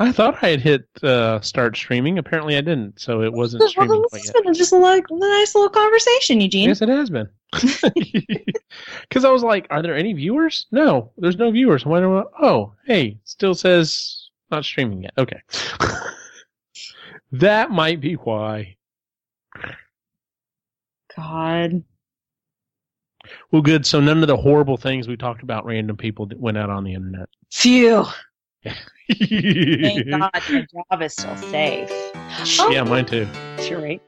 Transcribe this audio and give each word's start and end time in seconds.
I 0.00 0.12
thought 0.12 0.42
I 0.42 0.48
had 0.48 0.60
hit 0.62 0.88
uh, 1.02 1.40
start 1.42 1.76
streaming. 1.76 2.16
Apparently, 2.18 2.56
I 2.56 2.62
didn't, 2.62 2.98
so 2.98 3.20
it 3.22 3.32
wasn't 3.32 3.68
streaming 3.68 3.90
Well, 4.00 4.08
quite 4.08 4.22
this 4.22 4.28
yet. 4.28 4.36
has 4.36 4.44
been 4.44 4.54
just 4.54 4.72
a, 4.72 4.76
like, 4.76 5.04
a 5.10 5.14
nice 5.14 5.54
little 5.54 5.68
conversation, 5.68 6.40
Eugene. 6.40 6.68
Yes, 6.68 6.80
it 6.80 6.88
has 6.88 7.10
been. 7.10 7.28
Because 9.02 9.24
I 9.24 9.30
was 9.30 9.42
like, 9.42 9.66
"Are 9.70 9.82
there 9.82 9.96
any 9.96 10.12
viewers?" 10.12 10.66
No, 10.70 11.10
there's 11.18 11.36
no 11.36 11.50
viewers. 11.50 11.84
I? 11.84 12.24
Oh, 12.40 12.72
hey, 12.86 13.18
still 13.24 13.54
says 13.54 14.30
not 14.52 14.64
streaming 14.64 15.02
yet. 15.02 15.12
Okay, 15.18 15.40
that 17.32 17.70
might 17.72 18.00
be 18.00 18.14
why. 18.14 18.76
God. 21.16 21.82
Well, 23.50 23.62
good. 23.62 23.84
So 23.84 24.00
none 24.00 24.22
of 24.22 24.28
the 24.28 24.36
horrible 24.36 24.76
things 24.76 25.08
we 25.08 25.16
talked 25.16 25.42
about 25.42 25.66
random 25.66 25.96
people 25.96 26.26
that 26.26 26.38
went 26.38 26.56
out 26.56 26.70
on 26.70 26.84
the 26.84 26.94
internet. 26.94 27.28
Phew. 27.50 28.06
Thank 28.64 30.08
God 30.10 30.30
my 30.48 30.66
job 30.72 31.02
is 31.02 31.12
still 31.12 31.36
safe. 31.36 31.90
yeah, 32.70 32.80
oh. 32.80 32.84
mine 32.84 33.06
too. 33.06 33.26
Sure, 33.62 33.80
right? 33.80 34.02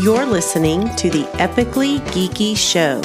You're 0.00 0.26
listening 0.26 0.94
to 0.96 1.10
the 1.10 1.24
Epically 1.38 2.00
Geeky 2.10 2.56
Show, 2.56 3.00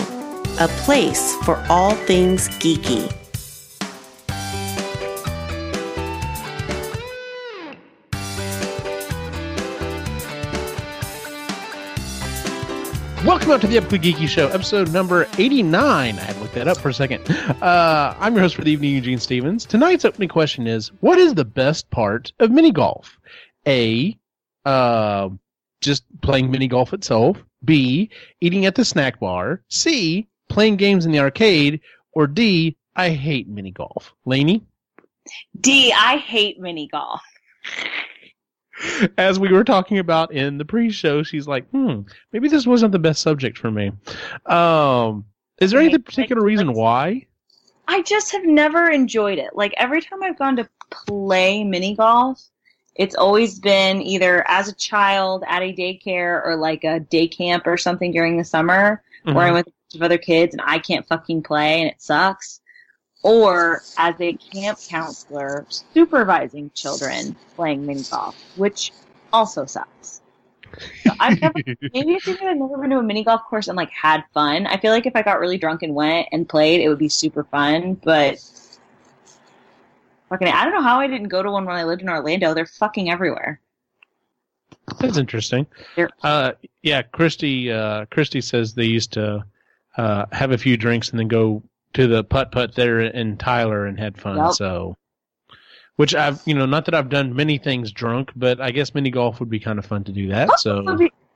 a 0.60 0.68
place 0.84 1.36
for 1.46 1.64
all 1.70 1.96
things 1.96 2.50
geeky. 2.60 3.21
Welcome 13.42 13.56
up 13.56 13.62
to 13.62 13.68
the 13.68 13.78
Epically 13.78 14.14
Geeky 14.14 14.28
Show, 14.28 14.50
episode 14.50 14.94
number 14.94 15.28
89. 15.40 15.76
I 15.84 16.12
had 16.22 16.36
to 16.36 16.42
look 16.42 16.52
that 16.54 16.68
up 16.68 16.78
for 16.78 16.90
a 16.90 16.94
second. 16.94 17.28
Uh, 17.60 18.16
I'm 18.20 18.34
your 18.34 18.44
host 18.44 18.54
for 18.56 18.64
the 18.64 18.72
evening, 18.72 18.94
Eugene 18.94 19.18
Stevens. 19.18 19.66
Tonight's 19.66 20.06
opening 20.06 20.30
question 20.30 20.68
is 20.68 20.90
What 21.02 21.18
is 21.18 21.34
the 21.34 21.44
best 21.44 21.90
part 21.90 22.32
of 22.40 22.52
mini 22.52 22.72
golf? 22.72 23.20
A. 23.68 24.16
Uh, 24.64 25.30
just 25.82 26.04
playing 26.22 26.52
mini 26.52 26.68
golf 26.68 26.94
itself. 26.94 27.36
B. 27.66 28.12
Eating 28.42 28.68
at 28.68 28.76
the 28.76 28.86
snack 28.86 29.20
bar. 29.20 29.64
C. 29.70 30.28
Playing 30.48 30.76
games 30.76 31.08
in 31.08 31.12
the 31.12 31.20
arcade. 31.20 31.82
Or 32.14 32.28
D. 32.28 32.78
I 32.96 33.10
hate 33.10 33.48
mini 33.48 33.72
golf. 33.72 34.14
Laney? 34.24 34.64
D, 35.60 35.92
I 35.92 36.18
hate 36.18 36.60
mini 36.60 36.88
golf. 36.88 37.22
as 39.18 39.40
we 39.40 39.52
were 39.52 39.64
talking 39.64 40.00
about 40.00 40.32
in 40.32 40.58
the 40.58 40.66
pre-show, 40.66 41.24
she's 41.24 41.48
like, 41.48 41.70
"Hmm, 41.70 42.02
maybe 42.32 42.48
this 42.48 42.66
wasn't 42.66 42.92
the 42.92 43.00
best 43.00 43.22
subject 43.22 43.58
for 43.58 43.72
me." 43.72 43.92
Um, 44.46 45.26
is 45.60 45.72
there 45.72 45.82
any 45.82 45.98
particular 45.98 46.44
reason 46.44 46.74
why? 46.74 47.28
I 47.88 48.02
just 48.04 48.32
have 48.32 48.46
never 48.46 48.90
enjoyed 48.90 49.38
it. 49.38 49.56
Like 49.56 49.74
every 49.78 50.02
time 50.02 50.24
I've 50.24 50.40
gone 50.40 50.56
to 50.56 50.70
play 50.90 51.64
mini 51.64 51.96
golf, 51.96 52.42
it's 52.96 53.16
always 53.16 53.60
been 53.60 54.02
either 54.02 54.48
as 54.48 54.70
a 54.70 54.76
child 54.76 55.44
at 55.48 55.62
a 55.62 55.74
daycare 55.74 56.46
or 56.46 56.56
like 56.56 56.84
a 56.84 57.00
day 57.00 57.28
camp 57.28 57.68
or 57.68 57.78
something 57.78 58.12
during 58.12 58.38
the 58.38 58.44
summer 58.44 59.04
where 59.24 59.46
I'm 59.46 59.54
with 59.54 59.68
a 59.68 59.72
bunch 59.72 59.96
of 59.96 60.02
other 60.02 60.18
kids 60.18 60.54
and 60.54 60.62
I 60.66 60.80
can't 60.80 61.08
fucking 61.08 61.44
play 61.44 61.82
and 61.82 61.90
it 61.92 62.02
sucks. 62.02 62.61
Or 63.24 63.84
as 63.98 64.16
a 64.20 64.34
camp 64.34 64.80
counselor 64.88 65.66
supervising 65.94 66.72
children 66.74 67.36
playing 67.56 67.86
mini 67.86 68.04
golf, 68.04 68.36
which 68.56 68.92
also 69.32 69.66
sucks. 69.66 70.22
So 71.04 71.12
I've 71.20 71.40
never 71.42 71.54
maybe 71.94 72.16
if 72.16 72.28
I've 72.28 72.58
never 72.58 72.78
been 72.78 72.90
to 72.92 72.98
a 72.98 73.04
mini 73.04 73.24
golf 73.24 73.42
course 73.50 73.68
and 73.68 73.78
like 73.78 73.92
had 73.92 74.24
fun. 74.34 74.66
I 74.68 74.78
feel 74.78 74.92
like 74.92 75.06
if 75.06 75.16
I 75.16 75.22
got 75.22 75.40
really 75.40 75.58
drunk 75.58 75.84
and 75.84 75.94
went 75.94 76.30
and 76.32 76.48
played, 76.48 76.82
it 76.82 76.90
would 76.90 76.98
be 76.98 77.10
super 77.10 77.44
fun. 77.44 77.96
But 77.96 78.40
fucking, 80.30 80.48
I 80.48 80.64
don't 80.64 80.74
know 80.74 80.82
how 80.82 81.00
I 81.00 81.08
didn't 81.08 81.28
go 81.28 81.44
to 81.44 81.52
one 81.52 81.66
when 81.66 81.76
I 81.76 81.84
lived 81.84 82.02
in 82.02 82.10
Orlando. 82.10 82.54
They're 82.54 82.66
fucking 82.66 83.12
everywhere. 83.12 83.60
That's 85.00 85.18
interesting. 85.18 85.68
Uh, 86.24 86.54
yeah, 86.82 87.02
Christy. 87.02 87.72
Uh, 87.72 88.06
Christy 88.06 88.42
says 88.42 88.74
they 88.74 88.86
used 88.86 89.14
to 89.14 89.46
uh, 89.98 90.26
have 90.32 90.52
a 90.52 90.58
few 90.58 90.78
drinks 90.78 91.10
and 91.10 91.20
then 91.20 91.28
go 91.28 91.62
to 91.94 92.08
the 92.08 92.24
putt 92.24 92.52
putt 92.52 92.76
there 92.76 93.00
in 93.02 93.38
Tyler 93.38 93.86
and 93.86 94.00
had 94.00 94.18
fun. 94.20 94.38
Yep. 94.38 94.54
So, 94.54 94.96
which 95.98 96.16
I've 96.16 96.42
you 96.46 96.54
know 96.56 96.66
not 96.66 96.86
that 96.86 96.94
I've 96.96 97.10
done 97.10 97.36
many 97.36 97.58
things 97.58 97.92
drunk, 97.92 98.32
but 98.36 98.60
I 98.62 98.72
guess 98.72 98.94
mini 98.94 99.10
golf 99.10 99.40
would 99.40 99.50
be 99.50 99.60
kind 99.60 99.78
of 99.80 99.86
fun 99.86 100.04
to 100.06 100.12
do 100.12 100.28
that. 100.30 100.60
So 100.60 100.86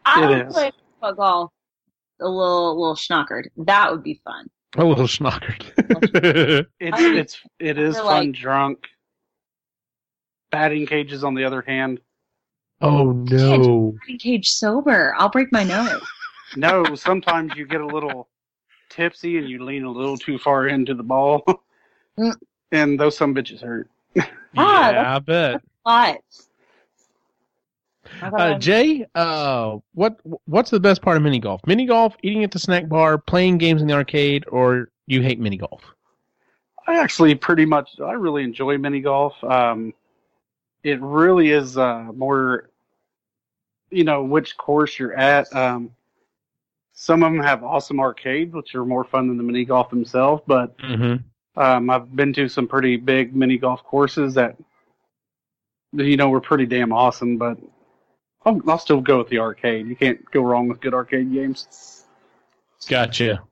I 0.06 0.22
It 0.24 0.46
would 0.46 0.50
play 0.50 0.72
golf 1.16 1.52
a 2.22 2.28
little, 2.28 2.80
little 2.80 2.96
schnockered. 2.96 3.44
That 3.58 3.92
would 3.92 4.04
be 4.04 4.22
fun. 4.24 4.48
a 4.78 4.84
little 4.86 5.06
schnockered. 5.08 6.66
It's 6.80 7.00
it's 7.02 7.42
it 7.60 7.78
is 7.78 7.96
fun 7.98 8.06
like- 8.06 8.34
drunk. 8.34 8.80
Batting 10.52 10.86
cages 10.86 11.24
on 11.24 11.34
the 11.36 11.44
other 11.44 11.62
hand. 11.62 12.00
oh 12.82 13.12
no. 13.12 13.94
Batting 14.00 14.20
cage 14.20 14.50
sober. 14.50 15.14
I'll 15.18 15.30
break 15.30 15.52
my 15.52 15.64
nose. 15.64 16.02
No, 16.58 16.96
sometimes 16.96 17.54
you 17.58 17.66
get 17.66 17.82
a 17.82 17.86
little 17.86 18.30
tipsy 18.96 19.38
and 19.38 19.50
you 19.50 19.64
lean 19.64 19.84
a 19.84 19.92
little 19.92 20.18
too 20.18 20.38
far 20.38 20.68
into 20.68 20.94
the 20.94 21.04
ball. 21.04 21.44
And 22.72 23.00
those 23.00 23.18
some 23.18 23.36
bitches 23.36 23.62
hurt. 23.62 23.90
Ah, 24.58 24.90
yeah, 24.90 25.16
I 25.18 25.20
bet. 25.20 25.62
What? 25.84 26.22
I 28.22 28.30
thought 28.30 28.40
Uh, 28.40 28.58
Jay, 28.58 29.06
uh, 29.14 29.78
what 29.94 30.20
what's 30.46 30.70
the 30.72 30.80
best 30.80 31.02
part 31.02 31.18
of 31.18 31.24
mini 31.24 31.40
golf? 31.40 31.60
Mini 31.68 31.86
golf, 31.86 32.16
eating 32.24 32.44
at 32.46 32.52
the 32.52 32.60
snack 32.60 32.88
bar, 32.88 33.18
playing 33.18 33.58
games 33.58 33.82
in 33.82 33.88
the 33.90 33.94
arcade, 33.94 34.46
or 34.48 34.90
you 35.08 35.22
hate 35.22 35.40
mini 35.40 35.58
golf? 35.58 35.82
I 36.88 36.98
actually 37.00 37.36
pretty 37.36 37.66
much 37.66 38.00
I 38.00 38.14
really 38.14 38.44
enjoy 38.44 38.78
mini 38.78 39.02
golf. 39.02 39.44
Um, 39.44 39.94
it 40.84 41.02
really 41.02 41.50
is 41.50 41.78
uh, 41.78 42.04
more, 42.16 42.70
you 43.90 44.06
know, 44.06 44.24
which 44.24 44.56
course 44.56 44.98
you're 44.98 45.16
at. 45.16 45.54
Um, 45.54 45.92
some 46.96 47.24
of 47.24 47.32
them 47.32 47.42
have 47.42 47.64
awesome 47.64 48.00
arcades, 48.00 48.54
which 48.54 48.74
are 48.74 48.86
more 48.86 49.04
fun 49.04 49.28
than 49.28 49.38
the 49.38 49.44
mini 49.44 49.66
golf 49.66 49.90
themselves. 49.90 50.42
But 50.48 50.78
Mm-hmm. 50.78 51.62
um, 51.62 51.90
I've 51.90 52.16
been 52.16 52.34
to 52.34 52.48
some 52.50 52.68
pretty 52.68 52.96
big 52.98 53.36
mini 53.36 53.58
golf 53.58 53.84
courses 53.84 54.34
that, 54.36 54.56
you 55.94 56.18
know, 56.18 56.30
were 56.30 56.42
pretty 56.42 56.66
damn 56.66 56.94
awesome. 56.94 57.38
But 57.38 57.58
I'll, 58.46 58.62
I'll 58.70 58.80
still 58.80 59.02
go 59.02 59.18
with 59.18 59.30
the 59.30 59.40
arcade. 59.40 59.88
You 59.88 59.96
can't 59.96 60.24
go 60.32 60.42
wrong 60.42 60.68
with 60.70 60.80
good 60.80 60.94
arcade 60.94 61.32
games. 61.32 62.06
Gotcha. 62.88 63.44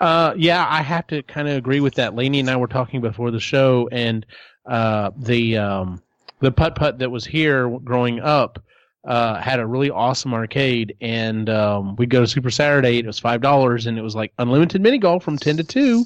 Uh, 0.00 0.34
yeah, 0.36 0.66
I 0.68 0.82
have 0.82 1.06
to 1.06 1.22
kind 1.22 1.48
of 1.48 1.56
agree 1.56 1.80
with 1.80 1.94
that. 1.94 2.14
Laney 2.14 2.40
and 2.40 2.50
I 2.50 2.56
were 2.56 2.66
talking 2.66 3.00
before 3.00 3.30
the 3.30 3.40
show, 3.40 3.88
and 3.90 4.26
uh, 4.66 5.12
the 5.16 5.56
um, 5.56 6.02
the 6.40 6.52
putt 6.52 6.74
putt 6.74 6.98
that 6.98 7.10
was 7.10 7.24
here 7.24 7.70
growing 7.78 8.20
up 8.20 8.62
uh, 9.04 9.40
had 9.40 9.60
a 9.60 9.66
really 9.66 9.90
awesome 9.90 10.32
arcade, 10.34 10.96
and 11.00 11.48
um, 11.50 11.96
we'd 11.96 12.10
go 12.10 12.20
to 12.20 12.26
Super 12.26 12.50
Saturday. 12.50 12.98
It 12.98 13.06
was 13.06 13.18
five 13.18 13.40
dollars, 13.40 13.86
and 13.86 13.98
it 13.98 14.02
was 14.02 14.14
like 14.14 14.32
unlimited 14.38 14.80
mini 14.80 14.98
golf 14.98 15.24
from 15.24 15.36
ten 15.36 15.56
to 15.56 15.64
two. 15.64 16.04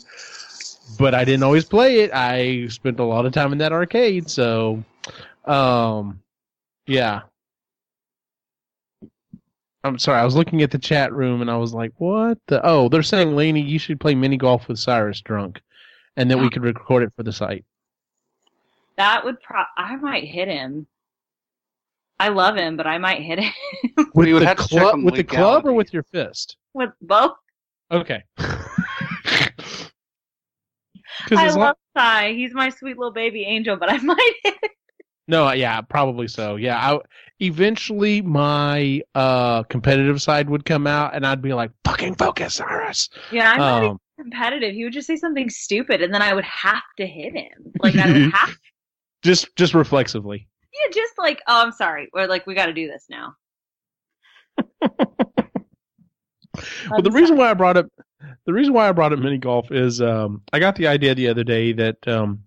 But 0.98 1.14
I 1.14 1.24
didn't 1.24 1.42
always 1.42 1.64
play 1.64 2.00
it. 2.00 2.12
I 2.14 2.68
spent 2.68 3.00
a 3.00 3.04
lot 3.04 3.26
of 3.26 3.32
time 3.32 3.52
in 3.52 3.58
that 3.58 3.72
arcade, 3.72 4.30
so 4.30 4.82
um, 5.44 6.20
yeah. 6.86 7.22
I'm 9.84 9.98
sorry, 9.98 10.18
I 10.18 10.24
was 10.24 10.34
looking 10.34 10.62
at 10.62 10.72
the 10.72 10.78
chat 10.78 11.12
room 11.12 11.40
and 11.40 11.50
I 11.50 11.56
was 11.56 11.72
like, 11.72 11.92
"What 11.98 12.38
the? 12.46 12.60
Oh, 12.64 12.88
they're 12.88 13.02
saying, 13.02 13.36
Laney, 13.36 13.62
you 13.62 13.78
should 13.78 14.00
play 14.00 14.14
mini 14.14 14.36
golf 14.36 14.66
with 14.68 14.78
Cyrus 14.78 15.20
drunk, 15.20 15.60
and 16.16 16.30
then 16.30 16.40
we 16.40 16.50
could 16.50 16.62
record 16.62 17.02
it 17.02 17.12
for 17.16 17.22
the 17.22 17.32
site." 17.32 17.64
that 18.96 19.24
would 19.24 19.40
pro. 19.40 19.62
I 19.76 19.96
might 19.96 20.24
hit 20.24 20.48
him. 20.48 20.86
I 22.18 22.28
love 22.28 22.56
him, 22.56 22.76
but 22.76 22.86
I 22.86 22.98
might 22.98 23.22
hit 23.22 23.38
him 23.40 23.52
With 24.14 24.26
We 24.26 24.32
the 24.32 24.46
have 24.46 24.56
to 24.58 24.68
check 24.68 24.80
club, 24.80 25.02
with 25.04 25.14
the 25.16 25.24
club, 25.24 25.66
or 25.66 25.72
with 25.72 25.92
your 25.92 26.02
fist? 26.04 26.56
with 26.74 26.90
both. 27.00 27.32
Okay. 27.90 28.22
I 28.38 29.50
Because 31.28 31.56
love 31.56 31.76
Ty. 31.96 32.32
He's 32.32 32.52
my 32.54 32.68
sweet 32.70 32.98
little 32.98 33.12
baby 33.12 33.44
angel, 33.44 33.76
but 33.76 33.90
I 33.90 33.98
might 34.02 34.32
hit 34.44 34.54
him. 34.62 34.70
no, 35.28 35.50
yeah, 35.52 35.80
probably 35.80 36.28
so. 36.28 36.56
Yeah, 36.56 36.76
I, 36.78 36.98
eventually 37.40 38.22
my 38.22 39.02
uh 39.14 39.62
competitive 39.64 40.20
side 40.22 40.48
would 40.50 40.64
come 40.64 40.86
out, 40.86 41.14
and 41.14 41.26
I'd 41.26 41.42
be 41.42 41.52
like, 41.54 41.70
"Fucking 41.84 42.14
focus, 42.16 42.54
Cyrus." 42.54 43.08
Yeah, 43.32 43.50
I'm 43.52 43.58
not 43.58 43.78
even 43.82 43.90
Um, 43.92 44.00
competitive. 44.20 44.74
He 44.74 44.84
would 44.84 44.92
just 44.92 45.06
say 45.06 45.16
something 45.16 45.48
stupid, 45.50 46.02
and 46.02 46.12
then 46.14 46.22
I 46.22 46.32
would 46.34 46.44
have 46.44 46.82
to 46.98 47.06
hit 47.06 47.34
him. 47.34 47.72
Like 47.80 47.96
I 47.96 48.06
would 48.12 48.32
have. 48.32 48.56
just 49.22 49.54
just 49.56 49.74
reflexively. 49.74 50.48
Yeah, 50.84 50.92
just 50.92 51.18
like, 51.18 51.42
oh, 51.46 51.62
I'm 51.62 51.72
sorry. 51.72 52.08
We're 52.12 52.26
like, 52.26 52.46
we 52.46 52.54
got 52.54 52.66
to 52.66 52.72
do 52.72 52.86
this 52.86 53.06
now. 53.08 53.34
well, 56.90 57.02
the 57.02 57.10
reason 57.10 57.36
why 57.36 57.50
I 57.50 57.54
brought 57.54 57.76
up 57.76 57.86
the 58.46 58.52
reason 58.52 58.72
why 58.72 58.88
I 58.88 58.92
brought 58.92 59.12
up 59.12 59.18
mini 59.18 59.38
golf 59.38 59.70
is 59.70 60.00
um, 60.00 60.42
I 60.52 60.58
got 60.58 60.76
the 60.76 60.86
idea 60.86 61.14
the 61.14 61.28
other 61.28 61.44
day 61.44 61.72
that 61.72 62.06
um, 62.08 62.42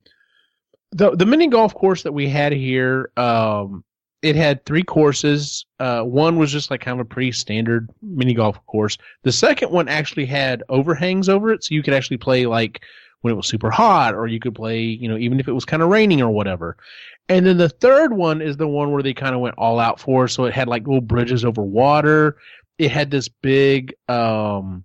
the 0.92 1.16
the 1.16 1.26
mini 1.26 1.48
golf 1.48 1.74
course 1.74 2.04
that 2.04 2.14
we 2.14 2.28
had 2.28 2.52
here 2.52 3.12
um, 3.18 3.84
it 4.22 4.36
had 4.36 4.66
three 4.66 4.84
courses. 4.84 5.66
Uh, 5.80 6.02
one 6.02 6.38
was 6.38 6.52
just 6.52 6.72
like 6.72 6.82
kind 6.82 7.00
of 7.00 7.06
a 7.06 7.10
pretty 7.10 7.32
standard 7.32 7.90
mini 8.02 8.34
golf 8.34 8.64
course. 8.66 8.98
The 9.24 9.32
second 9.32 9.72
one 9.72 9.88
actually 9.88 10.26
had 10.26 10.64
overhangs 10.70 11.30
over 11.30 11.52
it, 11.52 11.64
so 11.64 11.74
you 11.74 11.84
could 11.84 11.94
actually 11.94 12.18
play 12.18 12.46
like 12.46 12.82
when 13.22 13.34
it 13.34 13.38
was 13.38 13.48
super 13.48 13.70
hot, 13.70 14.16
or 14.16 14.28
you 14.28 14.40
could 14.40 14.56
play, 14.56 14.82
you 14.82 15.08
know, 15.08 15.18
even 15.18 15.40
if 15.40 15.48
it 15.48 15.54
was 15.54 15.66
kind 15.66 15.84
of 15.84 15.90
raining 15.90 16.22
or 16.22 16.30
whatever. 16.30 16.78
And 17.30 17.46
then 17.46 17.58
the 17.58 17.70
third 17.70 18.12
one 18.12 18.42
is 18.42 18.58
the 18.58 18.68
one 18.68 18.92
where 18.92 19.04
they 19.04 19.14
kind 19.14 19.36
of 19.36 19.42
went 19.42 19.56
all 19.58 19.80
out 19.80 20.00
for. 20.00 20.28
So 20.28 20.46
it 20.46 20.54
had 20.54 20.68
like 20.68 20.88
little 20.88 21.00
bridges 21.00 21.46
over 21.46 21.62
water. 21.62 22.38
It 22.80 22.92
had 22.92 23.12
this 23.12 23.28
big 23.28 23.94
um, 24.08 24.84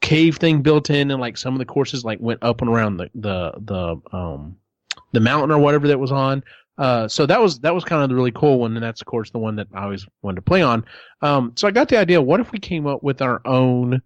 cave 0.00 0.36
thing 0.36 0.62
built 0.62 0.88
in, 0.88 1.10
and 1.10 1.20
like 1.20 1.36
some 1.36 1.52
of 1.54 1.58
the 1.58 1.64
courses 1.64 2.04
like 2.04 2.20
went 2.20 2.42
up 2.42 2.60
and 2.60 2.70
around 2.70 2.98
the 2.98 3.10
the 3.16 3.52
the 3.58 4.16
um, 4.16 4.56
the 5.12 5.20
mountain 5.20 5.50
or 5.50 5.58
whatever 5.58 5.88
that 5.88 5.98
was 5.98 6.12
on. 6.12 6.44
Uh, 6.78 7.08
so 7.08 7.26
that 7.26 7.40
was 7.40 7.58
that 7.60 7.74
was 7.74 7.84
kind 7.84 8.02
of 8.02 8.08
the 8.08 8.14
really 8.14 8.32
cool 8.32 8.60
one, 8.60 8.74
and 8.74 8.82
that's 8.82 9.00
of 9.00 9.06
course 9.06 9.30
the 9.30 9.38
one 9.38 9.56
that 9.56 9.66
I 9.74 9.84
always 9.84 10.06
wanted 10.22 10.36
to 10.36 10.42
play 10.42 10.62
on. 10.62 10.84
Um, 11.22 11.52
so 11.56 11.66
I 11.66 11.72
got 11.72 11.88
the 11.88 11.98
idea: 11.98 12.22
what 12.22 12.40
if 12.40 12.52
we 12.52 12.58
came 12.58 12.86
up 12.86 13.02
with 13.02 13.20
our 13.20 13.40
own 13.44 14.00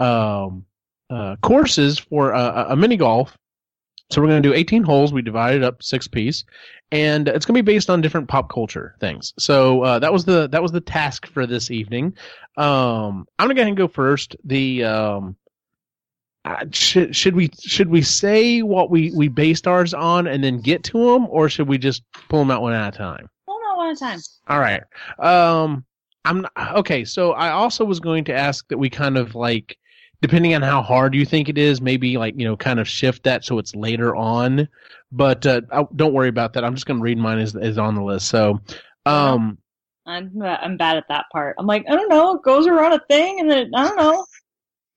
um, 0.00 0.66
uh, 1.08 1.36
courses 1.36 1.98
for 1.98 2.32
a, 2.32 2.66
a 2.70 2.76
mini 2.76 2.96
golf? 2.96 3.38
So 4.10 4.22
we're 4.22 4.28
going 4.28 4.42
to 4.42 4.48
do 4.48 4.54
18 4.54 4.82
holes. 4.82 5.12
We 5.12 5.22
divided 5.22 5.62
up 5.62 5.82
six 5.82 6.08
piece, 6.08 6.44
and 6.90 7.28
it's 7.28 7.44
going 7.44 7.56
to 7.56 7.62
be 7.62 7.72
based 7.72 7.90
on 7.90 8.00
different 8.00 8.28
pop 8.28 8.50
culture 8.50 8.94
things. 9.00 9.34
So 9.38 9.82
uh, 9.82 9.98
that 9.98 10.12
was 10.12 10.24
the 10.24 10.48
that 10.48 10.62
was 10.62 10.72
the 10.72 10.80
task 10.80 11.26
for 11.26 11.46
this 11.46 11.70
evening. 11.70 12.14
Um, 12.56 13.26
I'm 13.38 13.46
going 13.46 13.50
to 13.50 13.54
go 13.54 13.60
ahead 13.60 13.68
and 13.68 13.76
go 13.76 13.88
first. 13.88 14.36
The 14.44 14.84
um, 14.84 15.36
uh, 16.44 16.64
should 16.70 17.14
should 17.14 17.36
we 17.36 17.50
should 17.60 17.90
we 17.90 18.00
say 18.00 18.62
what 18.62 18.90
we 18.90 19.12
we 19.14 19.28
based 19.28 19.66
ours 19.66 19.92
on 19.92 20.26
and 20.26 20.42
then 20.42 20.60
get 20.60 20.82
to 20.84 21.12
them, 21.12 21.26
or 21.28 21.50
should 21.50 21.68
we 21.68 21.76
just 21.76 22.02
pull 22.28 22.38
them 22.38 22.50
out 22.50 22.62
one 22.62 22.72
at 22.72 22.94
a 22.94 22.96
time? 22.96 23.28
Pull 23.46 23.58
them 23.58 23.68
out 23.70 23.76
one 23.76 23.90
at 23.90 23.96
a 23.96 24.00
time. 24.00 24.18
All 24.48 24.58
right. 24.58 24.82
Um, 25.18 25.84
I'm 26.24 26.46
okay. 26.74 27.04
So 27.04 27.32
I 27.32 27.50
also 27.50 27.84
was 27.84 28.00
going 28.00 28.24
to 28.24 28.34
ask 28.34 28.66
that 28.68 28.78
we 28.78 28.88
kind 28.88 29.18
of 29.18 29.34
like, 29.34 29.76
depending 30.22 30.54
on 30.54 30.62
how 30.62 30.82
hard 30.82 31.14
you 31.14 31.24
think 31.24 31.48
it 31.48 31.58
is, 31.58 31.80
maybe 31.80 32.16
like 32.16 32.34
you 32.36 32.44
know, 32.44 32.56
kind 32.56 32.80
of 32.80 32.88
shift 32.88 33.24
that 33.24 33.44
so 33.44 33.58
it's 33.58 33.74
later 33.74 34.14
on. 34.16 34.68
But 35.10 35.46
uh, 35.46 35.62
don't 35.96 36.12
worry 36.12 36.28
about 36.28 36.52
that. 36.54 36.64
I'm 36.64 36.74
just 36.74 36.86
going 36.86 36.98
to 36.98 37.02
read 37.02 37.18
mine 37.18 37.38
as 37.38 37.54
is 37.54 37.78
on 37.78 37.94
the 37.94 38.02
list. 38.02 38.28
So, 38.28 38.60
um, 39.06 39.58
I'm 40.06 40.30
I'm 40.42 40.76
bad 40.76 40.96
at 40.96 41.08
that 41.08 41.26
part. 41.32 41.56
I'm 41.58 41.66
like 41.66 41.84
I 41.88 41.94
don't 41.94 42.08
know. 42.08 42.36
It 42.36 42.42
goes 42.42 42.66
around 42.66 42.92
a 42.92 43.00
thing, 43.08 43.40
and 43.40 43.50
then 43.50 43.70
I 43.74 43.88
don't 43.88 43.96
know. 43.96 44.26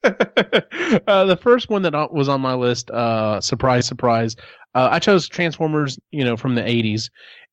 uh, 1.07 1.25
the 1.25 1.37
first 1.39 1.69
one 1.69 1.83
that 1.83 2.11
was 2.11 2.27
on 2.27 2.41
my 2.41 2.55
list, 2.55 2.89
uh, 2.89 3.39
surprise, 3.39 3.85
surprise, 3.85 4.35
uh, 4.73 4.89
I 4.91 4.99
chose 4.99 5.27
Transformers, 5.27 5.99
you 6.11 6.23
know, 6.23 6.37
from 6.37 6.55
the 6.55 6.61
80s. 6.61 7.09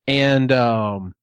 And 0.07 0.51
um, 0.51 1.13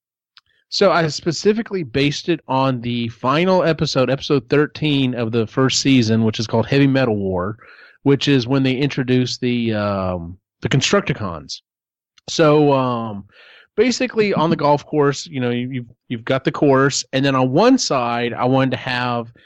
so 0.68 0.92
I 0.92 1.06
specifically 1.08 1.82
based 1.82 2.28
it 2.28 2.40
on 2.48 2.80
the 2.80 3.08
final 3.08 3.62
episode, 3.62 4.10
episode 4.10 4.48
13 4.48 5.14
of 5.14 5.32
the 5.32 5.46
first 5.46 5.80
season, 5.80 6.24
which 6.24 6.40
is 6.40 6.46
called 6.46 6.66
Heavy 6.66 6.86
Metal 6.86 7.16
War, 7.16 7.58
which 8.02 8.28
is 8.28 8.46
when 8.46 8.62
they 8.62 8.74
introduce 8.74 9.38
the, 9.38 9.74
um, 9.74 10.38
the 10.60 10.68
Constructicons. 10.68 11.60
So, 12.28 12.72
um, 12.72 13.24
basically 13.76 14.34
on 14.34 14.50
the 14.50 14.56
golf 14.56 14.84
course, 14.84 15.26
you 15.26 15.40
know, 15.40 15.50
you've, 15.50 15.86
you've 16.08 16.24
got 16.24 16.44
the 16.44 16.52
course, 16.52 17.04
and 17.12 17.24
then 17.24 17.34
on 17.34 17.52
one 17.52 17.78
side, 17.78 18.32
I 18.32 18.44
wanted 18.44 18.72
to 18.72 18.78
have– 18.78 19.32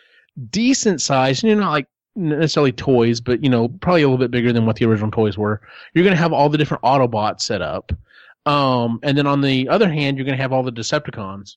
decent 0.49 1.01
size, 1.01 1.43
you 1.43 1.55
know, 1.55 1.61
not 1.61 1.71
like 1.71 1.87
necessarily 2.17 2.73
toys, 2.73 3.21
but 3.21 3.43
you 3.43 3.51
know, 3.51 3.69
probably 3.69 4.03
a 4.03 4.07
little 4.07 4.19
bit 4.19 4.31
bigger 4.31 4.53
than 4.53 4.67
what 4.67 4.77
the 4.77 4.85
original 4.85 5.11
toys 5.11 5.37
were. 5.37 5.61
You're 5.95 6.05
going 6.05 6.17
to 6.17 6.23
have 6.23 6.33
all 6.33 6.49
the 6.49 6.59
different 6.59 6.83
Autobots 6.83 7.43
set 7.43 7.63
up. 7.63 7.93
Um, 8.47 9.01
and 9.03 9.17
then 9.17 9.27
on 9.27 9.41
the 9.41 9.69
other 9.69 9.91
hand, 9.91 10.17
you're 10.17 10.25
going 10.25 10.37
to 10.37 10.43
have 10.43 10.53
all 10.53 10.63
the 10.63 10.73
Decepticons. 10.73 11.57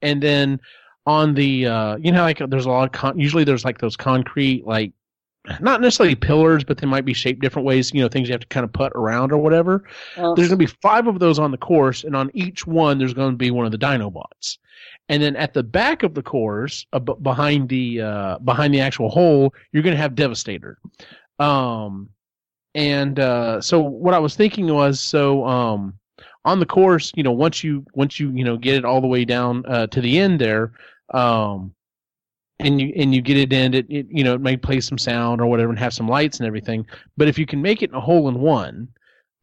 And 0.00 0.22
then 0.22 0.60
on 1.06 1.34
the, 1.34 1.66
uh, 1.66 1.96
you 1.96 2.12
know, 2.12 2.22
like 2.22 2.38
there's 2.48 2.66
a 2.66 2.70
lot 2.70 2.84
of, 2.84 2.92
con- 2.92 3.18
usually 3.18 3.44
there's 3.44 3.64
like 3.64 3.78
those 3.78 3.96
concrete, 3.96 4.66
like, 4.66 4.92
not 5.58 5.80
necessarily 5.80 6.14
pillars, 6.14 6.62
but 6.62 6.78
they 6.78 6.86
might 6.86 7.04
be 7.04 7.12
shaped 7.12 7.40
different 7.40 7.66
ways, 7.66 7.92
you 7.92 8.00
know, 8.00 8.08
things 8.08 8.28
you 8.28 8.32
have 8.32 8.42
to 8.42 8.46
kind 8.46 8.62
of 8.62 8.72
put 8.72 8.92
around 8.94 9.32
or 9.32 9.38
whatever. 9.38 9.82
Oh. 10.16 10.36
There's 10.36 10.46
going 10.48 10.60
to 10.60 10.66
be 10.66 10.78
five 10.80 11.08
of 11.08 11.18
those 11.18 11.40
on 11.40 11.50
the 11.50 11.58
course, 11.58 12.04
and 12.04 12.14
on 12.14 12.30
each 12.32 12.64
one, 12.64 12.98
there's 12.98 13.12
going 13.12 13.32
to 13.32 13.36
be 13.36 13.50
one 13.50 13.66
of 13.66 13.72
the 13.72 13.78
Dinobots. 13.78 14.58
And 15.08 15.20
then 15.20 15.34
at 15.34 15.52
the 15.52 15.64
back 15.64 16.04
of 16.04 16.14
the 16.14 16.22
course, 16.22 16.86
uh, 16.92 17.00
behind 17.00 17.68
the 17.68 18.02
uh, 18.02 18.38
behind 18.38 18.72
the 18.72 18.80
actual 18.80 19.08
hole, 19.08 19.52
you're 19.72 19.82
going 19.82 19.96
to 19.96 20.00
have 20.00 20.14
Devastator. 20.14 20.78
Um, 21.40 22.10
and 22.76 23.18
uh, 23.18 23.60
so 23.60 23.80
what 23.80 24.14
I 24.14 24.20
was 24.20 24.36
thinking 24.36 24.72
was, 24.72 25.00
so 25.00 25.44
um, 25.44 25.98
on 26.44 26.60
the 26.60 26.66
course, 26.66 27.12
you 27.14 27.22
know, 27.22 27.32
once 27.32 27.62
you 27.62 27.84
once 27.94 28.18
you 28.18 28.30
you 28.30 28.44
know 28.44 28.56
get 28.56 28.76
it 28.76 28.84
all 28.84 29.00
the 29.00 29.06
way 29.06 29.24
down 29.24 29.64
uh, 29.66 29.86
to 29.88 30.00
the 30.00 30.18
end 30.18 30.40
there, 30.40 30.72
um, 31.14 31.74
and 32.58 32.80
you 32.80 32.92
and 32.96 33.14
you 33.14 33.20
get 33.20 33.36
it 33.36 33.52
in, 33.52 33.74
it, 33.74 33.86
it 33.88 34.06
you 34.10 34.24
know 34.24 34.34
it 34.34 34.40
may 34.40 34.56
play 34.56 34.80
some 34.80 34.98
sound 34.98 35.40
or 35.40 35.46
whatever 35.46 35.70
and 35.70 35.78
have 35.78 35.94
some 35.94 36.08
lights 36.08 36.38
and 36.38 36.46
everything. 36.46 36.86
But 37.16 37.28
if 37.28 37.38
you 37.38 37.46
can 37.46 37.62
make 37.62 37.82
it 37.82 37.90
in 37.90 37.96
a 37.96 38.00
hole 38.00 38.28
in 38.28 38.40
one, 38.40 38.88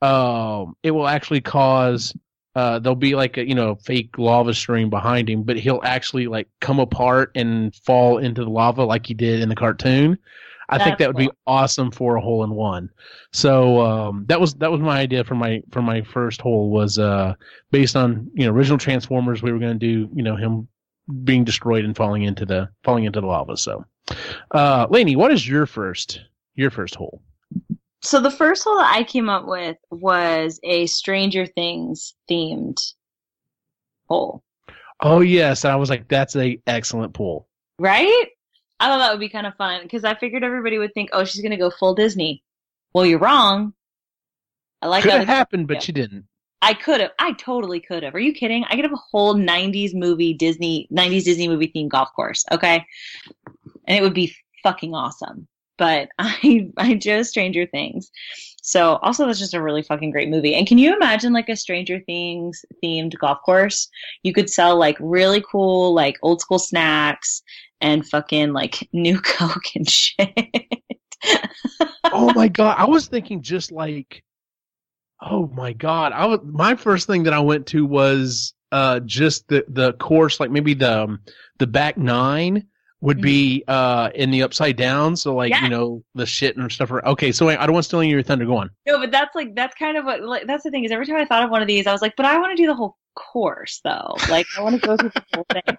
um, 0.02 0.76
it 0.84 0.92
will 0.92 1.08
actually 1.08 1.42
cause 1.42 2.14
uh, 2.56 2.80
there'll 2.80 2.96
be 2.96 3.16
like 3.16 3.38
a 3.38 3.48
you 3.48 3.56
know 3.56 3.76
fake 3.76 4.18
lava 4.18 4.54
stream 4.54 4.90
behind 4.90 5.30
him, 5.30 5.44
but 5.44 5.58
he'll 5.58 5.82
actually 5.84 6.28
like 6.28 6.50
come 6.60 6.80
apart 6.80 7.32
and 7.36 7.74
fall 7.76 8.18
into 8.18 8.44
the 8.44 8.50
lava 8.50 8.84
like 8.84 9.06
he 9.06 9.14
did 9.14 9.40
in 9.40 9.48
the 9.48 9.56
cartoon. 9.56 10.18
I 10.70 10.78
That's 10.78 10.88
think 10.88 11.00
that 11.00 11.08
would 11.08 11.18
cool. 11.18 11.28
be 11.28 11.38
awesome 11.48 11.92
for 11.92 12.16
a 12.16 12.22
hole 12.22 12.44
in 12.44 12.52
one. 12.52 12.90
So 13.34 13.82
um, 13.82 14.26
that 14.28 14.40
was 14.40 14.54
that 14.56 14.72
was 14.72 14.80
my 14.80 15.00
idea 15.00 15.24
for 15.24 15.36
my 15.36 15.62
for 15.72 15.82
my 15.82 16.04
first 16.04 16.42
hole 16.42 16.70
was 16.70 17.00
uh, 17.00 17.34
based 17.72 17.96
on 17.96 18.30
you 18.36 18.46
know 18.46 18.52
original 18.52 18.78
Transformers. 18.78 19.42
We 19.42 19.52
were 19.52 19.60
going 19.60 19.78
to 19.78 19.80
do 19.80 20.10
you 20.14 20.24
know 20.24 20.36
him 20.36 20.68
being 21.24 21.44
destroyed 21.44 21.86
and 21.86 21.98
falling 21.98 22.22
into 22.22 22.46
the 22.46 22.70
falling 22.84 23.06
into 23.06 23.20
the 23.20 23.26
lava. 23.28 23.58
So, 23.58 23.84
uh, 24.52 24.86
Lainey, 24.92 25.16
what 25.16 25.32
is 25.32 25.48
your 25.48 25.66
first 25.66 26.22
your 26.54 26.70
first 26.70 26.94
hole? 26.94 27.22
So 28.02 28.22
the 28.22 28.32
first 28.32 28.64
hole 28.64 28.78
that 28.78 28.96
I 28.96 29.04
came 29.04 29.28
up 29.28 29.46
with 29.46 29.78
was 29.90 30.60
a 30.64 30.86
Stranger 30.86 31.48
Things 31.48 32.14
themed 32.30 32.78
hole. 34.08 34.44
Oh 35.02 35.22
yes, 35.22 35.66
I 35.66 35.76
was 35.76 35.90
like, 35.90 36.08
that's 36.08 36.36
a 36.36 36.62
excellent 36.68 37.14
pool. 37.14 37.48
Right? 37.80 38.28
I 38.80 38.88
thought 38.88 39.00
that 39.00 39.12
would 39.12 39.20
be 39.20 39.30
kind 39.30 39.48
of 39.48 39.56
fun 39.56 39.84
because 39.84 40.04
I 40.04 40.16
figured 40.16 40.44
everybody 40.44 40.78
would 40.78 40.94
think, 40.94 41.10
oh, 41.14 41.24
she's 41.26 41.42
gonna 41.42 41.58
go 41.58 41.70
full 41.70 41.96
Disney. 41.96 42.44
Well, 42.94 43.06
you're 43.06 43.20
wrong. 43.20 43.74
I 44.82 44.88
like 44.88 45.04
could 45.04 45.14
have 45.14 45.28
happened, 45.28 45.68
but 45.68 45.84
she 45.84 45.92
didn't. 45.92 46.26
I 46.62 46.74
could 46.74 47.02
have. 47.02 47.12
I 47.20 47.34
totally 47.34 47.80
could 47.80 48.04
have. 48.04 48.16
Are 48.16 48.20
you 48.20 48.34
kidding? 48.34 48.66
I 48.66 48.76
could 48.76 48.86
have 48.86 48.94
a 48.94 49.04
whole 49.12 49.36
'90s 49.36 49.94
movie 49.94 50.34
Disney 50.34 50.88
'90s 50.92 51.24
Disney 51.24 51.48
movie 51.48 51.72
themed 51.76 51.90
golf 51.90 52.10
course. 52.16 52.46
Okay, 52.52 52.86
and 53.86 53.98
it 53.98 54.02
would 54.02 54.14
be 54.14 54.36
fucking 54.64 54.94
awesome 54.94 55.48
but 55.80 56.10
I 56.20 56.70
I 56.78 56.96
chose 56.98 57.30
Stranger 57.30 57.66
Things. 57.66 58.12
So 58.62 58.98
also 58.98 59.26
that's 59.26 59.40
just 59.40 59.56
a 59.56 59.62
really 59.62 59.82
fucking 59.82 60.12
great 60.12 60.30
movie. 60.30 60.54
And 60.54 60.68
can 60.68 60.78
you 60.78 60.94
imagine 60.94 61.34
like 61.34 61.50
a 61.50 61.56
Stranger 61.56 62.00
Things 62.02 62.64
themed 62.84 63.18
golf 63.18 63.40
course? 63.44 63.90
You 64.22 64.34
could 64.34 64.50
sell 64.50 64.78
like 64.78 64.98
really 65.00 65.42
cool 65.50 65.96
like 65.96 66.18
old 66.22 66.42
school 66.42 66.60
snacks 66.60 67.42
and 67.82 68.08
fucking 68.08 68.54
like 68.54 68.88
new 68.94 69.20
coke 69.20 69.76
and 69.76 69.90
shit. 69.90 70.30
oh 72.06 72.34
my 72.34 72.48
god, 72.48 72.76
I 72.78 72.86
was 72.86 73.08
thinking 73.10 73.42
just 73.42 73.72
like 73.72 74.24
Oh 75.22 75.48
my 75.48 75.74
god. 75.74 76.14
I 76.14 76.26
was 76.26 76.40
my 76.44 76.76
first 76.76 77.08
thing 77.08 77.24
that 77.24 77.34
I 77.34 77.40
went 77.40 77.68
to 77.68 77.86
was 77.86 78.54
uh 78.72 79.00
just 79.02 79.48
the 79.48 79.66
the 79.68 79.94
course 79.94 80.40
like 80.40 80.52
maybe 80.52 80.76
the 80.76 81.04
um, 81.04 81.20
the 81.58 81.66
back 81.66 81.98
9 81.98 82.64
would 83.02 83.18
mm-hmm. 83.18 83.24
be 83.24 83.64
uh 83.68 84.12
in 84.14 84.30
the 84.30 84.44
upside 84.44 84.78
down 84.78 85.16
so 85.16 85.34
like 85.34 85.50
yeah. 85.50 85.64
you 85.64 85.70
know 85.70 86.04
the 86.14 86.26
shit 86.26 86.56
and 86.56 86.72
stuff 86.72 86.92
okay 86.92 87.32
so 87.32 87.48
wait, 87.48 87.58
i 87.58 87.66
don't 87.66 87.74
want 87.74 87.84
to 87.84 87.88
steal 87.88 88.04
your 88.04 88.22
thunder 88.22 88.46
go 88.46 88.58
on 88.58 88.70
no 88.86 89.00
but 89.00 89.10
that's 89.10 89.34
like 89.34 89.56
that's 89.56 89.74
kind 89.74 89.98
of 89.98 90.06
what 90.06 90.22
like, 90.22 90.46
that's 90.46 90.64
the 90.64 90.70
thing 90.70 90.84
is 90.84 90.92
every 90.92 91.08
time 91.08 91.16
i 91.16 91.26
thought 91.26 91.44
of 91.44 91.50
one 91.50 91.64
of 91.64 91.68
these 91.68 91.88
i 91.88 91.92
was 91.92 92.04
like 92.04 92.16
but 92.16 92.28
i 92.28 92.38
want 92.38 92.56
to 92.56 92.62
do 92.62 92.68
the 92.68 92.76
whole 92.76 92.96
course 93.16 93.82
though 93.84 94.16
like 94.30 94.46
i 94.56 94.62
want 94.62 94.80
to 94.80 94.88
go 94.88 94.96
through 94.96 95.10
the 95.10 95.24
whole 95.34 95.46
thing 95.52 95.78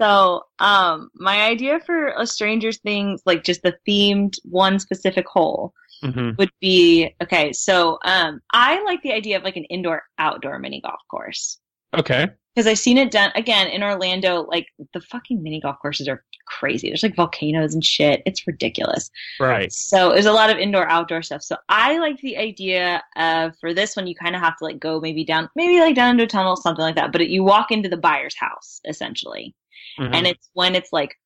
so 0.00 0.42
um 0.58 1.10
my 1.14 1.42
idea 1.42 1.80
for 1.80 2.08
a 2.08 2.26
stranger's 2.26 2.78
things 2.78 3.22
like 3.26 3.44
just 3.44 3.62
the 3.62 3.76
themed 3.88 4.36
one 4.44 4.78
specific 4.78 5.26
hole 5.26 5.72
mm-hmm. 6.02 6.30
would 6.38 6.50
be 6.60 7.14
okay 7.22 7.52
so 7.52 7.98
um 8.04 8.40
i 8.52 8.82
like 8.84 9.02
the 9.02 9.12
idea 9.12 9.36
of 9.36 9.42
like 9.42 9.56
an 9.56 9.64
indoor 9.64 10.02
outdoor 10.18 10.58
mini 10.58 10.80
golf 10.80 11.00
course 11.10 11.58
okay 11.96 12.28
because 12.54 12.66
I've 12.66 12.78
seen 12.78 12.98
it 12.98 13.10
done 13.10 13.32
again 13.34 13.68
in 13.68 13.82
Orlando. 13.82 14.42
Like 14.42 14.66
the 14.92 15.00
fucking 15.00 15.42
mini 15.42 15.60
golf 15.60 15.78
courses 15.80 16.08
are 16.08 16.24
crazy. 16.46 16.88
There's 16.88 17.02
like 17.02 17.16
volcanoes 17.16 17.74
and 17.74 17.84
shit. 17.84 18.22
It's 18.26 18.46
ridiculous. 18.46 19.10
Right. 19.40 19.72
So 19.72 20.10
there's 20.10 20.26
a 20.26 20.32
lot 20.32 20.50
of 20.50 20.58
indoor 20.58 20.88
outdoor 20.88 21.22
stuff. 21.22 21.42
So 21.42 21.56
I 21.68 21.98
like 21.98 22.20
the 22.20 22.36
idea 22.36 23.02
of 23.16 23.56
for 23.58 23.72
this 23.72 23.96
one 23.96 24.06
you 24.06 24.14
kind 24.14 24.36
of 24.36 24.42
have 24.42 24.56
to 24.58 24.64
like 24.64 24.78
go 24.78 25.00
maybe 25.00 25.24
down 25.24 25.48
maybe 25.56 25.80
like 25.80 25.94
down 25.94 26.10
into 26.10 26.24
a 26.24 26.26
tunnel 26.26 26.56
something 26.56 26.82
like 26.82 26.96
that. 26.96 27.12
But 27.12 27.22
it, 27.22 27.30
you 27.30 27.42
walk 27.42 27.70
into 27.70 27.88
the 27.88 27.96
Byers' 27.96 28.36
house 28.36 28.80
essentially, 28.86 29.54
mm-hmm. 29.98 30.14
and 30.14 30.26
it's 30.26 30.48
when 30.54 30.74
it's 30.74 30.92
like 30.92 31.16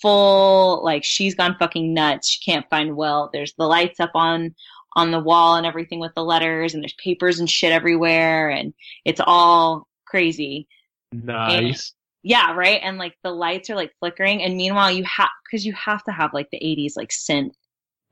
full 0.00 0.82
like 0.84 1.04
she's 1.04 1.34
gone 1.34 1.56
fucking 1.58 1.94
nuts. 1.94 2.28
She 2.28 2.50
can't 2.50 2.68
find 2.70 2.96
well. 2.96 3.30
There's 3.32 3.54
the 3.54 3.66
lights 3.66 4.00
up 4.00 4.12
on 4.14 4.54
on 4.96 5.12
the 5.12 5.20
wall 5.20 5.56
and 5.56 5.66
everything 5.66 6.00
with 6.00 6.12
the 6.14 6.24
letters 6.24 6.74
and 6.74 6.82
there's 6.82 6.94
papers 6.94 7.38
and 7.38 7.48
shit 7.48 7.72
everywhere 7.72 8.50
and 8.50 8.74
it's 9.04 9.20
all 9.24 9.86
crazy. 10.04 10.66
Nice. 11.12 11.60
And, 11.60 11.92
yeah, 12.22 12.54
right. 12.54 12.80
And 12.82 12.98
like 12.98 13.14
the 13.22 13.30
lights 13.30 13.70
are 13.70 13.76
like 13.76 13.92
flickering, 13.98 14.42
and 14.42 14.56
meanwhile 14.56 14.90
you 14.90 15.04
have 15.04 15.30
because 15.44 15.64
you 15.64 15.72
have 15.72 16.04
to 16.04 16.12
have 16.12 16.34
like 16.34 16.50
the 16.50 16.58
'80s 16.58 16.96
like 16.96 17.10
synth 17.10 17.54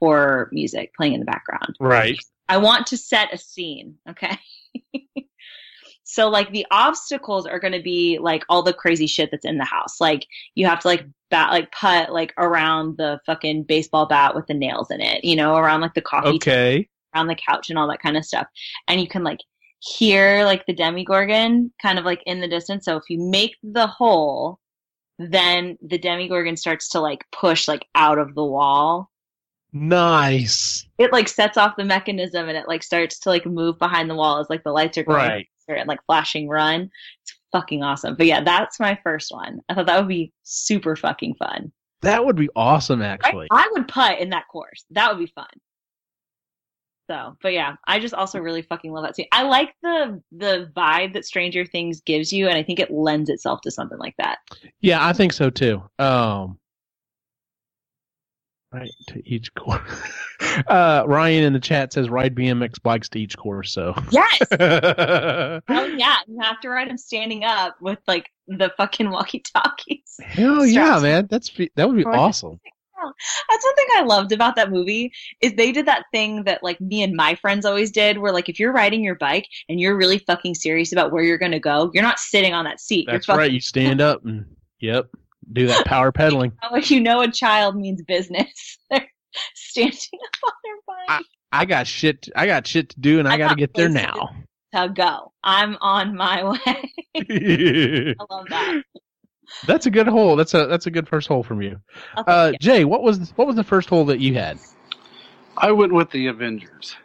horror 0.01 0.49
music 0.53 0.95
playing 0.95 1.15
in 1.15 1.21
the 1.21 1.27
background. 1.27 1.77
Right. 1.81 2.19
I 2.49 2.59
want 2.59 2.87
to 2.89 2.97
set 2.97 3.35
a 3.35 3.39
scene, 3.39 3.97
okay? 4.09 4.39
so 6.11 6.29
like 6.31 6.51
the 6.53 6.65
obstacles 6.71 7.45
are 7.47 7.59
going 7.61 7.75
to 7.75 7.83
be 7.83 8.19
like 8.19 8.43
all 8.49 8.63
the 8.63 8.73
crazy 8.73 9.07
shit 9.07 9.31
that's 9.31 9.45
in 9.45 9.59
the 9.59 9.65
house. 9.65 10.01
Like 10.01 10.27
you 10.55 10.67
have 10.67 10.81
to 10.81 10.89
like 10.89 11.05
bat 11.31 11.51
like 11.51 11.71
putt 11.71 12.11
like 12.11 12.33
around 12.39 12.97
the 12.97 13.21
fucking 13.27 13.65
baseball 13.65 14.07
bat 14.07 14.35
with 14.35 14.47
the 14.47 14.55
nails 14.55 14.91
in 14.91 15.03
it, 15.03 15.23
you 15.23 15.37
know, 15.37 15.55
around 15.57 15.83
like 15.83 15.93
the 15.93 16.01
coffee 16.01 16.39
table, 16.39 16.39
Okay. 16.39 16.89
around 17.15 17.27
the 17.27 17.35
couch 17.35 17.69
and 17.69 17.79
all 17.79 17.89
that 17.89 18.01
kind 18.01 18.17
of 18.17 18.25
stuff. 18.25 18.47
And 18.89 18.99
you 19.03 19.07
can 19.07 19.23
like 19.23 19.41
hear 19.81 20.45
like 20.47 20.65
the 20.65 20.73
Demogorgon 20.75 21.73
kind 21.83 21.99
of 21.99 22.07
like 22.07 22.23
in 22.25 22.41
the 22.41 22.49
distance. 22.49 22.87
So 22.87 22.97
if 22.97 23.05
you 23.11 23.19
make 23.21 23.57
the 23.63 23.87
hole, 23.87 24.59
then 25.19 25.77
the 25.83 25.99
Demogorgon 25.99 26.57
starts 26.57 26.89
to 26.91 27.01
like 27.01 27.25
push 27.33 27.69
like 27.69 27.87
out 27.95 28.19
of 28.19 28.35
the 28.35 28.45
wall 28.45 29.11
Nice. 29.73 30.89
it 30.97 31.13
like 31.13 31.29
sets 31.29 31.59
off 31.59 31.77
the 31.77 31.85
mechanism 31.85 32.49
and 32.49 32.57
it 32.57 32.67
like 32.67 32.83
starts 32.83 33.19
to 33.21 33.29
like 33.29 33.45
move 33.45 33.79
behind 33.79 34.09
the 34.09 34.15
wall 34.15 34.41
as 34.41 34.49
like 34.49 34.65
the 34.65 34.73
lights 34.73 34.97
are 34.97 35.05
going 35.05 35.17
Right. 35.17 35.49
And 35.77 35.89
like 35.89 36.05
flashing 36.07 36.49
run. 36.49 36.91
It's 37.23 37.39
fucking 37.53 37.83
awesome. 37.83 38.15
But 38.17 38.27
yeah, 38.27 38.43
that's 38.43 38.81
my 38.81 38.99
first 39.03 39.33
one. 39.33 39.61
I 39.69 39.75
thought 39.75 39.87
that 39.87 39.99
would 39.99 40.09
be 40.09 40.33
super 40.43 40.97
fucking 40.97 41.35
fun. 41.35 41.73
That 42.03 42.25
would 42.25 42.37
be 42.37 42.49
awesome, 42.55 43.03
I, 43.03 43.07
actually. 43.07 43.49
I 43.51 43.69
would 43.73 43.89
putt 43.89 44.21
in 44.21 44.31
that 44.31 44.49
course. 44.51 44.85
That 44.91 45.11
would 45.11 45.19
be 45.19 45.33
fun. 45.35 45.49
So, 47.11 47.37
but 47.43 47.55
yeah, 47.55 47.77
I 47.87 48.01
just 48.01 48.13
also 48.13 48.39
really 48.39 48.61
fucking 48.61 48.93
love 48.93 49.03
that 49.05 49.17
scene. 49.17 49.29
I 49.33 49.43
like 49.43 49.75
the 49.83 50.23
the 50.31 50.71
vibe 50.77 51.15
that 51.15 51.25
Stranger 51.25 51.65
Things 51.65 52.03
gives 52.03 52.33
you, 52.33 52.49
and 52.49 52.59
I 52.59 52.63
think 52.63 52.79
it 52.79 52.91
lends 52.91 53.31
itself 53.31 53.63
to 53.63 53.71
something 53.71 53.99
like 53.99 54.15
that. 54.19 54.39
Yeah, 54.81 55.05
I 55.05 55.15
think 55.15 55.33
so 55.33 55.49
too. 55.49 55.83
Um, 55.99 56.59
right 58.73 58.91
to 59.09 59.23
each 59.29 59.55
course. 59.55 60.03
uh, 60.67 61.05
Ryan 61.07 61.45
in 61.45 61.53
the 61.53 61.61
chat 61.61 61.93
says 61.93 62.09
ride 62.09 62.35
BMX 62.35 62.83
bikes 62.83 63.09
to 63.11 63.21
each 63.21 63.37
course. 63.37 63.73
So. 63.73 63.95
Yes. 64.11 64.39
Hell 64.51 65.61
Oh 65.69 65.85
yeah, 65.87 66.17
you 66.27 66.39
have 66.41 66.61
to 66.61 66.69
ride 66.69 66.89
them 66.89 66.99
standing 66.99 67.45
up 67.45 67.77
with 67.81 67.99
like 68.07 68.31
the 68.47 68.73
fucking 68.77 69.11
walkie-talkies. 69.11 70.21
Hell 70.23 70.67
yeah, 70.67 70.99
man. 71.01 71.27
That's 71.31 71.51
that 71.77 71.89
would 71.89 71.97
be 71.97 72.05
awesome. 72.05 72.61
That's 73.49 73.65
one 73.65 73.75
thing 73.77 73.87
I 73.95 74.03
loved 74.03 74.33
about 74.33 74.57
that 74.57 74.71
movie 74.71 75.13
is 75.41 75.55
they 75.55 75.73
did 75.73 75.87
that 75.87 76.07
thing 76.13 76.45
that 76.45 76.63
like 76.63 76.81
me 76.81 77.03
and 77.03 77.15
my 77.15 77.35
friends 77.37 77.65
always 77.65 77.91
did 77.91 78.19
where 78.19 78.33
like 78.33 78.49
if 78.49 78.59
you're 78.59 78.73
riding 78.73 79.05
your 79.05 79.15
bike 79.15 79.47
and 79.69 79.81
you're 79.81 79.97
really 79.97 80.19
fucking 80.19 80.55
serious 80.55 80.93
about 80.93 81.13
where 81.13 81.23
you're 81.23 81.39
gonna 81.39 81.61
go, 81.61 81.91
you're 81.95 82.03
not 82.03 82.19
sitting 82.19 82.55
on 82.55 82.65
that 82.65 82.81
seat. 82.81 83.07
That's 83.07 83.27
you're 83.27 83.35
fucking 83.35 83.39
right. 83.39 83.53
You 83.53 83.61
stand 83.61 84.01
up 84.01 84.25
and 84.25 84.45
yep, 84.81 85.07
do 85.53 85.67
that 85.69 85.85
power 85.87 86.13
pedaling. 86.13 86.53
like 86.73 86.91
you 86.91 87.01
know 87.01 87.21
a 87.23 87.31
child 87.31 87.77
means 87.77 88.03
business. 88.03 88.79
They're 88.91 89.07
standing 89.55 89.99
up 90.25 90.37
on 90.47 90.53
their 90.65 90.77
bike 91.17 91.25
I 91.53 91.65
got 91.65 91.87
shit. 91.87 92.29
I 92.35 92.47
got 92.47 92.67
shit 92.67 92.91
to 92.91 93.01
do, 93.01 93.19
and 93.19 93.29
I, 93.29 93.35
I 93.35 93.39
got 93.39 93.49
to 93.51 93.55
get 93.57 93.73
there 93.75 93.89
now. 93.89 94.31
to 94.75 94.89
go. 94.91 95.33
I'm 95.43 95.77
on 95.81 96.15
my 96.17 96.45
way. 96.51 98.15
I 98.19 98.25
love 98.31 98.47
that. 98.51 98.83
that's 99.67 99.87
a 99.87 99.91
good 99.91 100.07
hole. 100.09 100.37
That's 100.37 100.53
a 100.55 100.67
that's 100.67 100.87
a 100.87 100.91
good 100.91 101.09
first 101.09 101.27
hole 101.29 101.43
from 101.43 101.63
you. 101.63 101.81
I'll 102.17 102.25
Uh, 102.27 102.53
it. 102.55 102.61
Jay, 102.61 102.85
what 102.85 103.03
was 103.03 103.33
what 103.37 103.47
was 103.47 103.57
the 103.57 103.65
first 103.65 103.89
hole 103.89 104.05
that 104.07 104.21
you 104.21 104.35
had? 104.35 104.59
I 105.57 105.73
went 105.73 105.93
with 105.93 106.11
the 106.11 106.27
Avengers. 106.29 106.97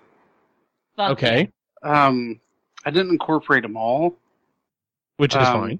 Fuck 0.96 1.12
Okay, 1.12 1.50
Um, 1.82 2.40
I 2.86 2.92
didn't 2.92 3.12
incorporate 3.12 3.64
them 3.64 3.78
all. 3.78 4.18
which 5.18 5.36
is 5.36 5.48
Um, 5.48 5.54
fine. 5.62 5.80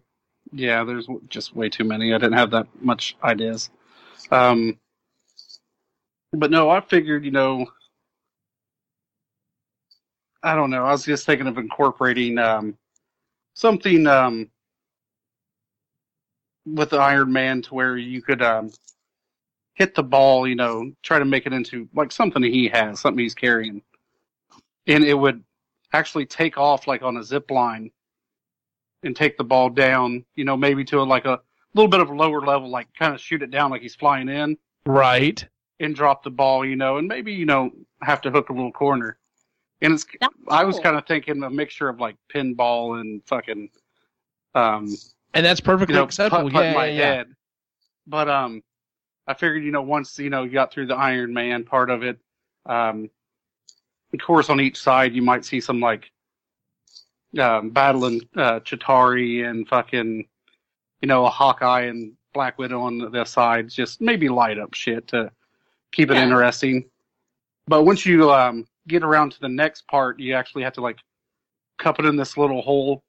Yeah, 0.54 0.84
there's 0.84 1.08
just 1.30 1.56
way 1.56 1.70
too 1.70 1.84
many. 1.84 2.14
I 2.14 2.18
didn't 2.20 2.38
have 2.38 2.52
that 2.52 2.68
much 2.80 3.18
ideas. 3.24 3.72
Um, 4.32 4.80
but 6.32 6.52
no, 6.52 6.70
I 6.70 6.80
figured, 6.82 7.26
you 7.26 7.32
know, 7.32 7.66
I 10.44 10.56
don't 10.56 10.70
know. 10.70 10.86
I 10.86 10.92
was 10.92 11.06
just 11.06 11.26
thinking 11.26 11.48
of 11.48 11.58
incorporating 11.58 12.38
um, 12.38 12.78
something 13.56 14.06
um, 14.08 14.50
with 16.66 16.92
the 16.92 16.98
Iron 16.98 17.32
Man 17.34 17.62
to 17.64 17.74
where 17.74 17.98
you 17.98 18.22
could 18.22 18.42
um, 18.42 18.72
hit 19.74 19.96
the 19.96 20.04
ball, 20.04 20.48
you 20.48 20.56
know, 20.56 20.92
try 21.02 21.18
to 21.18 21.26
make 21.26 21.46
it 21.48 21.54
into 21.54 21.90
like 21.96 22.12
something 22.12 22.44
he 22.44 22.68
has, 22.68 23.00
something 23.00 23.24
he's 23.24 23.36
carrying, 23.36 23.82
and 24.88 25.04
it 25.04 25.14
would 25.16 25.44
actually 25.94 26.26
take 26.26 26.58
off 26.58 26.88
like 26.88 27.02
on 27.02 27.18
a 27.18 27.24
zip 27.24 27.50
line 27.50 27.92
and 29.04 29.16
take 29.16 29.38
the 29.38 29.44
ball 29.44 29.70
down, 29.70 30.24
you 30.36 30.46
know, 30.46 30.56
maybe 30.58 30.84
to 30.86 31.00
a, 31.00 31.04
like 31.04 31.26
a 31.26 31.40
little 31.74 31.90
bit 31.90 32.00
of 32.00 32.10
a 32.10 32.14
lower 32.14 32.42
level, 32.42 32.70
like 32.70 32.88
kind 32.98 33.14
of 33.14 33.20
shoot 33.22 33.42
it 33.42 33.52
down 33.52 33.72
like 33.72 33.82
he's 33.82 33.96
flying 33.96 34.30
in 34.30 34.58
Right. 34.86 35.46
and 35.80 35.96
drop 35.96 36.24
the 36.24 36.30
ball, 36.32 36.66
you 36.66 36.76
know, 36.76 36.98
and 36.98 37.08
maybe, 37.08 37.34
you 37.34 37.46
know, 37.46 37.72
have 38.02 38.22
to 38.22 38.32
hook 38.32 38.50
a 38.50 38.54
little 38.54 38.72
corner. 38.72 39.18
And 39.82 39.94
it's, 39.94 40.06
That's 40.22 40.34
I 40.48 40.64
was 40.64 40.80
kind 40.80 40.96
of 40.96 41.06
thinking 41.06 41.44
a 41.44 41.50
mixture 41.50 41.90
of 41.90 42.00
like 42.00 42.16
pinball 42.34 43.02
and 43.02 43.22
fucking, 43.26 43.70
um, 44.56 44.88
And 45.34 45.46
that's 45.46 45.60
perfectly 45.60 45.94
you 45.96 46.00
know, 46.00 46.06
acceptable. 46.06 46.44
putt, 46.44 46.54
putt 46.54 46.64
yeah, 46.64 46.70
in 46.70 46.76
my 46.76 46.86
yeah, 46.88 46.98
yeah. 47.00 47.14
head. 47.16 47.28
But, 48.08 48.30
um, 48.30 48.64
I 49.28 49.34
figured, 49.34 49.64
you 49.64 49.72
know, 49.72 49.82
once, 49.82 50.20
you 50.20 50.30
know, 50.30 50.44
you 50.44 50.52
got 50.52 50.72
through 50.72 50.88
the 50.88 50.96
Iron 50.96 51.34
Man 51.34 51.64
part 51.64 51.90
of 51.90 52.04
it, 52.04 52.20
um, 52.66 53.10
of 54.14 54.20
course, 54.20 54.50
on 54.50 54.60
each 54.62 54.78
side, 54.80 55.14
you 55.14 55.22
might 55.22 55.44
see 55.44 55.60
some 55.60 55.80
like, 55.80 56.12
um, 57.40 57.70
battling, 57.72 58.22
uh, 58.36 58.60
Chitauri 58.60 59.50
and 59.50 59.68
fucking, 59.68 60.28
you 61.02 61.08
know, 61.08 61.26
a 61.26 61.30
Hawkeye 61.30 61.82
and 61.84 62.14
Black 62.34 62.58
Widow 62.58 62.82
on 62.82 62.98
the, 62.98 63.10
the 63.10 63.26
sides, 63.26 63.76
just 63.76 64.02
maybe 64.02 64.30
light 64.30 64.58
up 64.60 64.74
shit 64.74 65.08
to 65.10 65.32
keep 65.92 66.10
it 66.12 66.16
Yeah. 66.16 66.24
interesting. 66.24 66.86
But 67.68 67.84
once 67.84 68.06
you, 68.06 68.32
um, 68.32 68.66
get 68.88 69.04
around 69.04 69.32
to 69.32 69.40
the 69.40 69.48
next 69.50 69.88
part, 69.88 70.20
you 70.20 70.34
actually 70.34 70.64
have 70.64 70.74
to 70.74 70.82
like 70.82 70.98
cup 71.78 72.00
it 72.00 72.06
in 72.06 72.16
this 72.18 72.38
little 72.38 72.62
hole 72.62 73.04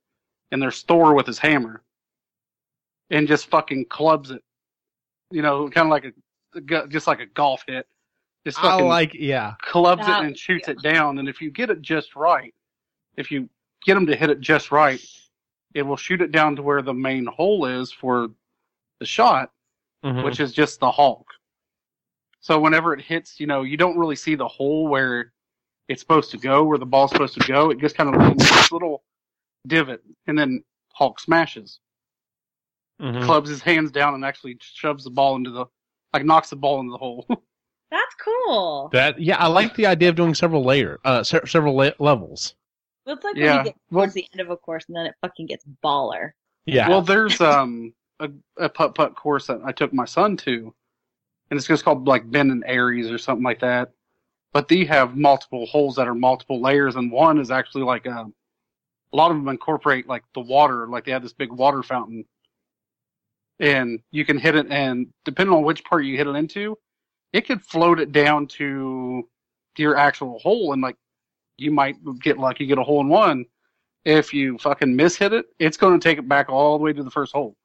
in 0.52 0.60
their 0.60 0.70
store 0.70 1.14
with 1.14 1.26
his 1.26 1.38
hammer 1.38 1.82
and 3.10 3.26
just 3.26 3.46
fucking 3.46 3.86
clubs 3.86 4.30
it. 4.30 4.42
You 5.30 5.42
know, 5.42 5.68
kind 5.68 5.86
of 5.86 5.90
like 5.90 6.04
a, 6.04 6.84
a 6.84 6.86
just 6.88 7.06
like 7.08 7.18
a 7.20 7.26
golf 7.26 7.64
hit. 7.66 7.86
Just 8.46 8.58
I 8.58 8.62
fucking 8.62 8.86
like 8.86 9.14
yeah. 9.14 9.54
clubs 9.62 10.06
That- 10.06 10.22
it 10.22 10.26
and 10.26 10.38
shoots 10.38 10.68
it 10.68 10.80
down. 10.82 11.18
And 11.18 11.28
if 11.28 11.40
you 11.40 11.50
get 11.50 11.70
it 11.70 11.82
just 11.82 12.14
right, 12.14 12.54
if 13.16 13.30
you 13.32 13.48
get 13.86 13.94
them 13.94 14.06
to 14.06 14.16
hit 14.16 14.30
it 14.30 14.40
just 14.40 14.70
right, 14.72 15.00
it 15.74 15.82
will 15.82 15.96
shoot 15.96 16.20
it 16.22 16.32
down 16.32 16.56
to 16.56 16.62
where 16.62 16.82
the 16.82 16.94
main 16.94 17.26
hole 17.26 17.66
is 17.66 17.92
for 17.92 18.28
the 19.00 19.06
shot, 19.06 19.50
Mhm. 20.04 20.24
which 20.24 20.40
is 20.40 20.52
just 20.52 20.80
the 20.80 20.90
Hulk. 20.90 21.26
So 22.40 22.58
whenever 22.60 22.92
it 22.92 23.00
hits, 23.00 23.40
you 23.40 23.46
know, 23.46 23.62
you 23.62 23.76
don't 23.76 23.98
really 23.98 24.16
see 24.16 24.34
the 24.34 24.46
hole 24.48 24.86
where 24.88 25.32
it's 25.88 26.00
supposed 26.00 26.30
to 26.30 26.38
go, 26.38 26.62
where 26.64 26.78
the 26.78 26.86
ball's 26.86 27.10
supposed 27.10 27.40
to 27.40 27.46
go. 27.46 27.70
It 27.70 27.78
just 27.78 27.96
kind 27.96 28.14
of 28.14 28.20
leaves 28.22 28.48
this 28.50 28.72
little 28.72 29.02
divot, 29.66 30.02
and 30.26 30.38
then 30.38 30.62
Hulk 30.92 31.18
smashes 31.20 31.80
Mhm. 33.00 33.24
clubs 33.24 33.48
his 33.50 33.60
hands 33.62 33.90
down 33.90 34.14
and 34.14 34.24
actually 34.24 34.56
shoves 34.60 35.04
the 35.04 35.10
ball 35.10 35.36
into 35.36 35.50
the 35.50 35.66
like 36.12 36.24
knocks 36.24 36.50
the 36.50 36.56
ball 36.56 36.78
into 36.80 36.92
the 36.92 36.98
hole. 36.98 37.26
That's 37.90 38.14
cool. 38.20 38.88
That 38.92 39.20
yeah, 39.20 39.36
I 39.38 39.48
like 39.48 39.74
the 39.74 39.86
idea 39.86 40.08
of 40.10 40.14
doing 40.16 40.34
several 40.34 40.62
layer, 40.64 41.00
uh, 41.04 41.22
se- 41.24 41.46
several 41.46 41.74
le- 41.76 41.94
levels. 41.98 42.54
It's 43.06 43.24
like 43.24 43.34
when 43.34 43.58
you 43.58 43.64
get 43.64 43.76
towards 43.90 44.14
the 44.14 44.26
end 44.32 44.40
of 44.40 44.50
a 44.50 44.56
course 44.56 44.84
and 44.88 44.96
then 44.96 45.06
it 45.06 45.14
fucking 45.20 45.46
gets 45.46 45.64
baller. 45.82 46.30
Yeah. 46.66 46.88
Well, 46.88 47.02
there's 47.02 47.40
um 47.40 47.92
a, 48.20 48.30
a 48.56 48.68
putt 48.68 48.94
putt 48.94 49.14
course 49.14 49.46
that 49.48 49.60
I 49.64 49.72
took 49.72 49.92
my 49.92 50.04
son 50.06 50.36
to, 50.38 50.74
and 51.50 51.58
it's 51.58 51.66
just 51.66 51.84
called 51.84 52.06
like 52.06 52.30
Ben 52.30 52.50
and 52.50 52.64
Aries 52.66 53.10
or 53.10 53.18
something 53.18 53.44
like 53.44 53.60
that. 53.60 53.92
But 54.52 54.68
they 54.68 54.84
have 54.84 55.16
multiple 55.16 55.66
holes 55.66 55.96
that 55.96 56.08
are 56.08 56.14
multiple 56.14 56.60
layers, 56.60 56.96
and 56.96 57.10
one 57.12 57.38
is 57.38 57.50
actually 57.50 57.84
like 57.84 58.06
a. 58.06 58.26
A 59.12 59.16
lot 59.16 59.30
of 59.30 59.36
them 59.36 59.46
incorporate 59.46 60.08
like 60.08 60.24
the 60.34 60.40
water, 60.40 60.88
like 60.88 61.04
they 61.04 61.12
have 61.12 61.22
this 61.22 61.32
big 61.32 61.52
water 61.52 61.84
fountain, 61.84 62.24
and 63.60 64.00
you 64.10 64.24
can 64.24 64.38
hit 64.38 64.56
it, 64.56 64.66
and 64.70 65.06
depending 65.24 65.54
on 65.54 65.62
which 65.62 65.84
part 65.84 66.04
you 66.04 66.16
hit 66.16 66.26
it 66.26 66.34
into, 66.34 66.76
it 67.32 67.42
could 67.46 67.62
float 67.62 68.00
it 68.00 68.10
down 68.10 68.48
to 68.48 69.28
your 69.78 69.96
actual 69.96 70.40
hole, 70.40 70.72
and 70.72 70.82
like 70.82 70.96
you 71.56 71.70
might 71.70 71.96
get 72.20 72.38
lucky, 72.38 72.66
get 72.66 72.78
a 72.78 72.82
hole 72.82 73.00
in 73.00 73.08
one. 73.08 73.44
If 74.04 74.34
you 74.34 74.58
fucking 74.58 74.94
miss 74.94 75.16
hit 75.16 75.32
it, 75.32 75.46
it's 75.58 75.76
going 75.76 75.98
to 75.98 76.02
take 76.02 76.18
it 76.18 76.28
back 76.28 76.48
all 76.50 76.76
the 76.78 76.84
way 76.84 76.92
to 76.92 77.02
the 77.02 77.10
first 77.10 77.32
hole. 77.32 77.56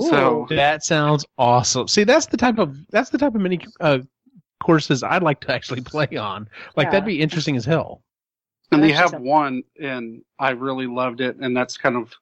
So- 0.00 0.46
that 0.50 0.84
sounds 0.84 1.24
awesome. 1.38 1.88
See, 1.88 2.04
that's 2.04 2.26
the 2.26 2.36
type 2.36 2.58
of 2.58 2.76
that's 2.90 3.10
the 3.10 3.18
type 3.18 3.34
of 3.34 3.40
mini 3.40 3.60
uh, 3.80 4.00
courses 4.62 5.02
I'd 5.02 5.22
like 5.22 5.40
to 5.42 5.54
actually 5.54 5.80
play 5.80 6.08
on. 6.18 6.48
Like 6.76 6.86
Yeah. 6.86 6.90
that'd 6.92 7.06
be 7.06 7.20
interesting 7.20 7.56
as 7.56 7.64
hell. 7.64 8.02
And 8.70 8.82
they 8.82 8.92
have 8.92 9.14
one, 9.14 9.62
and 9.80 10.22
I 10.38 10.50
really 10.50 10.86
loved 10.86 11.22
it. 11.22 11.36
And 11.36 11.56
that's 11.56 11.78
kind 11.78 11.96
of, 11.96 12.12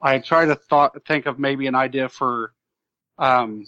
I 0.00 0.18
try 0.18 0.44
to 0.44 0.56
thought 0.56 1.00
think 1.06 1.26
of 1.26 1.38
maybe 1.38 1.68
an 1.68 1.76
idea 1.76 2.08
for, 2.08 2.52
um, 3.18 3.64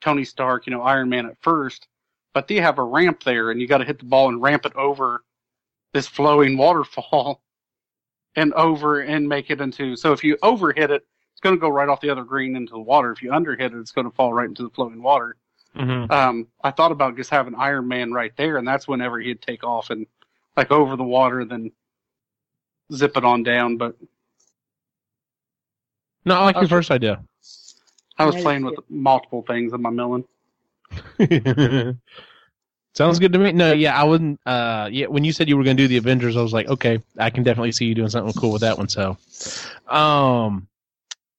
Tony 0.00 0.24
Stark, 0.24 0.66
you 0.66 0.72
know, 0.72 0.82
Iron 0.82 1.08
Man 1.08 1.26
at 1.26 1.36
first, 1.42 1.86
but 2.34 2.48
they 2.48 2.56
have 2.56 2.78
a 2.78 2.82
ramp 2.82 3.22
there, 3.24 3.50
and 3.50 3.60
you 3.60 3.66
got 3.66 3.78
to 3.78 3.84
hit 3.84 3.98
the 3.98 4.04
ball 4.04 4.28
and 4.28 4.40
ramp 4.40 4.66
it 4.66 4.74
over 4.74 5.24
this 5.92 6.06
flowing 6.06 6.56
waterfall, 6.56 7.42
and 8.36 8.52
over 8.54 9.00
and 9.00 9.28
make 9.28 9.50
it 9.50 9.60
into. 9.60 9.96
So 9.96 10.12
if 10.12 10.22
you 10.22 10.36
overhit 10.42 10.90
it, 10.90 11.06
it's 11.32 11.40
going 11.40 11.54
to 11.56 11.60
go 11.60 11.68
right 11.68 11.88
off 11.88 12.00
the 12.00 12.10
other 12.10 12.24
green 12.24 12.56
into 12.56 12.72
the 12.72 12.80
water. 12.80 13.12
If 13.12 13.22
you 13.22 13.30
underhit 13.30 13.72
it, 13.72 13.74
it's 13.74 13.92
going 13.92 14.08
to 14.08 14.14
fall 14.14 14.32
right 14.32 14.48
into 14.48 14.62
the 14.64 14.70
flowing 14.70 15.02
water. 15.02 15.36
Mhm. 15.76 16.10
um, 16.10 16.48
I 16.64 16.70
thought 16.70 16.92
about 16.92 17.14
just 17.16 17.30
having 17.30 17.54
Iron 17.54 17.86
Man 17.86 18.12
right 18.12 18.34
there, 18.36 18.56
and 18.56 18.66
that's 18.66 18.88
whenever 18.88 19.20
he'd 19.20 19.42
take 19.42 19.62
off 19.62 19.90
and 19.90 20.06
like 20.56 20.70
over 20.72 20.96
the 20.96 21.04
water, 21.04 21.44
then 21.44 21.70
zip 22.92 23.16
it 23.16 23.24
on 23.24 23.42
down. 23.42 23.76
But 23.76 23.94
No, 26.24 26.36
I 26.36 26.44
like 26.44 26.56
your 26.56 26.68
first 26.68 26.90
idea. 26.90 27.22
I 28.18 28.24
was 28.24 28.34
playing 28.42 28.64
with 28.64 28.74
multiple 28.88 29.42
things 29.42 29.72
in 29.72 29.80
my 29.80 29.90
melon. 29.90 30.24
Sounds 32.94 33.18
good 33.18 33.32
to 33.32 33.38
me. 33.38 33.52
No, 33.52 33.72
yeah, 33.72 34.00
I 34.00 34.04
wouldn't. 34.04 34.40
Uh, 34.44 34.88
yeah, 34.90 35.06
when 35.06 35.22
you 35.22 35.32
said 35.32 35.48
you 35.48 35.56
were 35.56 35.62
going 35.62 35.76
to 35.76 35.82
do 35.84 35.88
the 35.88 35.98
Avengers, 35.98 36.36
I 36.36 36.42
was 36.42 36.52
like, 36.52 36.68
okay, 36.68 37.00
I 37.18 37.30
can 37.30 37.44
definitely 37.44 37.72
see 37.72 37.86
you 37.86 37.94
doing 37.94 38.08
something 38.08 38.32
cool 38.34 38.52
with 38.52 38.62
that 38.62 38.76
one. 38.76 38.88
So, 38.88 39.16
um, 39.86 40.66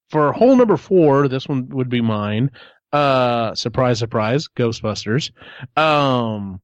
for 0.08 0.32
hole 0.32 0.56
number 0.56 0.76
four, 0.76 1.28
this 1.28 1.48
one 1.48 1.68
would 1.70 1.88
be 1.88 2.00
mine. 2.00 2.50
Uh, 2.92 3.54
surprise, 3.54 3.98
surprise, 3.98 4.48
Ghostbusters. 4.56 5.30
Um, 5.76 6.60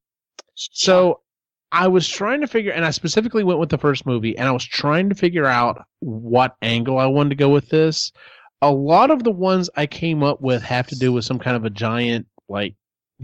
so 0.54 1.20
I 1.72 1.88
was 1.88 2.08
trying 2.08 2.40
to 2.40 2.46
figure, 2.46 2.72
and 2.72 2.84
I 2.84 2.90
specifically 2.90 3.44
went 3.44 3.60
with 3.60 3.68
the 3.68 3.78
first 3.78 4.06
movie, 4.06 4.36
and 4.36 4.48
I 4.48 4.52
was 4.52 4.64
trying 4.64 5.08
to 5.10 5.14
figure 5.14 5.46
out 5.46 5.84
what 6.00 6.56
angle 6.62 6.98
I 6.98 7.06
wanted 7.06 7.30
to 7.30 7.36
go 7.36 7.50
with 7.50 7.68
this. 7.68 8.12
A 8.62 8.70
lot 8.70 9.10
of 9.10 9.24
the 9.24 9.30
ones 9.30 9.68
I 9.76 9.86
came 9.86 10.22
up 10.22 10.40
with 10.40 10.62
have 10.62 10.86
to 10.88 10.98
do 10.98 11.12
with 11.12 11.24
some 11.24 11.38
kind 11.38 11.56
of 11.56 11.64
a 11.64 11.70
giant, 11.70 12.26
like, 12.48 12.74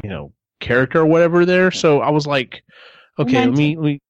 you 0.03 0.11
know, 0.11 0.33
character 0.61 1.01
or 1.01 1.07
whatever 1.07 1.45
there. 1.45 1.71
So 1.71 2.01
I 2.01 2.11
was 2.11 2.27
like, 2.27 2.63
okay, 3.19 3.47
let 3.47 3.55
me, 3.55 3.77
let 3.77 3.85
me 3.85 4.01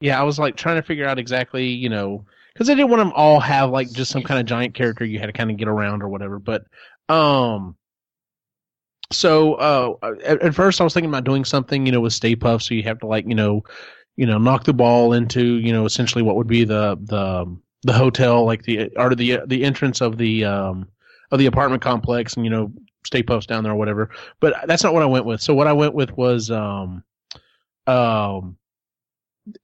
yeah, 0.00 0.20
I 0.20 0.24
was 0.24 0.38
like 0.38 0.56
trying 0.56 0.76
to 0.76 0.82
figure 0.82 1.06
out 1.06 1.18
exactly, 1.18 1.66
you 1.66 1.88
know, 1.88 2.24
because 2.52 2.70
I 2.70 2.74
didn't 2.74 2.90
want 2.90 3.00
them 3.00 3.12
all 3.14 3.40
have 3.40 3.70
like 3.70 3.90
just 3.92 4.10
some 4.10 4.22
kind 4.22 4.40
of 4.40 4.46
giant 4.46 4.74
character 4.74 5.04
you 5.04 5.18
had 5.18 5.26
to 5.26 5.32
kind 5.32 5.50
of 5.50 5.56
get 5.56 5.68
around 5.68 6.02
or 6.02 6.08
whatever. 6.08 6.38
But, 6.38 6.64
um, 7.08 7.76
so 9.10 9.54
uh, 9.54 9.94
at, 10.24 10.42
at 10.42 10.54
first 10.54 10.80
I 10.80 10.84
was 10.84 10.94
thinking 10.94 11.10
about 11.10 11.24
doing 11.24 11.44
something, 11.44 11.86
you 11.86 11.92
know, 11.92 12.00
with 12.00 12.12
Stay 12.12 12.36
Puft, 12.36 12.62
so 12.62 12.74
you 12.74 12.82
have 12.84 12.98
to 13.00 13.06
like, 13.06 13.26
you 13.26 13.34
know, 13.34 13.62
you 14.16 14.26
know, 14.26 14.38
knock 14.38 14.64
the 14.64 14.74
ball 14.74 15.12
into, 15.12 15.42
you 15.42 15.72
know, 15.72 15.86
essentially 15.86 16.22
what 16.22 16.36
would 16.36 16.46
be 16.46 16.64
the 16.64 16.98
the 17.02 17.56
the 17.84 17.92
hotel, 17.92 18.44
like 18.44 18.64
the 18.64 18.90
or 18.96 19.14
the 19.14 19.40
the 19.46 19.64
entrance 19.64 20.00
of 20.00 20.18
the 20.18 20.44
um 20.44 20.88
of 21.30 21.38
the 21.38 21.46
apartment 21.46 21.82
complex, 21.82 22.34
and 22.34 22.44
you 22.44 22.50
know, 22.50 22.72
Stay 23.04 23.22
post 23.22 23.48
down 23.48 23.64
there 23.64 23.72
or 23.72 23.76
whatever. 23.76 24.10
But 24.40 24.66
that's 24.66 24.82
not 24.82 24.92
what 24.92 25.02
I 25.02 25.06
went 25.06 25.24
with. 25.24 25.40
So 25.40 25.54
what 25.54 25.66
I 25.66 25.72
went 25.72 25.94
with 25.94 26.16
was 26.16 26.50
um 26.50 27.04
um 27.86 28.56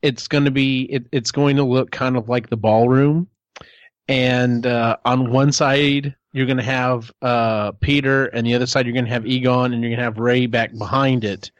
it's 0.00 0.28
going 0.28 0.44
to 0.44 0.50
be 0.50 0.82
it, 0.84 1.06
it's 1.12 1.30
going 1.30 1.56
to 1.56 1.64
look 1.64 1.90
kind 1.90 2.16
of 2.16 2.28
like 2.28 2.48
the 2.48 2.56
ballroom. 2.56 3.28
And 4.08 4.66
uh 4.66 4.96
on 5.04 5.30
one 5.30 5.52
side 5.52 6.14
you're 6.32 6.46
going 6.46 6.58
to 6.58 6.62
have 6.62 7.12
uh 7.22 7.72
Peter 7.72 8.26
and 8.26 8.46
the 8.46 8.54
other 8.54 8.66
side 8.66 8.86
you're 8.86 8.94
going 8.94 9.04
to 9.04 9.10
have 9.10 9.26
Egon 9.26 9.72
and 9.72 9.82
you're 9.82 9.90
going 9.90 9.98
to 9.98 10.04
have 10.04 10.18
Ray 10.18 10.46
back 10.46 10.76
behind 10.76 11.24
it. 11.24 11.50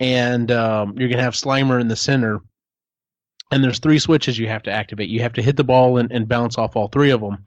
And 0.00 0.50
um 0.50 0.94
you're 0.98 1.08
going 1.08 1.18
to 1.18 1.24
have 1.24 1.34
Slimer 1.34 1.80
in 1.80 1.88
the 1.88 1.96
center. 1.96 2.40
And 3.50 3.64
there's 3.64 3.78
three 3.78 3.98
switches 3.98 4.38
you 4.38 4.46
have 4.48 4.62
to 4.64 4.70
activate. 4.70 5.08
You 5.08 5.20
have 5.20 5.32
to 5.34 5.42
hit 5.42 5.56
the 5.56 5.64
ball 5.64 5.96
and, 5.96 6.12
and 6.12 6.28
bounce 6.28 6.58
off 6.58 6.76
all 6.76 6.88
three 6.88 7.10
of 7.10 7.20
them 7.20 7.44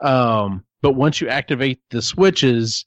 um 0.00 0.64
but 0.82 0.92
once 0.92 1.20
you 1.20 1.28
activate 1.28 1.80
the 1.90 2.02
switches 2.02 2.84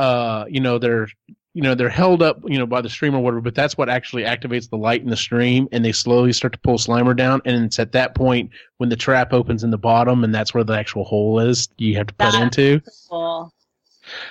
uh 0.00 0.44
you 0.48 0.60
know 0.60 0.78
they're 0.78 1.08
you 1.52 1.62
know 1.62 1.74
they're 1.74 1.88
held 1.88 2.22
up 2.22 2.38
you 2.46 2.58
know 2.58 2.66
by 2.66 2.80
the 2.80 2.88
stream 2.88 3.14
or 3.14 3.20
whatever 3.20 3.40
but 3.40 3.54
that's 3.54 3.76
what 3.76 3.88
actually 3.88 4.22
activates 4.22 4.70
the 4.70 4.76
light 4.76 5.02
in 5.02 5.10
the 5.10 5.16
stream 5.16 5.68
and 5.72 5.84
they 5.84 5.92
slowly 5.92 6.32
start 6.32 6.52
to 6.52 6.58
pull 6.60 6.78
slimer 6.78 7.14
down 7.16 7.40
and 7.44 7.64
it's 7.64 7.78
at 7.78 7.92
that 7.92 8.14
point 8.14 8.50
when 8.78 8.88
the 8.88 8.96
trap 8.96 9.32
opens 9.32 9.64
in 9.64 9.70
the 9.70 9.78
bottom 9.78 10.22
and 10.24 10.34
that's 10.34 10.54
where 10.54 10.64
the 10.64 10.72
actual 10.72 11.04
hole 11.04 11.40
is 11.40 11.68
you 11.76 11.96
have 11.96 12.06
to 12.06 12.14
put 12.14 12.32
That's 12.32 12.36
into 12.36 12.80
Cool. 13.10 13.52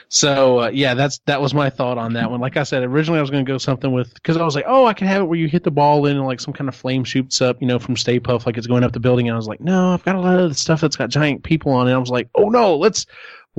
so 0.07 0.61
uh, 0.61 0.69
yeah 0.69 0.93
that's 0.93 1.19
that 1.25 1.41
was 1.41 1.53
my 1.53 1.69
thought 1.69 1.97
on 1.97 2.13
that 2.13 2.31
one 2.31 2.39
like 2.39 2.55
i 2.57 2.63
said 2.63 2.83
originally 2.83 3.17
i 3.19 3.21
was 3.21 3.29
going 3.29 3.45
to 3.45 3.49
go 3.51 3.57
something 3.57 3.91
with 3.91 4.13
because 4.13 4.37
i 4.37 4.43
was 4.43 4.55
like 4.55 4.65
oh 4.67 4.85
i 4.85 4.93
can 4.93 5.07
have 5.07 5.21
it 5.21 5.25
where 5.25 5.37
you 5.37 5.47
hit 5.49 5.63
the 5.63 5.71
ball 5.71 6.05
in 6.05 6.15
and 6.17 6.25
like 6.25 6.39
some 6.39 6.53
kind 6.53 6.69
of 6.69 6.75
flame 6.75 7.03
shoots 7.03 7.41
up 7.41 7.61
you 7.61 7.67
know 7.67 7.79
from 7.79 7.95
Stay 7.97 8.19
Puft 8.19 8.45
like 8.45 8.57
it's 8.57 8.67
going 8.67 8.83
up 8.85 8.93
the 8.93 8.99
building 8.99 9.27
and 9.27 9.33
i 9.35 9.37
was 9.37 9.47
like 9.47 9.59
no 9.61 9.93
i've 9.93 10.03
got 10.05 10.15
a 10.15 10.19
lot 10.21 10.39
of 10.39 10.49
the 10.49 10.55
stuff 10.55 10.79
that's 10.81 10.95
got 10.95 11.09
giant 11.09 11.43
people 11.43 11.71
on 11.73 11.87
it 11.87 11.93
i 11.93 11.97
was 11.97 12.09
like 12.09 12.29
oh 12.35 12.49
no 12.49 12.75
let's 12.77 13.05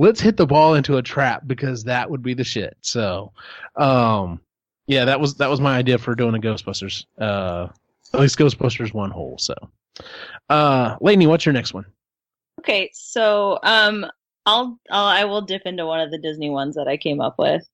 let's 0.01 0.21
hit 0.21 0.37
the 0.37 0.45
ball 0.45 0.75
into 0.75 0.97
a 0.97 1.01
trap 1.01 1.43
because 1.45 1.83
that 1.83 2.09
would 2.09 2.21
be 2.21 2.33
the 2.33 2.43
shit 2.43 2.75
so 2.81 3.31
um 3.75 4.39
yeah 4.87 5.05
that 5.05 5.19
was 5.19 5.35
that 5.35 5.49
was 5.49 5.61
my 5.61 5.77
idea 5.77 5.97
for 5.97 6.15
doing 6.15 6.35
a 6.35 6.39
ghostbusters 6.39 7.05
uh 7.19 7.67
at 8.13 8.19
least 8.19 8.37
ghostbusters 8.37 8.93
one 8.93 9.11
hole 9.11 9.37
so 9.37 9.53
uh 10.49 10.97
Lainey, 11.01 11.27
what's 11.27 11.45
your 11.45 11.53
next 11.53 11.73
one 11.73 11.85
Okay, 12.61 12.91
so 12.93 13.57
um, 13.63 14.05
I'll, 14.45 14.79
I'll 14.91 15.07
I 15.07 15.23
will 15.23 15.41
dip 15.41 15.63
into 15.65 15.87
one 15.87 15.99
of 15.99 16.11
the 16.11 16.19
Disney 16.19 16.51
ones 16.51 16.75
that 16.75 16.87
I 16.87 16.95
came 16.95 17.19
up 17.19 17.39
with. 17.39 17.67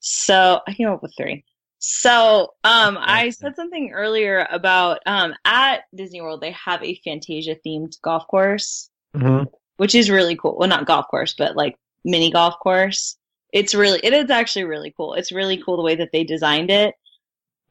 So 0.00 0.60
I 0.66 0.72
came 0.72 0.88
up 0.88 1.02
with 1.02 1.14
three. 1.14 1.44
So 1.78 2.54
um, 2.64 2.96
I 2.98 3.28
said 3.28 3.56
something 3.56 3.90
earlier 3.92 4.46
about 4.50 5.00
um, 5.04 5.34
at 5.44 5.82
Disney 5.94 6.22
World 6.22 6.40
they 6.40 6.52
have 6.52 6.82
a 6.82 6.98
Fantasia 7.04 7.56
themed 7.66 8.00
golf 8.00 8.26
course, 8.26 8.88
mm-hmm. 9.14 9.44
Which 9.82 9.96
is 9.96 10.08
really 10.08 10.36
cool. 10.36 10.56
Well, 10.56 10.68
not 10.68 10.86
golf 10.86 11.08
course, 11.08 11.34
but 11.36 11.56
like 11.56 11.74
mini 12.04 12.30
golf 12.30 12.56
course. 12.60 13.16
It's 13.52 13.74
really 13.74 13.98
it 14.04 14.12
is 14.12 14.30
actually 14.30 14.62
really 14.62 14.94
cool. 14.96 15.14
It's 15.14 15.32
really 15.32 15.60
cool 15.60 15.76
the 15.76 15.82
way 15.82 15.96
that 15.96 16.10
they 16.12 16.22
designed 16.22 16.70
it. 16.70 16.94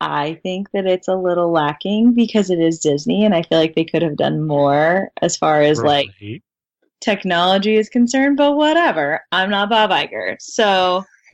I 0.01 0.37
think 0.43 0.71
that 0.71 0.85
it's 0.85 1.07
a 1.07 1.15
little 1.15 1.53
lacking 1.53 2.13
because 2.13 2.49
it 2.49 2.59
is 2.59 2.79
Disney, 2.79 3.23
and 3.23 3.33
I 3.33 3.43
feel 3.43 3.59
like 3.59 3.75
they 3.75 3.85
could 3.85 4.01
have 4.01 4.17
done 4.17 4.45
more 4.45 5.09
as 5.21 5.37
far 5.37 5.61
as 5.61 5.81
like 5.81 6.09
technology 6.99 7.77
is 7.77 7.87
concerned, 7.87 8.35
but 8.35 8.57
whatever. 8.57 9.21
I'm 9.31 9.49
not 9.49 9.69
Bob 9.69 9.91
Iger. 9.91 10.35
So 10.41 11.05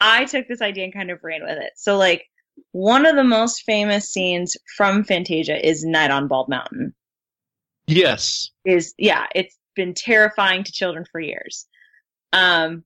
I 0.00 0.26
took 0.26 0.46
this 0.46 0.62
idea 0.62 0.84
and 0.84 0.94
kind 0.94 1.10
of 1.10 1.24
ran 1.24 1.42
with 1.42 1.58
it. 1.58 1.72
So, 1.74 1.96
like, 1.96 2.24
one 2.70 3.04
of 3.04 3.16
the 3.16 3.24
most 3.24 3.64
famous 3.64 4.08
scenes 4.08 4.56
from 4.76 5.02
Fantasia 5.02 5.66
is 5.68 5.84
Night 5.84 6.12
on 6.12 6.28
Bald 6.28 6.48
Mountain. 6.48 6.94
Yes 7.90 8.50
Is 8.64 8.94
yeah, 8.98 9.26
it's 9.34 9.56
been 9.76 9.94
terrifying 9.94 10.64
to 10.64 10.72
children 10.72 11.04
for 11.10 11.20
years. 11.20 11.66
Um, 12.32 12.84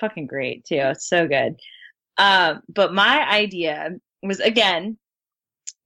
fucking 0.00 0.26
great 0.26 0.64
too. 0.64 0.76
It's 0.76 1.08
so 1.08 1.26
good. 1.26 1.56
Um, 2.18 2.62
but 2.68 2.94
my 2.94 3.28
idea 3.28 3.90
was 4.22 4.40
again, 4.40 4.98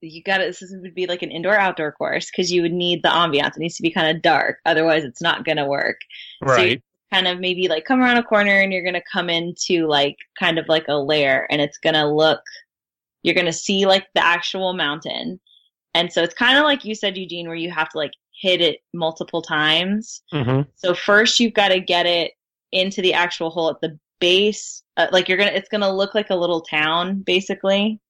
you 0.01 0.23
got 0.23 0.39
to 0.39 0.47
This 0.47 0.63
would 0.71 0.95
be 0.95 1.07
like 1.07 1.23
an 1.23 1.31
indoor 1.31 1.57
outdoor 1.57 1.93
course 1.93 2.31
because 2.31 2.53
you 2.53 2.63
would 2.63 2.73
need 2.73 3.03
the 3.03 3.09
ambiance. 3.09 3.57
It 3.57 3.59
needs 3.59 3.77
to 3.77 3.83
be 3.83 3.91
kind 3.91 4.15
of 4.15 4.23
dark, 4.23 4.59
otherwise 4.67 5.05
it's 5.05 5.23
not 5.23 5.45
gonna 5.45 5.67
work. 5.67 5.99
right 6.43 6.83
kind 7.13 7.27
of 7.27 7.41
maybe 7.41 7.69
like 7.69 7.85
come 7.85 8.01
around 8.01 8.19
a 8.19 8.23
corner 8.23 8.61
and 8.61 8.73
you're 8.73 8.83
going 8.83 8.95
to 8.95 9.03
come 9.11 9.31
into 9.31 9.87
like 9.87 10.17
kind 10.39 10.59
of 10.59 10.69
like 10.69 10.85
a 10.89 10.95
lair 10.95 11.47
and 11.51 11.61
it's 11.61 11.79
going 11.79 11.95
to 11.95 12.07
look 12.07 12.43
you're 13.23 13.35
going 13.35 13.47
to 13.47 13.53
see 13.53 13.87
like 13.87 14.07
the 14.15 14.25
actual 14.25 14.75
mountain 14.75 15.41
and 15.95 16.13
so 16.13 16.23
it's 16.23 16.35
kind 16.35 16.59
of 16.59 16.65
like 16.65 16.85
you 16.85 16.95
said 16.95 17.17
eugene 17.17 17.47
where 17.47 17.57
you 17.57 17.71
have 17.71 17.89
to 17.89 17.99
like 17.99 18.13
hit 18.41 18.61
it 18.61 18.81
multiple 18.95 19.43
times 19.43 20.23
mm-hmm. 20.33 20.63
so 20.75 20.95
first 20.95 21.41
you've 21.41 21.55
got 21.55 21.69
to 21.69 21.81
get 21.81 22.07
it 22.07 22.33
into 22.73 23.03
the 23.03 23.15
actual 23.15 23.51
hole 23.51 23.71
at 23.71 23.81
the 23.81 23.99
base 24.21 24.83
uh, 24.97 25.07
like 25.13 25.29
you're 25.29 25.39
gonna 25.39 25.51
it's 25.51 25.69
gonna 25.69 25.91
look 25.91 26.15
like 26.15 26.31
a 26.31 26.37
little 26.37 26.61
town 26.61 27.21
basically 27.21 28.01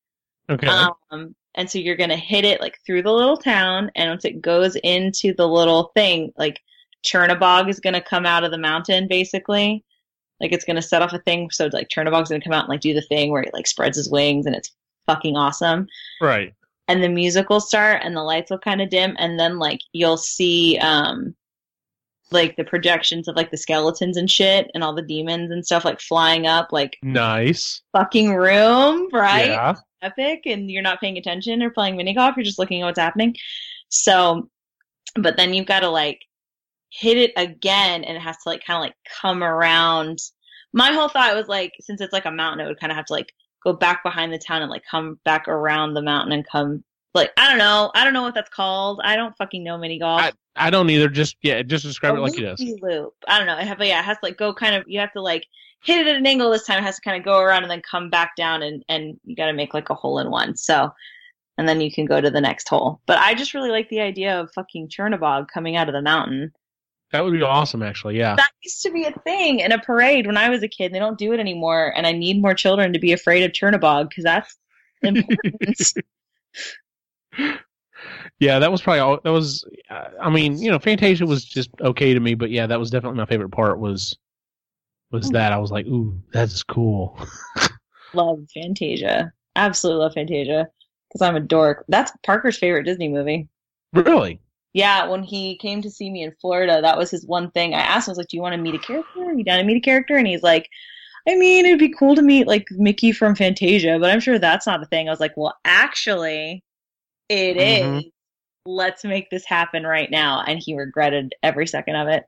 okay 0.50 0.66
um, 0.66 1.34
and 1.58 1.68
so 1.68 1.78
you're 1.78 1.96
gonna 1.96 2.16
hit 2.16 2.44
it 2.44 2.60
like 2.60 2.78
through 2.86 3.02
the 3.02 3.12
little 3.12 3.36
town, 3.36 3.90
and 3.96 4.10
once 4.10 4.24
it 4.24 4.40
goes 4.40 4.76
into 4.76 5.34
the 5.34 5.46
little 5.46 5.90
thing, 5.94 6.32
like 6.38 6.60
Chernabog 7.04 7.68
is 7.68 7.80
gonna 7.80 8.00
come 8.00 8.24
out 8.24 8.44
of 8.44 8.52
the 8.52 8.58
mountain, 8.58 9.08
basically. 9.08 9.84
Like 10.40 10.52
it's 10.52 10.64
gonna 10.64 10.80
set 10.80 11.02
off 11.02 11.12
a 11.12 11.18
thing, 11.18 11.50
so 11.50 11.68
like 11.72 11.88
Chernabog's 11.88 12.28
gonna 12.28 12.44
come 12.44 12.52
out 12.52 12.64
and 12.64 12.68
like 12.68 12.80
do 12.80 12.94
the 12.94 13.02
thing 13.02 13.32
where 13.32 13.42
he 13.42 13.50
like 13.52 13.66
spreads 13.66 13.96
his 13.96 14.08
wings, 14.08 14.46
and 14.46 14.54
it's 14.54 14.70
fucking 15.06 15.36
awesome. 15.36 15.88
right 16.20 16.54
And 16.88 17.02
the 17.02 17.08
music 17.08 17.50
will 17.50 17.60
start, 17.60 18.00
and 18.02 18.16
the 18.16 18.22
lights 18.22 18.50
will 18.50 18.58
kind 18.58 18.80
of 18.80 18.88
dim, 18.88 19.14
and 19.18 19.38
then 19.38 19.58
like 19.58 19.80
you'll 19.92 20.16
see 20.16 20.78
um 20.78 21.34
like 22.30 22.56
the 22.56 22.64
projections 22.64 23.26
of 23.26 23.36
like 23.36 23.50
the 23.50 23.56
skeletons 23.56 24.16
and 24.16 24.30
shit, 24.30 24.70
and 24.74 24.82
all 24.82 24.94
the 24.94 25.02
demons 25.02 25.50
and 25.50 25.64
stuff 25.64 25.84
like 25.84 26.00
flying 26.00 26.46
up, 26.46 26.68
like 26.72 26.96
nice 27.02 27.82
fucking 27.92 28.34
room, 28.34 29.08
right? 29.12 29.48
yeah 29.48 29.74
epic 30.02 30.42
and 30.46 30.70
you're 30.70 30.82
not 30.82 31.00
paying 31.00 31.18
attention 31.18 31.62
or 31.62 31.70
playing 31.70 31.96
mini 31.96 32.14
golf, 32.14 32.36
you're 32.36 32.44
just 32.44 32.58
looking 32.58 32.82
at 32.82 32.84
what's 32.84 32.98
happening. 32.98 33.34
So, 33.88 34.48
but 35.14 35.36
then 35.36 35.54
you've 35.54 35.66
got 35.66 35.80
to 35.80 35.88
like 35.88 36.20
hit 36.90 37.18
it 37.18 37.32
again 37.36 38.04
and 38.04 38.16
it 38.16 38.20
has 38.20 38.36
to 38.36 38.48
like 38.48 38.64
kind 38.64 38.78
of 38.78 38.82
like 38.82 38.94
come 39.20 39.42
around. 39.42 40.18
My 40.72 40.92
whole 40.92 41.08
thought 41.08 41.34
was 41.34 41.48
like, 41.48 41.72
since 41.80 42.00
it's 42.00 42.12
like 42.12 42.26
a 42.26 42.30
mountain, 42.30 42.64
it 42.64 42.68
would 42.68 42.80
kind 42.80 42.92
of 42.92 42.96
have 42.96 43.06
to 43.06 43.12
like 43.12 43.32
go 43.62 43.72
back 43.72 44.02
behind 44.02 44.32
the 44.32 44.38
town 44.38 44.62
and 44.62 44.70
like 44.70 44.84
come 44.90 45.18
back 45.24 45.48
around 45.48 45.94
the 45.94 46.02
mountain 46.02 46.32
and 46.32 46.46
come 46.46 46.84
like, 47.14 47.32
I 47.36 47.48
don't 47.48 47.58
know. 47.58 47.90
I 47.94 48.04
don't 48.04 48.12
know 48.12 48.22
what 48.22 48.34
that's 48.34 48.50
called. 48.50 49.00
I 49.02 49.16
don't 49.16 49.36
fucking 49.36 49.64
know 49.64 49.78
mini 49.78 49.98
golf. 49.98 50.20
I, 50.20 50.32
I 50.56 50.70
don't 50.70 50.90
either 50.90 51.08
just 51.08 51.36
yeah 51.42 51.62
just 51.62 51.84
describe 51.84 52.16
it 52.16 52.20
like 52.20 52.38
it 52.38 52.44
is 52.44 52.80
Loop. 52.82 53.14
I 53.26 53.38
don't 53.38 53.46
know. 53.46 53.58
It 53.58 53.66
have, 53.66 53.80
yeah, 53.80 54.00
it 54.00 54.04
has 54.04 54.18
to 54.18 54.24
like 54.24 54.36
go 54.36 54.52
kind 54.52 54.74
of. 54.74 54.84
You 54.86 55.00
have 55.00 55.12
to 55.12 55.22
like 55.22 55.46
hit 55.82 56.06
it 56.06 56.10
at 56.10 56.16
an 56.16 56.26
angle 56.26 56.50
this 56.50 56.66
time. 56.66 56.78
It 56.78 56.86
has 56.86 56.96
to 56.96 57.02
kind 57.02 57.16
of 57.16 57.24
go 57.24 57.38
around 57.40 57.62
and 57.62 57.70
then 57.70 57.82
come 57.88 58.10
back 58.10 58.36
down, 58.36 58.62
and 58.62 58.84
and 58.88 59.18
you 59.24 59.34
got 59.34 59.46
to 59.46 59.52
make 59.52 59.74
like 59.74 59.90
a 59.90 59.94
hole 59.94 60.18
in 60.18 60.30
one. 60.30 60.56
So, 60.56 60.92
and 61.56 61.68
then 61.68 61.80
you 61.80 61.90
can 61.90 62.04
go 62.04 62.20
to 62.20 62.30
the 62.30 62.40
next 62.40 62.68
hole. 62.68 63.00
But 63.06 63.18
I 63.18 63.34
just 63.34 63.54
really 63.54 63.70
like 63.70 63.88
the 63.88 64.00
idea 64.00 64.40
of 64.40 64.52
fucking 64.52 64.88
Chernabog 64.88 65.48
coming 65.48 65.76
out 65.76 65.88
of 65.88 65.94
the 65.94 66.02
mountain. 66.02 66.52
That 67.12 67.24
would 67.24 67.32
be 67.32 67.42
awesome, 67.42 67.82
actually. 67.82 68.18
Yeah. 68.18 68.36
That 68.36 68.50
used 68.62 68.82
to 68.82 68.90
be 68.90 69.04
a 69.04 69.12
thing 69.24 69.60
in 69.60 69.72
a 69.72 69.78
parade 69.78 70.26
when 70.26 70.36
I 70.36 70.50
was 70.50 70.62
a 70.62 70.68
kid. 70.68 70.92
They 70.92 70.98
don't 70.98 71.18
do 71.18 71.32
it 71.32 71.40
anymore, 71.40 71.92
and 71.96 72.06
I 72.06 72.12
need 72.12 72.40
more 72.40 72.54
children 72.54 72.92
to 72.92 72.98
be 72.98 73.12
afraid 73.12 73.44
of 73.44 73.52
Chernabog 73.52 74.10
because 74.10 74.24
that's 74.24 74.56
important. 75.02 75.92
yeah, 78.38 78.58
that 78.58 78.70
was 78.70 78.82
probably 78.82 79.00
all. 79.00 79.20
That 79.24 79.32
was. 79.32 79.64
Uh, 79.88 80.08
I 80.20 80.28
mean, 80.28 80.58
you 80.58 80.70
know, 80.70 80.78
Fantasia 80.78 81.24
was 81.24 81.44
just 81.44 81.70
okay 81.80 82.12
to 82.12 82.20
me, 82.20 82.34
but 82.34 82.50
yeah, 82.50 82.66
that 82.66 82.78
was 82.78 82.90
definitely 82.90 83.18
my 83.18 83.26
favorite 83.26 83.50
part. 83.50 83.78
Was 83.78 84.18
was 85.10 85.30
that 85.30 85.52
I 85.52 85.58
was 85.58 85.70
like, 85.70 85.86
ooh, 85.86 86.20
that's 86.32 86.62
cool. 86.62 87.18
love 88.14 88.40
Fantasia. 88.52 89.32
Absolutely 89.56 90.02
love 90.02 90.12
Fantasia 90.14 90.68
because 91.08 91.22
I'm 91.22 91.36
a 91.36 91.40
dork. 91.40 91.84
That's 91.88 92.12
Parker's 92.22 92.58
favorite 92.58 92.84
Disney 92.84 93.08
movie. 93.08 93.48
Really? 93.94 94.40
Yeah, 94.74 95.06
when 95.08 95.22
he 95.22 95.56
came 95.56 95.82
to 95.82 95.90
see 95.90 96.10
me 96.10 96.22
in 96.22 96.32
Florida, 96.40 96.80
that 96.82 96.98
was 96.98 97.10
his 97.10 97.26
one 97.26 97.50
thing. 97.52 97.74
I 97.74 97.80
asked 97.80 98.06
him, 98.06 98.10
I 98.10 98.12
was 98.12 98.18
like, 98.18 98.28
"Do 98.28 98.36
you 98.36 98.42
want 98.42 98.54
to 98.54 98.60
meet 98.60 98.74
a 98.74 98.78
character? 98.78 99.24
Are 99.24 99.32
you 99.32 99.42
down 99.44 99.58
to 99.58 99.64
meet 99.64 99.76
a 99.78 99.80
character?" 99.80 100.16
And 100.16 100.26
he's 100.26 100.42
like, 100.42 100.68
"I 101.28 101.34
mean, 101.36 101.66
it'd 101.66 101.78
be 101.78 101.88
cool 101.92 102.14
to 102.14 102.22
meet 102.22 102.46
like 102.46 102.66
Mickey 102.72 103.12
from 103.12 103.34
Fantasia, 103.34 103.98
but 104.00 104.10
I'm 104.10 104.20
sure 104.20 104.38
that's 104.38 104.66
not 104.66 104.82
a 104.82 104.86
thing." 104.86 105.08
I 105.08 105.12
was 105.12 105.20
like, 105.20 105.36
"Well, 105.36 105.54
actually, 105.64 106.62
it 107.28 107.56
is. 107.56 108.04
Mhm. 108.04 108.10
Let's 108.66 109.04
make 109.04 109.30
this 109.30 109.44
happen 109.46 109.84
right 109.86 110.10
now." 110.10 110.42
And 110.46 110.58
he 110.62 110.76
regretted 110.76 111.34
every 111.42 111.66
second 111.66 111.96
of 111.96 112.08
it. 112.08 112.24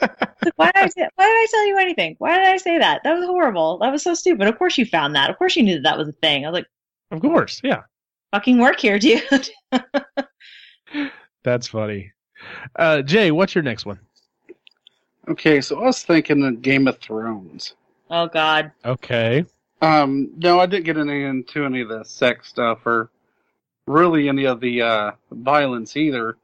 Like, 0.00 0.54
why 0.56 0.66
did 0.72 0.84
I 0.84 0.88
say, 0.88 1.08
why 1.16 1.24
did 1.24 1.30
I 1.32 1.46
tell 1.50 1.66
you 1.66 1.78
anything? 1.78 2.16
Why 2.18 2.36
did 2.38 2.46
I 2.48 2.56
say 2.58 2.78
that? 2.78 3.00
That 3.04 3.14
was 3.14 3.24
horrible. 3.24 3.78
That 3.78 3.90
was 3.92 4.02
so 4.02 4.12
stupid. 4.14 4.46
Of 4.46 4.58
course 4.58 4.76
you 4.76 4.84
found 4.84 5.14
that. 5.16 5.30
Of 5.30 5.38
course 5.38 5.56
you 5.56 5.62
knew 5.62 5.74
that, 5.76 5.82
that 5.84 5.98
was 5.98 6.08
a 6.08 6.12
thing. 6.12 6.44
I 6.44 6.50
was 6.50 6.54
like, 6.58 6.66
Of 7.10 7.20
course. 7.22 7.60
Yeah. 7.64 7.82
fucking 8.32 8.58
work 8.58 8.80
here, 8.80 8.98
dude. 8.98 9.22
That's 11.42 11.68
funny. 11.68 12.12
Uh, 12.76 13.02
Jay, 13.02 13.30
what's 13.30 13.54
your 13.54 13.62
next 13.64 13.86
one? 13.86 13.98
Okay, 15.28 15.60
so 15.60 15.80
I 15.80 15.84
was 15.86 16.02
thinking 16.02 16.44
of 16.44 16.60
Game 16.62 16.86
of 16.86 16.98
Thrones. 16.98 17.74
oh 18.10 18.26
God. 18.26 18.72
Okay. 18.84 19.44
Um, 19.80 20.30
no, 20.36 20.60
I 20.60 20.66
didn't 20.66 20.84
get 20.84 20.96
any 20.98 21.24
into 21.24 21.64
any 21.64 21.80
of 21.80 21.88
the 21.88 22.04
sex 22.04 22.48
stuff 22.48 22.86
or 22.86 23.10
really 23.86 24.28
any 24.28 24.44
of 24.44 24.60
the 24.60 24.82
uh, 24.82 25.10
violence 25.30 25.96
either. 25.96 26.36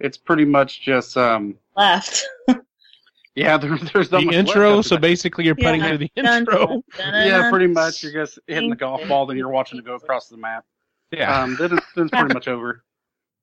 It's 0.00 0.16
pretty 0.16 0.44
much 0.44 0.80
just 0.82 1.16
um, 1.16 1.56
Left. 1.76 2.24
yeah. 3.34 3.56
There, 3.58 3.76
there's 3.78 4.10
not 4.12 4.20
The 4.20 4.26
much 4.26 4.34
intro. 4.34 4.78
after 4.78 4.88
So 4.88 4.94
that. 4.96 5.00
basically, 5.02 5.44
you're 5.44 5.54
putting 5.54 5.80
Yeah. 5.80 5.88
through 5.88 5.98
the 5.98 6.10
Dun, 6.16 6.38
intro. 6.38 6.66
dun, 6.66 6.82
dun, 6.96 7.26
yeah, 7.26 7.50
pretty 7.50 7.66
much. 7.66 8.02
You're 8.02 8.12
just 8.12 8.38
hitting 8.46 8.70
the 8.70 8.76
golf 8.76 9.06
ball, 9.08 9.26
then 9.26 9.36
you're 9.36 9.48
watching 9.48 9.78
it 9.78 9.84
go 9.84 9.94
across 9.94 10.28
the 10.28 10.36
map. 10.36 10.64
Yeah. 11.10 11.42
Um, 11.42 11.56
then 11.56 11.76
it's, 11.78 11.86
then 11.94 12.04
it's 12.06 12.10
pretty 12.16 12.34
much 12.34 12.48
over. 12.48 12.82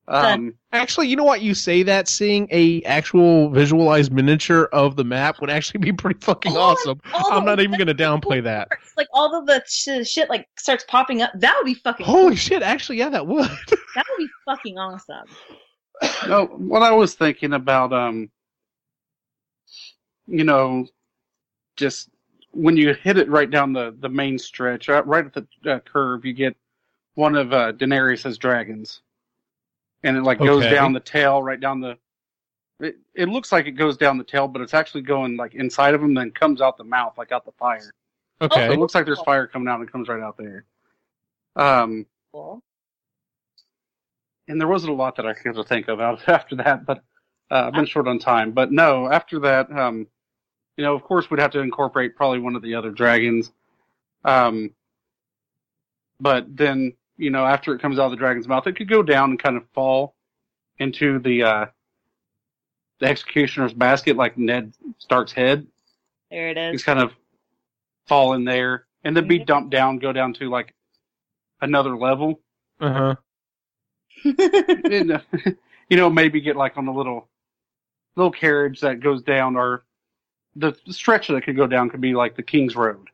Um, 0.08 0.54
actually, 0.72 1.08
you 1.08 1.16
know 1.16 1.24
what? 1.24 1.42
You 1.42 1.52
say 1.52 1.82
that 1.82 2.06
seeing 2.06 2.46
a 2.52 2.80
actual 2.82 3.50
visualized 3.50 4.12
miniature 4.12 4.68
of 4.72 4.94
the 4.94 5.02
map 5.04 5.40
would 5.40 5.50
actually 5.50 5.78
be 5.80 5.92
pretty 5.92 6.20
fucking 6.20 6.52
All 6.56 6.72
awesome. 6.72 7.00
all 7.12 7.32
I'm 7.32 7.44
not 7.44 7.58
even 7.60 7.72
going 7.76 7.88
to 7.88 7.94
downplay 7.94 8.42
that. 8.44 8.68
parts, 8.68 8.92
Like 8.96 9.08
all 9.12 9.36
of 9.36 9.46
the 9.46 9.62
sh- 9.66 10.08
shit 10.08 10.28
like 10.30 10.46
starts 10.56 10.84
popping 10.86 11.22
up. 11.22 11.32
That 11.34 11.56
would 11.58 11.64
be 11.66 11.74
fucking. 11.74 12.06
Holy 12.06 12.36
shit! 12.36 12.62
Actually, 12.62 12.98
yeah, 12.98 13.08
that 13.08 13.26
would. 13.26 13.48
That 13.96 14.04
would 14.10 14.24
be 14.26 14.30
fucking 14.44 14.78
awesome. 14.78 15.26
no, 16.28 16.44
what 16.46 16.82
I 16.82 16.90
was 16.92 17.14
thinking 17.14 17.54
about, 17.54 17.92
um, 17.94 18.30
you 20.26 20.44
know, 20.44 20.86
just 21.76 22.10
when 22.50 22.76
you 22.76 22.92
hit 22.94 23.16
it 23.16 23.28
right 23.30 23.50
down 23.50 23.72
the, 23.72 23.96
the 24.00 24.08
main 24.08 24.38
stretch, 24.38 24.88
right, 24.88 25.06
right 25.06 25.24
at 25.26 25.32
the 25.62 25.72
uh, 25.72 25.78
curve, 25.80 26.24
you 26.26 26.32
get 26.34 26.54
one 27.14 27.34
of 27.36 27.52
uh, 27.54 27.72
Daenerys' 27.72 28.38
dragons, 28.38 29.00
and 30.06 30.16
it 30.16 30.22
like 30.22 30.38
goes 30.38 30.62
Okay. 30.62 30.70
down 30.74 30.92
the 30.92 31.00
tail, 31.00 31.42
right 31.42 31.60
down 31.60 31.80
the. 31.80 31.98
It, 32.78 32.96
it 33.14 33.28
looks 33.28 33.52
like 33.52 33.66
it 33.66 33.72
goes 33.72 33.96
down 33.96 34.18
the 34.18 34.24
tail, 34.24 34.48
but 34.48 34.60
it's 34.62 34.74
actually 34.74 35.02
going 35.02 35.36
like 35.36 35.54
inside 35.54 35.94
of 35.94 36.02
him, 36.02 36.14
then 36.14 36.30
comes 36.30 36.60
out 36.60 36.76
the 36.76 36.84
mouth, 36.84 37.16
like 37.16 37.32
out 37.32 37.44
the 37.44 37.52
fire. 37.52 37.80
So 37.80 38.46
Okay. 38.46 38.74
it 38.74 38.78
looks 38.78 38.94
like 38.94 39.06
there's 39.06 39.20
fire 39.22 39.46
coming 39.46 39.68
out 39.68 39.80
and 39.80 39.88
it 39.88 39.92
comes 39.92 40.08
right 40.08 40.20
out 40.22 40.36
there. 40.36 40.64
Um, 41.56 42.06
Cool. 42.32 42.62
and 44.48 44.60
there 44.60 44.68
wasn't 44.68 44.92
a 44.92 44.94
lot 44.96 45.16
that 45.16 45.26
I 45.26 45.32
could 45.32 45.56
think 45.66 45.88
of 45.88 46.00
after 46.28 46.56
that, 46.56 46.84
but 46.86 46.98
uh, 47.50 47.64
I've 47.66 47.72
been 47.72 47.86
short 47.86 48.08
on 48.08 48.18
time. 48.18 48.52
But 48.52 48.72
no, 48.72 49.10
after 49.10 49.38
that, 49.40 49.70
um, 49.72 50.06
you 50.76 50.84
know, 50.84 50.94
of 50.94 51.02
course, 51.02 51.30
we'd 51.30 51.40
have 51.40 51.52
to 51.52 51.60
incorporate 51.60 52.16
probably 52.16 52.38
one 52.40 52.56
of 52.56 52.62
the 52.62 52.74
other 52.74 52.90
dragons. 52.90 53.52
Um, 54.24 54.70
but 56.20 56.54
then, 56.54 56.94
you 57.16 57.30
know, 57.30 57.44
after 57.44 57.74
it 57.74 57.80
comes 57.80 57.98
out 57.98 58.06
of 58.06 58.10
the 58.10 58.16
dragon's 58.16 58.48
mouth, 58.48 58.66
it 58.66 58.76
could 58.76 58.88
go 58.88 59.02
down 59.02 59.30
and 59.30 59.42
kind 59.42 59.56
of 59.56 59.64
fall 59.74 60.14
into 60.78 61.18
the 61.18 61.42
uh, 61.42 61.66
the 63.00 63.06
executioner's 63.06 63.72
basket, 63.72 64.16
like 64.16 64.36
Ned 64.36 64.72
Stark's 64.98 65.32
head. 65.32 65.66
There 66.30 66.48
it 66.48 66.58
is. 66.58 66.72
He's 66.72 66.80
is. 66.80 66.84
kind 66.84 67.00
of 67.00 67.12
fall 68.06 68.34
in 68.34 68.44
there, 68.44 68.86
and 69.04 69.16
then 69.16 69.28
be 69.28 69.38
dumped 69.38 69.70
down, 69.70 69.98
go 69.98 70.12
down 70.12 70.34
to 70.34 70.50
like 70.50 70.74
another 71.60 71.96
level. 71.96 72.40
Uh 72.80 72.92
huh. 72.92 73.14
and, 74.24 75.12
uh, 75.12 75.20
you 75.88 75.96
know, 75.96 76.10
maybe 76.10 76.40
get 76.40 76.56
like 76.56 76.76
on 76.76 76.88
a 76.88 76.94
little 76.94 77.28
little 78.16 78.32
carriage 78.32 78.80
that 78.80 79.00
goes 79.00 79.22
down, 79.22 79.56
or 79.56 79.84
the 80.54 80.74
stretch 80.88 81.28
that 81.28 81.44
could 81.44 81.56
go 81.56 81.66
down 81.66 81.90
could 81.90 82.00
be 82.00 82.14
like 82.14 82.36
the 82.36 82.42
King's 82.42 82.74
Road, 82.74 83.08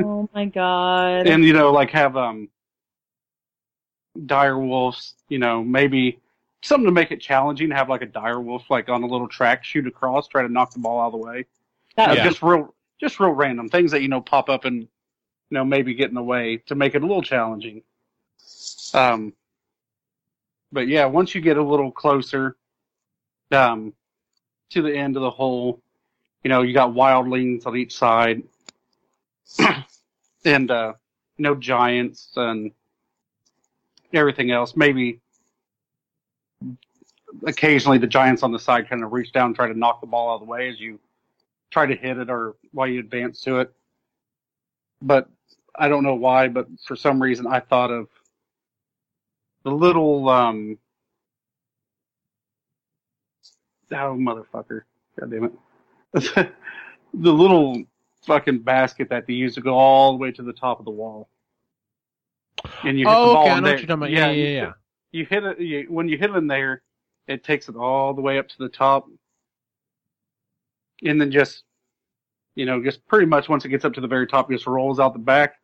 oh 0.00 0.28
my 0.34 0.46
god. 0.46 1.26
and 1.26 1.44
you 1.44 1.52
know, 1.52 1.72
like 1.72 1.90
have 1.90 2.16
um 2.16 2.48
dire 4.26 4.58
wolves. 4.58 5.14
You 5.28 5.38
know, 5.38 5.62
maybe 5.62 6.18
something 6.62 6.86
to 6.86 6.92
make 6.92 7.10
it 7.10 7.20
challenging. 7.20 7.70
Have 7.70 7.88
like 7.88 8.02
a 8.02 8.06
dire 8.06 8.40
wolf 8.40 8.70
like 8.70 8.88
on 8.88 9.02
a 9.02 9.06
little 9.06 9.28
track, 9.28 9.64
shoot 9.64 9.86
across, 9.86 10.28
try 10.28 10.42
to 10.42 10.48
knock 10.48 10.72
the 10.72 10.78
ball 10.78 11.00
out 11.00 11.06
of 11.06 11.12
the 11.12 11.18
way. 11.18 11.46
that 11.96 12.10
Uh, 12.10 12.14
Yeah. 12.14 12.24
Just 12.24 12.42
real, 12.42 12.74
just 13.00 13.20
real 13.20 13.30
random 13.30 13.68
things 13.68 13.90
that 13.90 14.02
you 14.02 14.08
know 14.08 14.20
pop 14.20 14.48
up 14.48 14.64
and 14.64 14.80
you 14.80 14.88
know 15.50 15.64
maybe 15.64 15.94
get 15.94 16.08
in 16.08 16.14
the 16.14 16.22
way 16.22 16.58
to 16.66 16.74
make 16.74 16.94
it 16.94 17.02
a 17.02 17.06
little 17.06 17.22
challenging. 17.22 17.82
Um, 18.94 19.32
but 20.70 20.88
yeah, 20.88 21.04
once 21.06 21.34
you 21.34 21.40
get 21.40 21.56
a 21.56 21.62
little 21.62 21.90
closer, 21.90 22.56
um, 23.50 23.92
to 24.70 24.82
the 24.82 24.94
end 24.94 25.16
of 25.16 25.22
the 25.22 25.30
hole, 25.30 25.80
you 26.42 26.48
know 26.48 26.62
you 26.62 26.72
got 26.72 26.90
wildlings 26.90 27.66
on 27.66 27.76
each 27.76 27.96
side, 27.96 28.42
and 30.44 30.70
uh, 30.70 30.94
know 31.38 31.54
giants 31.54 32.30
and 32.36 32.72
everything 34.12 34.50
else. 34.50 34.76
Maybe 34.76 35.20
occasionally 37.46 37.98
the 37.98 38.06
giants 38.06 38.42
on 38.42 38.52
the 38.52 38.58
side 38.58 38.88
kind 38.88 39.02
of 39.02 39.12
reach 39.12 39.32
down 39.32 39.46
and 39.46 39.56
try 39.56 39.68
to 39.68 39.78
knock 39.78 40.00
the 40.00 40.06
ball 40.06 40.30
out 40.30 40.34
of 40.34 40.40
the 40.40 40.46
way 40.46 40.68
as 40.68 40.78
you 40.78 40.98
try 41.70 41.86
to 41.86 41.94
hit 41.94 42.18
it 42.18 42.30
or 42.30 42.56
while 42.72 42.86
you 42.86 43.00
advance 43.00 43.40
to 43.42 43.60
it. 43.60 43.72
But 45.00 45.28
I 45.74 45.88
don't 45.88 46.04
know 46.04 46.14
why, 46.14 46.48
but 46.48 46.68
for 46.86 46.96
some 46.96 47.22
reason 47.22 47.46
I 47.46 47.60
thought 47.60 47.90
of 47.90 48.08
the 49.64 49.70
little 49.70 50.28
um 50.28 50.78
oh 53.90 54.16
motherfucker. 54.16 54.82
God 55.18 55.30
damn 55.30 55.44
it. 55.44 55.52
the 57.14 57.32
little 57.32 57.82
fucking 58.26 58.60
basket 58.60 59.08
that 59.10 59.26
they 59.26 59.32
use 59.34 59.54
to 59.56 59.60
go 59.60 59.74
all 59.74 60.12
the 60.12 60.18
way 60.18 60.30
to 60.32 60.42
the 60.42 60.52
top 60.52 60.78
of 60.78 60.84
the 60.84 60.90
wall. 60.90 61.28
And 62.84 62.98
you 62.98 63.06
hit 63.06 63.10
the 63.10 63.16
Oh, 63.16 63.34
ball 63.34 63.42
okay. 63.44 63.50
I 63.50 63.58
in 63.58 63.62
know 63.62 63.66
there. 63.68 63.74
what 63.74 63.80
you're 63.80 63.86
talking 63.88 64.02
about. 64.02 64.10
Yeah, 64.10 64.30
you 64.30 64.44
yeah, 64.44 64.60
yeah. 64.62 64.72
you 65.12 65.26
hit 65.26 65.44
it 65.44 65.58
you, 65.60 65.86
when 65.88 66.08
you 66.08 66.16
hit 66.18 66.30
it 66.30 66.36
in 66.36 66.46
there, 66.46 66.82
it 67.26 67.44
takes 67.44 67.68
it 67.68 67.76
all 67.76 68.14
the 68.14 68.20
way 68.20 68.38
up 68.38 68.48
to 68.48 68.58
the 68.58 68.68
top, 68.68 69.08
and 71.04 71.20
then 71.20 71.30
just 71.30 71.64
you 72.54 72.66
know 72.66 72.82
just 72.82 73.06
pretty 73.08 73.26
much 73.26 73.48
once 73.48 73.64
it 73.64 73.68
gets 73.68 73.84
up 73.84 73.94
to 73.94 74.00
the 74.00 74.06
very 74.08 74.26
top, 74.26 74.50
it 74.50 74.54
just 74.54 74.66
rolls 74.66 75.00
out 75.00 75.12
the 75.12 75.18
back, 75.18 75.56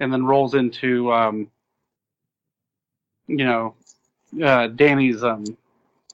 and 0.00 0.12
then 0.12 0.24
rolls 0.24 0.54
into 0.54 1.12
um, 1.12 1.50
you 3.26 3.44
know 3.44 3.74
uh, 4.42 4.68
Danny's 4.68 5.24
um, 5.24 5.44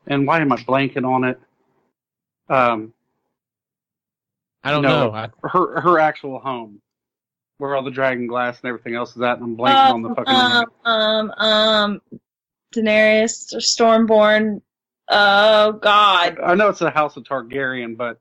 and 0.07 0.27
why 0.27 0.41
am 0.41 0.53
I 0.53 0.57
blanking 0.57 1.07
on 1.07 1.25
it? 1.25 1.41
Um, 2.49 2.93
I 4.63 4.71
don't 4.71 4.83
No. 4.83 5.11
know. 5.11 5.15
I, 5.15 5.29
her 5.49 5.81
her 5.81 5.99
actual 5.99 6.39
home, 6.39 6.81
where 7.59 7.75
all 7.75 7.83
the 7.83 7.91
dragon 7.91 8.27
glass 8.27 8.61
and 8.63 8.69
everything 8.69 8.95
else 8.95 9.17
is 9.17 9.23
at, 9.23 9.39
and 9.39 9.45
I'm 9.45 9.57
blanking 9.57 9.93
on 9.93 10.03
the 10.03 10.09
um, 10.11 10.15
fucking 10.15 10.33
name. 10.33 10.65
um, 10.85 11.31
um, 11.31 11.31
um, 11.33 12.03
Daenerys, 12.75 13.55
Stormborn. 13.57 14.61
Oh 15.09 15.73
God. 15.73 16.39
I 16.41 16.55
know 16.55 16.69
it's 16.69 16.79
the 16.79 16.91
House 16.91 17.17
of 17.17 17.25
Targaryen, 17.25 17.97
but 17.97 18.21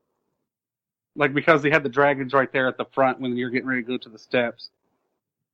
like 1.16 1.34
because 1.34 1.62
they 1.62 1.70
had 1.70 1.84
the 1.84 1.90
dragons 1.90 2.34
right 2.34 2.52
there 2.52 2.68
at 2.68 2.78
the 2.78 2.86
front 2.94 3.20
when 3.20 3.36
you're 3.38 3.50
getting 3.50 3.68
ready 3.68 3.84
to 3.84 3.88
go 3.88 3.98
to 3.98 4.10
the 4.10 4.18
steps, 4.18 4.70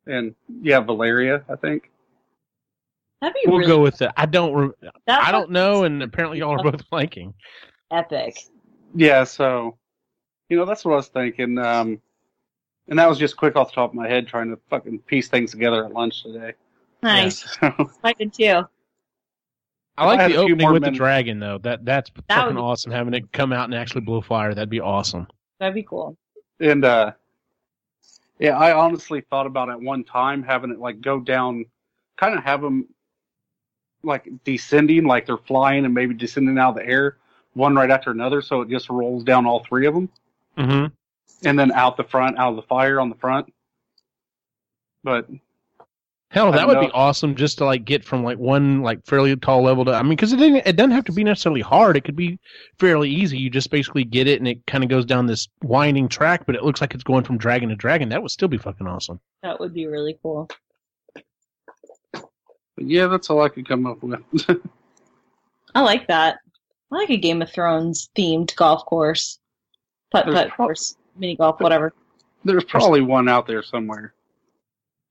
and 0.05 0.35
yeah, 0.61 0.81
Valyria, 0.81 1.43
I 1.49 1.55
think. 1.55 1.89
That'd 3.21 3.33
be 3.33 3.49
we'll 3.49 3.59
really. 3.59 3.71
go 3.71 3.79
with 3.81 3.97
that. 3.97 4.13
I 4.17 4.27
don't. 4.27 4.53
Re- 4.53 4.89
I 5.07 5.31
don't 5.31 5.49
know, 5.49 5.83
and 5.83 6.03
apparently 6.03 6.39
y'all 6.39 6.59
are 6.59 6.63
both 6.71 6.87
blanking. 6.91 7.33
Epic. 7.91 8.37
Yeah, 8.93 9.23
so 9.23 9.77
you 10.49 10.57
know 10.57 10.65
that's 10.65 10.85
what 10.85 10.93
I 10.93 10.97
was 10.97 11.07
thinking. 11.07 11.57
Um, 11.57 12.01
and 12.87 12.99
that 12.99 13.09
was 13.09 13.17
just 13.17 13.35
quick 13.37 13.55
off 13.55 13.69
the 13.69 13.75
top 13.75 13.91
of 13.91 13.95
my 13.95 14.07
head, 14.07 14.27
trying 14.27 14.49
to 14.51 14.59
fucking 14.69 14.99
piece 14.99 15.27
things 15.27 15.51
together 15.51 15.85
at 15.85 15.91
lunch 15.93 16.23
today. 16.23 16.53
Nice. 17.01 17.57
Yeah, 17.61 17.73
so, 17.77 17.91
I 18.03 18.13
did 18.13 18.33
too. 18.33 18.63
I 19.97 20.05
like 20.05 20.19
I 20.19 20.27
the 20.27 20.35
opening 20.35 20.71
with 20.71 20.81
minutes- 20.81 20.97
the 20.97 20.97
dragon 20.97 21.39
though. 21.39 21.57
That 21.59 21.85
that's 21.85 22.11
That 22.27 22.35
fucking 22.35 22.55
would 22.55 22.61
be- 22.61 22.63
awesome. 22.65 22.91
Having 22.91 23.13
it 23.15 23.31
come 23.31 23.53
out 23.53 23.65
and 23.65 23.75
actually 23.75 24.01
blow 24.01 24.21
fire. 24.21 24.53
That'd 24.53 24.69
be 24.69 24.81
awesome. 24.81 25.27
That'd 25.59 25.73
be 25.75 25.83
cool. 25.83 26.17
And 26.59 26.83
uh 26.85 27.13
yeah, 28.39 28.57
I 28.57 28.73
honestly 28.75 29.21
thought 29.21 29.45
about 29.47 29.69
at 29.69 29.79
one 29.79 30.03
time 30.03 30.43
having 30.43 30.69
it 30.71 30.79
like 30.79 30.99
go 30.99 31.21
down, 31.21 31.65
kind 32.17 32.37
of 32.37 32.43
have 32.43 32.61
them 32.61 32.87
like 34.03 34.27
descending, 34.43 35.05
like 35.05 35.25
they're 35.25 35.37
flying 35.37 35.85
and 35.85 35.93
maybe 35.93 36.13
descending 36.13 36.57
out 36.57 36.71
of 36.71 36.75
the 36.75 36.85
air, 36.85 37.17
one 37.53 37.73
right 37.75 37.89
after 37.89 38.11
another, 38.11 38.41
so 38.41 38.61
it 38.61 38.69
just 38.69 38.89
rolls 38.89 39.23
down 39.23 39.45
all 39.45 39.63
three 39.63 39.87
of 39.87 39.93
them, 39.95 40.09
Mm-hmm. 40.57 41.47
and 41.47 41.59
then 41.59 41.71
out 41.71 41.97
the 41.97 42.03
front, 42.03 42.37
out 42.37 42.49
of 42.49 42.55
the 42.55 42.61
fire 42.63 42.99
on 42.99 43.09
the 43.09 43.15
front. 43.15 43.51
But 45.03 45.27
Hell, 46.35 46.51
that 46.51 46.67
don't 46.67 46.67
would 46.67 46.87
be 46.87 46.91
awesome 46.91 47.35
just 47.35 47.59
to 47.59 47.65
like 47.65 47.85
get 47.85 48.03
from 48.03 48.21
like 48.21 48.37
one 48.37 48.81
like 48.81 49.05
fairly 49.05 49.33
tall 49.37 49.63
level 49.63 49.85
to. 49.85 49.93
I 49.93 50.01
mean, 50.01 50.09
because 50.11 50.33
it 50.33 50.37
didn't, 50.37 50.67
it 50.67 50.75
doesn't 50.75 50.91
have 50.91 51.05
to 51.05 51.13
be 51.13 51.23
necessarily 51.23 51.61
hard. 51.61 51.95
It 51.95 52.03
could 52.03 52.17
be 52.17 52.39
fairly 52.77 53.09
easy. 53.09 53.37
You 53.37 53.49
just 53.49 53.69
basically 53.69 54.03
get 54.03 54.27
it, 54.27 54.39
and 54.39 54.47
it 54.47 54.65
kind 54.67 54.83
of 54.83 54.89
goes 54.89 55.05
down 55.05 55.27
this 55.27 55.47
winding 55.63 56.09
track, 56.09 56.45
but 56.45 56.55
it 56.55 56.63
looks 56.63 56.81
like 56.81 56.93
it's 56.93 57.05
going 57.05 57.23
from 57.23 57.37
dragon 57.37 57.69
to 57.69 57.75
dragon. 57.75 58.09
That 58.09 58.21
would 58.21 58.31
still 58.31 58.49
be 58.49 58.57
fucking 58.57 58.85
awesome. 58.85 59.21
That 59.43 59.61
would 59.61 59.73
be 59.73 59.85
really 59.85 60.17
cool. 60.21 60.49
but 61.13 62.23
yeah, 62.79 63.07
that's 63.07 63.29
all 63.29 63.41
I 63.41 63.47
could 63.47 63.65
come 63.65 63.85
up 63.85 64.03
with. 64.03 64.19
I 65.73 65.81
like 65.81 66.07
that. 66.07 66.39
I 66.91 66.95
like 66.95 67.11
a 67.11 67.17
Game 67.17 67.41
of 67.41 67.49
Thrones 67.49 68.09
themed 68.13 68.53
golf 68.57 68.85
course. 68.85 69.39
Putt 70.11 70.25
There's 70.25 70.35
putt 70.35 70.47
prob- 70.49 70.57
course. 70.67 70.97
Mini 71.17 71.35
golf, 71.35 71.59
whatever. 71.59 71.93
There's 72.43 72.63
probably 72.65 73.01
one 73.01 73.27
out 73.29 73.47
there 73.47 73.63
somewhere. 73.63 74.13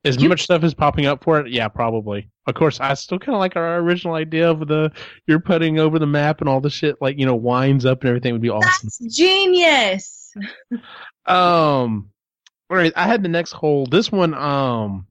As 0.04 0.20
You- 0.22 0.28
much 0.28 0.42
stuff 0.42 0.62
is 0.64 0.74
popping 0.74 1.06
up 1.06 1.24
for 1.24 1.40
it, 1.40 1.50
yeah, 1.50 1.66
probably. 1.68 2.28
Of 2.46 2.54
course, 2.54 2.78
I 2.78 2.92
still 2.94 3.18
kind 3.18 3.34
of 3.34 3.40
like 3.40 3.56
our 3.56 3.78
original 3.78 4.14
idea 4.14 4.50
of 4.50 4.68
the 4.68 4.92
you're 5.26 5.40
putting 5.40 5.78
over 5.78 5.98
the 5.98 6.06
map 6.06 6.40
and 6.42 6.48
all 6.48 6.60
the 6.60 6.68
shit 6.68 6.96
like 7.00 7.18
you 7.18 7.24
know 7.24 7.34
winds 7.34 7.86
up 7.86 8.02
and 8.02 8.08
everything 8.10 8.32
would 8.34 8.42
be 8.42 8.50
awesome. 8.50 8.70
That's 9.00 9.16
genius. 9.16 10.34
Um, 11.26 12.10
all 12.70 12.76
right, 12.76 12.92
I 12.96 13.06
had 13.06 13.22
the 13.22 13.28
next 13.28 13.52
hole. 13.52 13.86
This 13.86 14.12
one, 14.12 14.34
um, 14.34 15.06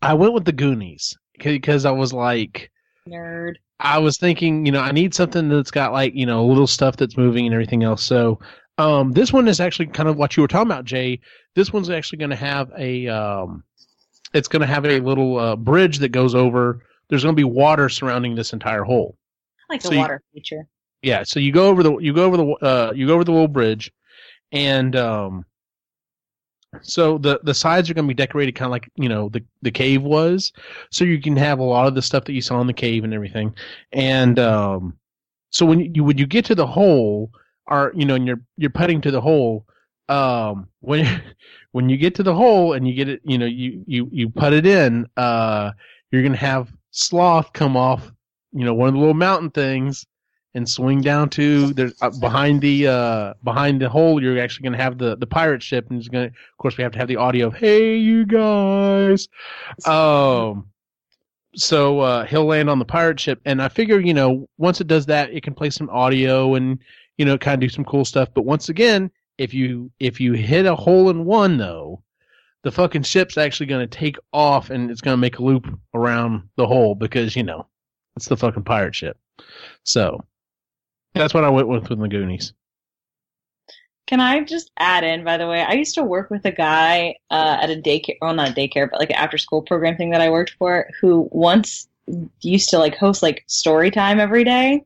I 0.00 0.14
went 0.14 0.32
with 0.32 0.44
the 0.44 0.52
Goonies 0.52 1.16
because 1.38 1.84
I 1.84 1.90
was 1.90 2.12
like, 2.12 2.70
Nerd. 3.06 3.54
I 3.80 3.98
was 3.98 4.16
thinking, 4.18 4.64
you 4.66 4.72
know, 4.72 4.80
I 4.80 4.92
need 4.92 5.14
something 5.14 5.48
that's 5.48 5.70
got 5.70 5.92
like, 5.92 6.14
you 6.14 6.26
know, 6.26 6.44
little 6.46 6.66
stuff 6.66 6.96
that's 6.96 7.16
moving 7.16 7.46
and 7.46 7.54
everything 7.54 7.82
else. 7.84 8.02
So, 8.02 8.38
um, 8.78 9.12
this 9.12 9.32
one 9.32 9.48
is 9.48 9.60
actually 9.60 9.86
kind 9.88 10.08
of 10.08 10.16
what 10.16 10.36
you 10.36 10.42
were 10.42 10.48
talking 10.48 10.70
about, 10.70 10.84
Jay. 10.84 11.20
This 11.54 11.72
one's 11.72 11.90
actually 11.90 12.18
going 12.18 12.30
to 12.30 12.36
have 12.36 12.70
a, 12.78 13.08
um, 13.08 13.64
it's 14.32 14.48
going 14.48 14.60
to 14.60 14.66
have 14.66 14.86
a 14.86 15.00
little 15.00 15.38
uh, 15.38 15.56
bridge 15.56 15.98
that 15.98 16.10
goes 16.10 16.34
over. 16.34 16.84
There's 17.08 17.22
going 17.24 17.34
to 17.34 17.40
be 17.40 17.44
water 17.44 17.88
surrounding 17.88 18.34
this 18.34 18.52
entire 18.52 18.84
hole. 18.84 19.16
I 19.68 19.74
like 19.74 19.82
So 19.82 19.88
the 19.90 19.96
you- 19.96 20.00
water 20.00 20.22
feature. 20.32 20.66
Yeah, 21.02 21.22
so 21.22 21.38
you 21.38 21.52
go 21.52 21.68
over 21.68 21.84
the 21.84 21.96
you 21.98 22.12
go 22.12 22.24
over 22.24 22.36
the 22.36 22.46
uh 22.66 22.92
you 22.92 23.06
go 23.06 23.14
over 23.14 23.22
the 23.22 23.30
little 23.30 23.46
bridge, 23.46 23.92
and 24.50 24.96
um, 24.96 25.44
so 26.82 27.18
the 27.18 27.38
the 27.44 27.54
sides 27.54 27.88
are 27.88 27.94
going 27.94 28.04
to 28.06 28.14
be 28.14 28.14
decorated 28.14 28.56
kind 28.56 28.66
of 28.66 28.72
like 28.72 28.90
you 28.96 29.08
know 29.08 29.28
the 29.28 29.44
the 29.62 29.70
cave 29.70 30.02
was, 30.02 30.52
so 30.90 31.04
you 31.04 31.20
can 31.20 31.36
have 31.36 31.60
a 31.60 31.62
lot 31.62 31.86
of 31.86 31.94
the 31.94 32.02
stuff 32.02 32.24
that 32.24 32.32
you 32.32 32.42
saw 32.42 32.60
in 32.60 32.66
the 32.66 32.72
cave 32.72 33.04
and 33.04 33.14
everything, 33.14 33.54
and 33.92 34.40
um, 34.40 34.98
so 35.50 35.64
when 35.64 35.94
you 35.94 36.02
when 36.02 36.18
you 36.18 36.26
get 36.26 36.44
to 36.46 36.56
the 36.56 36.66
hole, 36.66 37.30
or 37.68 37.92
you 37.94 38.04
know, 38.04 38.14
and 38.14 38.26
you're 38.26 38.40
you're 38.56 38.70
putting 38.70 39.00
to 39.02 39.10
the 39.10 39.20
hole, 39.20 39.66
um, 40.08 40.68
when 40.80 41.22
when 41.72 41.88
you 41.88 41.96
get 41.96 42.14
to 42.16 42.22
the 42.22 42.34
hole 42.34 42.72
and 42.72 42.86
you 42.86 42.94
get 42.94 43.08
it, 43.08 43.20
you 43.24 43.38
know, 43.38 43.46
you 43.46 43.84
you 43.86 44.08
you 44.12 44.28
put 44.28 44.52
it 44.52 44.66
in, 44.66 45.06
uh, 45.16 45.72
you're 46.10 46.22
gonna 46.22 46.36
have 46.36 46.72
sloth 46.90 47.52
come 47.52 47.76
off, 47.76 48.10
you 48.52 48.64
know, 48.64 48.74
one 48.74 48.88
of 48.88 48.94
the 48.94 49.00
little 49.00 49.14
mountain 49.14 49.50
things 49.50 50.06
and 50.54 50.68
swing 50.68 51.00
down 51.00 51.28
to 51.28 51.72
there's 51.74 51.94
uh, 52.00 52.10
behind 52.10 52.60
the 52.60 52.86
uh 52.86 53.34
behind 53.44 53.80
the 53.80 53.88
hole. 53.88 54.22
You're 54.22 54.40
actually 54.40 54.64
going 54.64 54.78
to 54.78 54.82
have 54.82 54.98
the 54.98 55.16
the 55.16 55.26
pirate 55.26 55.62
ship 55.62 55.88
and 55.90 55.98
it's 55.98 56.08
going 56.08 56.28
to 56.28 56.34
of 56.34 56.58
course 56.58 56.76
we 56.76 56.82
have 56.82 56.92
to 56.92 56.98
have 56.98 57.08
the 57.08 57.16
audio 57.16 57.48
of 57.48 57.54
hey 57.54 57.96
you 57.96 58.26
guys. 58.26 59.28
Um 59.84 60.68
so 61.54 62.00
uh 62.00 62.24
he'll 62.24 62.44
land 62.44 62.68
on 62.68 62.78
the 62.78 62.84
pirate 62.84 63.18
ship 63.18 63.40
and 63.46 63.60
i 63.62 63.68
figure 63.68 63.98
you 63.98 64.12
know 64.12 64.46
once 64.58 64.82
it 64.82 64.86
does 64.86 65.06
that 65.06 65.30
it 65.32 65.42
can 65.42 65.54
play 65.54 65.70
some 65.70 65.88
audio 65.88 66.54
and 66.54 66.78
you 67.18 67.24
know 67.24 67.36
kind 67.36 67.54
of 67.54 67.68
do 67.68 67.72
some 67.72 67.84
cool 67.84 68.04
stuff. 68.04 68.30
But 68.32 68.46
once 68.46 68.68
again 68.68 69.10
if 69.36 69.54
you 69.54 69.90
if 70.00 70.20
you 70.20 70.32
hit 70.32 70.66
a 70.66 70.74
hole 70.74 71.10
in 71.10 71.24
one 71.24 71.58
though 71.58 72.02
the 72.64 72.72
fucking 72.72 73.02
ship's 73.02 73.38
actually 73.38 73.66
going 73.66 73.88
to 73.88 73.98
take 73.98 74.16
off 74.32 74.70
and 74.70 74.90
it's 74.90 75.00
going 75.00 75.12
to 75.12 75.20
make 75.20 75.38
a 75.38 75.44
loop 75.44 75.66
around 75.94 76.48
the 76.56 76.66
hole 76.66 76.94
because 76.94 77.36
you 77.36 77.42
know 77.42 77.66
it's 78.16 78.26
the 78.26 78.36
fucking 78.36 78.64
pirate 78.64 78.94
ship. 78.94 79.16
So 79.84 80.24
that's 81.14 81.32
what 81.32 81.44
I 81.44 81.50
went 81.50 81.68
with 81.68 81.88
with 81.88 82.00
the 82.00 82.08
Goonies. 82.08 82.52
Can 84.06 84.20
I 84.20 84.42
just 84.42 84.70
add 84.78 85.04
in, 85.04 85.22
by 85.22 85.36
the 85.36 85.46
way, 85.46 85.62
I 85.62 85.74
used 85.74 85.94
to 85.96 86.02
work 86.02 86.30
with 86.30 86.44
a 86.46 86.50
guy 86.50 87.16
uh, 87.30 87.58
at 87.60 87.70
a 87.70 87.74
daycare, 87.74 88.16
well, 88.22 88.32
not 88.32 88.56
daycare, 88.56 88.90
but 88.90 88.98
like 88.98 89.10
an 89.10 89.16
after 89.16 89.36
school 89.36 89.60
program 89.60 89.96
thing 89.96 90.10
that 90.10 90.22
I 90.22 90.30
worked 90.30 90.56
for, 90.58 90.88
who 90.98 91.28
once 91.30 91.88
used 92.40 92.70
to 92.70 92.78
like 92.78 92.96
host 92.96 93.22
like 93.22 93.44
story 93.46 93.90
time 93.90 94.18
every 94.18 94.44
day 94.44 94.82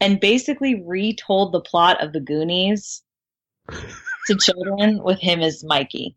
and 0.00 0.20
basically 0.20 0.82
retold 0.84 1.52
the 1.52 1.60
plot 1.60 2.02
of 2.02 2.12
the 2.12 2.20
Goonies 2.20 3.02
to 3.70 4.36
children 4.40 5.02
with 5.02 5.20
him 5.20 5.40
as 5.40 5.64
Mikey. 5.64 6.16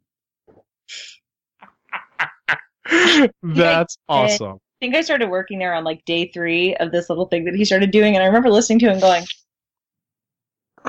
That's 3.44 3.98
awesome. 4.10 4.54
I 4.54 4.86
think 4.86 4.96
I 4.96 5.02
started 5.02 5.30
working 5.30 5.60
there 5.60 5.74
on 5.74 5.84
like 5.84 6.06
day 6.06 6.30
three 6.32 6.76
of 6.76 6.92
this 6.92 7.10
little 7.10 7.26
thing 7.26 7.46
that 7.46 7.56
he 7.56 7.66
started 7.66 7.92
doing, 7.92 8.16
and 8.16 8.24
I 8.24 8.28
remember 8.28 8.50
listening 8.50 8.80
to 8.80 8.92
him 8.92 9.00
going, 9.00 9.26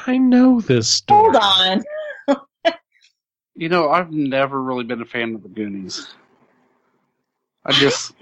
I 0.06 0.18
know 0.18 0.60
this 0.60 0.88
story. 0.88 1.20
"Hold 1.20 1.36
on, 1.36 1.82
You 3.56 3.68
know, 3.68 3.90
I've 3.90 4.12
never 4.12 4.62
really 4.62 4.84
been 4.84 5.00
a 5.02 5.06
fan 5.06 5.34
of 5.34 5.42
the 5.42 5.48
Goonies. 5.48 6.06
I 7.64 7.72
just 7.72 8.14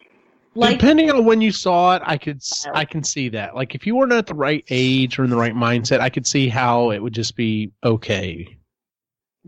like 0.57 0.79
Depending 0.79 1.11
on 1.11 1.25
when 1.25 1.40
you 1.40 1.53
saw 1.53 1.97
it, 1.97 2.03
I 2.05 2.16
could 2.16 2.37
s- 2.38 2.66
I 2.75 2.85
can 2.85 3.05
see 3.05 3.29
that. 3.31 3.55
Like 3.55 3.75
if 3.75 3.87
you 3.87 3.95
weren't 3.97 4.12
at 4.12 4.27
the 4.27 4.35
right 4.35 4.64
age 4.71 5.19
or 5.19 5.25
in 5.25 5.31
the 5.31 5.37
right 5.37 5.55
mindset, 5.55 6.01
I 6.01 6.09
could 6.11 6.27
see 6.27 6.49
how 6.49 6.90
it 6.90 6.99
would 7.01 7.12
just 7.12 7.37
be 7.37 7.71
okay. 7.85 8.57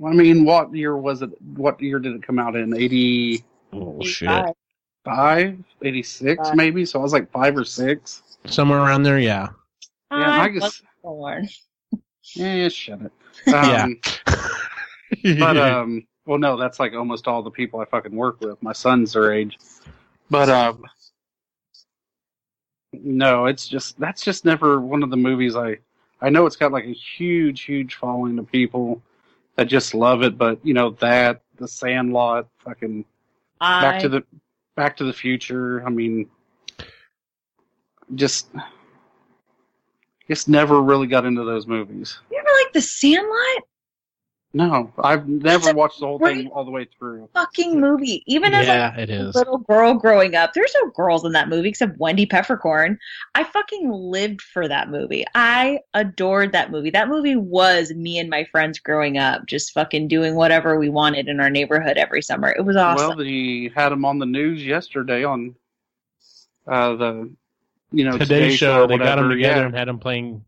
I 0.06 0.12
mean, 0.12 0.44
what 0.44 0.72
year 0.74 0.96
was 0.96 1.22
it? 1.22 1.30
What 1.42 1.80
year 1.80 1.98
did 1.98 2.14
it 2.14 2.22
come 2.22 2.38
out 2.38 2.54
in? 2.54 2.74
85, 2.76 3.44
Oh 3.72 4.02
shit. 4.04 4.56
86 5.82 6.48
Five. 6.48 6.56
maybe? 6.56 6.84
So 6.84 7.00
I 7.00 7.02
was 7.02 7.12
like 7.12 7.30
five 7.32 7.56
or 7.56 7.64
six. 7.64 8.22
Somewhere 8.46 8.78
around 8.80 9.02
there, 9.02 9.18
yeah. 9.18 9.48
Yeah, 10.10 10.30
I 10.38 10.44
I 10.44 10.48
guess. 10.48 10.62
wasn't 10.62 10.88
born." 11.02 11.48
Yeah, 12.34 12.68
shut 12.68 13.00
it. 13.02 13.12
Yeah. 13.46 13.84
Um, 13.84 14.00
but 15.38 15.56
um, 15.56 16.06
well, 16.26 16.38
no, 16.38 16.56
that's 16.58 16.78
like 16.78 16.92
almost 16.92 17.26
all 17.26 17.42
the 17.42 17.50
people 17.50 17.80
I 17.80 17.86
fucking 17.86 18.14
work 18.14 18.40
with. 18.40 18.62
My 18.62 18.72
son's 18.74 19.14
their 19.14 19.32
age. 19.32 19.56
But 20.30 20.50
um, 20.50 20.84
no, 23.02 23.46
it's 23.46 23.66
just 23.66 23.98
that's 23.98 24.22
just 24.22 24.44
never 24.44 24.80
one 24.80 25.02
of 25.02 25.10
the 25.10 25.16
movies 25.16 25.56
I. 25.56 25.78
I 26.20 26.30
know 26.30 26.46
it's 26.46 26.56
got 26.56 26.72
like 26.72 26.84
a 26.84 26.92
huge, 26.92 27.62
huge 27.62 27.94
following 27.94 28.38
of 28.40 28.50
people 28.50 29.00
that 29.54 29.66
just 29.66 29.94
love 29.94 30.22
it, 30.22 30.36
but 30.36 30.58
you 30.64 30.74
know 30.74 30.90
that 31.00 31.42
the 31.56 31.68
Sandlot, 31.68 32.48
fucking 32.58 33.04
Back 33.60 34.00
to 34.02 34.08
the 34.08 34.24
Back 34.76 34.96
to 34.98 35.04
the 35.04 35.12
Future. 35.12 35.84
I 35.84 35.90
mean, 35.90 36.28
just 38.14 38.48
just 40.28 40.48
never 40.48 40.80
really 40.80 41.06
got 41.06 41.24
into 41.24 41.44
those 41.44 41.66
movies. 41.66 42.18
you 42.30 42.38
ever 42.38 42.48
like 42.64 42.72
the 42.72 42.80
Sandlot? 42.80 43.62
No, 44.54 44.90
I've 44.98 45.28
never 45.28 45.74
watched 45.74 46.00
the 46.00 46.06
whole 46.06 46.18
thing 46.18 46.48
all 46.48 46.64
the 46.64 46.70
way 46.70 46.86
through. 46.98 47.28
Fucking 47.34 47.78
movie. 47.78 48.22
Even 48.26 48.54
as 48.54 48.66
yeah, 48.66 48.96
a 48.96 49.02
is. 49.02 49.34
little 49.34 49.58
girl 49.58 49.92
growing 49.92 50.34
up, 50.34 50.54
there's 50.54 50.74
no 50.82 50.90
girls 50.90 51.22
in 51.26 51.32
that 51.32 51.50
movie 51.50 51.68
except 51.68 51.98
Wendy 51.98 52.24
Peppercorn. 52.24 52.98
I 53.34 53.44
fucking 53.44 53.90
lived 53.90 54.40
for 54.40 54.66
that 54.66 54.88
movie. 54.88 55.26
I 55.34 55.80
adored 55.92 56.52
that 56.52 56.70
movie. 56.70 56.88
That 56.88 57.08
movie 57.08 57.36
was 57.36 57.92
me 57.92 58.18
and 58.18 58.30
my 58.30 58.44
friends 58.44 58.78
growing 58.78 59.18
up, 59.18 59.44
just 59.44 59.72
fucking 59.74 60.08
doing 60.08 60.34
whatever 60.34 60.78
we 60.78 60.88
wanted 60.88 61.28
in 61.28 61.40
our 61.40 61.50
neighborhood 61.50 61.98
every 61.98 62.22
summer. 62.22 62.50
It 62.56 62.64
was 62.64 62.76
awesome. 62.76 63.08
Well, 63.08 63.16
they 63.18 63.70
had 63.74 63.90
them 63.90 64.06
on 64.06 64.18
the 64.18 64.26
news 64.26 64.64
yesterday 64.64 65.24
on 65.24 65.56
uh, 66.66 66.96
the 66.96 67.30
you 67.92 68.04
know 68.04 68.16
Today 68.16 68.54
show 68.54 68.86
they 68.86 68.96
got 68.96 69.16
them 69.16 69.28
together 69.28 69.60
Yeah, 69.60 69.66
and 69.66 69.74
had 69.74 69.88
them 69.88 69.98
playing. 69.98 70.44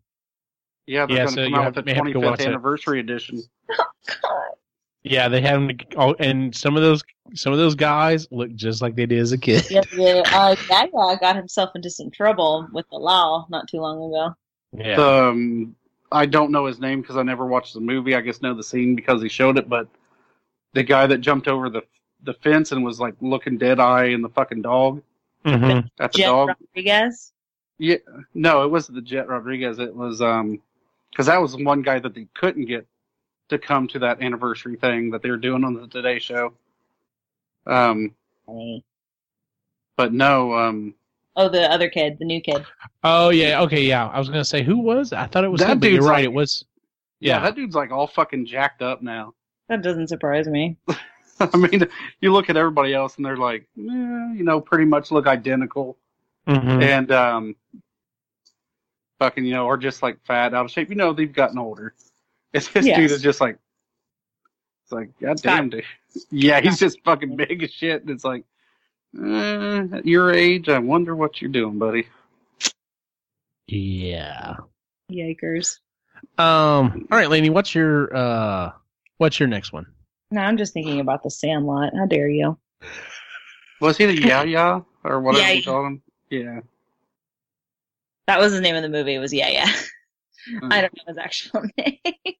Yeah, 0.90 1.06
they're 1.06 1.16
Yeah, 1.18 1.24
going 1.24 1.34
so 1.34 1.42
to 1.42 1.48
you 1.48 1.54
come 1.54 1.60
out 1.60 1.64
have- 1.64 1.76
with 1.76 1.84
the 1.84 1.90
may 1.90 1.94
have 1.94 2.04
to 2.06 2.12
go 2.12 2.20
25th 2.20 2.30
watch 2.30 2.40
it. 2.40 2.46
anniversary 2.48 3.00
edition. 3.00 3.42
God. 3.68 3.86
Yeah, 5.02 5.28
they 5.28 5.40
had 5.40 5.54
them. 5.54 5.70
Oh, 5.96 6.14
and 6.18 6.54
some 6.54 6.76
of 6.76 6.82
those 6.82 7.02
some 7.34 7.54
of 7.54 7.58
those 7.58 7.74
guys 7.74 8.28
look 8.30 8.54
just 8.54 8.82
like 8.82 8.96
they 8.96 9.06
did 9.06 9.18
as 9.18 9.32
a 9.32 9.38
kid. 9.38 9.64
Yeah, 9.70 9.80
yeah. 9.94 10.22
Uh, 10.26 10.54
Gaga 10.68 11.16
got 11.18 11.36
himself 11.36 11.70
into 11.74 11.88
some 11.88 12.10
trouble 12.10 12.68
with 12.70 12.84
the 12.90 12.98
law 12.98 13.46
not 13.48 13.66
too 13.66 13.78
long 13.80 13.96
ago. 14.12 14.34
Yeah. 14.76 14.96
Um, 14.96 15.74
I 16.12 16.26
don't 16.26 16.50
know 16.52 16.66
his 16.66 16.80
name 16.80 17.00
because 17.00 17.16
I 17.16 17.22
never 17.22 17.46
watched 17.46 17.72
the 17.72 17.80
movie. 17.80 18.14
I 18.14 18.20
guess 18.20 18.42
know 18.42 18.52
the 18.52 18.62
scene 18.62 18.94
because 18.94 19.22
he 19.22 19.30
showed 19.30 19.56
it. 19.56 19.70
But 19.70 19.88
the 20.74 20.82
guy 20.82 21.06
that 21.06 21.22
jumped 21.22 21.48
over 21.48 21.70
the 21.70 21.80
the 22.22 22.34
fence 22.34 22.70
and 22.72 22.84
was 22.84 23.00
like 23.00 23.14
looking 23.22 23.56
dead 23.56 23.80
eye 23.80 24.08
in 24.08 24.20
the 24.20 24.28
fucking 24.28 24.60
dog 24.60 25.00
Mm-hmm. 25.46 25.86
at 25.98 26.12
the 26.12 26.18
Jen 26.18 26.28
dog. 26.28 26.48
Rodriguez. 26.74 27.32
Yeah, 27.78 27.96
no, 28.34 28.64
it 28.64 28.70
wasn't 28.70 28.96
the 28.96 29.00
Jet 29.02 29.28
Rodriguez. 29.28 29.78
It 29.78 29.96
was 29.96 30.20
um, 30.20 30.60
because 31.10 31.26
that 31.26 31.40
was 31.40 31.56
one 31.56 31.82
guy 31.82 31.98
that 31.98 32.14
they 32.14 32.26
couldn't 32.34 32.66
get 32.66 32.86
to 33.48 33.58
come 33.58 33.88
to 33.88 33.98
that 34.00 34.22
anniversary 34.22 34.76
thing 34.76 35.10
that 35.10 35.22
they 35.22 35.30
were 35.30 35.36
doing 35.36 35.64
on 35.64 35.74
the 35.74 35.86
Today 35.88 36.18
Show. 36.18 36.52
Um, 37.66 38.14
but 39.96 40.12
no, 40.12 40.54
um, 40.54 40.94
Oh, 41.36 41.48
the 41.48 41.70
other 41.70 41.88
kid, 41.88 42.18
the 42.18 42.24
new 42.24 42.40
kid. 42.40 42.64
Oh 43.04 43.30
yeah, 43.30 43.60
okay, 43.62 43.82
yeah. 43.82 44.06
I 44.08 44.18
was 44.18 44.28
gonna 44.28 44.44
say 44.44 44.62
who 44.62 44.78
was? 44.78 45.12
I 45.12 45.26
thought 45.26 45.44
it 45.44 45.48
was 45.48 45.60
That 45.60 45.70
him, 45.70 45.82
you're 45.84 45.92
dude's 45.92 46.06
right. 46.06 46.14
like- 46.16 46.24
it 46.24 46.32
was. 46.32 46.64
yeah. 47.20 47.34
Yeah. 47.36 47.40
that 47.40 47.54
dude's 47.54 47.74
like 47.74 47.90
all 47.92 48.06
fucking 48.06 48.46
jacked 48.46 48.82
up 48.82 49.00
now. 49.02 49.34
That 49.68 49.82
doesn't 49.82 50.08
surprise 50.08 50.48
me. 50.48 50.76
I 51.40 51.56
mean, 51.56 51.86
you 52.20 52.32
look 52.32 52.50
at 52.50 52.56
everybody 52.56 52.92
else 52.94 53.16
and 53.16 53.24
they're 53.24 53.36
like, 53.36 53.62
eh, 53.78 53.82
you 53.82 54.42
know, 54.42 54.60
pretty 54.60 54.84
much 54.84 55.10
look 55.10 55.26
identical, 55.26 55.96
Mhm. 56.46 56.82
and 56.82 57.12
um, 57.12 57.56
fucking, 59.20 59.44
you 59.44 59.52
know, 59.52 59.66
or 59.66 59.76
just 59.76 60.02
like 60.02 60.18
fat, 60.24 60.52
out 60.54 60.64
of 60.64 60.70
shape. 60.72 60.88
You 60.90 60.96
know, 60.96 61.12
they've 61.12 61.32
gotten 61.32 61.58
older. 61.58 61.94
It's 62.52 62.66
this 62.66 62.84
Yes. 62.84 62.96
dude 62.98 63.10
is 63.12 63.22
just 63.22 63.40
like, 63.40 63.58
it's 64.82 64.90
like, 64.90 65.10
god 65.20 65.40
damn, 65.40 65.68
dude. 65.70 65.84
Yeah, 66.32 66.60
he's 66.60 66.80
just 66.80 67.00
fucking 67.04 67.36
big 67.36 67.62
as 67.62 67.70
shit. 67.72 68.02
And 68.02 68.10
it's 68.10 68.24
like, 68.24 68.42
eh, 69.16 69.84
at 69.92 70.04
your 70.04 70.32
age, 70.32 70.68
I 70.68 70.80
wonder 70.80 71.14
what 71.14 71.40
you're 71.40 71.52
doing, 71.52 71.78
buddy. 71.78 72.08
Yeah. 73.68 74.56
Yikers. 75.12 75.78
Um. 76.38 77.06
All 77.12 77.18
right, 77.18 77.30
Lainey. 77.30 77.50
What's 77.50 77.72
your 77.74 78.14
uh? 78.14 78.72
What's 79.18 79.38
your 79.38 79.48
next 79.48 79.72
one? 79.72 79.86
No, 80.32 80.40
I'm 80.40 80.56
just 80.56 80.72
thinking 80.72 80.98
about 80.98 81.22
the 81.22 81.30
Sandlot. 81.30 81.92
How 81.96 82.06
dare 82.06 82.28
you? 82.28 82.58
Was 83.80 83.96
he 83.96 84.06
the 84.06 84.20
Yeah 84.26 84.42
Yeah 84.42 84.80
or 85.04 85.20
whatever 85.20 85.44
Yeah, 85.46 85.52
you 85.52 85.62
call 85.62 85.86
him? 85.86 86.02
Yeah. 86.30 86.60
That 88.30 88.38
was 88.38 88.52
the 88.52 88.60
name 88.60 88.76
of 88.76 88.82
the 88.82 88.88
movie. 88.88 89.16
It 89.16 89.18
was 89.18 89.32
Yeah 89.32 89.48
Yeah. 89.48 89.66
Mm. 90.48 90.68
I 90.72 90.82
don't 90.82 90.96
know 90.96 91.02
his 91.08 91.18
actual 91.18 91.64
name. 91.76 92.36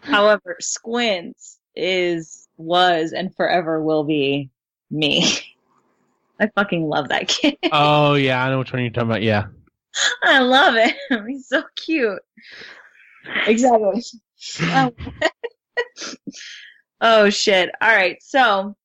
However, 0.00 0.58
Squints 0.60 1.58
is 1.74 2.46
was 2.58 3.12
and 3.12 3.34
forever 3.34 3.82
will 3.82 4.04
be 4.04 4.50
me. 4.90 5.24
I 6.40 6.50
fucking 6.54 6.86
love 6.86 7.08
that 7.08 7.26
kid. 7.26 7.56
Oh 7.72 8.16
yeah, 8.16 8.44
I 8.44 8.50
know 8.50 8.58
which 8.58 8.74
one 8.74 8.82
you're 8.82 8.90
talking 8.90 9.08
about. 9.08 9.22
Yeah. 9.22 9.46
I 10.24 10.40
love 10.40 10.74
him. 10.74 11.26
He's 11.26 11.48
so 11.48 11.62
cute. 11.74 12.20
Exactly. 13.46 14.02
Oh. 14.60 14.92
oh 17.00 17.30
shit. 17.30 17.70
All 17.80 17.96
right. 17.96 18.22
So 18.22 18.76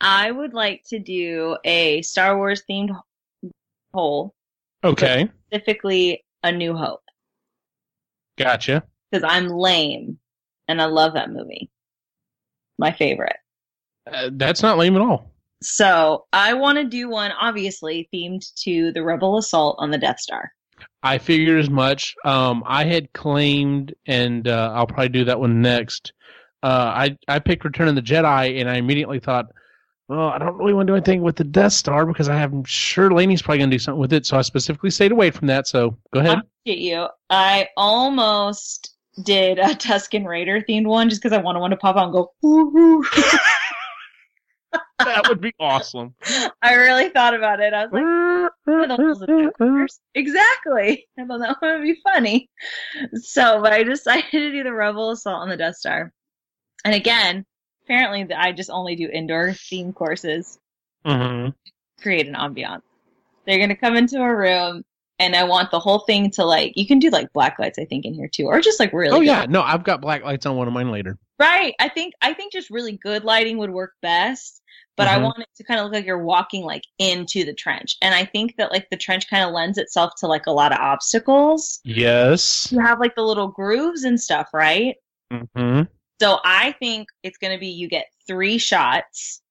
I 0.00 0.30
would 0.30 0.54
like 0.54 0.84
to 0.90 1.00
do 1.00 1.56
a 1.64 2.00
Star 2.02 2.36
Wars 2.36 2.62
themed 2.70 2.96
poll, 3.92 4.36
Okay. 4.84 5.28
specifically 5.46 6.24
A 6.42 6.52
New 6.52 6.74
Hope, 6.74 7.02
Gotcha. 8.38 8.82
because 9.10 9.24
I'm 9.28 9.48
lame 9.48 10.18
and 10.68 10.80
I 10.80 10.86
love 10.86 11.14
that 11.14 11.30
movie. 11.30 11.70
My 12.78 12.92
favorite. 12.92 13.36
Uh, 14.12 14.30
that's 14.32 14.62
not 14.62 14.78
lame 14.78 14.96
at 14.96 15.02
all. 15.02 15.30
So 15.62 16.24
I 16.32 16.54
want 16.54 16.78
to 16.78 16.84
do 16.84 17.08
one, 17.08 17.30
obviously 17.40 18.08
themed 18.12 18.42
to 18.64 18.90
the 18.92 19.02
Rebel 19.04 19.38
assault 19.38 19.76
on 19.78 19.90
the 19.92 19.98
Death 19.98 20.18
Star. 20.18 20.50
I 21.04 21.18
figured 21.18 21.60
as 21.60 21.70
much. 21.70 22.14
Um, 22.24 22.64
I 22.66 22.84
had 22.84 23.12
claimed, 23.12 23.94
and 24.06 24.48
uh, 24.48 24.72
I'll 24.74 24.86
probably 24.88 25.10
do 25.10 25.24
that 25.26 25.38
one 25.38 25.62
next. 25.62 26.12
Uh, 26.64 26.92
I 26.94 27.16
I 27.28 27.38
picked 27.38 27.64
Return 27.64 27.86
of 27.88 27.94
the 27.94 28.02
Jedi, 28.02 28.60
and 28.60 28.68
I 28.68 28.76
immediately 28.76 29.20
thought, 29.20 29.46
well, 30.12 30.28
I 30.28 30.36
don't 30.38 30.58
really 30.58 30.74
want 30.74 30.86
to 30.88 30.90
do 30.90 30.96
anything 30.96 31.22
with 31.22 31.36
the 31.36 31.44
Death 31.44 31.72
Star 31.72 32.04
because 32.04 32.28
I 32.28 32.42
am 32.42 32.64
sure 32.64 33.10
Laney's 33.10 33.40
probably 33.40 33.58
going 33.58 33.70
to 33.70 33.74
do 33.74 33.78
something 33.78 34.00
with 34.00 34.12
it. 34.12 34.26
So 34.26 34.36
I 34.36 34.42
specifically 34.42 34.90
stayed 34.90 35.10
away 35.10 35.30
from 35.30 35.46
that. 35.48 35.66
So 35.66 35.96
go 36.12 36.20
ahead. 36.20 36.36
I'll 36.36 36.42
get 36.66 36.78
you. 36.78 37.06
I 37.30 37.68
almost 37.78 38.94
did 39.24 39.58
a 39.58 39.68
Tusken 39.68 40.26
Raider 40.26 40.60
themed 40.68 40.86
one 40.86 41.08
just 41.08 41.22
because 41.22 41.36
I 41.36 41.40
want 41.40 41.56
to 41.56 41.60
want 41.60 41.70
to 41.70 41.78
pop 41.78 41.96
out 41.96 42.04
and 42.04 42.12
go. 42.12 42.30
"Woo-hoo." 42.42 43.02
that 44.98 45.26
would 45.28 45.40
be 45.40 45.54
awesome. 45.58 46.14
I 46.60 46.74
really 46.74 47.08
thought 47.08 47.34
about 47.34 47.60
it. 47.60 47.72
I 47.72 47.86
was 47.86 47.92
like, 47.92 48.74
"One 48.76 48.90
of 48.90 48.98
those 48.98 49.22
adventures." 49.22 49.98
exactly. 50.14 51.06
I 51.18 51.24
thought 51.24 51.40
that 51.40 51.56
would 51.62 51.82
be 51.82 51.96
funny. 52.04 52.50
So, 53.14 53.62
but 53.62 53.72
I 53.72 53.82
decided 53.82 54.30
to 54.30 54.52
do 54.52 54.62
the 54.62 54.74
Rebel 54.74 55.10
Assault 55.12 55.40
on 55.40 55.48
the 55.48 55.56
Death 55.56 55.76
Star. 55.76 56.12
And 56.84 56.94
again, 56.94 57.46
apparently, 57.84 58.32
I 58.34 58.52
just 58.52 58.70
only 58.70 58.96
do 58.96 59.08
indoor 59.08 59.52
theme 59.54 59.92
courses. 59.92 60.58
hmm 61.04 61.48
Create 62.00 62.26
an 62.26 62.34
ambiance. 62.34 62.82
They're 63.46 63.58
gonna 63.58 63.76
come 63.76 63.96
into 63.96 64.20
a 64.20 64.34
room. 64.36 64.84
And 65.18 65.36
I 65.36 65.44
want 65.44 65.70
the 65.70 65.78
whole 65.78 66.00
thing 66.00 66.30
to 66.32 66.44
like, 66.44 66.72
you 66.74 66.84
can 66.86 66.98
do 66.98 67.08
like 67.10 67.32
black 67.32 67.58
lights, 67.58 67.78
I 67.78 67.84
think, 67.84 68.04
in 68.04 68.14
here 68.14 68.28
too, 68.28 68.46
or 68.46 68.60
just 68.60 68.80
like 68.80 68.92
really 68.92 69.16
Oh 69.16 69.20
yeah, 69.20 69.46
no, 69.48 69.62
I've 69.62 69.84
got 69.84 70.00
black 70.00 70.24
lights 70.24 70.46
on 70.46 70.56
one 70.56 70.66
of 70.66 70.74
mine 70.74 70.90
later. 70.90 71.16
Right. 71.38 71.74
I 71.80 71.88
think 71.88 72.14
I 72.22 72.34
think 72.34 72.52
just 72.52 72.70
really 72.70 72.92
good 72.96 73.24
lighting 73.24 73.58
would 73.58 73.70
work 73.70 73.92
best. 74.02 74.62
But 74.96 75.08
I 75.08 75.18
Mhm. 75.18 75.22
want 75.24 75.38
it 75.38 75.48
to 75.56 75.64
kind 75.64 75.80
of 75.80 75.84
look 75.84 75.94
like 75.94 76.06
you're 76.06 76.22
walking 76.22 76.64
like 76.64 76.82
into 76.98 77.44
the 77.44 77.54
trench. 77.54 77.96
And 78.02 78.14
I 78.14 78.24
think 78.24 78.56
that 78.56 78.72
like 78.72 78.88
the 78.90 78.96
trench 78.96 79.28
kind 79.30 79.44
of 79.44 79.52
lends 79.52 79.78
itself 79.78 80.12
to 80.18 80.26
like 80.26 80.46
a 80.46 80.52
lot 80.52 80.72
of 80.72 80.78
obstacles. 80.78 81.80
Yes. 81.84 82.70
You 82.72 82.80
have 82.80 83.00
like 83.00 83.14
the 83.14 83.22
little 83.22 83.48
grooves 83.48 84.04
and 84.04 84.20
stuff, 84.20 84.48
right? 84.52 84.96
hmm 85.54 85.82
So 86.22 86.38
I 86.44 86.70
think 86.78 87.08
it's 87.24 87.36
gonna 87.36 87.58
be 87.58 87.66
you 87.66 87.88
get 87.88 88.06
three 88.28 88.56
shots 88.56 89.42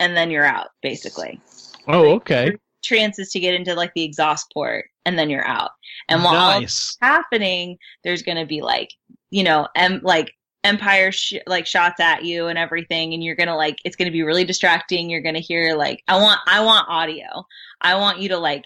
and 0.00 0.16
then 0.16 0.30
you're 0.30 0.46
out, 0.46 0.68
basically. 0.80 1.42
Oh, 1.86 2.14
okay. 2.14 2.56
Chances 2.82 3.30
to 3.32 3.38
get 3.40 3.52
into 3.52 3.74
like 3.74 3.92
the 3.92 4.02
exhaust 4.02 4.50
port 4.54 4.86
and 5.04 5.18
then 5.18 5.28
you're 5.28 5.46
out. 5.46 5.72
And 6.08 6.24
while 6.24 6.36
all 6.36 6.60
nice. 6.62 6.96
happening, 7.02 7.76
there's 8.02 8.22
going 8.22 8.38
to 8.38 8.46
be 8.46 8.62
like, 8.62 8.94
you 9.28 9.42
know, 9.42 9.68
em- 9.76 10.00
like 10.02 10.32
empire 10.64 11.12
sh- 11.12 11.34
like 11.46 11.66
shots 11.66 12.00
at 12.00 12.24
you 12.24 12.46
and 12.46 12.58
everything 12.58 13.12
and 13.12 13.22
you're 13.22 13.36
going 13.36 13.48
to 13.48 13.56
like 13.56 13.76
it's 13.84 13.96
going 13.96 14.06
to 14.06 14.12
be 14.12 14.22
really 14.22 14.46
distracting. 14.46 15.10
You're 15.10 15.20
going 15.20 15.34
to 15.34 15.40
hear 15.40 15.76
like 15.76 16.02
I 16.08 16.16
want 16.16 16.40
I 16.46 16.64
want 16.64 16.88
audio. 16.88 17.44
I 17.82 17.96
want 17.96 18.20
you 18.20 18.30
to 18.30 18.38
like 18.38 18.64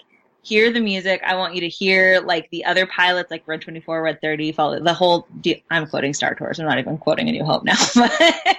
hear 0.49 0.73
the 0.73 0.81
music. 0.81 1.21
I 1.25 1.35
want 1.35 1.55
you 1.55 1.61
to 1.61 1.69
hear 1.69 2.19
like 2.21 2.49
the 2.51 2.65
other 2.65 2.85
pilots 2.87 3.31
like 3.31 3.47
Red 3.47 3.61
24, 3.61 4.01
Red 4.01 4.19
30, 4.21 4.51
follow 4.51 4.79
the 4.83 4.93
whole 4.93 5.27
de- 5.41 5.63
I'm 5.69 5.87
quoting 5.87 6.13
Star 6.13 6.35
Tours. 6.35 6.59
I'm 6.59 6.65
not 6.65 6.79
even 6.79 6.97
quoting 6.97 7.29
A 7.29 7.31
New 7.31 7.45
Hope 7.45 7.63
now. 7.63 7.75
But 7.95 8.57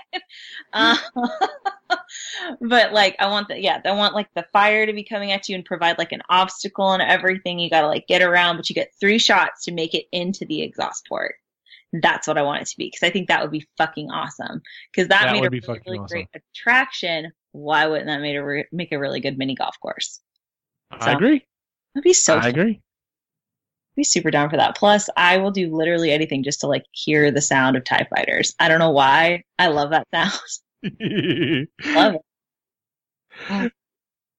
uh, 0.72 0.96
but 2.60 2.92
like 2.92 3.16
I 3.18 3.26
want 3.26 3.48
the 3.48 3.60
yeah, 3.60 3.80
I 3.84 3.92
want 3.92 4.14
like 4.14 4.28
the 4.34 4.46
fire 4.52 4.86
to 4.86 4.92
be 4.92 5.02
coming 5.02 5.32
at 5.32 5.48
you 5.48 5.56
and 5.56 5.64
provide 5.64 5.98
like 5.98 6.12
an 6.12 6.22
obstacle 6.28 6.92
and 6.92 7.02
everything. 7.02 7.58
You 7.58 7.70
got 7.70 7.82
to 7.82 7.88
like 7.88 8.06
get 8.06 8.22
around, 8.22 8.56
but 8.56 8.68
you 8.68 8.74
get 8.74 8.92
three 9.00 9.18
shots 9.18 9.64
to 9.64 9.72
make 9.72 9.94
it 9.94 10.06
into 10.12 10.44
the 10.46 10.62
exhaust 10.62 11.06
port. 11.08 11.34
That's 11.92 12.28
what 12.28 12.38
I 12.38 12.42
want 12.42 12.62
it 12.62 12.68
to 12.68 12.76
be 12.76 12.86
because 12.86 13.02
I 13.02 13.10
think 13.10 13.28
that 13.28 13.42
would 13.42 13.50
be 13.50 13.66
fucking 13.76 14.10
awesome. 14.10 14.62
Because 14.92 15.08
that, 15.08 15.22
That 15.24 15.32
made 15.32 15.40
would 15.40 15.48
a 15.48 15.50
be 15.50 15.60
really, 15.66 15.80
really 15.86 15.98
awesome. 15.98 16.06
great 16.14 16.28
attraction. 16.34 17.32
Why 17.52 17.86
wouldn't 17.88 18.06
that 18.06 18.20
make 18.20 18.36
a 18.36 18.44
re- 18.44 18.68
make 18.70 18.92
a 18.92 18.98
really 18.98 19.20
good 19.20 19.36
mini 19.36 19.56
golf 19.56 19.76
course? 19.80 20.20
I 20.92 21.12
agree. 21.12 21.44
That'd 21.94 22.04
be 22.04 22.12
so. 22.12 22.36
I 22.36 22.40
fun. 22.42 22.50
agree. 22.50 22.80
be 23.96 24.04
super 24.04 24.30
down 24.30 24.48
for 24.50 24.56
that. 24.56 24.76
Plus, 24.76 25.08
I 25.16 25.38
will 25.38 25.50
do 25.50 25.74
literally 25.74 26.10
anything 26.12 26.42
just 26.44 26.60
to 26.60 26.66
like 26.66 26.84
hear 26.92 27.30
the 27.30 27.40
sound 27.42 27.76
of 27.76 27.84
Tie 27.84 28.06
Fighters. 28.14 28.54
I 28.60 28.68
don't 28.68 28.78
know 28.78 28.90
why. 28.90 29.44
I 29.58 29.68
love 29.68 29.90
that 29.90 30.06
sound. 30.14 31.68
love 31.84 32.14
it. 33.48 33.72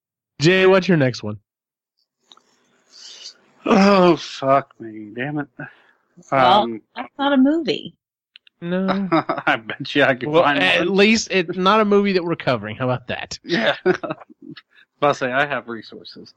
Jay, 0.41 0.65
what's 0.65 0.87
your 0.87 0.97
next 0.97 1.21
one? 1.23 1.39
Oh 3.65 4.15
fuck 4.15 4.73
me, 4.79 5.11
damn 5.15 5.39
it. 5.39 5.47
Well- 6.31 6.61
Um, 6.63 6.81
That's 6.95 7.13
not 7.19 7.33
a 7.33 7.37
movie. 7.37 7.95
No. 8.63 9.07
I 9.11 9.55
bet 9.55 9.93
you 9.95 10.03
I 10.03 10.13
could 10.15 10.29
Well, 10.29 10.43
find 10.43 10.59
at 10.59 10.79
one. 10.81 10.95
least 10.95 11.29
it's 11.31 11.57
not 11.57 11.79
a 11.79 11.85
movie 11.85 12.13
that 12.13 12.23
we're 12.23 12.35
covering. 12.35 12.75
How 12.75 12.85
about 12.85 13.07
that? 13.07 13.39
Yeah. 13.43 13.75
I'll 15.01 15.13
say 15.15 15.31
I 15.31 15.47
have 15.47 15.67
resources. 15.67 16.33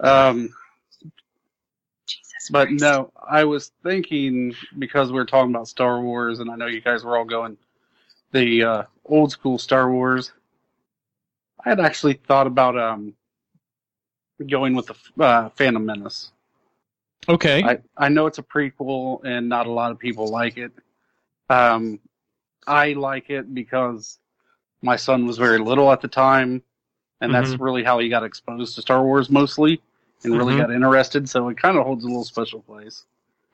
Um, 0.00 0.50
Jesus. 2.06 2.50
but 2.50 2.68
Christ. 2.68 2.82
no, 2.82 3.12
I 3.28 3.44
was 3.44 3.72
thinking 3.82 4.54
because 4.78 5.10
we 5.10 5.16
were 5.16 5.24
talking 5.24 5.54
about 5.54 5.68
Star 5.68 6.00
Wars, 6.00 6.40
and 6.40 6.50
I 6.50 6.56
know 6.56 6.66
you 6.66 6.80
guys 6.80 7.04
were 7.04 7.16
all 7.16 7.24
going 7.24 7.56
the 8.32 8.62
uh, 8.62 8.82
old 9.04 9.32
school 9.32 9.58
Star 9.58 9.90
Wars. 9.90 10.32
I 11.64 11.70
had 11.70 11.80
actually 11.80 12.14
thought 12.14 12.46
about 12.46 12.78
um, 12.78 13.14
going 14.46 14.74
with 14.74 14.86
the 14.86 15.24
uh, 15.24 15.48
Phantom 15.50 15.84
Menace. 15.84 16.32
Okay. 17.28 17.62
I, 17.64 17.78
I 17.96 18.08
know 18.08 18.26
it's 18.26 18.38
a 18.38 18.42
prequel 18.42 19.24
and 19.24 19.48
not 19.48 19.66
a 19.66 19.72
lot 19.72 19.90
of 19.90 19.98
people 19.98 20.28
like 20.28 20.58
it. 20.58 20.72
Um, 21.50 21.98
I 22.66 22.92
like 22.92 23.30
it 23.30 23.52
because 23.52 24.18
my 24.82 24.96
son 24.96 25.26
was 25.26 25.38
very 25.38 25.58
little 25.58 25.90
at 25.90 26.00
the 26.00 26.08
time, 26.08 26.62
and 27.20 27.34
that's 27.34 27.58
really 27.58 27.82
how 27.82 27.98
he 27.98 28.08
got 28.08 28.24
exposed 28.24 28.74
to 28.76 28.82
Star 28.82 29.02
Wars 29.02 29.30
mostly, 29.30 29.80
and 30.24 30.36
really 30.36 30.54
Mhm. 30.54 30.58
got 30.58 30.70
interested. 30.70 31.28
So 31.28 31.48
it 31.48 31.56
kind 31.58 31.76
of 31.78 31.84
holds 31.84 32.04
a 32.04 32.08
little 32.08 32.24
special 32.24 32.60
place. 32.62 33.04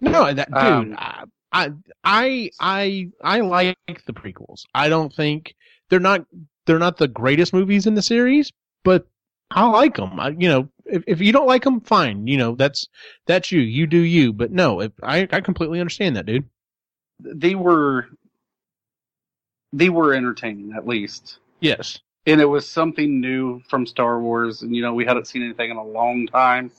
no, 0.01 0.33
that 0.33 0.49
dude. 0.49 0.59
Um, 0.59 0.97
I, 0.99 1.25
I 1.53 1.73
I 2.03 2.51
I 2.61 3.11
I 3.23 3.41
like 3.41 4.05
the 4.07 4.13
prequels. 4.13 4.65
I 4.75 4.89
don't 4.89 5.13
think 5.15 5.55
they're 5.91 6.01
not 6.01 6.27
they're 6.67 6.79
not 6.79 6.97
the 6.97 7.09
greatest 7.09 7.53
movies 7.53 7.87
in 7.87 7.95
the 7.95 8.03
series, 8.03 8.53
but 8.85 9.07
I 9.51 9.67
like 9.69 9.97
them. 9.97 10.19
I, 10.19 10.29
you 10.31 10.49
know, 10.49 10.69
if 10.87 11.05
if 11.07 11.21
you 11.21 11.33
don't 11.33 11.47
like 11.47 11.63
them, 11.65 11.81
fine. 11.83 12.27
You 12.27 12.39
know, 12.39 12.55
that's 12.55 12.89
that's 13.27 13.53
you. 13.53 13.61
You 13.61 13.87
do 13.87 13.99
you. 13.99 14.33
But 14.33 14.51
no, 14.51 14.81
if, 14.81 14.93
I 15.03 15.29
I 15.31 15.41
completely 15.41 15.79
understand 15.79 16.17
that, 16.17 16.27
dude. 16.27 16.49
They 17.21 17.55
were 17.55 18.09
they 19.73 19.89
were 19.89 20.15
entertaining 20.15 20.73
at 20.75 20.87
least, 20.87 21.39
Yes. 21.61 21.99
And 22.27 22.41
it 22.41 22.45
was 22.45 22.69
something 22.69 23.21
new 23.21 23.61
from 23.69 23.87
Star 23.87 24.21
Wars, 24.21 24.63
and 24.63 24.75
you 24.75 24.83
know 24.83 24.95
we 24.95 25.05
hadn't 25.05 25.27
seen 25.27 25.43
anything 25.43 25.71
in 25.71 25.77
a 25.77 25.85
long 25.85 26.27
time. 26.27 26.71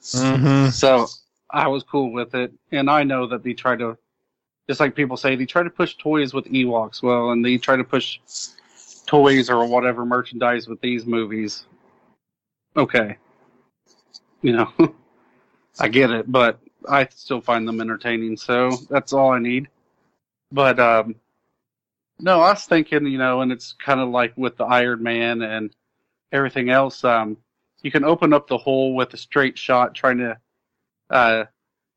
Mm-hmm. 0.00 0.70
So 0.70 1.06
I 1.50 1.68
was 1.68 1.82
cool 1.82 2.12
with 2.12 2.34
it, 2.34 2.52
and 2.70 2.90
I 2.90 3.02
know 3.02 3.26
that 3.26 3.42
they 3.42 3.54
try 3.54 3.76
to, 3.76 3.96
just 4.68 4.80
like 4.80 4.94
people 4.94 5.16
say, 5.16 5.34
they 5.36 5.46
try 5.46 5.62
to 5.62 5.70
push 5.70 5.96
toys 5.96 6.34
with 6.34 6.44
Ewoks. 6.46 7.02
Well, 7.02 7.30
and 7.30 7.44
they 7.44 7.56
try 7.58 7.76
to 7.76 7.84
push 7.84 8.18
toys 9.06 9.50
or 9.50 9.66
whatever 9.66 10.04
merchandise 10.04 10.68
with 10.68 10.80
these 10.80 11.06
movies. 11.06 11.66
Okay, 12.76 13.16
you 14.42 14.52
know, 14.52 14.72
I 15.80 15.88
get 15.88 16.10
it, 16.10 16.30
but 16.30 16.60
I 16.88 17.08
still 17.14 17.40
find 17.40 17.66
them 17.66 17.80
entertaining. 17.80 18.36
So 18.36 18.70
that's 18.90 19.12
all 19.12 19.30
I 19.30 19.38
need. 19.38 19.68
But 20.52 20.78
um, 20.78 21.16
no, 22.20 22.40
I 22.40 22.50
was 22.50 22.64
thinking, 22.64 23.06
you 23.06 23.18
know, 23.18 23.40
and 23.40 23.52
it's 23.52 23.72
kind 23.72 24.00
of 24.00 24.08
like 24.08 24.32
with 24.36 24.56
the 24.56 24.64
Iron 24.64 25.02
Man 25.02 25.42
and 25.42 25.74
everything 26.32 26.70
else. 26.70 27.04
Um, 27.04 27.36
you 27.82 27.90
can 27.90 28.04
open 28.04 28.32
up 28.32 28.46
the 28.46 28.58
hole 28.58 28.94
with 28.94 29.12
a 29.14 29.16
straight 29.16 29.58
shot, 29.58 29.94
trying 29.94 30.18
to 30.18 30.38
uh, 31.10 31.44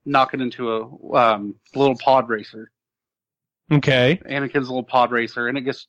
knock 0.05 0.33
it 0.33 0.41
into 0.41 0.71
a 0.71 1.15
um, 1.15 1.55
little 1.75 1.97
pod 1.97 2.29
racer. 2.29 2.71
Okay. 3.71 4.19
Anakin's 4.25 4.67
a 4.67 4.71
little 4.71 4.83
pod 4.83 5.11
racer, 5.11 5.47
and 5.47 5.57
it 5.57 5.61
gets 5.61 5.87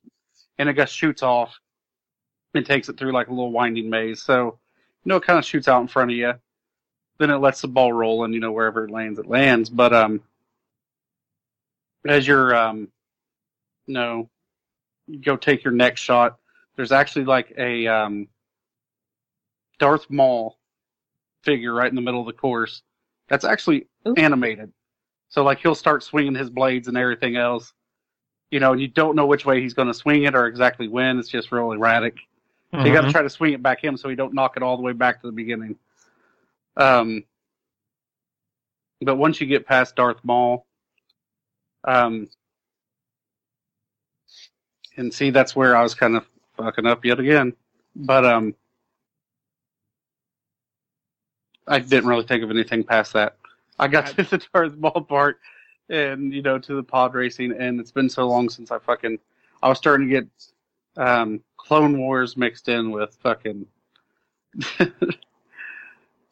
and 0.59 0.69
it 0.69 0.77
just 0.77 0.95
shoots 0.95 1.23
off 1.23 1.59
and 2.55 2.67
takes 2.67 2.89
it 2.89 2.99
through 2.99 3.13
like 3.13 3.29
a 3.29 3.33
little 3.33 3.53
winding 3.53 3.89
maze. 3.89 4.23
So 4.23 4.59
you 5.05 5.11
know, 5.11 5.17
it 5.17 5.25
kind 5.25 5.39
of 5.39 5.45
shoots 5.45 5.69
out 5.69 5.81
in 5.81 5.89
front 5.89 6.11
of 6.11 6.17
you. 6.17 6.35
Then 7.19 7.31
it 7.31 7.39
lets 7.39 7.61
the 7.61 7.69
ball 7.69 7.93
roll, 7.93 8.25
and 8.25 8.35
you 8.35 8.41
know 8.41 8.53
wherever 8.53 8.85
it 8.85 8.91
lands, 8.91 9.19
it 9.19 9.27
lands. 9.27 9.71
But 9.71 9.93
um, 9.93 10.23
as 12.07 12.27
you're 12.27 12.55
um, 12.55 12.89
you 13.89 13.95
know, 13.95 14.29
you 15.07 15.19
go 15.19 15.37
take 15.37 15.65
your 15.65 15.73
next 15.73 16.03
shot. 16.03 16.39
There's 16.77 16.93
actually 16.93 17.25
like 17.25 17.53
a 17.57 17.87
um, 17.89 18.29
Darth 19.79 20.09
Maul 20.11 20.59
figure 21.43 21.75
right 21.75 21.89
in 21.89 21.97
the 21.97 22.03
middle 22.03 22.21
of 22.21 22.27
the 22.27 22.33
course. 22.35 22.83
That's 23.29 23.45
actually 23.45 23.87
Ooh. 24.07 24.15
animated. 24.17 24.73
So 25.31 25.43
like 25.43 25.59
he'll 25.61 25.75
start 25.75 26.03
swinging 26.03 26.35
his 26.35 26.51
blades 26.51 26.87
and 26.89 26.97
everything 26.97 27.37
else. 27.37 27.73
You 28.51 28.61
know, 28.61 28.73
and 28.73 28.81
you 28.81 28.89
don't 28.89 29.17
know 29.17 29.27
which 29.27 29.45
way 29.45 29.61
he's 29.61 29.75
going 29.75 29.89
to 29.89 29.95
swing 29.95 30.25
it 30.25 30.35
or 30.35 30.47
exactly 30.47 30.89
when. 30.89 31.19
It's 31.19 31.29
just 31.29 31.51
real 31.51 31.73
erratic. 31.73 32.17
So 32.73 32.85
you 32.85 32.93
got 32.93 33.03
to 33.03 33.13
try 33.13 33.23
to 33.23 33.31
swing 33.31 33.55
it 33.55 33.63
back 33.63 33.83
him 33.83 33.97
so 33.97 34.09
he 34.09 34.15
don't 34.15 34.35
knock 34.35 34.57
it 34.57 34.63
all 34.63 34.77
the 34.77 34.83
way 34.83 34.93
back 34.93 35.21
to 35.21 35.27
the 35.27 35.33
beginning. 35.33 35.77
Um, 36.77 37.25
but 39.01 39.17
once 39.17 39.41
you 39.41 39.47
get 39.47 39.67
past 39.67 39.97
Darth 39.97 40.19
Maul, 40.23 40.67
um, 41.85 42.29
and 44.99 45.13
see 45.13 45.31
that's 45.31 45.57
where 45.57 45.77
I 45.77 45.83
was 45.83 45.95
kind 45.95 46.17
of 46.17 46.27
fucking 46.57 46.87
up 46.87 47.05
yet 47.05 47.19
again. 47.19 47.55
But 47.97 48.25
um, 48.25 48.55
I 51.67 51.79
didn't 51.79 52.09
really 52.09 52.25
think 52.25 52.43
of 52.43 52.51
anything 52.51 52.85
past 52.85 53.13
that. 53.15 53.37
I 53.79 53.89
got 53.89 54.07
to 54.09 54.23
the 54.23 54.45
Darth 54.53 54.77
Maul 54.77 55.03
part, 55.09 55.41
and 55.89 56.33
you 56.33 56.43
know 56.43 56.59
to 56.59 56.75
the 56.75 56.83
pod 56.83 57.15
racing, 57.15 57.53
and 57.53 57.81
it's 57.81 57.93
been 57.93 58.11
so 58.11 58.29
long 58.29 58.49
since 58.49 58.71
I 58.71 58.79
fucking 58.79 59.19
I 59.63 59.69
was 59.69 59.79
starting 59.79 60.09
to 60.09 60.21
get 60.21 60.29
um, 60.97 61.41
Clone 61.57 61.99
Wars 61.99 62.37
mixed 62.37 62.69
in 62.69 62.91
with 62.91 63.17
fucking 63.23 63.67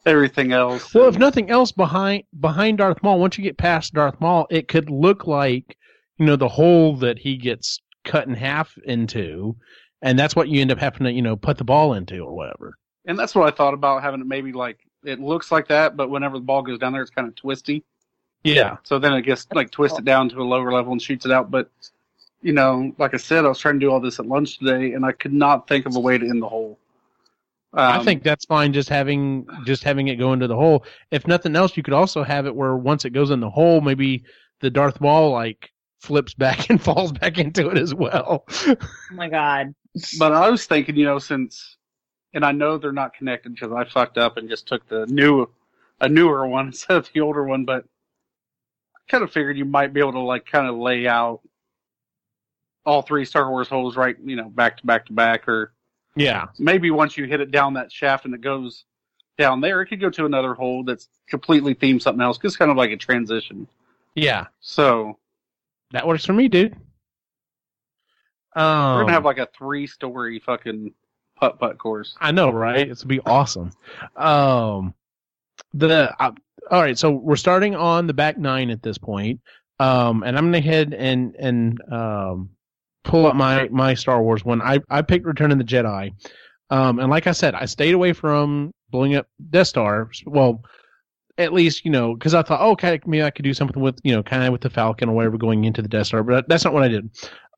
everything 0.05 0.51
else. 0.51 0.93
Well, 0.93 1.07
if 1.07 1.17
nothing 1.17 1.49
else, 1.49 1.71
behind 1.71 2.23
behind 2.39 2.79
Darth 2.79 3.01
Maul, 3.01 3.19
once 3.19 3.37
you 3.37 3.43
get 3.43 3.57
past 3.57 3.93
Darth 3.93 4.19
Maul, 4.19 4.47
it 4.49 4.67
could 4.67 4.89
look 4.89 5.25
like 5.25 5.77
you 6.17 6.25
know 6.25 6.35
the 6.35 6.49
hole 6.49 6.95
that 6.97 7.19
he 7.19 7.37
gets 7.37 7.79
cut 8.07 8.27
in 8.27 8.33
half 8.33 8.77
into, 8.85 9.55
and 10.01 10.17
that's 10.17 10.35
what 10.35 10.47
you 10.47 10.61
end 10.61 10.71
up 10.71 10.79
having 10.79 11.05
to 11.05 11.11
you 11.11 11.21
know 11.21 11.35
put 11.35 11.57
the 11.57 11.63
ball 11.63 11.93
into 11.93 12.19
or 12.19 12.35
whatever. 12.35 12.77
And 13.05 13.17
that's 13.17 13.35
what 13.35 13.51
I 13.51 13.55
thought 13.55 13.73
about 13.73 14.01
having 14.01 14.21
it 14.21 14.27
maybe 14.27 14.51
like 14.51 14.79
it 15.03 15.19
looks 15.19 15.51
like 15.51 15.67
that, 15.69 15.95
but 15.95 16.09
whenever 16.09 16.37
the 16.37 16.43
ball 16.43 16.61
goes 16.61 16.79
down 16.79 16.93
there, 16.93 17.01
it's 17.01 17.11
kind 17.11 17.27
of 17.27 17.35
twisty. 17.35 17.83
Yeah. 18.43 18.77
So 18.83 18.99
then 18.99 19.13
it 19.13 19.23
gets 19.23 19.47
like 19.53 19.71
twisted 19.71 20.05
down 20.05 20.29
to 20.29 20.41
a 20.41 20.43
lower 20.43 20.71
level 20.71 20.91
and 20.91 21.01
shoots 21.01 21.25
it 21.25 21.31
out. 21.31 21.51
But 21.51 21.69
you 22.41 22.53
know, 22.53 22.93
like 22.97 23.13
I 23.13 23.17
said, 23.17 23.45
I 23.45 23.49
was 23.49 23.59
trying 23.59 23.75
to 23.75 23.79
do 23.79 23.91
all 23.91 23.99
this 23.99 24.19
at 24.19 24.27
lunch 24.27 24.59
today, 24.59 24.93
and 24.93 25.05
I 25.05 25.11
could 25.11 25.33
not 25.33 25.67
think 25.67 25.85
of 25.85 25.95
a 25.95 25.99
way 25.99 26.17
to 26.17 26.25
end 26.25 26.41
the 26.41 26.49
hole. 26.49 26.77
Um, 27.73 27.99
I 27.99 28.03
think 28.03 28.23
that's 28.23 28.45
fine. 28.45 28.73
Just 28.73 28.89
having 28.89 29.47
just 29.65 29.83
having 29.83 30.07
it 30.07 30.15
go 30.15 30.33
into 30.33 30.47
the 30.47 30.55
hole. 30.55 30.85
If 31.11 31.27
nothing 31.27 31.55
else, 31.55 31.75
you 31.75 31.83
could 31.83 31.93
also 31.93 32.23
have 32.23 32.45
it 32.45 32.55
where 32.55 32.75
once 32.75 33.05
it 33.05 33.11
goes 33.11 33.31
in 33.31 33.39
the 33.39 33.49
hole, 33.49 33.81
maybe 33.81 34.23
the 34.61 34.69
Darth 34.69 35.01
Maul 35.01 35.31
like 35.31 35.71
flips 35.99 36.33
back 36.33 36.69
and 36.69 36.81
falls 36.81 37.11
back 37.11 37.37
into 37.37 37.69
it 37.69 37.77
as 37.77 37.93
well. 37.93 38.45
Oh 38.49 38.75
my 39.11 39.29
god. 39.29 39.73
But 40.19 40.33
I 40.33 40.49
was 40.49 40.65
thinking, 40.65 40.95
you 40.95 41.05
know, 41.05 41.19
since, 41.19 41.77
and 42.33 42.45
I 42.45 42.51
know 42.51 42.77
they're 42.77 42.91
not 42.91 43.15
connected 43.15 43.53
because 43.53 43.71
I 43.71 43.85
fucked 43.85 44.17
up 44.17 44.37
and 44.37 44.49
just 44.49 44.67
took 44.67 44.87
the 44.87 45.05
new, 45.07 45.47
a 45.99 46.07
newer 46.07 46.47
one 46.47 46.67
instead 46.67 46.97
of 46.97 47.09
the 47.13 47.21
older 47.21 47.43
one. 47.43 47.65
But 47.65 47.85
I 48.95 49.11
kind 49.11 49.23
of 49.23 49.31
figured 49.31 49.57
you 49.57 49.65
might 49.65 49.93
be 49.93 49.99
able 49.99 50.13
to 50.13 50.19
like 50.19 50.45
kind 50.45 50.67
of 50.67 50.75
lay 50.75 51.07
out 51.07 51.41
all 52.85 53.01
three 53.01 53.25
Star 53.25 53.49
Wars 53.49 53.67
holes 53.67 53.97
right, 53.97 54.15
you 54.23 54.35
know, 54.35 54.49
back 54.49 54.77
to 54.77 54.85
back 54.85 55.07
to 55.07 55.13
back, 55.13 55.47
or 55.47 55.73
yeah. 56.15 56.45
maybe 56.57 56.89
once 56.89 57.17
you 57.17 57.25
hit 57.25 57.41
it 57.41 57.51
down 57.51 57.73
that 57.73 57.91
shaft 57.91 58.25
and 58.25 58.33
it 58.33 58.41
goes 58.41 58.85
down 59.37 59.61
there, 59.61 59.81
it 59.81 59.87
could 59.87 59.99
go 59.99 60.09
to 60.09 60.25
another 60.25 60.53
hole 60.53 60.83
that's 60.83 61.09
completely 61.27 61.75
themed 61.75 62.01
something 62.01 62.21
else. 62.21 62.39
It's 62.43 62.55
kind 62.55 62.71
of 62.71 62.77
like 62.77 62.91
a 62.91 62.97
transition. 62.97 63.67
Yeah. 64.15 64.45
So 64.61 65.19
That 65.91 66.07
works 66.07 66.25
for 66.25 66.33
me, 66.33 66.47
dude. 66.47 66.75
Um, 68.55 68.95
we're 68.95 69.01
gonna 69.01 69.13
have 69.13 69.25
like 69.25 69.37
a 69.37 69.47
three-story 69.57 70.39
fucking 70.39 70.93
putt 71.39 71.59
putt 71.59 71.77
course. 71.77 72.15
I 72.19 72.31
know, 72.31 72.49
right? 72.49 72.89
It's 72.89 73.03
gonna 73.03 73.09
be 73.09 73.19
awesome. 73.25 73.71
Um, 74.15 74.93
the 75.73 76.13
uh, 76.19 76.31
all 76.71 76.81
right, 76.81 76.97
so 76.97 77.11
we're 77.11 77.35
starting 77.35 77.75
on 77.75 78.07
the 78.07 78.13
back 78.13 78.37
nine 78.37 78.69
at 78.69 78.81
this 78.81 78.97
point. 78.97 79.41
Um, 79.79 80.23
and 80.23 80.37
I'm 80.37 80.45
gonna 80.45 80.61
head 80.61 80.93
and 80.93 81.35
and 81.35 81.79
um 81.91 82.49
pull 83.03 83.25
up 83.25 83.35
my 83.35 83.69
my 83.69 83.93
Star 83.93 84.21
Wars 84.21 84.43
one. 84.43 84.61
I 84.61 84.79
I 84.89 85.01
picked 85.01 85.25
Return 85.25 85.51
of 85.51 85.57
the 85.57 85.63
Jedi. 85.63 86.13
Um, 86.69 86.99
and 86.99 87.09
like 87.09 87.27
I 87.27 87.31
said, 87.31 87.55
I 87.55 87.65
stayed 87.65 87.93
away 87.93 88.11
from 88.11 88.73
blowing 88.89 89.15
up 89.15 89.27
Death 89.51 89.67
Star. 89.67 90.09
Well, 90.25 90.63
at 91.37 91.53
least 91.53 91.85
you 91.85 91.91
know 91.91 92.13
because 92.13 92.33
I 92.33 92.41
thought, 92.41 92.61
oh, 92.61 92.71
okay, 92.71 92.99
maybe 93.05 93.23
I 93.23 93.31
could 93.31 93.43
do 93.43 93.53
something 93.53 93.81
with 93.81 93.99
you 94.03 94.15
know 94.15 94.23
kind 94.23 94.43
of 94.43 94.51
with 94.51 94.61
the 94.61 94.69
Falcon 94.69 95.09
or 95.09 95.15
whatever 95.15 95.37
going 95.37 95.65
into 95.65 95.81
the 95.81 95.87
Death 95.87 96.07
Star, 96.07 96.23
but 96.23 96.47
that's 96.47 96.63
not 96.63 96.73
what 96.73 96.83
I 96.83 96.87
did. 96.87 97.09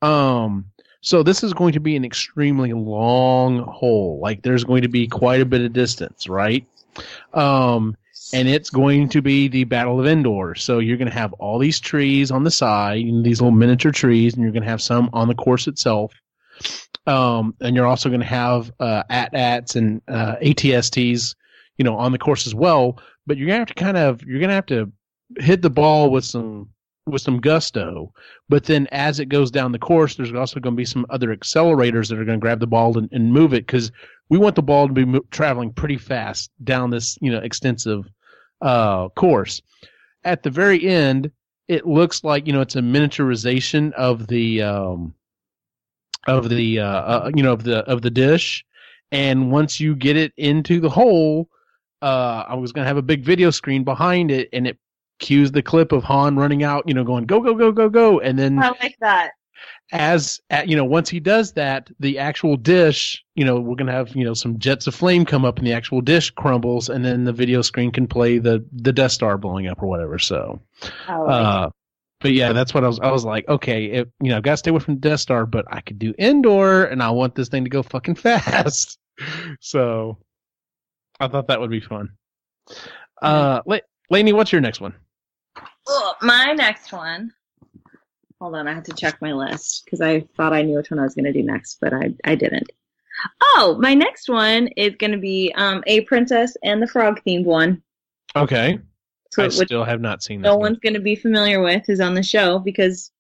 Um, 0.01 0.65
so 1.01 1.23
this 1.23 1.43
is 1.43 1.53
going 1.53 1.73
to 1.73 1.79
be 1.79 1.95
an 1.95 2.03
extremely 2.03 2.73
long 2.73 3.59
hole. 3.59 4.19
Like 4.21 4.41
there's 4.41 4.63
going 4.63 4.81
to 4.81 4.89
be 4.89 5.07
quite 5.07 5.41
a 5.41 5.45
bit 5.45 5.61
of 5.61 5.73
distance, 5.73 6.27
right? 6.27 6.65
Um, 7.33 7.95
and 8.33 8.47
it's 8.47 8.69
going 8.69 9.09
to 9.09 9.21
be 9.21 9.47
the 9.47 9.63
Battle 9.63 9.99
of 9.99 10.05
Endor. 10.05 10.55
So 10.55 10.79
you're 10.79 10.97
going 10.97 11.09
to 11.09 11.13
have 11.13 11.33
all 11.33 11.57
these 11.57 11.79
trees 11.79 12.31
on 12.31 12.43
the 12.43 12.51
side, 12.51 13.03
these 13.23 13.41
little 13.41 13.51
miniature 13.51 13.91
trees, 13.91 14.33
and 14.33 14.43
you're 14.43 14.51
going 14.51 14.63
to 14.63 14.69
have 14.69 14.81
some 14.81 15.09
on 15.13 15.27
the 15.27 15.35
course 15.35 15.67
itself. 15.67 16.13
Um, 17.07 17.55
and 17.61 17.75
you're 17.75 17.87
also 17.87 18.09
going 18.09 18.21
to 18.21 18.27
have 18.27 18.71
uh, 18.79 19.03
AT-ATs 19.09 19.75
and 19.75 20.01
uh, 20.07 20.35
ATSTs, 20.41 21.35
you 21.77 21.85
know, 21.85 21.95
on 21.95 22.11
the 22.11 22.19
course 22.19 22.45
as 22.45 22.53
well. 22.53 22.99
But 23.29 23.37
you're 23.37 23.45
to 23.45 23.53
have 23.53 23.67
to 23.67 23.73
kind 23.75 23.95
of 23.95 24.23
you're 24.23 24.39
to 24.39 24.49
have 24.49 24.65
to 24.65 24.91
hit 25.37 25.61
the 25.61 25.69
ball 25.69 26.09
with 26.09 26.25
some 26.25 26.67
with 27.05 27.21
some 27.21 27.39
gusto. 27.39 28.11
But 28.49 28.63
then 28.63 28.87
as 28.91 29.19
it 29.19 29.27
goes 29.27 29.51
down 29.51 29.71
the 29.71 29.77
course, 29.77 30.15
there's 30.15 30.33
also 30.33 30.59
going 30.59 30.73
to 30.73 30.79
be 30.79 30.83
some 30.83 31.05
other 31.11 31.35
accelerators 31.35 32.09
that 32.09 32.17
are 32.17 32.25
going 32.25 32.39
to 32.39 32.41
grab 32.41 32.59
the 32.59 32.65
ball 32.65 32.97
and, 32.97 33.07
and 33.11 33.31
move 33.31 33.53
it 33.53 33.67
because 33.67 33.91
we 34.29 34.39
want 34.39 34.55
the 34.55 34.63
ball 34.63 34.87
to 34.87 34.93
be 34.93 35.05
mo- 35.05 35.25
traveling 35.29 35.71
pretty 35.71 35.97
fast 35.97 36.49
down 36.63 36.89
this 36.89 37.19
you 37.21 37.31
know 37.31 37.37
extensive 37.37 38.09
uh, 38.61 39.09
course. 39.09 39.61
At 40.23 40.41
the 40.41 40.49
very 40.49 40.83
end, 40.87 41.29
it 41.67 41.85
looks 41.85 42.23
like 42.23 42.47
you 42.47 42.53
know 42.53 42.61
it's 42.61 42.77
a 42.77 42.81
miniaturization 42.81 43.93
of 43.93 44.25
the 44.25 44.63
um, 44.63 45.13
of 46.25 46.49
the 46.49 46.79
uh, 46.79 46.83
uh, 46.83 47.31
you 47.35 47.43
know 47.43 47.53
of 47.53 47.61
the 47.61 47.87
of 47.87 48.01
the 48.01 48.09
dish, 48.09 48.65
and 49.11 49.51
once 49.51 49.79
you 49.79 49.95
get 49.95 50.17
it 50.17 50.33
into 50.35 50.79
the 50.79 50.89
hole, 50.89 51.47
uh, 52.01 52.45
I 52.47 52.55
was 52.55 52.71
going 52.71 52.83
to 52.83 52.87
have 52.87 52.97
a 52.97 53.01
big 53.01 53.23
video 53.23 53.51
screen 53.51 53.83
behind 53.83 54.31
it, 54.31 54.49
and 54.53 54.67
it 54.67 54.77
cues 55.19 55.51
the 55.51 55.61
clip 55.61 55.91
of 55.91 56.03
Han 56.05 56.37
running 56.37 56.63
out, 56.63 56.87
you 56.87 56.93
know, 56.93 57.03
going 57.03 57.25
go 57.25 57.41
go 57.41 57.53
go 57.53 57.71
go 57.71 57.89
go, 57.89 58.19
and 58.19 58.39
then 58.39 58.59
I 58.59 58.69
like 58.81 58.95
that. 59.01 59.31
as 59.91 60.39
uh, 60.49 60.63
you 60.65 60.75
know, 60.75 60.85
once 60.85 61.09
he 61.09 61.19
does 61.19 61.53
that, 61.53 61.89
the 61.99 62.19
actual 62.19 62.55
dish, 62.55 63.23
you 63.35 63.45
know, 63.45 63.59
we're 63.59 63.75
gonna 63.75 63.91
have 63.91 64.15
you 64.15 64.23
know 64.23 64.33
some 64.33 64.57
jets 64.59 64.87
of 64.87 64.95
flame 64.95 65.25
come 65.25 65.45
up, 65.45 65.57
and 65.57 65.67
the 65.67 65.73
actual 65.73 66.01
dish 66.01 66.31
crumbles, 66.31 66.89
and 66.89 67.03
then 67.03 67.25
the 67.25 67.33
video 67.33 67.61
screen 67.61 67.91
can 67.91 68.07
play 68.07 68.39
the 68.39 68.65
the 68.71 68.93
Death 68.93 69.11
Star 69.11 69.37
blowing 69.37 69.67
up 69.67 69.81
or 69.81 69.87
whatever. 69.87 70.17
So, 70.19 70.61
uh, 71.07 71.69
but 72.21 72.33
yeah, 72.33 72.53
that's 72.53 72.73
what 72.73 72.83
I 72.83 72.87
was. 72.87 72.99
I 72.99 73.11
was 73.11 73.23
like, 73.23 73.47
okay, 73.47 73.85
if, 73.85 74.07
you 74.21 74.29
know, 74.29 74.37
I've 74.37 74.43
got 74.43 74.51
to 74.51 74.57
stay 74.57 74.71
away 74.71 74.79
from 74.79 74.95
the 74.95 75.01
Death 75.01 75.21
Star, 75.21 75.45
but 75.45 75.65
I 75.69 75.81
could 75.81 75.99
do 75.99 76.13
indoor, 76.17 76.83
and 76.83 77.01
I 77.01 77.11
want 77.11 77.35
this 77.35 77.49
thing 77.49 77.63
to 77.63 77.69
go 77.69 77.83
fucking 77.83 78.15
fast. 78.15 78.97
so, 79.59 80.17
I 81.19 81.27
thought 81.27 81.47
that 81.47 81.59
would 81.59 81.69
be 81.69 81.81
fun. 81.81 82.09
Uh, 83.21 83.61
La- 83.65 83.77
Lainey, 84.09 84.33
what's 84.33 84.51
your 84.51 84.61
next 84.61 84.81
one? 84.81 84.93
Oh, 85.87 86.13
my 86.21 86.53
next 86.53 86.91
one. 86.91 87.33
Hold 88.39 88.55
on, 88.55 88.67
I 88.67 88.73
have 88.73 88.83
to 88.83 88.93
check 88.93 89.21
my 89.21 89.33
list 89.33 89.83
because 89.83 89.99
I 89.99 90.21
thought 90.37 90.53
I 90.53 90.61
knew 90.61 90.77
which 90.77 90.91
one 90.91 90.99
I 90.99 91.03
was 91.03 91.15
going 91.15 91.25
to 91.25 91.33
do 91.33 91.43
next, 91.43 91.77
but 91.81 91.93
I 91.93 92.13
I 92.23 92.35
didn't. 92.35 92.69
Oh, 93.41 93.77
my 93.81 93.93
next 93.93 94.29
one 94.29 94.67
is 94.77 94.95
going 94.95 95.11
to 95.11 95.17
be 95.17 95.51
um, 95.57 95.83
a 95.87 96.01
Princess 96.01 96.55
and 96.63 96.81
the 96.81 96.87
Frog 96.87 97.19
themed 97.27 97.43
one. 97.43 97.81
Okay, 98.35 98.79
So, 99.31 99.43
I 99.43 99.49
still 99.49 99.83
have 99.83 99.99
not 99.99 100.23
seen 100.23 100.41
no 100.41 100.55
one's 100.55 100.79
going 100.79 100.93
to 100.93 100.99
be 101.01 101.15
familiar 101.15 101.61
with 101.61 101.89
is 101.89 101.99
on 101.99 102.13
the 102.13 102.23
show 102.23 102.59
because 102.59 103.11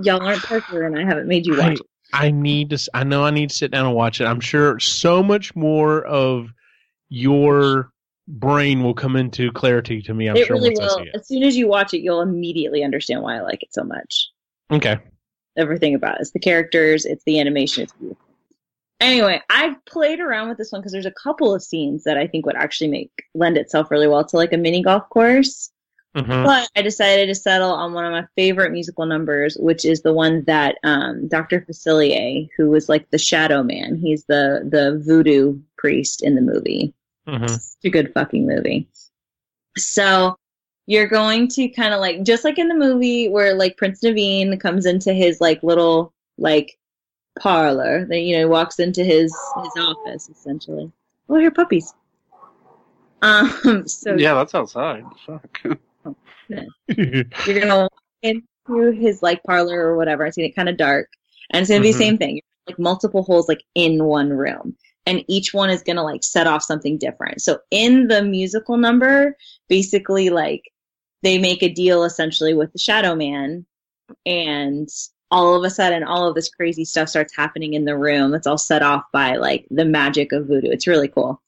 y'all 0.00 0.22
aren't 0.22 0.42
Parker 0.42 0.82
and 0.82 0.98
I 0.98 1.04
haven't 1.04 1.28
made 1.28 1.46
you 1.46 1.60
I, 1.60 1.68
watch. 1.68 1.80
it. 1.80 1.86
I 2.12 2.30
need 2.30 2.70
to. 2.70 2.90
I 2.92 3.04
know 3.04 3.24
I 3.24 3.30
need 3.30 3.50
to 3.50 3.56
sit 3.56 3.70
down 3.70 3.86
and 3.86 3.94
watch 3.94 4.20
it. 4.20 4.26
I'm 4.26 4.40
sure 4.40 4.78
so 4.80 5.22
much 5.22 5.56
more 5.56 6.04
of 6.04 6.48
your 7.08 7.90
brain 8.28 8.82
will 8.82 8.94
come 8.94 9.16
into 9.16 9.52
clarity 9.52 10.02
to 10.02 10.14
me. 10.14 10.28
I'm 10.28 10.36
it 10.36 10.46
sure 10.46 10.56
really 10.56 10.74
will. 10.78 10.96
see 10.98 11.02
it. 11.04 11.14
As 11.14 11.28
soon 11.28 11.42
as 11.42 11.56
you 11.56 11.68
watch 11.68 11.94
it, 11.94 12.00
you'll 12.00 12.22
immediately 12.22 12.82
understand 12.82 13.22
why 13.22 13.36
I 13.36 13.40
like 13.40 13.62
it 13.62 13.72
so 13.72 13.84
much. 13.84 14.28
Okay. 14.70 14.98
everything 15.56 15.94
about 15.94 16.16
it. 16.16 16.22
It's 16.22 16.32
the 16.32 16.40
characters, 16.40 17.04
it's 17.06 17.22
the 17.24 17.38
animation, 17.40 17.84
it's 17.84 17.92
beautiful. 17.92 18.22
Anyway, 19.00 19.40
I've 19.50 19.82
played 19.84 20.20
around 20.20 20.48
with 20.48 20.58
this 20.58 20.72
one 20.72 20.80
because 20.80 20.92
there's 20.92 21.06
a 21.06 21.12
couple 21.12 21.54
of 21.54 21.62
scenes 21.62 22.04
that 22.04 22.16
I 22.18 22.26
think 22.26 22.46
would 22.46 22.56
actually 22.56 22.88
make 22.88 23.10
lend 23.34 23.58
itself 23.58 23.90
really 23.90 24.08
well 24.08 24.24
to 24.24 24.36
like 24.36 24.52
a 24.52 24.56
mini 24.56 24.82
golf 24.82 25.08
course. 25.10 25.70
Mhm. 26.16 26.44
But 26.46 26.68
I 26.74 26.80
decided 26.80 27.26
to 27.26 27.34
settle 27.34 27.70
on 27.70 27.92
one 27.92 28.06
of 28.06 28.12
my 28.12 28.24
favorite 28.36 28.72
musical 28.72 29.04
numbers, 29.04 29.54
which 29.60 29.84
is 29.84 30.00
the 30.00 30.14
one 30.14 30.44
that 30.46 30.78
um, 30.82 31.28
Dr. 31.28 31.60
Facilier, 31.60 32.48
who 32.56 32.70
was 32.70 32.88
like 32.88 33.10
the 33.10 33.18
Shadow 33.18 33.62
Man, 33.62 33.96
he's 33.96 34.24
the 34.24 34.66
the 34.66 34.98
voodoo 35.04 35.58
priest 35.76 36.22
in 36.22 36.34
the 36.34 36.40
movie. 36.42 36.94
Mhm. 37.28 37.44
It's 37.44 37.76
a 37.84 37.90
good 37.90 38.12
fucking 38.14 38.46
movie. 38.46 38.88
So 39.76 40.36
you're 40.86 41.08
going 41.08 41.48
to 41.48 41.68
kind 41.68 41.92
of 41.92 42.00
like 42.00 42.22
just 42.22 42.44
like 42.44 42.58
in 42.58 42.68
the 42.68 42.74
movie 42.74 43.28
where 43.28 43.54
like 43.54 43.76
Prince 43.76 44.00
Naveen 44.02 44.60
comes 44.60 44.86
into 44.86 45.12
his 45.12 45.40
like 45.40 45.62
little 45.62 46.12
like 46.38 46.78
parlor. 47.40 48.04
That 48.06 48.20
you 48.20 48.34
know 48.36 48.40
he 48.40 48.44
walks 48.46 48.78
into 48.78 49.02
his 49.04 49.34
his 49.62 49.84
office 49.84 50.28
essentially. 50.28 50.92
Oh, 51.28 51.36
here 51.36 51.50
puppies. 51.50 51.92
Um. 53.22 53.84
So 53.88 54.14
yeah, 54.14 54.34
that's 54.34 54.54
outside. 54.54 55.04
Fuck. 55.26 55.60
you're 56.88 57.60
gonna 57.60 57.76
walk 57.76 57.92
into 58.22 58.92
his 58.92 59.22
like 59.22 59.42
parlor 59.42 59.80
or 59.80 59.96
whatever. 59.96 60.24
It's 60.24 60.36
gonna 60.36 60.48
get 60.48 60.56
kind 60.56 60.68
of 60.68 60.76
dark, 60.76 61.08
and 61.50 61.62
it's 61.62 61.70
gonna 61.70 61.82
be 61.82 61.88
Mhm. 61.88 61.92
the 61.92 61.98
same 61.98 62.18
thing. 62.18 62.40
Like 62.68 62.78
multiple 62.78 63.22
holes, 63.22 63.48
like 63.48 63.62
in 63.74 64.04
one 64.04 64.30
room, 64.30 64.76
and 65.06 65.24
each 65.28 65.54
one 65.54 65.70
is 65.70 65.82
gonna 65.82 66.02
like 66.02 66.24
set 66.24 66.46
off 66.46 66.62
something 66.62 66.98
different. 66.98 67.40
So 67.40 67.60
in 67.70 68.08
the 68.08 68.22
musical 68.22 68.76
number, 68.76 69.36
basically, 69.68 70.30
like 70.30 70.72
they 71.22 71.38
make 71.38 71.62
a 71.62 71.68
deal 71.68 72.04
essentially 72.04 72.54
with 72.54 72.72
the 72.72 72.78
Shadow 72.78 73.14
Man, 73.14 73.64
and 74.26 74.88
all 75.30 75.54
of 75.54 75.64
a 75.64 75.70
sudden, 75.70 76.04
all 76.04 76.28
of 76.28 76.34
this 76.34 76.48
crazy 76.48 76.84
stuff 76.84 77.08
starts 77.08 77.34
happening 77.34 77.74
in 77.74 77.84
the 77.84 77.96
room. 77.96 78.34
It's 78.34 78.46
all 78.46 78.58
set 78.58 78.82
off 78.82 79.04
by 79.12 79.36
like 79.36 79.66
the 79.70 79.84
magic 79.84 80.32
of 80.32 80.46
voodoo. 80.46 80.70
It's 80.70 80.86
really 80.86 81.08
cool. 81.08 81.40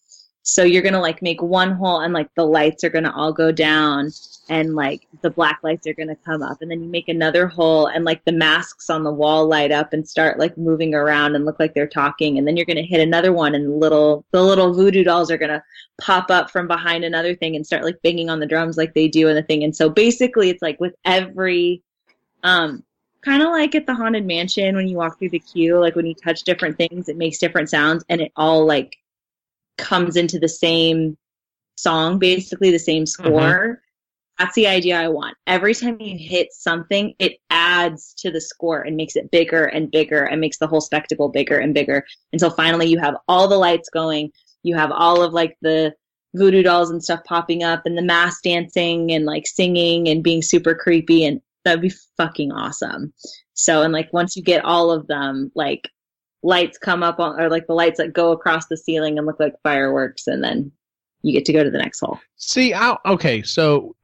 So 0.42 0.62
you're 0.64 0.82
gonna 0.82 1.00
like 1.00 1.20
make 1.20 1.42
one 1.42 1.72
hole, 1.72 2.00
and 2.00 2.14
like 2.14 2.30
the 2.34 2.46
lights 2.46 2.84
are 2.84 2.90
gonna 2.90 3.12
all 3.14 3.32
go 3.32 3.52
down, 3.52 4.11
and 4.49 4.74
like 4.74 5.07
the 5.22 5.30
black 5.30 5.61
lights 5.62 5.86
are 5.86 5.94
going 5.94 6.09
to 6.09 6.16
come 6.16 6.42
up 6.42 6.62
and 6.62 6.70
then 6.70 6.82
you 6.82 6.88
make 6.88 7.09
another 7.09 7.46
hole 7.46 7.86
and 7.86 8.05
like 8.05 8.24
the 8.24 8.32
masks 8.32 8.88
on 8.88 9.05
the 9.05 9.12
wall 9.12 9.46
light 9.46 9.70
up 9.70 9.92
and 9.92 10.09
start 10.09 10.38
like 10.38 10.57
moving 10.57 10.94
around 10.94 11.34
and 11.34 11.44
look 11.44 11.59
like 11.61 11.74
they're 11.74 11.86
talking 11.86 12.38
and 12.38 12.46
then 12.46 12.57
you're 12.57 12.66
going 12.66 12.76
to 12.76 12.82
hit 12.82 13.01
another 13.01 13.32
one 13.32 13.55
and 13.55 13.66
the 13.66 13.74
little 13.74 14.24
the 14.32 14.42
little 14.42 14.72
voodoo 14.72 15.05
dolls 15.05 15.30
are 15.30 15.38
going 15.38 15.51
to 15.51 15.62
pop 16.01 16.30
up 16.30 16.51
from 16.51 16.66
behind 16.66 17.05
another 17.05 17.34
thing 17.34 17.57
and 17.57 17.66
start 17.66 17.84
like 17.84 18.01
banging 18.03 18.30
on 18.30 18.40
the 18.40 18.46
drums 18.46 18.76
like 18.76 18.94
they 18.94 19.09
do 19.09 19.28
in 19.28 19.34
the 19.34 19.42
thing 19.42 19.64
and 19.64 19.76
so 19.76 19.88
basically 19.90 20.49
it's 20.49 20.62
like 20.62 20.80
with 20.80 20.94
every 21.05 21.82
um 22.42 22.82
kind 23.20 23.42
of 23.42 23.49
like 23.49 23.74
at 23.74 23.86
the 23.86 23.94
haunted 23.94 24.24
mansion 24.24 24.76
when 24.76 24.88
you 24.88 24.96
walk 24.96 25.18
through 25.18 25.30
the 25.30 25.38
queue 25.38 25.78
like 25.78 25.96
when 25.96 26.07
you 26.07 26.14
touch 26.14 26.44
different 26.44 26.76
things 26.76 27.09
it 27.09 27.16
makes 27.16 27.38
different 27.38 27.68
sounds 27.68 28.05
and 28.09 28.20
it 28.20 28.32
all 28.36 28.64
like 28.66 28.96
comes 29.76 30.16
into 30.16 30.38
the 30.38 30.49
same 30.49 31.16
song 31.76 32.18
basically 32.18 32.70
the 32.70 32.78
same 32.78 33.07
score 33.07 33.80
that's 34.39 34.55
the 34.55 34.68
idea 34.68 34.97
I 34.97 35.09
want. 35.09 35.36
Every 35.47 35.74
time 35.74 36.01
you 36.01 36.16
hit 36.16 36.53
something, 36.53 37.14
it 37.18 37.39
adds 37.51 38.14
to 38.18 38.30
the 38.30 38.41
score 38.41 38.82
and 38.82 38.97
makes 38.97 39.16
it 39.16 39.30
bigger 39.30 39.64
and 39.64 39.91
bigger 39.91 40.24
and 40.24 40.41
makes 40.41 40.59
the 40.59 40.66
whole 40.66 40.80
spectacle 40.80 41.28
bigger 41.28 41.59
and 41.59 41.74
bigger 41.74 42.05
until 42.32 42.51
finally 42.51 42.86
you 42.86 42.99
have 42.99 43.16
all 43.26 43.49
the 43.49 43.57
lights 43.57 43.89
going. 43.91 44.30
You 44.62 44.76
have 44.76 44.93
all 44.93 45.22
of 45.22 45.32
like 45.32 45.57
the 45.61 45.93
voodoo 46.34 46.62
dolls 46.62 46.91
and 46.91 47.03
stuff 47.03 47.20
popping 47.24 47.64
up 47.64 47.82
and 47.84 47.99
the 47.99 48.03
mass 48.03 48.41
dancing 48.43 49.11
and 49.11 49.24
like 49.24 49.47
singing 49.47 50.09
and 50.09 50.22
being 50.22 50.43
super 50.43 50.74
creepy 50.74 51.24
and 51.24 51.41
that'd 51.64 51.80
be 51.82 51.93
fucking 52.16 52.53
awesome. 52.53 53.12
So 53.55 53.82
and 53.82 53.93
like 53.93 54.12
once 54.12 54.36
you 54.36 54.43
get 54.43 54.64
all 54.64 54.93
of 54.93 55.09
them, 55.09 55.51
like 55.57 55.91
lights 56.45 56.78
come 56.78 57.03
up 57.03 57.18
on 57.18 57.41
or 57.41 57.51
like 57.51 57.66
the 57.66 57.74
lights 57.74 57.99
that 57.99 58.12
go 58.12 58.30
across 58.30 58.66
the 58.66 58.76
ceiling 58.76 59.18
and 59.18 59.26
look 59.26 59.41
like 59.41 59.55
fireworks 59.64 60.28
and 60.28 60.45
then 60.45 60.70
you 61.22 61.32
get 61.32 61.45
to 61.47 61.53
go 61.53 61.64
to 61.64 61.70
the 61.70 61.78
next 61.78 62.01
hole. 62.01 62.20
See, 62.36 62.72
I, 62.74 62.97
okay, 63.05 63.43
so 63.43 63.97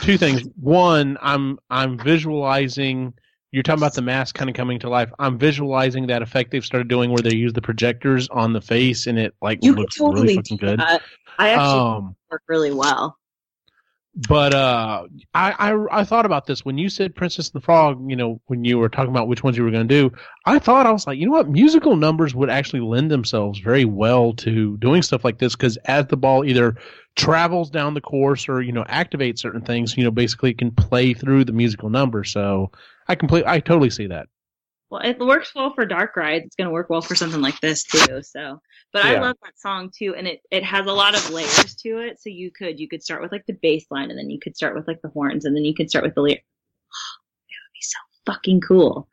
two 0.00 0.18
things. 0.18 0.42
One, 0.60 1.16
I'm 1.20 1.58
I'm 1.70 1.98
visualizing. 1.98 3.14
You're 3.50 3.62
talking 3.62 3.80
about 3.80 3.94
the 3.94 4.02
mask 4.02 4.34
kind 4.34 4.48
of 4.48 4.56
coming 4.56 4.78
to 4.78 4.88
life. 4.88 5.10
I'm 5.18 5.36
visualizing 5.38 6.06
that 6.06 6.22
effect 6.22 6.50
they've 6.52 6.64
started 6.64 6.88
doing 6.88 7.10
where 7.10 7.20
they 7.22 7.34
use 7.34 7.52
the 7.52 7.60
projectors 7.60 8.26
on 8.30 8.54
the 8.54 8.62
face 8.62 9.06
and 9.06 9.18
it 9.18 9.34
like 9.42 9.58
You 9.62 9.74
looks 9.74 9.96
totally 9.96 10.22
really 10.22 10.36
fucking 10.36 10.56
good. 10.56 10.78
that. 10.80 11.02
I 11.38 11.50
actually 11.50 11.80
Um, 11.80 12.16
work 12.30 12.42
really 12.48 12.72
well. 12.72 13.18
But 14.14 14.54
uh, 14.54 15.06
I, 15.32 15.72
I 15.72 16.00
I 16.00 16.04
thought 16.04 16.26
about 16.26 16.44
this 16.46 16.64
when 16.64 16.76
you 16.76 16.90
said 16.90 17.14
Princess 17.14 17.48
and 17.48 17.54
the 17.60 17.64
Frog. 17.64 17.98
You 18.10 18.16
know, 18.16 18.40
when 18.46 18.62
you 18.64 18.78
were 18.78 18.90
talking 18.90 19.10
about 19.10 19.26
which 19.26 19.42
ones 19.42 19.56
you 19.56 19.64
were 19.64 19.70
going 19.70 19.88
to 19.88 19.94
do, 20.02 20.14
I 20.44 20.58
thought 20.58 20.86
I 20.86 20.92
was 20.92 21.06
like, 21.06 21.18
you 21.18 21.26
know 21.26 21.32
what, 21.32 21.48
musical 21.48 21.96
numbers 21.96 22.34
would 22.34 22.50
actually 22.50 22.80
lend 22.80 23.10
themselves 23.10 23.58
very 23.60 23.86
well 23.86 24.34
to 24.34 24.76
doing 24.78 25.00
stuff 25.00 25.24
like 25.24 25.38
this 25.38 25.56
because 25.56 25.78
as 25.78 26.06
the 26.06 26.18
ball 26.18 26.44
either 26.44 26.76
travels 27.16 27.70
down 27.70 27.94
the 27.94 28.00
course 28.02 28.48
or 28.48 28.60
you 28.60 28.72
know 28.72 28.84
activates 28.84 29.38
certain 29.38 29.62
things, 29.62 29.96
you 29.96 30.04
know, 30.04 30.10
basically 30.10 30.52
can 30.52 30.70
play 30.72 31.14
through 31.14 31.44
the 31.44 31.52
musical 31.52 31.88
number. 31.88 32.22
So 32.22 32.70
I 33.08 33.14
complete, 33.14 33.44
I 33.46 33.60
totally 33.60 33.90
see 33.90 34.08
that. 34.08 34.28
Well, 34.92 35.00
it 35.02 35.18
works 35.18 35.54
well 35.54 35.72
for 35.72 35.86
dark 35.86 36.16
rides. 36.16 36.44
It's 36.44 36.54
going 36.54 36.66
to 36.66 36.72
work 36.72 36.90
well 36.90 37.00
for 37.00 37.14
something 37.14 37.40
like 37.40 37.58
this 37.60 37.82
too. 37.82 38.22
So, 38.22 38.60
but 38.92 39.06
I 39.06 39.18
love 39.18 39.38
that 39.42 39.58
song 39.58 39.90
too, 39.96 40.14
and 40.14 40.28
it 40.28 40.42
it 40.50 40.62
has 40.64 40.84
a 40.86 40.92
lot 40.92 41.14
of 41.14 41.30
layers 41.30 41.74
to 41.76 42.00
it. 42.00 42.20
So 42.20 42.28
you 42.28 42.50
could 42.50 42.78
you 42.78 42.86
could 42.90 43.02
start 43.02 43.22
with 43.22 43.32
like 43.32 43.46
the 43.46 43.54
bass 43.54 43.86
line, 43.90 44.10
and 44.10 44.18
then 44.18 44.28
you 44.28 44.38
could 44.38 44.54
start 44.54 44.74
with 44.74 44.86
like 44.86 45.00
the 45.00 45.08
horns, 45.08 45.46
and 45.46 45.56
then 45.56 45.64
you 45.64 45.74
could 45.74 45.88
start 45.88 46.04
with 46.04 46.14
the 46.14 46.20
lyric. 46.20 46.44
It 47.48 47.56
would 47.56 47.72
be 47.72 47.80
so 47.80 47.98
fucking 48.26 48.60
cool. 48.60 49.08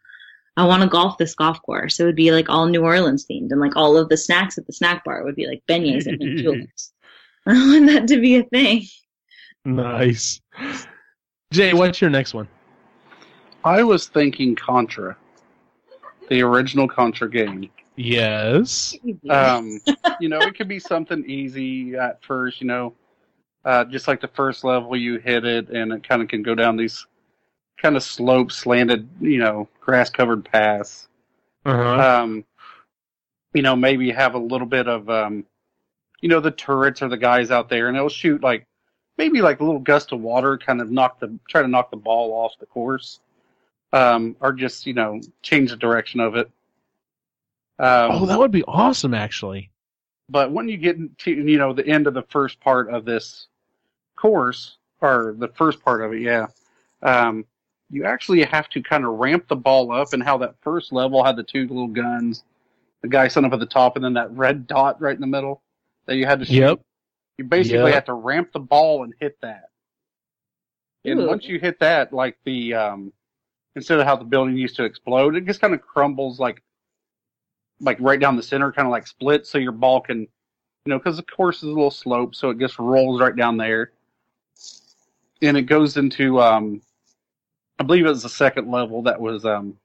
I 0.58 0.66
want 0.66 0.84
to 0.84 0.90
golf 0.90 1.18
this 1.18 1.34
golf 1.34 1.62
course. 1.62 1.98
It 1.98 2.04
would 2.04 2.18
be 2.18 2.32
like 2.32 2.50
all 2.50 2.68
New 2.68 2.84
Orleans 2.84 3.26
themed, 3.26 3.52
and 3.52 3.62
like 3.62 3.78
all 3.78 3.96
of 3.96 4.10
the 4.10 4.18
snacks 4.18 4.58
at 4.58 4.68
the 4.68 4.74
snack 4.74 5.06
bar 5.06 5.24
would 5.24 5.36
be 5.36 5.48
like 5.48 5.64
beignets 5.66 6.08
and 6.08 6.18
mint 6.20 6.40
juleps. 6.40 6.92
I 7.48 7.54
want 7.54 7.86
that 7.86 8.08
to 8.10 8.20
be 8.20 8.36
a 8.36 8.44
thing. 8.44 8.84
Nice. 9.64 10.42
Jay, 11.54 11.74
what's 11.74 12.02
your 12.02 12.10
next 12.10 12.34
one? 12.34 12.50
I 13.64 13.82
was 13.82 14.08
thinking 14.08 14.58
Contra, 14.58 15.16
the 16.30 16.42
original 16.42 16.88
Contra 16.88 17.30
game. 17.30 17.70
Yes. 17.96 18.96
Um, 19.30 19.80
you 20.22 20.30
know, 20.30 20.40
it 20.40 20.56
could 20.56 20.70
be 20.70 20.80
something 20.80 21.24
easy 21.30 21.96
at 21.96 22.24
first. 22.24 22.62
You 22.62 22.68
know, 22.68 22.94
uh, 23.66 23.86
just 23.86 24.08
like 24.08 24.22
the 24.22 24.30
first 24.30 24.64
level, 24.64 24.96
you 24.96 25.18
hit 25.18 25.46
it, 25.46 25.70
and 25.70 25.92
it 25.92 26.08
kind 26.08 26.22
of 26.22 26.28
can 26.28 26.42
go 26.42 26.56
down 26.56 26.78
these 26.78 27.06
kind 27.82 27.96
of 27.96 28.04
slope, 28.04 28.52
slanted, 28.52 29.08
you 29.20 29.40
know, 29.40 29.68
grass 29.82 30.10
covered 30.10 30.46
paths. 30.46 31.08
Uh-huh. 31.66 32.22
Um, 32.24 32.46
you 33.54 33.62
know, 33.62 33.76
maybe 33.76 34.12
have 34.12 34.36
a 34.36 34.40
little 34.40 34.68
bit 34.68 34.88
of, 34.88 35.10
um, 35.10 35.46
you 36.22 36.30
know, 36.30 36.40
the 36.40 36.52
turrets 36.52 37.02
or 37.02 37.10
the 37.10 37.18
guys 37.18 37.52
out 37.52 37.70
there, 37.70 37.88
and 37.88 37.98
it'll 37.98 38.10
shoot 38.10 38.42
like 38.42 38.66
maybe 39.18 39.42
like 39.42 39.60
a 39.60 39.64
little 39.64 39.80
gust 39.80 40.12
of 40.12 40.22
water, 40.22 40.58
kind 40.58 40.82
of 40.82 40.90
knock 40.90 41.20
the 41.20 41.38
try 41.50 41.62
to 41.62 41.68
knock 41.68 41.92
the 41.92 41.98
ball 41.98 42.32
off 42.32 42.54
the 42.60 42.66
course, 42.66 43.20
um, 43.94 44.36
or 44.40 44.54
just 44.54 44.86
you 44.86 44.94
know 44.94 45.20
change 45.42 45.70
the 45.72 45.78
direction 45.78 46.20
of 46.20 46.36
it. 46.36 46.48
Um, 47.80 48.12
oh, 48.12 48.26
that 48.26 48.38
would 48.40 48.52
be 48.52 48.64
awesome, 48.64 49.14
actually. 49.14 49.72
but 50.30 50.52
when 50.52 50.68
you 50.68 50.78
get 50.78 50.98
to 51.20 51.32
you 51.32 51.58
know 51.58 51.74
the 51.74 51.88
end 51.88 52.08
of 52.08 52.14
the 52.14 52.24
first 52.24 52.60
part 52.60 52.90
of 52.90 53.06
this 53.06 53.48
course 54.18 54.78
or 55.02 55.34
the 55.38 55.48
first 55.50 55.82
part 55.82 56.02
of 56.02 56.12
it 56.14 56.22
yeah 56.22 56.46
um, 57.04 57.46
you 57.90 58.04
actually 58.04 58.44
have 58.44 58.68
to 58.70 58.82
kind 58.84 59.06
of 59.06 59.12
ramp 59.14 59.48
the 59.48 59.56
ball 59.56 59.92
up 59.94 60.12
and 60.12 60.22
how 60.22 60.38
that 60.38 60.56
first 60.62 60.92
level 60.92 61.24
had 61.24 61.38
the 61.38 61.44
two 61.44 61.62
little 61.70 61.88
guns 61.88 62.44
the 63.02 63.08
guy 63.08 63.30
sent 63.30 63.46
up 63.46 63.54
at 63.54 63.60
the 63.62 63.66
top 63.66 63.96
and 63.96 64.04
then 64.04 64.14
that 64.14 64.30
red 64.32 64.68
dot 64.68 65.00
right 65.02 65.16
in 65.16 65.22
the 65.22 65.28
middle 65.28 65.62
that 66.06 66.16
you 66.18 66.26
had 66.26 66.40
to 66.40 66.46
shoot 66.46 66.56
Yep. 66.56 66.80
you 67.38 67.46
basically 67.46 67.92
Yep. 67.92 67.94
have 67.94 68.06
to 68.06 68.14
ramp 68.14 68.52
the 68.52 68.60
ball 68.60 69.04
and 69.06 69.14
hit 69.22 69.40
that 69.42 69.70
and 71.06 71.22
Ooh. 71.22 71.28
once 71.28 71.46
you 71.46 71.60
hit 71.60 71.80
that 71.80 72.12
like 72.12 72.38
the 72.44 72.74
um, 72.74 73.14
instead 73.80 74.00
of 74.00 74.06
how 74.06 74.16
the 74.16 74.26
building 74.26 74.58
used 74.58 74.76
to 74.76 74.84
explode 74.84 75.36
it 75.36 75.46
just 75.46 75.62
kind 75.62 75.74
of 75.74 75.82
crumbles 75.82 76.40
like 76.40 76.62
like 77.82 77.98
right 78.00 78.20
down 78.20 78.36
the 78.36 78.44
center 78.44 78.72
kind 78.72 78.86
of 78.86 78.92
like 78.92 79.08
splits, 79.08 79.50
so 79.50 79.58
your 79.58 79.72
ball 79.72 80.02
can 80.02 80.28
you 80.86 80.90
know, 80.90 80.98
because 80.98 81.18
the 81.18 81.24
course 81.24 81.58
is 81.58 81.64
a 81.64 81.68
little 81.68 81.92
slope, 81.92 82.34
so 82.34 82.50
it 82.50 82.60
just 82.60 82.80
rolls 82.80 83.22
right 83.22 83.36
down 83.36 83.58
there, 83.58 83.92
and 85.42 85.58
it 85.58 85.64
goes 85.64 85.98
into, 85.98 86.42
um, 86.42 86.82
I 87.78 87.84
believe 87.84 88.06
it 88.06 88.10
was 88.10 88.24
the 88.24 88.30
second 88.30 88.72
level 88.72 89.02
that 89.04 89.20
was, 89.20 89.46
um, 89.46 89.78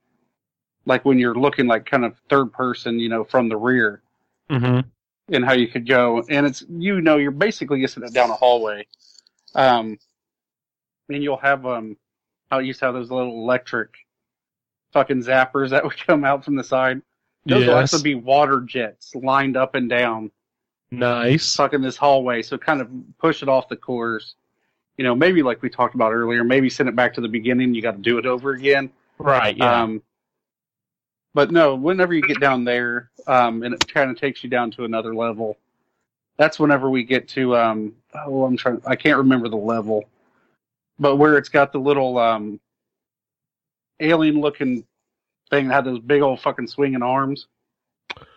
like 0.85 1.05
when 1.05 1.19
you're 1.19 1.35
looking 1.35 1.67
like 1.67 1.85
kind 1.85 2.05
of 2.05 2.15
third 2.29 2.53
person, 2.53 2.99
you 2.99 3.09
know, 3.09 3.23
from 3.23 3.49
the 3.49 3.57
rear, 3.57 4.01
Mm-hmm. 4.49 4.87
and 5.33 5.45
how 5.45 5.53
you 5.53 5.67
could 5.67 5.87
go, 5.87 6.23
and 6.29 6.45
it's 6.45 6.63
you 6.69 7.01
know 7.01 7.17
you're 7.17 7.31
basically 7.31 7.81
just 7.81 7.99
down 8.13 8.29
a 8.29 8.35
hallway, 8.35 8.85
um, 9.55 9.97
and 11.09 11.23
you'll 11.23 11.37
have 11.37 11.65
um, 11.65 11.97
how 12.49 12.59
it 12.59 12.65
used 12.65 12.79
to 12.79 12.85
have 12.85 12.93
those 12.93 13.11
little 13.11 13.31
electric 13.33 13.95
fucking 14.91 15.23
zappers 15.23 15.69
that 15.71 15.83
would 15.85 15.97
come 15.97 16.23
out 16.23 16.43
from 16.45 16.55
the 16.55 16.63
side. 16.63 17.01
Those 17.45 17.65
Yes. 17.65 17.93
actually 17.93 18.03
be 18.03 18.15
water 18.15 18.61
jets 18.61 19.13
lined 19.15 19.55
up 19.57 19.75
and 19.75 19.87
down, 19.89 20.31
Nice. 20.91 21.55
fucking 21.55 21.81
this 21.81 21.97
hallway. 21.97 22.41
So 22.41 22.57
kind 22.57 22.81
of 22.81 22.89
push 23.19 23.43
it 23.43 23.49
off 23.49 23.69
the 23.69 23.75
course. 23.75 24.35
You 24.97 25.03
know, 25.03 25.13
maybe 25.13 25.43
like 25.43 25.61
we 25.61 25.69
talked 25.69 25.93
about 25.95 26.13
earlier, 26.13 26.43
maybe 26.43 26.69
send 26.69 26.89
it 26.89 26.95
back 26.95 27.13
to 27.15 27.21
the 27.21 27.27
beginning. 27.27 27.73
You 27.75 27.81
got 27.81 27.91
to 27.97 28.01
do 28.01 28.17
it 28.17 28.25
over 28.25 28.51
again. 28.51 28.89
Right. 29.19 29.55
Yeah. 29.57 29.83
Um, 29.83 30.01
but 31.33 31.51
no, 31.51 31.75
whenever 31.75 32.13
you 32.13 32.21
get 32.21 32.39
down 32.39 32.63
there, 32.63 33.11
um, 33.27 33.61
and 33.63 33.73
it 33.73 33.87
kind 33.93 34.09
of 34.09 34.17
takes 34.17 34.43
you 34.43 34.49
down 34.49 34.71
to 34.71 34.85
another 34.85 35.13
level, 35.13 35.57
that's 36.37 36.59
whenever 36.59 36.89
we 36.89 37.03
get 37.03 37.27
to, 37.29 37.55
um, 37.57 37.93
oh, 38.25 38.45
I'm 38.45 38.55
trying, 38.55 38.81
I 38.87 38.95
can't 38.95 39.17
remember 39.17 39.49
the 39.49 39.57
level, 39.57 40.05
but 40.99 41.17
where 41.17 41.37
it's 41.37 41.49
got 41.49 41.71
the 41.71 41.79
little, 41.79 42.17
um, 42.17 42.59
alien 43.99 44.41
looking 44.41 44.85
thing 45.49 45.67
that 45.67 45.73
had 45.75 45.85
those 45.85 45.99
big 45.99 46.21
old 46.21 46.39
fucking 46.41 46.67
swinging 46.67 47.01
arms. 47.01 47.47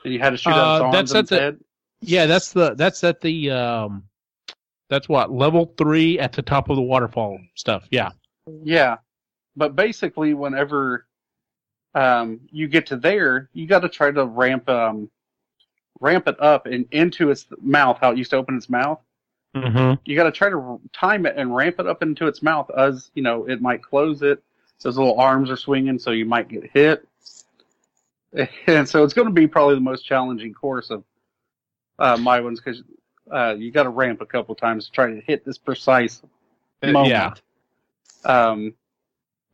And 0.05 0.13
you 0.13 0.19
had 0.21 0.31
to 0.31 0.37
shoot 0.37 0.51
out 0.51 0.81
Uh, 0.81 0.85
arms 0.85 0.93
that's 1.11 1.15
at 1.15 1.29
the- 1.29 1.41
head. 1.41 1.61
yeah. 2.01 2.27
That's 2.27 2.53
the 2.53 2.75
that's 2.75 3.03
at 3.05 3.21
the 3.21 3.51
um, 3.51 4.05
that's 4.89 5.09
what 5.09 5.31
level 5.31 5.75
three 5.77 6.19
at 6.19 6.33
the 6.33 6.43
top 6.43 6.71
of 6.71 6.77
the 6.77 6.83
waterfall 6.83 7.39
stuff. 7.55 7.87
Yeah. 7.91 8.11
Yeah, 8.65 8.97
but 9.57 9.77
basically, 9.77 10.33
whenever 10.33 11.07
um, 11.95 12.41
you 12.51 12.67
get 12.69 12.87
to 12.87 12.97
there, 12.97 13.51
you 13.53 13.67
got 13.67 13.81
to 13.81 13.89
try 13.89 14.11
to 14.11 14.25
ramp 14.25 14.69
um, 14.69 15.11
ramp 16.01 16.29
it 16.29 16.41
up 16.41 16.67
and 16.67 16.87
into 16.93 17.31
its 17.31 17.47
mouth. 17.61 17.99
How 18.01 18.13
it 18.13 18.19
used 18.19 18.31
to 18.31 18.37
open 18.37 18.57
its 18.57 18.71
mouth. 18.71 19.01
Mm-hmm. 19.57 19.95
You 20.05 20.17
got 20.17 20.25
to 20.25 20.33
try 20.33 20.51
to 20.51 20.81
time 20.93 21.27
it 21.27 21.35
and 21.37 21.55
ramp 21.55 21.77
it 21.79 21.87
up 21.87 22.03
into 22.03 22.27
its 22.27 22.43
mouth. 22.43 22.71
As 22.77 23.11
you 23.15 23.23
know, 23.23 23.49
it 23.49 23.61
might 23.61 23.83
close 23.83 24.23
it. 24.23 24.43
Those 24.83 24.97
little 24.97 25.19
arms 25.19 25.51
are 25.51 25.57
swinging, 25.57 25.99
so 25.99 26.11
you 26.13 26.25
might 26.25 26.49
get 26.49 26.71
hit. 26.73 27.07
And 28.67 28.87
so 28.87 29.05
it's 29.05 29.15
going 29.15 29.27
to 29.27 29.33
be 29.33 29.47
probably 29.47 29.75
the 29.75 29.81
most 29.81 30.03
challenging 30.03 30.53
course 30.53 30.91
of 30.91 31.03
uh, 31.99 32.19
my 32.19 32.41
ones 32.41 32.61
because 32.61 32.83
uh, 33.33 33.55
you 33.59 33.71
got 33.71 33.85
to 33.85 33.89
ramp 33.89 34.21
a 34.21 34.27
couple 34.27 34.55
times 34.55 34.85
to 34.85 34.93
try 34.93 35.11
to 35.11 35.21
hit 35.23 35.47
this 35.47 35.57
precise 35.57 36.23
moment. 36.83 37.13
Uh, 37.13 37.35
Yeah. 38.27 38.51
Um, 38.51 38.75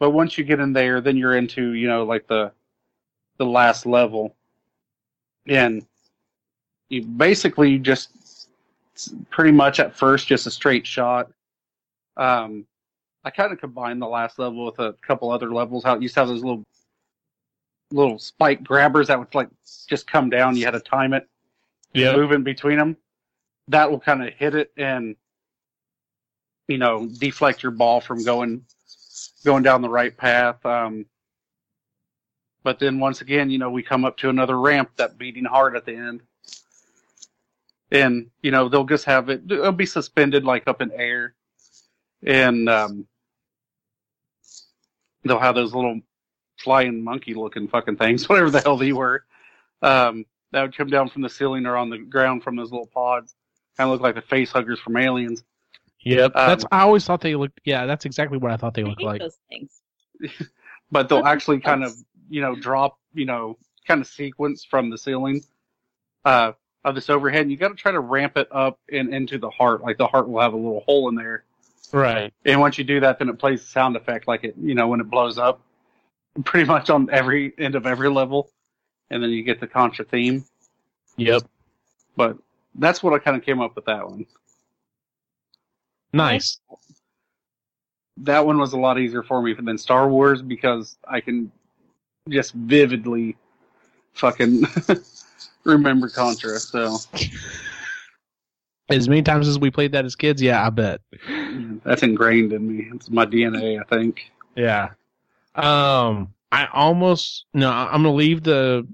but 0.01 0.11
once 0.11 0.36
you 0.36 0.45
get 0.45 0.59
in 0.59 0.72
there, 0.72 1.01
then 1.01 1.16
you're 1.16 1.36
into 1.36 1.72
you 1.72 1.86
know 1.86 2.05
like 2.05 2.26
the 2.26 2.53
the 3.38 3.47
last 3.47 3.86
level, 3.86 4.34
and 5.47 5.86
you 6.88 7.03
basically 7.03 7.78
just 7.78 8.11
pretty 9.30 9.53
much 9.53 9.80
at 9.80 9.97
first 9.97 10.26
just 10.26 10.47
a 10.47 10.51
straight 10.51 10.86
shot. 10.86 11.30
Um, 12.16 12.66
I 13.24 13.30
kind 13.30 13.53
of 13.53 13.59
combined 13.61 14.01
the 14.01 14.07
last 14.07 14.38
level 14.38 14.66
with 14.66 14.78
a 14.78 14.95
couple 15.07 15.30
other 15.30 15.53
levels. 15.53 15.84
How 15.84 15.95
it 15.95 16.03
used 16.03 16.14
to 16.14 16.20
have 16.20 16.28
those 16.28 16.45
little 16.45 16.64
little 17.90 18.18
spike 18.18 18.62
grabbers 18.64 19.09
that 19.09 19.18
would 19.18 19.34
like 19.34 19.49
just 19.88 20.07
come 20.07 20.30
down. 20.30 20.57
You 20.57 20.64
had 20.64 20.72
to 20.72 20.80
time 20.80 21.12
it 21.14 21.28
Yeah. 21.92 22.16
move 22.16 22.32
in 22.32 22.42
between 22.42 22.78
them, 22.78 22.97
that 23.68 23.90
will 23.90 24.01
kind 24.01 24.22
of 24.26 24.32
hit 24.34 24.55
it 24.55 24.72
and 24.76 25.16
you 26.68 26.78
know 26.78 27.07
deflect 27.07 27.62
your 27.62 27.72
ball 27.72 28.01
from 28.01 28.24
going 28.24 28.64
going 29.45 29.62
down 29.62 29.82
the 29.82 29.88
right 29.88 30.16
path. 30.16 30.64
Um, 30.64 31.07
but 32.62 32.78
then 32.78 32.99
once 32.99 33.20
again, 33.20 33.51
you 33.51 33.59
know, 33.59 33.70
we 33.70 33.82
come 33.82 34.05
up 34.07 34.16
to 34.18 34.30
another 34.30 34.59
ramp 34.59 34.90
that 34.97 35.18
beating 35.18 35.45
hard 35.45 35.76
at 35.76 35.84
the 35.84 35.95
end, 35.95 36.22
and 37.91 38.30
you 38.43 38.51
know 38.51 38.68
they'll 38.68 38.85
just 38.85 39.05
have 39.05 39.28
it. 39.28 39.43
It'll 39.51 39.72
be 39.72 39.87
suspended 39.87 40.45
like 40.45 40.66
up 40.66 40.82
in 40.82 40.91
air, 40.93 41.35
and 42.24 42.68
um, 42.68 43.07
they'll 45.24 45.39
have 45.39 45.55
those 45.55 45.74
little 45.74 46.01
flying 46.59 47.03
monkey 47.03 47.35
looking 47.35 47.68
fucking 47.68 47.97
things, 47.97 48.28
whatever 48.28 48.51
the 48.51 48.61
hell 48.61 48.76
they 48.76 48.93
were. 48.93 49.24
Um, 49.82 50.24
that 50.53 50.62
would 50.62 50.76
come 50.76 50.89
down 50.89 51.09
from 51.09 51.22
the 51.22 51.28
ceiling 51.28 51.66
or 51.66 51.76
on 51.76 51.91
the 51.91 51.99
ground 51.99 52.43
from 52.43 52.57
those 52.57 52.70
little 52.70 52.87
pods. 52.87 53.35
Kind 53.76 53.89
of 53.89 53.93
look 53.93 54.03
like 54.03 54.14
the 54.14 54.22
face 54.22 54.53
huggers 54.53 54.78
from 54.78 54.97
Aliens. 54.97 55.43
Yep. 56.05 56.32
Um, 56.37 56.49
that's 56.49 56.64
I 56.70 56.82
always 56.82 57.05
thought 57.05 57.20
they 57.20 57.35
looked. 57.35 57.61
Yeah, 57.64 57.87
that's 57.87 58.05
exactly 58.05 58.39
what 58.39 58.53
I 58.53 58.57
thought 58.57 58.74
they 58.74 58.85
looked 58.85 59.03
like. 59.03 59.20
those 59.20 59.39
things. 59.49 59.80
But 60.91 61.09
they'll 61.09 61.22
That's 61.22 61.32
actually 61.32 61.59
kind 61.61 61.82
of, 61.82 61.93
you 62.28 62.41
know, 62.41 62.55
drop, 62.55 63.01
you 63.14 63.24
know, 63.24 63.59
kind 63.89 64.01
of 64.01 64.07
sequence 64.07 64.64
from 64.64 64.91
the 64.91 64.99
ceiling 64.99 65.43
uh, 66.24 66.53
of 66.85 66.95
this 66.95 67.09
overhead. 67.11 67.43
And 67.43 67.51
you 67.51 67.57
got 67.57 67.68
to 67.68 67.74
try 67.74 67.93
to 67.93 68.01
ramp 68.01 68.37
it 68.37 68.49
up 68.51 68.78
and 68.93 69.12
into 69.12 69.39
the 69.39 69.51
heart. 69.51 69.82
Like 69.82 69.99
the 69.99 70.07
heart 70.07 70.28
will 70.28 70.41
have 70.41 70.53
a 70.53 70.57
little 70.57 70.80
hole 70.80 71.09
in 71.09 71.14
there. 71.14 71.45
Right. 71.93 72.32
And 72.45 72.61
once 72.61 72.78
you 72.78 72.85
do 72.85 73.01
that, 73.01 73.18
then 73.18 73.28
it 73.28 73.39
plays 73.39 73.62
the 73.62 73.68
sound 73.68 73.97
effect 73.97 74.26
like 74.26 74.45
it, 74.45 74.55
you 74.61 74.74
know, 74.74 74.89
when 74.89 75.01
it 75.01 75.11
blows 75.11 75.39
up. 75.39 75.61
Pretty 76.45 76.66
much 76.66 76.91
on 76.91 77.09
every 77.12 77.53
end 77.59 77.76
of 77.76 77.87
every 77.87 78.11
level. 78.11 78.51
And 79.11 79.22
then 79.22 79.30
you 79.30 79.43
get 79.43 79.61
the 79.61 79.66
Contra 79.66 80.05
theme. 80.05 80.45
Yep. 81.16 81.43
But 82.16 82.37
that's 82.74 83.03
what 83.03 83.12
I 83.12 83.18
kind 83.18 83.37
of 83.37 83.45
came 83.45 83.61
up 83.61 83.76
with 83.76 83.85
that 83.85 84.09
one. 84.09 84.26
Nice. 86.12 86.61
that 88.18 88.47
one 88.47 88.59
was 88.59 88.72
a 88.72 88.78
lot 88.78 89.01
easier 89.01 89.22
for 89.22 89.43
me 89.43 89.53
than 89.53 89.78
Star 89.78 90.09
Wars 90.09 90.43
because 90.43 90.97
I 91.09 91.20
can 91.20 91.51
just 92.28 92.53
vividly 92.55 93.37
fucking 94.12 94.64
remember 95.64 96.08
Contra. 96.08 96.58
So 96.58 96.98
As 98.90 99.08
many 99.08 99.22
times 99.22 99.48
as 99.48 99.58
we 99.58 99.70
played 99.70 99.92
that 99.92 100.04
as 100.04 100.14
kids, 100.14 100.42
yeah, 100.42 100.64
I 100.64 100.68
bet. 100.68 101.00
that's 101.84 102.02
ingrained 102.02 102.52
in 102.52 102.68
me. 102.68 102.88
It's 102.94 103.08
my 103.08 103.24
DNA, 103.24 103.80
I 103.80 103.84
think. 103.84 104.30
Yeah. 104.56 104.90
Um, 105.54 106.34
I 106.52 106.68
almost 106.72 107.46
no. 107.54 107.70
I'm 107.70 108.02
gonna 108.02 108.12
leave 108.12 108.42
the. 108.42 108.86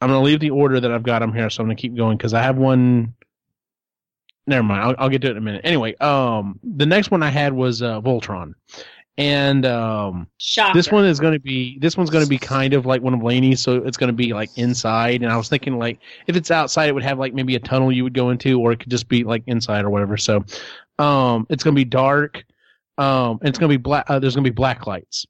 I'm 0.00 0.08
gonna 0.08 0.22
leave 0.22 0.40
the 0.40 0.50
order 0.50 0.80
that 0.80 0.90
I've 0.90 1.02
got 1.02 1.18
them 1.18 1.32
here, 1.32 1.50
so 1.50 1.62
I'm 1.62 1.66
gonna 1.66 1.76
keep 1.76 1.94
going 1.94 2.16
because 2.16 2.32
I 2.32 2.42
have 2.42 2.56
one. 2.56 3.14
Never 4.46 4.62
mind. 4.62 4.82
I'll, 4.82 4.94
I'll 4.98 5.08
get 5.10 5.20
to 5.22 5.28
it 5.28 5.32
in 5.32 5.36
a 5.36 5.42
minute. 5.42 5.60
Anyway, 5.64 5.94
um, 5.96 6.58
the 6.62 6.86
next 6.86 7.10
one 7.10 7.22
I 7.22 7.30
had 7.30 7.52
was 7.52 7.82
uh, 7.82 8.00
Voltron, 8.00 8.54
and 9.16 9.64
um, 9.64 10.26
Shocker. 10.38 10.76
this 10.76 10.90
one 10.90 11.04
is 11.04 11.20
going 11.20 11.34
to 11.34 11.38
be 11.38 11.78
this 11.78 11.96
one's 11.96 12.10
going 12.10 12.24
to 12.24 12.28
be 12.28 12.38
kind 12.38 12.74
of 12.74 12.84
like 12.84 13.00
one 13.02 13.14
of 13.14 13.22
Laney's, 13.22 13.60
so 13.60 13.76
it's 13.76 13.96
going 13.96 14.08
to 14.08 14.14
be 14.14 14.32
like 14.32 14.50
inside. 14.56 15.22
And 15.22 15.30
I 15.30 15.36
was 15.36 15.48
thinking 15.48 15.78
like 15.78 16.00
if 16.26 16.36
it's 16.36 16.50
outside, 16.50 16.88
it 16.88 16.92
would 16.92 17.04
have 17.04 17.18
like 17.18 17.32
maybe 17.32 17.54
a 17.54 17.60
tunnel 17.60 17.92
you 17.92 18.02
would 18.02 18.14
go 18.14 18.30
into, 18.30 18.60
or 18.60 18.72
it 18.72 18.80
could 18.80 18.90
just 18.90 19.08
be 19.08 19.22
like 19.22 19.44
inside 19.46 19.84
or 19.84 19.90
whatever. 19.90 20.16
So, 20.16 20.44
um, 20.98 21.46
it's 21.48 21.62
going 21.62 21.74
to 21.74 21.80
be 21.80 21.84
dark, 21.84 22.44
um, 22.98 23.38
and 23.40 23.48
it's 23.48 23.58
going 23.58 23.70
to 23.70 23.78
be 23.78 23.82
black. 23.82 24.06
Uh, 24.08 24.18
there's 24.18 24.34
going 24.34 24.44
to 24.44 24.50
be 24.50 24.54
black 24.54 24.86
lights, 24.86 25.26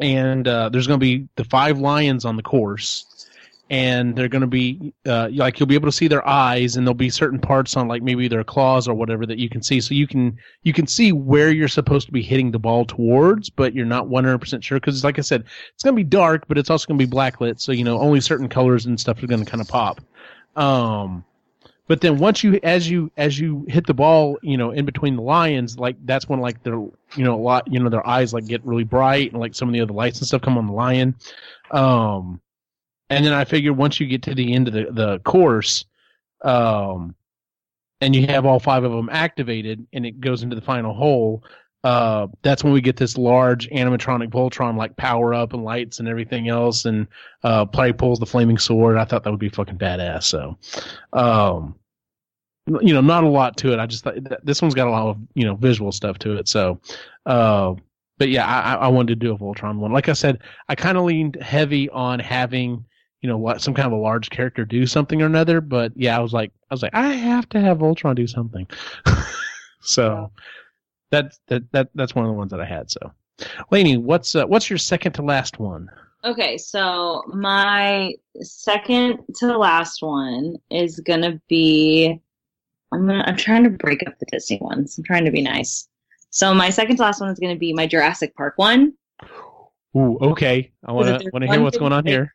and 0.00 0.46
uh, 0.46 0.68
there's 0.68 0.86
going 0.86 1.00
to 1.00 1.04
be 1.04 1.28
the 1.36 1.44
five 1.44 1.78
lions 1.78 2.24
on 2.24 2.36
the 2.36 2.42
course. 2.42 3.06
And 3.70 4.16
they're 4.16 4.28
going 4.28 4.40
to 4.40 4.48
be 4.48 4.92
uh, 5.06 5.28
like 5.32 5.60
you'll 5.60 5.68
be 5.68 5.76
able 5.76 5.88
to 5.88 5.96
see 5.96 6.08
their 6.08 6.26
eyes, 6.26 6.76
and 6.76 6.84
there'll 6.84 6.94
be 6.94 7.08
certain 7.08 7.38
parts 7.38 7.76
on 7.76 7.86
like 7.86 8.02
maybe 8.02 8.26
their 8.26 8.42
claws 8.42 8.88
or 8.88 8.94
whatever 8.94 9.24
that 9.26 9.38
you 9.38 9.48
can 9.48 9.62
see. 9.62 9.80
So 9.80 9.94
you 9.94 10.08
can 10.08 10.36
you 10.64 10.72
can 10.72 10.88
see 10.88 11.12
where 11.12 11.50
you're 11.50 11.68
supposed 11.68 12.06
to 12.06 12.12
be 12.12 12.20
hitting 12.20 12.50
the 12.50 12.58
ball 12.58 12.84
towards, 12.84 13.48
but 13.48 13.72
you're 13.72 13.86
not 13.86 14.06
100% 14.06 14.62
sure 14.62 14.80
because, 14.80 15.04
like 15.04 15.18
I 15.18 15.22
said, 15.22 15.44
it's 15.72 15.84
going 15.84 15.94
to 15.94 15.96
be 15.96 16.04
dark, 16.04 16.48
but 16.48 16.58
it's 16.58 16.68
also 16.68 16.86
going 16.88 16.98
to 16.98 17.06
be 17.06 17.10
blacklit. 17.10 17.60
So, 17.60 17.70
you 17.70 17.84
know, 17.84 17.98
only 18.00 18.20
certain 18.20 18.48
colors 18.48 18.86
and 18.86 18.98
stuff 18.98 19.22
are 19.22 19.28
going 19.28 19.44
to 19.44 19.50
kind 19.50 19.60
of 19.60 19.68
pop. 19.68 20.00
Um, 20.56 21.24
but 21.86 22.00
then 22.00 22.18
once 22.18 22.44
you, 22.44 22.60
as 22.62 22.88
you, 22.88 23.10
as 23.16 23.38
you 23.38 23.66
hit 23.68 23.86
the 23.86 23.94
ball, 23.94 24.38
you 24.42 24.56
know, 24.56 24.70
in 24.70 24.84
between 24.84 25.16
the 25.16 25.22
lions, 25.22 25.78
like 25.78 25.96
that's 26.04 26.28
when 26.28 26.40
like 26.40 26.62
their, 26.62 26.74
you 26.74 27.24
know, 27.24 27.34
a 27.34 27.42
lot, 27.42 27.72
you 27.72 27.80
know, 27.80 27.88
their 27.88 28.06
eyes 28.06 28.32
like 28.32 28.46
get 28.46 28.64
really 28.64 28.84
bright 28.84 29.32
and 29.32 29.40
like 29.40 29.54
some 29.54 29.68
of 29.68 29.72
the 29.72 29.80
other 29.80 29.92
lights 29.92 30.18
and 30.18 30.26
stuff 30.26 30.42
come 30.42 30.56
on 30.56 30.66
the 30.66 30.72
lion. 30.72 31.16
Um, 31.72 32.40
and 33.10 33.24
then 33.24 33.32
I 33.32 33.44
figure 33.44 33.72
once 33.72 34.00
you 34.00 34.06
get 34.06 34.22
to 34.22 34.34
the 34.34 34.54
end 34.54 34.68
of 34.68 34.74
the, 34.74 34.86
the 34.90 35.18
course, 35.20 35.84
um, 36.42 37.14
and 38.00 38.16
you 38.16 38.26
have 38.28 38.46
all 38.46 38.58
five 38.58 38.84
of 38.84 38.92
them 38.92 39.10
activated 39.12 39.86
and 39.92 40.06
it 40.06 40.20
goes 40.20 40.42
into 40.42 40.56
the 40.56 40.62
final 40.62 40.94
hole, 40.94 41.44
uh, 41.82 42.26
that's 42.42 42.62
when 42.62 42.72
we 42.72 42.80
get 42.80 42.96
this 42.96 43.16
large 43.16 43.68
animatronic 43.70 44.30
Voltron 44.30 44.76
like 44.76 44.96
power 44.96 45.32
up 45.32 45.52
and 45.52 45.64
lights 45.64 45.98
and 45.98 46.08
everything 46.08 46.48
else, 46.48 46.84
and 46.84 47.06
uh, 47.42 47.64
play 47.64 47.92
pulls 47.92 48.18
the 48.18 48.26
flaming 48.26 48.58
sword. 48.58 48.96
I 48.96 49.04
thought 49.04 49.24
that 49.24 49.30
would 49.30 49.40
be 49.40 49.48
fucking 49.48 49.78
badass. 49.78 50.24
So, 50.24 50.58
um, 51.14 51.74
you 52.66 52.92
know, 52.92 53.00
not 53.00 53.24
a 53.24 53.28
lot 53.28 53.56
to 53.58 53.72
it. 53.72 53.78
I 53.78 53.86
just 53.86 54.04
thought 54.04 54.14
th- 54.14 54.40
this 54.44 54.60
one's 54.60 54.74
got 54.74 54.88
a 54.88 54.90
lot 54.90 55.08
of 55.08 55.18
you 55.34 55.44
know 55.44 55.54
visual 55.56 55.90
stuff 55.90 56.18
to 56.18 56.36
it. 56.36 56.48
So, 56.48 56.78
uh, 57.24 57.74
but 58.18 58.28
yeah, 58.28 58.46
I 58.46 58.74
I 58.74 58.88
wanted 58.88 59.18
to 59.18 59.26
do 59.26 59.32
a 59.32 59.38
Voltron 59.38 59.78
one. 59.78 59.92
Like 59.92 60.10
I 60.10 60.12
said, 60.12 60.40
I 60.68 60.74
kind 60.74 60.98
of 60.98 61.04
leaned 61.04 61.36
heavy 61.36 61.88
on 61.88 62.18
having 62.18 62.84
you 63.20 63.28
know 63.28 63.36
what 63.36 63.60
some 63.60 63.74
kind 63.74 63.86
of 63.86 63.92
a 63.92 64.02
large 64.02 64.30
character 64.30 64.64
do 64.64 64.86
something 64.86 65.20
or 65.22 65.26
another. 65.26 65.60
But 65.60 65.92
yeah, 65.94 66.16
I 66.16 66.20
was 66.20 66.32
like 66.32 66.52
I 66.70 66.74
was 66.74 66.82
like 66.82 66.94
I 66.94 67.08
have 67.12 67.48
to 67.50 67.60
have 67.60 67.78
Voltron 67.78 68.14
do 68.14 68.26
something. 68.26 68.66
so 69.80 70.30
that's 71.10 71.40
that 71.48 71.70
that 71.72 71.90
that's 71.94 72.14
one 72.14 72.24
of 72.24 72.30
the 72.30 72.36
ones 72.36 72.50
that 72.50 72.60
I 72.60 72.64
had. 72.64 72.90
So, 72.90 73.12
Lainey, 73.70 73.96
what's 73.96 74.34
uh, 74.34 74.46
what's 74.46 74.70
your 74.70 74.78
second 74.78 75.12
to 75.12 75.22
last 75.22 75.58
one? 75.58 75.90
Okay, 76.24 76.58
so 76.58 77.22
my 77.28 78.14
second 78.42 79.20
to 79.36 79.46
the 79.46 79.56
last 79.58 80.02
one 80.02 80.56
is 80.70 81.00
gonna 81.00 81.40
be. 81.48 82.20
I'm 82.92 83.06
gonna. 83.06 83.24
I'm 83.26 83.36
trying 83.36 83.64
to 83.64 83.70
break 83.70 84.06
up 84.06 84.18
the 84.18 84.26
Disney 84.26 84.58
ones. 84.60 84.96
I'm 84.98 85.04
trying 85.04 85.24
to 85.24 85.30
be 85.30 85.42
nice. 85.42 85.88
So 86.30 86.54
my 86.54 86.70
second 86.70 86.96
to 86.96 87.02
last 87.02 87.20
one 87.20 87.30
is 87.30 87.38
gonna 87.38 87.56
be 87.56 87.72
my 87.72 87.86
Jurassic 87.86 88.34
Park 88.36 88.54
one. 88.56 88.94
Ooh, 89.96 90.18
okay. 90.20 90.70
I 90.84 90.92
want 90.92 91.20
to 91.20 91.30
want 91.32 91.44
to 91.44 91.50
hear 91.50 91.60
what's 91.60 91.78
going 91.78 91.92
on 91.92 92.06
here. 92.06 92.32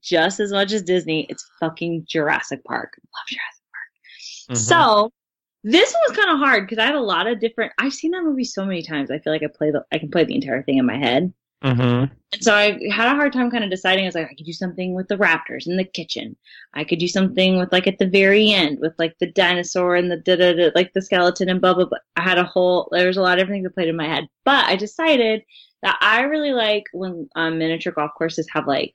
Just 0.00 0.40
as 0.40 0.52
much 0.52 0.72
as 0.72 0.82
Disney, 0.82 1.26
it's 1.28 1.48
fucking 1.60 2.06
Jurassic 2.08 2.64
Park. 2.64 2.94
Love 2.96 3.26
Jurassic 3.28 3.62
Park. 3.72 3.88
Mm-hmm. 4.50 4.54
So 4.56 5.12
this 5.64 5.92
one 5.92 6.02
was 6.08 6.16
kind 6.16 6.30
of 6.30 6.38
hard 6.38 6.66
because 6.66 6.82
I 6.82 6.86
had 6.86 6.94
a 6.94 7.00
lot 7.00 7.26
of 7.26 7.40
different. 7.40 7.72
I've 7.78 7.94
seen 7.94 8.10
that 8.12 8.22
movie 8.22 8.44
so 8.44 8.64
many 8.64 8.82
times. 8.82 9.10
I 9.10 9.18
feel 9.18 9.32
like 9.32 9.42
I 9.42 9.48
play 9.48 9.70
the. 9.70 9.84
I 9.92 9.98
can 9.98 10.10
play 10.10 10.24
the 10.24 10.34
entire 10.34 10.62
thing 10.62 10.78
in 10.78 10.86
my 10.86 10.98
head. 10.98 11.32
Mm-hmm. 11.64 12.12
And 12.32 12.42
so 12.44 12.54
I 12.54 12.78
had 12.92 13.10
a 13.10 13.14
hard 13.14 13.32
time 13.32 13.50
kind 13.50 13.64
of 13.64 13.70
deciding. 13.70 14.04
I 14.04 14.08
was 14.08 14.14
like, 14.14 14.26
I 14.26 14.34
could 14.34 14.44
do 14.44 14.52
something 14.52 14.92
with 14.92 15.08
the 15.08 15.16
raptors 15.16 15.66
in 15.66 15.78
the 15.78 15.84
kitchen. 15.84 16.36
I 16.74 16.84
could 16.84 16.98
do 16.98 17.08
something 17.08 17.56
with 17.56 17.72
like 17.72 17.86
at 17.86 17.98
the 17.98 18.06
very 18.06 18.52
end 18.52 18.78
with 18.80 18.92
like 18.98 19.16
the 19.18 19.32
dinosaur 19.32 19.96
and 19.96 20.10
the 20.10 20.18
da 20.18 20.36
da 20.36 20.52
da, 20.52 20.70
like 20.74 20.92
the 20.92 21.00
skeleton 21.00 21.48
and 21.48 21.62
blah 21.62 21.72
blah 21.72 21.86
blah. 21.86 21.98
I 22.16 22.22
had 22.22 22.36
a 22.36 22.44
whole. 22.44 22.88
There 22.92 23.06
was 23.06 23.16
a 23.16 23.22
lot 23.22 23.38
of 23.38 23.48
things 23.48 23.64
that 23.64 23.74
played 23.74 23.88
in 23.88 23.96
my 23.96 24.06
head, 24.06 24.28
but 24.44 24.66
I 24.66 24.76
decided 24.76 25.42
that 25.82 25.96
I 26.02 26.22
really 26.22 26.52
like 26.52 26.84
when 26.92 27.28
um, 27.36 27.58
miniature 27.58 27.92
golf 27.92 28.10
courses 28.18 28.46
have 28.52 28.66
like 28.66 28.92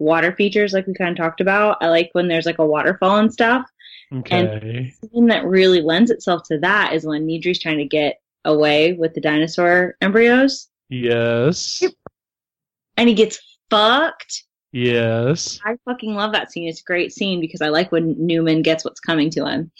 water 0.00 0.34
features, 0.34 0.72
like 0.72 0.86
we 0.86 0.94
kind 0.94 1.10
of 1.10 1.16
talked 1.16 1.40
about. 1.40 1.76
I 1.80 1.88
like 1.88 2.10
when 2.12 2.26
there's 2.26 2.46
like 2.46 2.58
a 2.58 2.66
waterfall 2.66 3.18
and 3.18 3.32
stuff. 3.32 3.66
Okay. 4.12 4.38
And 4.38 4.92
something 5.00 5.26
that 5.26 5.44
really 5.44 5.80
lends 5.80 6.10
itself 6.10 6.42
to 6.48 6.58
that 6.58 6.92
is 6.92 7.04
when 7.04 7.26
Nedry's 7.26 7.60
trying 7.60 7.78
to 7.78 7.84
get 7.84 8.20
away 8.44 8.94
with 8.94 9.14
the 9.14 9.20
dinosaur 9.20 9.94
embryos. 10.00 10.68
Yes. 10.88 11.84
And 12.96 13.08
he 13.08 13.14
gets 13.14 13.38
fucked. 13.70 14.44
Yes. 14.72 15.60
I 15.64 15.76
fucking 15.84 16.14
love 16.14 16.32
that 16.32 16.50
scene. 16.50 16.68
It's 16.68 16.80
a 16.80 16.84
great 16.84 17.12
scene 17.12 17.40
because 17.40 17.60
I 17.60 17.68
like 17.68 17.92
when 17.92 18.14
Newman 18.18 18.62
gets 18.62 18.84
what's 18.84 19.00
coming 19.00 19.30
to 19.30 19.46
him. 19.46 19.70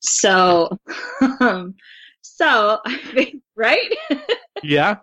So, 0.00 0.78
um, 1.40 1.74
so 2.22 2.80
right? 3.56 3.96
yeah. 4.62 4.96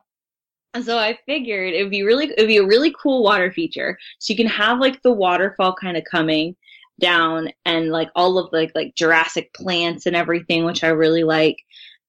So 0.84 0.98
I 0.98 1.18
figured 1.26 1.74
it 1.74 1.84
would 1.84 1.92
be 1.92 2.04
really 2.04 2.26
it 2.26 2.36
would 2.38 2.48
be 2.48 2.58
a 2.58 2.66
really 2.66 2.94
cool 3.02 3.24
water 3.24 3.52
feature. 3.52 3.98
So 4.20 4.34
you 4.34 4.38
can 4.38 4.48
have 4.48 4.80
like 4.80 5.02
the 5.02 5.12
waterfall 5.12 5.76
kind 5.76 5.98
of 5.98 6.04
coming 6.10 6.56
down 7.00 7.50
and 7.66 7.92
like 7.92 8.10
all 8.16 8.38
of 8.38 8.52
the 8.52 8.58
like, 8.58 8.72
like 8.76 8.96
Jurassic 8.96 9.54
plants 9.54 10.06
and 10.06 10.16
everything, 10.16 10.66
which 10.66 10.84
I 10.84 10.90
really 10.90 11.24
like. 11.24 11.58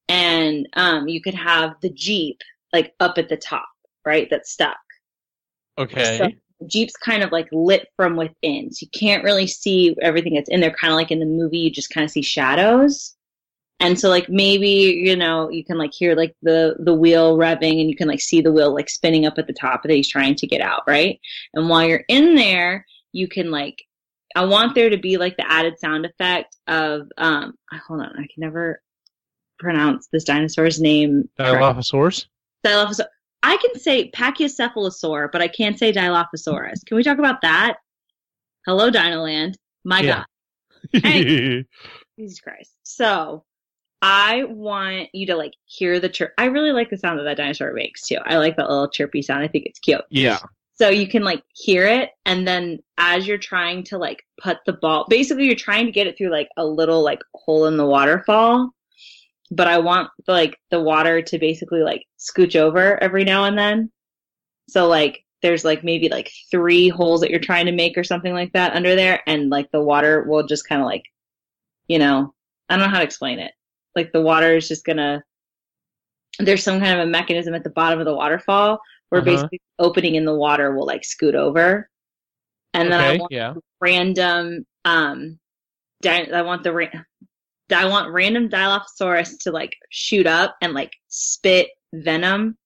And 0.09 0.69
um 0.75 1.09
you 1.09 1.21
could 1.21 1.35
have 1.35 1.75
the 1.83 1.91
Jeep 1.91 2.41
like 2.73 2.95
up 3.01 3.19
at 3.19 3.29
the 3.29 3.37
top, 3.37 3.69
right? 4.05 4.29
That's 4.31 4.51
stuck. 4.51 4.77
Okay. 5.79 6.19
So 6.19 6.29
Jeep's 6.67 6.97
kind 6.97 7.23
of 7.23 7.33
like 7.33 7.49
lit 7.53 7.89
from 7.97 8.17
within. 8.17 8.73
So 8.73 8.85
you 8.85 8.99
can't 8.99 9.25
really 9.25 9.47
see 9.47 9.95
everything 10.01 10.35
that's 10.35 10.49
in 10.49 10.61
there, 10.61 10.71
kind 10.71 10.93
of 10.93 10.97
like 10.97 11.11
in 11.11 11.21
the 11.21 11.27
movie, 11.27 11.59
you 11.59 11.71
just 11.71 11.91
kind 11.91 12.05
of 12.05 12.11
see 12.11 12.23
shadows. 12.23 13.15
And 13.79 13.99
so 14.01 14.09
like 14.09 14.29
maybe, 14.29 14.69
you 14.69 15.17
know, 15.17 15.51
you 15.51 15.65
can 15.65 15.77
like 15.77 15.93
hear 15.93 16.15
like 16.15 16.35
the, 16.43 16.77
the 16.79 16.95
wheel 16.95 17.37
revving 17.37 17.81
and 17.81 17.91
you 17.91 17.97
can 17.97 18.09
like 18.09 18.21
see 18.21 18.41
the 18.41 18.53
wheel 18.53 18.75
like 18.75 18.89
spinning 18.89 19.27
up 19.27 19.39
at 19.39 19.47
the 19.47 19.53
top 19.53 19.83
that 19.83 19.93
he's 19.93 20.09
trying 20.09 20.35
to 20.37 20.47
get 20.47 20.63
out, 20.63 20.83
right? 20.87 21.21
And 21.53 21.69
while 21.69 21.87
you're 21.87 22.05
in 22.09 22.35
there, 22.37 22.87
you 23.13 23.29
can 23.29 23.51
like, 23.51 23.83
I 24.35 24.45
want 24.47 24.75
there 24.75 24.91
to 24.91 24.97
be 24.97 25.19
like 25.19 25.37
the 25.37 25.51
added 25.51 25.79
sound 25.79 26.07
effect 26.07 26.57
of, 26.67 27.09
um, 27.19 27.55
hold 27.87 28.01
on, 28.01 28.13
I 28.17 28.27
can 28.33 28.39
never 28.39 28.83
pronounce 29.59 30.09
this 30.11 30.25
dinosaur's 30.25 30.81
name. 30.81 31.29
Dilophosaurus? 31.39 32.27
Dilophosaurus. 32.65 33.07
I 33.43 33.57
can 33.59 33.79
say 33.79 34.11
Pachycephalosaur, 34.11 35.31
but 35.31 35.43
I 35.43 35.49
can't 35.49 35.79
say 35.79 35.93
Dilophosaurus. 35.93 36.85
Can 36.87 36.97
we 36.97 37.03
talk 37.03 37.19
about 37.19 37.43
that? 37.43 37.77
Hello, 38.67 38.91
Dinoland. 38.91 39.55
My 39.85 40.01
Yeah. 40.01 40.25
God. 40.93 41.03
Hey. 41.03 41.65
Jesus 42.19 42.41
Christ. 42.41 42.73
So 42.83 43.45
I 44.03 44.45
want 44.45 45.09
you 45.13 45.27
to 45.27 45.37
like 45.37 45.55
hear 45.65 45.99
the 46.01 46.09
chirp. 46.09 46.33
I 46.39 46.47
really 46.47 46.73
like 46.73 46.91
the 46.91 46.99
sound 46.99 47.19
that 47.19 47.25
that 47.25 47.39
dinosaur 47.39 47.73
makes 47.73 48.07
too. 48.07 48.19
I 48.25 48.39
like 48.39 48.57
that 48.57 48.69
little 48.69 48.89
chirpy 48.89 49.23
sound. 49.23 49.43
I 49.43 49.49
think 49.49 49.67
it's 49.67 49.79
cute. 49.79 50.03
yeah. 50.11 50.39
So 50.79 50.91
you 50.91 51.09
can 51.09 51.25
like 51.25 51.43
hear 51.55 51.87
it, 51.87 52.11
and 52.27 52.47
then 52.47 52.81
as 52.99 53.27
you're 53.27 53.39
trying 53.39 53.83
to 53.85 53.97
like 53.97 54.23
put 54.39 54.59
the 54.67 54.75
ball, 54.75 55.07
basically 55.09 55.47
you're 55.47 55.55
trying 55.55 55.87
to 55.87 55.93
get 55.93 56.07
it 56.07 56.19
through 56.19 56.31
like 56.31 56.51
a 56.59 56.67
little 56.67 57.03
like 57.03 57.21
hole 57.35 57.65
in 57.67 57.79
the 57.79 57.87
waterfall. 57.87 58.71
But 59.51 59.69
I 59.69 59.79
want 59.79 60.11
like 60.29 60.59
the 60.71 60.81
water 60.81 61.23
to 61.23 61.39
basically 61.39 61.81
like 61.81 62.05
scooch 62.19 62.57
over 62.57 63.03
every 63.03 63.25
now 63.25 63.45
and 63.45 63.57
then. 63.57 63.91
So 64.69 64.87
like 64.87 65.25
there's 65.41 65.65
like 65.65 65.83
maybe 65.83 66.11
like 66.11 66.31
three 66.51 66.91
holes 66.91 67.23
that 67.23 67.31
you're 67.31 67.41
trying 67.41 67.67
to 67.67 67.73
make 67.73 67.97
or 67.97 68.05
something 68.05 68.35
like 68.35 68.53
that 68.53 68.75
under 68.75 68.95
there, 68.95 69.23
and 69.27 69.49
like 69.49 69.71
the 69.73 69.83
water 69.83 70.25
will 70.25 70.47
just 70.47 70.69
kind 70.69 70.83
of 70.83 70.87
like, 70.87 71.05
you 71.89 71.99
know, 71.99 72.35
I 72.69 72.77
don't 72.77 72.85
know 72.85 72.91
how 72.91 72.99
to 72.99 73.05
explain 73.05 73.39
it. 73.39 73.53
Like 73.97 74.13
the 74.13 74.21
water 74.21 74.55
is 74.57 74.69
just 74.69 74.85
gonna. 74.85 75.25
There's 76.39 76.63
some 76.63 76.81
kind 76.81 77.01
of 77.01 77.09
a 77.09 77.11
mechanism 77.11 77.55
at 77.55 77.65
the 77.65 77.71
bottom 77.71 77.99
of 77.99 78.05
the 78.05 78.15
waterfall 78.15 78.79
where 79.09 79.23
Uh-huh. 79.23 79.31
basically 79.31 79.61
opening 79.79 80.17
in 80.17 80.25
the 80.27 80.35
water 80.35 80.75
will 80.75 80.87
like 80.87 81.05
scoot 81.05 81.35
over, 81.35 81.89
and 82.75 82.93
then 82.93 83.01
I 83.01 83.17
want 83.17 83.33
Yeah. 83.33 83.55
random 83.81 84.67
um, 84.85 85.39
di- 86.03 86.31
I 86.31 86.43
want 86.43 86.63
the 86.63 86.73
ra- 86.73 87.03
I 87.75 87.87
want 87.87 88.13
random 88.13 88.49
Dilophosaurus 88.49 89.39
to 89.41 89.51
like 89.51 89.75
shoot 89.91 90.27
up 90.27 90.57
and 90.61 90.75
like 90.75 90.93
spit 91.09 91.71
venom. 91.95 92.57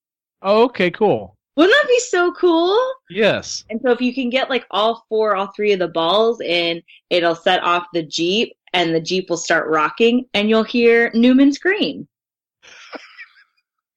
Oh, 0.43 0.65
okay. 0.65 0.91
Cool. 0.91 1.37
Wouldn't 1.57 1.75
that 1.81 1.89
be 1.89 1.99
so 2.01 2.33
cool? 2.33 2.79
Yes. 3.11 3.65
And 3.71 3.81
so 3.83 3.91
if 3.91 4.01
you 4.01 4.15
can 4.15 4.31
get 4.31 4.49
like 4.51 4.67
all 4.71 5.05
four, 5.09 5.37
all 5.37 5.49
three 5.55 5.73
of 5.73 5.79
the 5.79 5.89
balls 5.89 6.41
in, 6.41 6.83
it'll 7.11 7.35
set 7.35 7.63
off 7.63 7.87
the 7.93 8.03
Jeep 8.03 8.55
and 8.73 8.95
the 8.95 9.01
Jeep 9.01 9.29
will 9.31 9.37
start 9.37 9.69
rocking 9.69 10.27
and 10.35 10.49
you'll 10.49 10.63
hear 10.63 11.11
Newman 11.15 11.53
scream. 11.53 12.07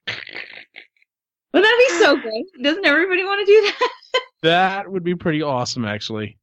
Wouldn't 0.06 1.70
that 1.70 1.86
be 1.88 2.04
so 2.04 2.16
great? 2.16 2.46
Doesn't 2.62 2.84
everybody 2.84 3.24
want 3.24 3.46
to 3.46 3.52
do 3.52 3.62
that? 3.62 3.90
That 4.42 4.90
would 4.90 5.04
be 5.04 5.14
pretty 5.14 5.40
awesome, 5.42 5.84
actually. 5.84 6.36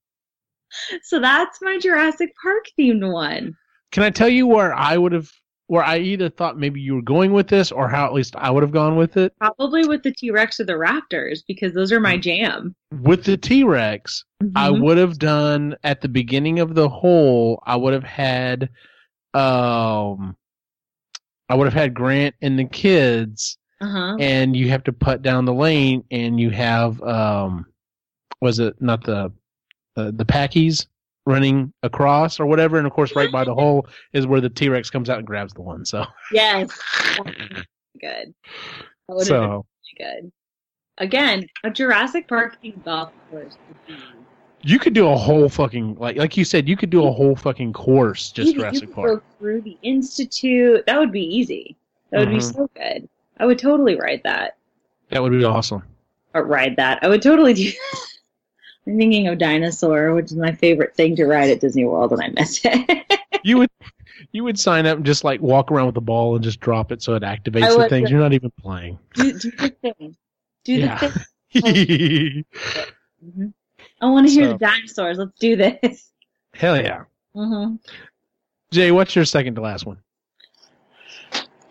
So 1.04 1.20
that's 1.20 1.60
my 1.62 1.78
Jurassic 1.78 2.32
Park 2.42 2.66
themed 2.80 3.12
one. 3.12 3.56
Can 3.92 4.04
I 4.04 4.10
tell 4.10 4.30
you 4.30 4.48
where 4.48 4.74
I 4.74 4.98
would 4.98 5.12
have, 5.12 5.30
where 5.72 5.86
I 5.86 6.00
either 6.00 6.30
thought 6.30 6.60
maybe 6.60 6.82
you 6.82 6.96
were 6.96 7.02
going 7.02 7.32
with 7.32 7.48
this, 7.48 7.72
or 7.72 7.88
how 7.88 8.06
at 8.06 8.12
least 8.12 8.36
I 8.36 8.52
would 8.52 8.62
have 8.62 8.74
gone 8.74 8.98
with 8.98 9.16
it? 9.16 9.34
Probably 9.40 9.88
with 9.88 10.04
the 10.04 10.12
T 10.12 10.30
Rex 10.30 10.60
or 10.60 10.66
the 10.66 10.74
Raptors 10.74 11.44
because 11.48 11.74
those 11.74 11.94
are 11.94 12.00
my 12.02 12.18
jam. 12.18 12.76
With 12.92 13.24
the 13.24 13.38
T 13.38 13.64
Rex, 13.64 14.26
I 14.54 14.68
Mhm. 14.68 14.82
would 14.82 14.98
have 14.98 15.18
done 15.18 15.78
at 15.86 16.02
the 16.02 16.10
beginning 16.10 16.60
of 16.60 16.76
the 16.76 16.90
hole. 16.90 17.64
I 17.66 17.78
would 17.78 17.94
have 17.94 18.04
had, 18.04 18.64
um, 19.34 20.36
I 21.48 21.56
would 21.56 21.68
have 21.68 21.74
had 21.74 21.94
Grant 21.94 22.36
and 22.42 22.60
the 22.60 22.66
kids, 22.66 23.58
Uh-huh. 23.80 24.18
and 24.20 24.58
you 24.58 24.68
have 24.68 24.84
to 24.84 24.92
put 24.92 25.22
down 25.22 25.46
the 25.46 25.54
lane, 25.54 26.04
and 26.12 26.38
you 26.38 26.50
have, 26.50 27.02
um, 27.02 27.66
was 28.42 28.60
it 28.60 28.82
not 28.82 29.06
the, 29.06 29.32
uh, 29.96 30.12
the 30.12 30.26
Packies 30.26 30.88
running 31.26 31.72
across 31.84 32.40
or 32.40 32.46
whatever, 32.46 32.78
and 32.78 32.88
of 32.88 32.94
course, 32.94 33.16
right 33.16 33.32
by 33.32 33.44
the 33.44 33.54
hole 33.62 33.88
is 34.14 34.26
where 34.28 34.42
the 34.42 34.50
T 34.50 34.70
Rex 34.70 34.90
comes 34.90 35.10
out 35.10 35.18
and 35.20 35.28
grabs 35.28 35.54
the 35.54 35.62
one. 35.62 35.86
So, 35.86 36.06
Yes. 36.32 36.70
good. 38.00 38.34
That 39.08 39.26
so 39.26 39.42
really 39.42 39.64
good. 39.98 40.32
Again, 40.98 41.48
a 41.64 41.70
Jurassic 41.70 42.28
Park 42.28 42.58
golf 42.84 43.12
course. 43.30 43.58
you 44.62 44.78
could 44.80 44.94
do 44.94 45.08
a 45.08 45.16
whole 45.16 45.50
fucking 45.50 45.96
like 45.96 46.18
like 46.18 46.38
you 46.38 46.46
said, 46.46 46.68
you 46.68 46.78
could 46.78 46.90
do 46.90 47.06
a 47.06 47.12
whole 47.12 47.36
fucking 47.36 47.74
course 47.74 48.32
just 48.32 48.48
you, 48.48 48.54
you 48.54 48.60
Jurassic 48.60 48.90
could 48.90 48.96
Park. 48.96 49.08
Go 49.08 49.24
through 49.40 49.62
the 49.62 49.78
institute. 49.82 50.86
That 50.86 51.00
would 51.00 51.12
be 51.12 51.24
easy. 51.24 51.76
That 52.12 52.20
would 52.20 52.30
be 52.30 52.36
Mhm. 52.38 52.54
so 52.54 52.70
good. 52.76 53.08
I 53.40 53.46
would 53.46 53.58
totally 53.60 53.96
ride 54.00 54.22
that. 54.24 54.58
That 55.10 55.24
would 55.24 55.32
be 55.32 55.44
awesome. 55.44 55.84
Or 56.34 56.44
ride 56.46 56.76
that. 56.78 57.00
I 57.02 57.08
would 57.10 57.22
totally 57.22 57.54
do. 57.54 57.72
I'm 58.88 58.98
thinking 58.98 59.28
of 59.28 59.38
dinosaur, 59.38 60.14
which 60.16 60.26
is 60.26 60.36
my 60.36 60.54
favorite 60.54 60.96
thing 60.96 61.16
to 61.18 61.26
ride 61.26 61.50
at 61.52 61.60
Disney 61.62 61.86
World, 61.86 62.12
and 62.14 62.22
I 62.22 62.30
miss 62.30 62.62
it. 62.64 63.20
You 63.44 63.58
would 63.58 63.72
you 64.34 64.44
would 64.44 64.60
sign 64.60 64.86
up 64.86 64.98
and 64.98 65.06
just 65.06 65.24
like 65.24 65.42
walk 65.42 65.72
around 65.72 65.88
with 65.88 65.96
the 65.96 66.02
ball 66.02 66.36
and 66.36 66.44
just 66.44 66.60
drop 66.60 66.92
it 66.92 67.02
so 67.02 67.16
it 67.16 67.24
activates 67.24 67.64
I 67.64 67.76
the 67.76 67.90
things. 67.90 68.10
yeah. 68.10 68.16
You're 68.16 68.20
not 68.24 68.34
even 68.34 68.52
playing. 68.62 69.00
do, 69.16 69.34
do 69.34 69.50
the 69.52 69.70
thing. 69.82 70.16
Do 70.64 70.74
Yeah. 70.74 70.98
the 71.52 71.62
thing. 71.62 72.46
hmm 73.36 73.48
I 74.00 74.06
want 74.12 74.28
to 74.28 74.32
hear 74.34 74.46
So- 74.46 74.52
the 74.54 74.58
dinosaurs. 74.60 75.18
Let's 75.18 75.40
do 75.40 75.56
this. 75.56 76.12
Hell 76.54 76.80
yeah. 76.80 77.06
Mm-hmm. 77.36 77.76
Jay, 78.70 78.92
what's 78.92 79.16
your 79.16 79.26
second 79.26 79.56
to 79.56 79.62
last 79.62 79.88
one? 79.88 79.98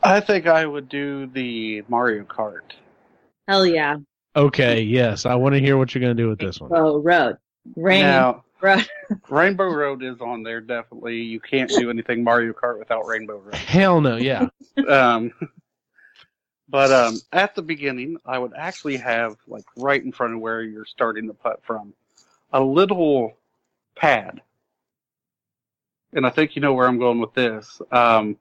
I 0.02 0.18
think 0.18 0.48
I 0.48 0.66
would 0.66 0.88
do 0.88 1.26
the 1.26 1.82
Mario 1.88 2.24
Kart. 2.24 2.72
Hell 3.46 3.64
yeah. 3.64 3.98
Okay, 4.36 4.82
yes. 4.82 5.26
I 5.26 5.34
want 5.34 5.54
to 5.54 5.60
hear 5.60 5.76
what 5.76 5.94
you're 5.94 6.00
gonna 6.00 6.14
do 6.14 6.28
with 6.28 6.38
this 6.38 6.60
one. 6.60 6.70
Row 6.70 6.98
road. 6.98 7.38
Rain. 7.76 8.02
Now, 8.02 8.44
Road. 8.60 8.86
Rainbow 9.28 9.68
Road 9.68 10.02
is 10.02 10.20
on 10.20 10.42
there 10.42 10.60
definitely. 10.60 11.16
You 11.20 11.40
can't 11.40 11.70
do 11.70 11.90
anything 11.90 12.22
Mario 12.22 12.52
Kart 12.52 12.78
without 12.78 13.06
Rainbow 13.06 13.38
Road. 13.38 13.54
Hell 13.54 14.00
no, 14.00 14.16
yeah. 14.16 14.48
Um, 14.88 15.32
but 16.68 16.92
um, 16.92 17.20
at 17.32 17.54
the 17.54 17.62
beginning, 17.62 18.18
I 18.24 18.38
would 18.38 18.52
actually 18.56 18.98
have 18.98 19.36
like 19.46 19.64
right 19.76 20.02
in 20.02 20.12
front 20.12 20.34
of 20.34 20.40
where 20.40 20.62
you're 20.62 20.84
starting 20.84 21.26
the 21.26 21.34
putt 21.34 21.60
from, 21.62 21.94
a 22.52 22.60
little 22.60 23.36
pad. 23.96 24.42
And 26.12 26.26
I 26.26 26.30
think 26.30 26.56
you 26.56 26.62
know 26.62 26.74
where 26.74 26.88
I'm 26.88 26.98
going 26.98 27.20
with 27.20 27.34
this. 27.34 27.80
Um, 27.92 28.36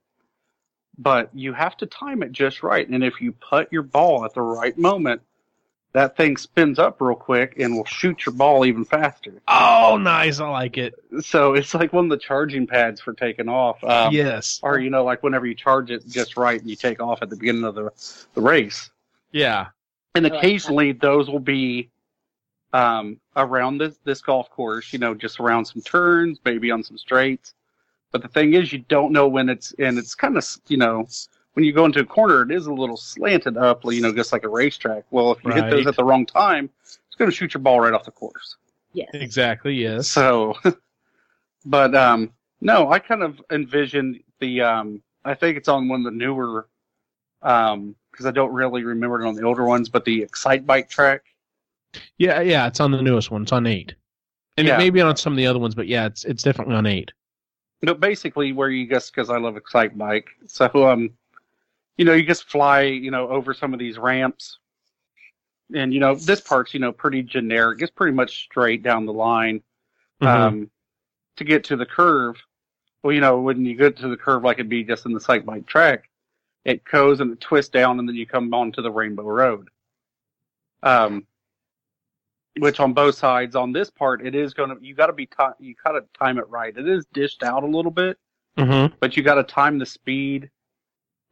but 0.97 1.29
you 1.33 1.53
have 1.53 1.77
to 1.77 1.85
time 1.85 2.23
it 2.23 2.31
just 2.31 2.61
right. 2.61 2.87
And 2.87 3.03
if 3.03 3.21
you 3.21 3.31
putt 3.31 3.71
your 3.71 3.83
ball 3.83 4.25
at 4.25 4.33
the 4.33 4.41
right 4.41 4.77
moment, 4.77 5.21
that 5.93 6.15
thing 6.15 6.37
spins 6.37 6.77
up 6.77 7.01
real 7.01 7.15
quick 7.15 7.55
and 7.57 7.75
will 7.75 7.85
shoot 7.85 8.25
your 8.25 8.33
ball 8.33 8.65
even 8.65 8.85
faster. 8.85 9.33
Oh, 9.47 9.97
nice. 9.99 10.39
I 10.39 10.47
like 10.47 10.77
it. 10.77 10.93
So 11.21 11.55
it's 11.55 11.73
like 11.73 11.93
one 11.93 12.05
of 12.05 12.09
the 12.11 12.17
charging 12.17 12.67
pads 12.67 13.01
for 13.01 13.13
taking 13.13 13.49
off. 13.49 13.83
Um, 13.83 14.13
yes. 14.13 14.59
Or, 14.61 14.79
you 14.79 14.91
know, 14.91 15.03
like 15.03 15.23
whenever 15.23 15.47
you 15.47 15.55
charge 15.55 15.89
it 15.89 16.07
just 16.07 16.37
right 16.37 16.61
and 16.61 16.69
you 16.69 16.75
take 16.75 17.01
off 17.01 17.23
at 17.23 17.29
the 17.29 17.35
beginning 17.35 17.63
of 17.63 17.73
the, 17.73 17.91
the 18.35 18.41
race. 18.41 18.91
Yeah. 19.31 19.67
And 20.13 20.27
occasionally 20.27 20.91
those 20.91 21.27
will 21.27 21.39
be 21.39 21.89
um, 22.71 23.19
around 23.35 23.79
this, 23.79 23.97
this 24.03 24.21
golf 24.21 24.49
course, 24.51 24.93
you 24.93 24.99
know, 24.99 25.15
just 25.15 25.39
around 25.39 25.65
some 25.65 25.81
turns, 25.81 26.39
maybe 26.45 26.69
on 26.69 26.83
some 26.83 26.99
straights. 26.99 27.55
But 28.11 28.21
the 28.21 28.27
thing 28.27 28.53
is, 28.53 28.71
you 28.71 28.79
don't 28.79 29.11
know 29.11 29.27
when 29.27 29.49
it's, 29.49 29.73
and 29.79 29.97
it's 29.97 30.13
kind 30.13 30.37
of, 30.37 30.47
you 30.67 30.77
know, 30.77 31.07
when 31.59 31.65
you 31.65 31.73
go 31.73 31.83
into 31.83 31.99
a 31.99 32.05
corner, 32.05 32.43
it 32.43 32.51
is 32.51 32.67
a 32.67 32.73
little 32.73 32.95
slanted 32.95 33.57
up, 33.57 33.83
you 33.83 33.99
know, 33.99 34.13
just 34.13 34.31
like 34.31 34.45
a 34.45 34.47
racetrack. 34.47 35.03
Well, 35.11 35.33
if 35.33 35.43
you 35.43 35.51
hit 35.51 35.69
those 35.69 35.87
at 35.87 35.97
the 35.97 36.05
wrong 36.05 36.25
time, 36.25 36.69
it's 36.81 36.99
going 37.17 37.29
to 37.29 37.35
shoot 37.35 37.53
your 37.53 37.59
ball 37.59 37.81
right 37.81 37.93
off 37.93 38.05
the 38.05 38.11
course. 38.11 38.55
Yes. 38.93 39.09
Exactly. 39.13 39.73
Yes. 39.73 40.07
So, 40.07 40.55
but 41.65 41.93
um, 41.95 42.31
no, 42.61 42.89
I 42.89 42.99
kind 42.99 43.23
of 43.23 43.41
envisioned 43.51 44.21
the. 44.39 44.61
Um, 44.61 45.01
I 45.25 45.33
think 45.33 45.57
it's 45.57 45.67
on 45.67 45.89
one 45.89 45.99
of 45.99 46.05
the 46.05 46.17
newer, 46.17 46.69
um, 47.41 47.93
because 48.09 48.25
I 48.25 48.31
don't 48.31 48.53
really 48.53 48.85
remember 48.85 49.21
it 49.21 49.27
on 49.27 49.35
the 49.35 49.43
older 49.43 49.65
ones, 49.65 49.89
but 49.89 50.05
the 50.05 50.25
Excitebike 50.25 50.87
track. 50.87 51.23
Yeah. 52.17 52.39
Yeah. 52.39 52.67
It's 52.67 52.79
on 52.79 52.91
the 52.91 53.01
newest 53.01 53.31
one. 53.31 53.41
It's 53.41 53.51
on 53.51 53.67
eight, 53.67 53.95
and 54.55 54.65
Yeah. 54.65 54.75
it 54.75 54.77
may 54.77 54.91
be 54.91 55.01
on 55.01 55.17
some 55.17 55.33
of 55.33 55.37
the 55.37 55.45
other 55.45 55.59
ones, 55.59 55.75
but 55.75 55.89
yeah, 55.89 56.05
it's 56.05 56.23
it's 56.23 56.41
definitely 56.41 56.75
on 56.75 56.85
eight. 56.85 57.11
But 57.81 57.99
basically, 57.99 58.53
where 58.53 58.69
you 58.69 58.85
guess 58.87 59.09
because 59.09 59.29
I 59.29 59.39
love 59.39 59.55
Excitebike, 59.55 60.27
so 60.47 60.89
um, 60.89 61.11
you 61.99 62.05
know, 62.05 62.13
you 62.13 62.23
just 62.23 62.49
fly, 62.49 62.83
you 62.83 63.11
know, 63.11 63.27
over 63.27 63.53
some 63.53 63.73
of 63.73 63.79
these 63.79 63.97
ramps, 63.97 64.57
and 65.75 65.93
you 65.93 65.99
know, 65.99 66.15
this 66.15 66.39
part's 66.39 66.73
you 66.73 66.79
know 66.79 66.93
pretty 66.93 67.21
generic. 67.21 67.81
It's 67.81 67.91
pretty 67.91 68.15
much 68.15 68.43
straight 68.45 68.81
down 68.83 69.05
the 69.05 69.11
line. 69.13 69.61
Mhm. 70.21 70.27
um, 70.27 70.71
to 71.35 71.43
get 71.43 71.63
to 71.65 71.75
the 71.75 71.85
curve. 71.85 72.35
Well, 73.03 73.13
you 73.13 73.19
know, 73.21 73.39
when 73.41 73.65
you 73.65 73.75
get 73.75 73.97
to 73.97 74.07
the 74.07 74.17
curve, 74.17 74.43
like 74.43 74.59
it'd 74.59 74.69
be 74.69 74.83
just 74.83 75.05
in 75.05 75.13
the 75.13 75.19
sight 75.19 75.45
bike 75.45 75.65
track, 75.65 76.09
it 76.65 76.83
goes 76.85 77.19
and 77.19 77.31
it 77.33 77.41
twists 77.41 77.71
down, 77.71 77.99
and 77.99 78.07
then 78.07 78.15
you 78.15 78.25
come 78.25 78.53
onto 78.53 78.81
the 78.81 78.91
Rainbow 78.91 79.23
Road. 79.23 79.67
Um, 80.83 81.27
which 82.59 82.79
on 82.79 82.93
both 82.93 83.15
sides, 83.15 83.55
on 83.57 83.71
this 83.73 83.89
part, 83.89 84.25
it 84.25 84.35
is 84.35 84.53
going 84.53 84.69
to 84.69 84.85
you 84.85 84.93
got 84.95 85.07
to 85.07 85.13
be 85.13 85.25
ti 85.25 85.43
you 85.59 85.75
got 85.83 85.91
to 85.93 86.03
time 86.17 86.37
it 86.37 86.47
right. 86.49 86.75
It 86.77 86.87
is 86.87 87.05
dished 87.13 87.43
out 87.43 87.63
a 87.63 87.67
little 87.67 87.91
bit, 87.91 88.17
Mhm. 88.57 88.93
but 89.01 89.17
you 89.17 89.23
got 89.23 89.35
to 89.35 89.43
time 89.43 89.77
the 89.79 89.85
speed 89.85 90.49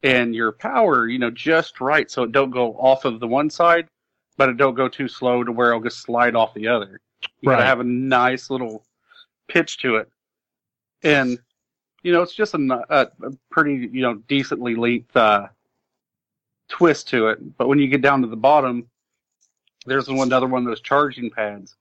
and 0.02 0.34
your 0.34 0.52
power, 0.52 1.08
you 1.08 1.18
know, 1.18 1.30
just 1.30 1.80
right, 1.80 2.10
so 2.10 2.22
it 2.22 2.32
don't 2.32 2.50
go 2.50 2.74
off 2.74 3.04
of 3.04 3.20
the 3.20 3.26
one 3.28 3.50
side, 3.50 3.88
but 4.36 4.48
it 4.48 4.56
don't 4.56 4.74
go 4.74 4.88
too 4.88 5.08
slow 5.08 5.42
to 5.44 5.50
where 5.52 5.70
it'll 5.70 5.82
just 5.82 6.02
slide 6.02 6.34
off 6.36 6.54
the 6.54 6.68
other. 6.68 7.00
You 7.40 7.50
Right. 7.50 7.56
gotta 7.56 7.66
have 7.66 7.80
a 7.80 7.84
nice 7.84 8.48
little 8.50 8.84
pitch 9.48 9.78
to 9.78 9.96
it, 9.96 10.08
and 11.02 11.38
you 12.04 12.12
know, 12.12 12.22
it's 12.22 12.34
just 12.34 12.54
a, 12.54 12.84
a 12.90 13.08
pretty, 13.50 13.88
you 13.92 14.02
know, 14.02 14.14
decently 14.28 14.76
length 14.76 15.16
uh, 15.16 15.48
twist 16.68 17.08
to 17.08 17.28
it. 17.28 17.56
But 17.58 17.66
when 17.66 17.80
you 17.80 17.88
get 17.88 18.02
down 18.02 18.22
to 18.22 18.28
the 18.28 18.36
bottom, 18.36 18.88
there's 19.84 20.08
one 20.08 20.28
another 20.28 20.46
one 20.46 20.62
of 20.62 20.68
those 20.68 20.80
charging 20.80 21.28
pads. 21.30 21.74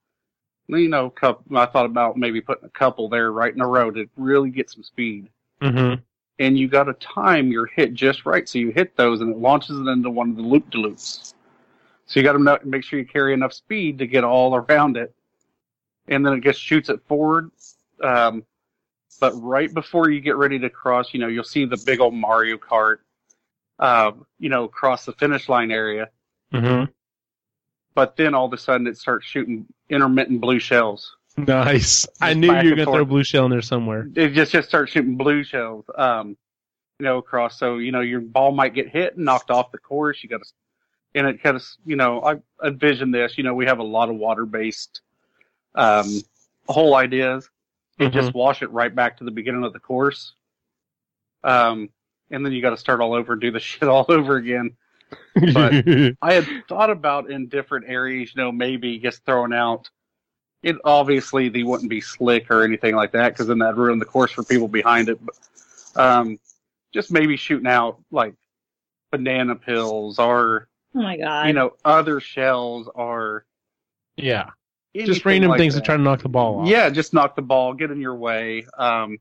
You 0.68 0.90
know, 0.90 1.12
coup- 1.12 1.38
I 1.56 1.68
thought 1.68 1.86
about 1.86 2.18
maybe 2.18 2.42
putting 2.42 2.66
a 2.66 2.70
couple 2.70 3.08
there 3.10 3.32
right 3.32 3.54
in 3.54 3.62
a 3.62 3.68
row 3.68 3.92
to 3.92 4.10
really 4.18 4.50
get 4.50 4.70
some 4.72 4.84
speed 4.84 5.30
Mhm. 5.62 6.02
And 6.40 6.58
you 6.58 6.68
got 6.68 6.84
to 6.84 6.94
time 6.94 7.52
your 7.52 7.66
hit 7.66 7.94
just 7.94 8.26
right. 8.26 8.48
So 8.48 8.60
you 8.60 8.72
hit 8.72 8.96
those, 8.96 9.22
and 9.22 9.32
it 9.32 9.38
launches 9.38 9.80
it 9.80 9.88
into 9.88 10.10
one 10.10 10.30
of 10.30 10.36
the 10.36 10.42
loop 10.42 10.70
de 10.70 10.78
loops. 10.78 11.34
So 12.06 12.20
you 12.20 12.24
got 12.24 12.34
to 12.34 12.66
make 12.66 12.84
sure 12.84 13.00
you 13.00 13.06
carry 13.06 13.34
enough 13.34 13.54
speed 13.54 13.98
to 14.00 14.08
get 14.08 14.24
all 14.24 14.56
around 14.56 14.98
it, 14.98 15.14
and 16.08 16.26
then 16.26 16.34
it 16.34 16.44
just 16.44 16.62
shoots 16.62 16.90
it 16.90 17.02
forward. 17.08 17.52
Um, 18.02 18.46
but 19.20 19.34
right 19.42 19.74
before 19.74 20.10
you 20.10 20.22
get 20.22 20.36
ready 20.38 20.60
to 20.60 20.70
cross, 20.70 21.14
you 21.14 21.20
know, 21.20 21.28
you'll 21.28 21.44
see 21.44 21.66
the 21.66 21.82
big 21.86 22.00
old 22.00 22.14
Mario 22.14 22.58
Kart, 22.58 22.98
uh, 23.80 24.12
you 24.40 24.50
know, 24.50 24.68
cross 24.68 25.06
the 25.06 25.14
finish 25.14 25.50
line 25.50 25.72
area. 25.72 26.10
Mhm. 26.54 26.90
But 27.94 28.16
then 28.16 28.36
all 28.36 28.46
of 28.46 28.54
a 28.54 28.58
sudden, 28.58 28.86
it 28.86 28.98
starts 28.98 29.26
shooting 29.26 29.66
intermittent 29.90 30.40
blue 30.40 30.60
shells. 30.60 31.18
Nice. 31.38 32.08
I 32.20 32.34
knew 32.34 32.48
you 32.48 32.72
were 32.72 32.76
gonna 32.76 32.86
throw 32.86 33.06
blue 33.06 33.24
shell 33.24 33.46
in 33.46 33.52
there 33.52 33.62
somewhere. 33.62 34.08
it 34.16 34.30
just 34.34 34.52
just 34.52 34.68
starts 34.68 34.92
shooting 34.92 35.16
blue 35.18 35.44
shells 35.44 35.86
um 35.96 36.36
you 37.00 37.04
know 37.04 37.18
across. 37.20 37.60
So 37.60 37.78
you 37.78 37.92
know 37.92 38.02
your 38.02 38.22
ball 38.22 38.52
might 38.52 38.74
get 38.74 38.90
hit 38.90 39.16
and 39.16 39.26
knocked 39.26 39.52
off 39.52 39.72
the 39.72 39.78
course. 39.78 40.24
You 40.24 40.30
got 40.30 40.42
to 40.44 40.50
and 41.16 41.28
it 41.28 41.42
kind 41.42 41.56
of 41.56 41.64
you 41.86 41.96
know 41.96 42.22
i 42.24 42.68
envision 42.68 43.12
this. 43.12 43.38
You 43.38 43.44
know 43.44 43.54
we 43.54 43.66
have 43.68 43.80
a 43.80 43.84
lot 43.84 44.10
of 44.10 44.16
water 44.16 44.46
based 44.46 45.02
um 45.76 46.08
whole 46.68 46.96
ideas. 46.96 47.50
And 48.00 48.14
just 48.14 48.34
wash 48.36 48.62
it 48.62 48.70
right 48.72 48.94
back 48.94 49.18
to 49.18 49.24
the 49.24 49.32
beginning 49.32 49.64
of 49.64 49.74
the 49.74 49.80
course. 49.80 50.34
Um 51.44 51.90
and 52.30 52.46
then 52.46 52.52
you 52.52 52.62
got 52.62 52.72
to 52.72 52.78
start 52.78 53.00
all 53.00 53.14
over 53.14 53.34
and 53.34 53.42
do 53.42 53.52
the 53.52 53.60
shit 53.70 53.88
all 53.88 54.06
over 54.10 54.36
again. 54.38 54.76
But- 55.36 55.86
I 56.22 56.34
had 56.34 56.48
thought 56.68 56.90
about 56.90 57.30
in 57.32 57.48
different 57.48 57.86
areas, 57.88 58.34
you 58.36 58.42
know, 58.42 58.52
maybe 58.52 58.98
just 59.00 59.24
throwing 59.26 59.54
out. 59.54 59.90
It 60.64 60.76
obviously 60.84 61.50
they 61.50 61.64
wouldn't 61.64 61.90
be 61.90 62.02
slick 62.02 62.50
or 62.50 62.64
anything 62.64 62.96
like 62.96 63.12
that 63.12 63.30
because 63.34 63.48
then 63.48 63.60
that'd 63.60 63.78
ruin 63.78 64.00
the 64.00 64.06
course 64.06 64.32
for 64.32 64.44
people 64.44 64.68
behind 64.68 65.10
it. 65.10 65.20
But 65.24 65.36
um, 65.96 66.40
just 66.94 67.12
maybe 67.12 67.38
shooting 67.38 67.68
out 67.68 68.02
like 68.12 68.34
banana 69.12 69.56
pills 69.56 70.20
or 70.20 70.68
Oh 70.96 71.02
my 71.02 71.18
god. 71.18 71.48
you 71.48 71.54
know 71.54 71.74
other 71.86 72.20
shells 72.20 72.90
or 72.94 73.46
yeah. 74.16 74.50
Just 74.96 75.26
random 75.26 75.52
like 75.52 75.60
things 75.60 75.76
that. 75.76 75.82
to 75.82 75.86
try 75.86 75.96
to 75.96 76.02
knock 76.02 76.24
the 76.24 76.30
ball 76.30 76.62
off. 76.62 76.68
Yeah, 76.68 76.90
just 76.90 77.14
knock 77.14 77.36
the 77.36 77.44
ball, 77.44 77.74
get 77.76 77.92
in 77.92 78.02
your 78.02 78.16
way. 78.16 78.66
Um, 78.78 79.20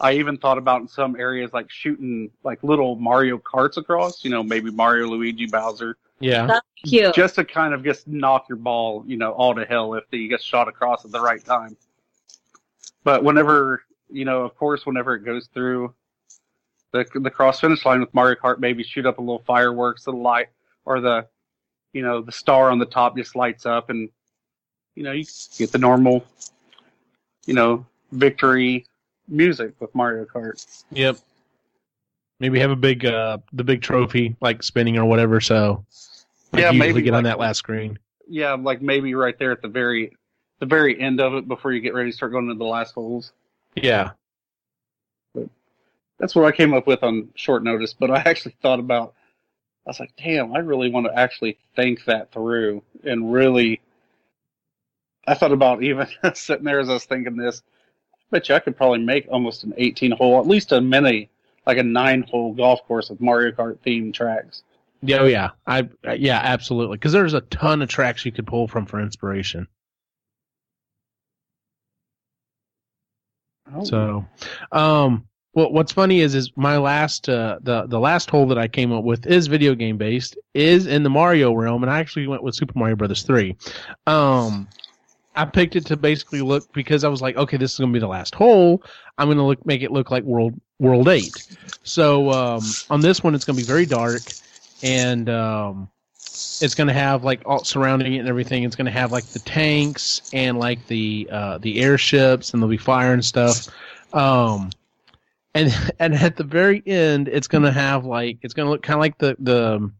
I 0.00 0.12
even 0.12 0.38
thought 0.38 0.56
about 0.56 0.80
in 0.80 0.88
some 0.88 1.14
areas 1.16 1.52
like 1.52 1.70
shooting 1.70 2.30
like 2.42 2.62
little 2.62 2.96
Mario 2.96 3.38
carts 3.38 3.76
across. 3.76 4.24
You 4.24 4.30
know, 4.30 4.42
maybe 4.42 4.70
Mario, 4.70 5.08
Luigi, 5.08 5.46
Bowser. 5.46 5.96
Yeah. 6.20 6.46
That's 6.46 6.66
cute. 6.84 7.14
just 7.14 7.34
to 7.36 7.44
kind 7.44 7.74
of 7.74 7.84
just 7.84 8.08
knock 8.08 8.48
your 8.48 8.56
ball, 8.56 9.04
you 9.06 9.16
know, 9.16 9.32
all 9.32 9.54
to 9.54 9.64
hell 9.64 9.94
if 9.94 10.04
you 10.10 10.28
get 10.28 10.42
shot 10.42 10.68
across 10.68 11.04
at 11.04 11.12
the 11.12 11.20
right 11.20 11.44
time. 11.44 11.76
But 13.04 13.24
whenever, 13.24 13.84
you 14.10 14.24
know, 14.24 14.42
of 14.42 14.56
course, 14.56 14.86
whenever 14.86 15.14
it 15.14 15.24
goes 15.24 15.48
through 15.52 15.94
the 16.92 17.06
the 17.14 17.30
cross 17.30 17.60
finish 17.60 17.84
line 17.84 18.00
with 18.00 18.12
Mario 18.14 18.36
Kart, 18.36 18.58
maybe 18.58 18.82
shoot 18.82 19.06
up 19.06 19.18
a 19.18 19.20
little 19.20 19.42
fireworks, 19.46 20.04
the 20.04 20.12
light 20.12 20.48
or 20.84 21.00
the, 21.00 21.26
you 21.92 22.02
know, 22.02 22.20
the 22.22 22.32
star 22.32 22.70
on 22.70 22.78
the 22.78 22.86
top 22.86 23.16
just 23.16 23.36
lights 23.36 23.64
up, 23.66 23.90
and 23.90 24.08
you 24.94 25.02
know, 25.02 25.12
you 25.12 25.24
get 25.58 25.72
the 25.72 25.78
normal, 25.78 26.26
you 27.46 27.54
know, 27.54 27.86
victory 28.12 28.86
music 29.30 29.72
with 29.80 29.94
Mario 29.94 30.24
Kart. 30.24 30.84
Yep. 30.92 31.16
Maybe 32.40 32.58
have 32.58 32.70
a 32.70 32.76
big 32.76 33.04
uh 33.04 33.38
the 33.52 33.64
big 33.64 33.82
trophy 33.82 34.36
like 34.40 34.62
spinning 34.62 34.98
or 34.98 35.04
whatever. 35.04 35.40
So 35.40 35.84
like 36.52 36.62
Yeah, 36.62 36.72
maybe 36.72 37.02
get 37.02 37.14
on 37.14 37.24
that 37.24 37.38
last 37.38 37.58
screen. 37.58 37.98
Yeah, 38.28 38.54
like 38.54 38.80
maybe 38.82 39.14
right 39.14 39.38
there 39.38 39.52
at 39.52 39.62
the 39.62 39.68
very, 39.68 40.16
the 40.58 40.66
very 40.66 41.00
end 41.00 41.20
of 41.20 41.34
it 41.34 41.48
before 41.48 41.72
you 41.72 41.80
get 41.80 41.94
ready 41.94 42.10
to 42.10 42.16
start 42.16 42.32
going 42.32 42.48
to 42.48 42.54
the 42.54 42.64
last 42.64 42.94
holes. 42.94 43.32
Yeah. 43.74 44.10
But 45.34 45.48
that's 46.18 46.34
what 46.34 46.44
I 46.44 46.52
came 46.52 46.74
up 46.74 46.86
with 46.86 47.02
on 47.02 47.28
short 47.34 47.64
notice. 47.64 47.92
But 47.92 48.10
I 48.10 48.18
actually 48.18 48.56
thought 48.62 48.78
about, 48.78 49.14
I 49.86 49.90
was 49.90 50.00
like, 50.00 50.12
damn, 50.16 50.54
I 50.54 50.58
really 50.58 50.90
want 50.90 51.06
to 51.06 51.18
actually 51.18 51.58
think 51.74 52.04
that 52.04 52.32
through 52.32 52.82
and 53.04 53.32
really. 53.32 53.80
I 55.26 55.34
thought 55.34 55.52
about 55.52 55.82
even 55.82 56.08
sitting 56.34 56.64
there 56.64 56.80
as 56.80 56.88
I 56.88 56.94
was 56.94 57.04
thinking 57.04 57.36
this. 57.36 57.62
I 58.30 58.36
bet 58.36 58.48
you 58.48 58.54
I 58.54 58.60
could 58.60 58.76
probably 58.76 59.00
make 59.00 59.26
almost 59.28 59.64
an 59.64 59.74
18 59.76 60.12
hole, 60.12 60.38
at 60.38 60.46
least 60.46 60.70
a 60.72 60.80
mini, 60.80 61.28
like 61.66 61.78
a 61.78 61.82
nine 61.82 62.22
hole 62.22 62.52
golf 62.52 62.86
course 62.86 63.10
with 63.10 63.20
Mario 63.20 63.50
Kart 63.50 63.78
themed 63.84 64.14
tracks. 64.14 64.62
Yeah, 65.02 65.18
oh 65.20 65.26
yeah. 65.26 65.50
I 65.66 65.88
yeah, 66.16 66.40
absolutely. 66.42 66.96
Because 66.96 67.12
there's 67.12 67.34
a 67.34 67.40
ton 67.42 67.82
of 67.82 67.88
tracks 67.88 68.24
you 68.24 68.32
could 68.32 68.46
pull 68.46 68.68
from 68.68 68.86
for 68.86 69.00
inspiration. 69.00 69.66
Oh, 73.74 73.84
So, 73.84 74.26
um, 74.72 75.26
well, 75.54 75.72
what's 75.72 75.92
funny 75.92 76.20
is 76.20 76.34
is 76.34 76.52
my 76.56 76.76
last 76.76 77.28
uh 77.28 77.58
the 77.62 77.86
the 77.86 77.98
last 77.98 78.30
hole 78.30 78.46
that 78.48 78.58
I 78.58 78.68
came 78.68 78.92
up 78.92 79.04
with 79.04 79.26
is 79.26 79.46
video 79.48 79.74
game 79.74 79.96
based, 79.96 80.36
is 80.54 80.86
in 80.86 81.02
the 81.02 81.10
Mario 81.10 81.52
realm, 81.52 81.82
and 81.82 81.90
I 81.90 81.98
actually 81.98 82.26
went 82.28 82.42
with 82.42 82.54
Super 82.54 82.78
Mario 82.78 82.94
Brothers 82.96 83.22
three. 83.22 83.56
Um, 84.06 84.68
I 85.36 85.44
picked 85.44 85.76
it 85.76 85.86
to 85.86 85.96
basically 85.96 86.40
look 86.40 86.72
because 86.72 87.04
I 87.04 87.08
was 87.08 87.22
like, 87.22 87.36
okay, 87.36 87.56
this 87.56 87.72
is 87.72 87.78
gonna 87.78 87.92
be 87.92 87.98
the 87.98 88.08
last 88.08 88.34
hole. 88.34 88.82
I'm 89.16 89.28
gonna 89.28 89.46
look 89.46 89.64
make 89.64 89.82
it 89.82 89.92
look 89.92 90.10
like 90.10 90.24
World 90.24 90.54
World 90.78 91.08
Eight. 91.08 91.56
So 91.84 92.30
um, 92.30 92.62
on 92.90 93.00
this 93.00 93.22
one, 93.22 93.34
it's 93.34 93.44
gonna 93.44 93.56
be 93.56 93.62
very 93.62 93.86
dark, 93.86 94.22
and 94.82 95.28
um, 95.30 95.88
it's 96.14 96.74
gonna 96.74 96.92
have 96.92 97.22
like 97.22 97.42
all 97.46 97.64
surrounding 97.64 98.14
it 98.14 98.18
and 98.18 98.28
everything. 98.28 98.64
It's 98.64 98.76
gonna 98.76 98.90
have 98.90 99.12
like 99.12 99.24
the 99.26 99.38
tanks 99.40 100.22
and 100.32 100.58
like 100.58 100.86
the 100.88 101.28
uh, 101.30 101.58
the 101.58 101.80
airships, 101.80 102.52
and 102.52 102.62
there'll 102.62 102.70
be 102.70 102.76
fire 102.76 103.12
and 103.12 103.24
stuff. 103.24 103.68
Um, 104.12 104.70
and 105.54 105.74
and 105.98 106.14
at 106.14 106.36
the 106.36 106.44
very 106.44 106.82
end, 106.86 107.28
it's 107.28 107.46
gonna 107.48 107.72
have 107.72 108.04
like 108.04 108.38
it's 108.42 108.54
gonna 108.54 108.70
look 108.70 108.82
kind 108.82 108.96
of 108.96 109.00
like 109.00 109.18
the 109.18 109.36
the 109.38 109.90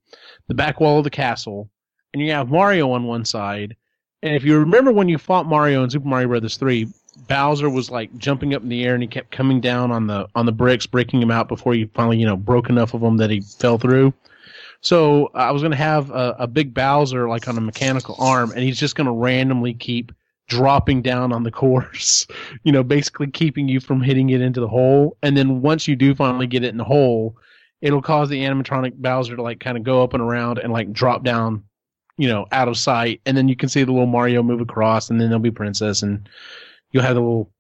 the 0.49 0.55
back 0.55 0.81
wall 0.81 0.99
of 0.99 1.05
the 1.05 1.11
castle, 1.11 1.71
and 2.13 2.23
you 2.23 2.33
have 2.33 2.51
Mario 2.51 2.91
on 2.93 3.05
one 3.05 3.25
side. 3.25 3.77
And 4.23 4.35
if 4.35 4.45
you 4.45 4.59
remember 4.59 4.93
when 4.93 5.09
you 5.09 5.19
fought 5.19 5.47
Mario 5.47 5.83
in 5.83 5.91
Super 5.91 6.09
Mario 6.09 6.29
Brothers 6.29 6.57
three, 6.57 6.89
Bowser 7.27 7.71
was 7.71 7.91
like 7.91 8.17
jumping 8.19 8.55
up 8.55 8.63
in 8.63 8.69
the 8.69 8.85
air 8.85 8.95
and 8.95 9.03
he 9.03 9.09
kept 9.09 9.31
coming 9.31 9.61
down 9.61 9.91
on 9.91 10.07
the 10.07 10.29
on 10.35 10.47
the 10.47 10.53
bricks, 10.53 10.87
breaking 10.87 11.21
them 11.21 11.31
out 11.31 11.49
before 11.49 11.75
he 11.75 11.87
finally 11.95 12.19
you 12.19 12.27
know 12.27 12.37
broke 12.37 12.69
enough 12.69 12.95
of 12.95 13.01
them 13.01 13.17
that 13.17 13.31
he 13.31 13.41
fell 13.41 13.79
through. 13.79 14.13
So 14.83 15.31
I 15.35 15.51
was 15.51 15.63
gonna 15.63 15.77
have 15.77 16.11
a, 16.11 16.37
a 16.41 16.47
big 16.47 16.75
Bowser 16.75 17.29
like 17.29 17.49
on 17.49 17.57
a 17.57 17.61
mechanical 17.61 18.17
arm, 18.19 18.51
and 18.53 18.61
he's 18.61 18.79
just 18.79 18.95
gonna 18.95 19.13
randomly 19.13 19.75
keep 19.75 20.13
dropping 20.49 21.01
down 21.01 21.33
on 21.33 21.43
the 21.43 21.51
course, 21.63 22.27
you 22.65 22.73
know, 22.73 22.83
basically 22.83 23.31
keeping 23.31 23.69
you 23.69 23.81
from 23.81 24.03
hitting 24.03 24.31
it 24.31 24.43
into 24.43 24.61
the 24.61 24.69
hole. 24.69 25.17
And 25.23 25.37
then 25.37 25.63
once 25.63 25.89
you 25.89 25.97
do 25.97 26.15
finally 26.15 26.47
get 26.47 26.65
it 26.65 26.69
in 26.69 26.77
the 26.77 26.85
hole, 26.85 27.37
it'll 27.81 28.03
cause 28.03 28.29
the 28.29 28.43
animatronic 28.43 28.95
Bowser 28.95 29.37
to 29.37 29.43
like 29.43 29.61
kind 29.61 29.79
of 29.79 29.85
go 29.85 30.03
up 30.03 30.13
and 30.13 30.23
around 30.23 30.59
and 30.59 30.73
like 30.73 30.93
drop 30.93 31.25
down, 31.25 31.65
you 32.21 32.29
know, 32.29 32.47
out 32.53 32.69
of 32.69 32.77
sight. 32.77 33.23
And 33.25 33.35
then 33.35 33.49
you 33.49 33.57
can 33.57 33.71
see 33.71 33.83
the 33.83 33.93
little 33.93 34.07
Mario 34.07 34.43
move 34.43 34.61
across, 34.61 35.09
and 35.09 35.19
then 35.19 35.31
there'll 35.31 35.41
be 35.41 35.51
Princess, 35.51 36.03
and 36.03 36.29
you'll 36.93 37.03
have 37.03 37.15
the 37.15 37.21
little 37.21 37.51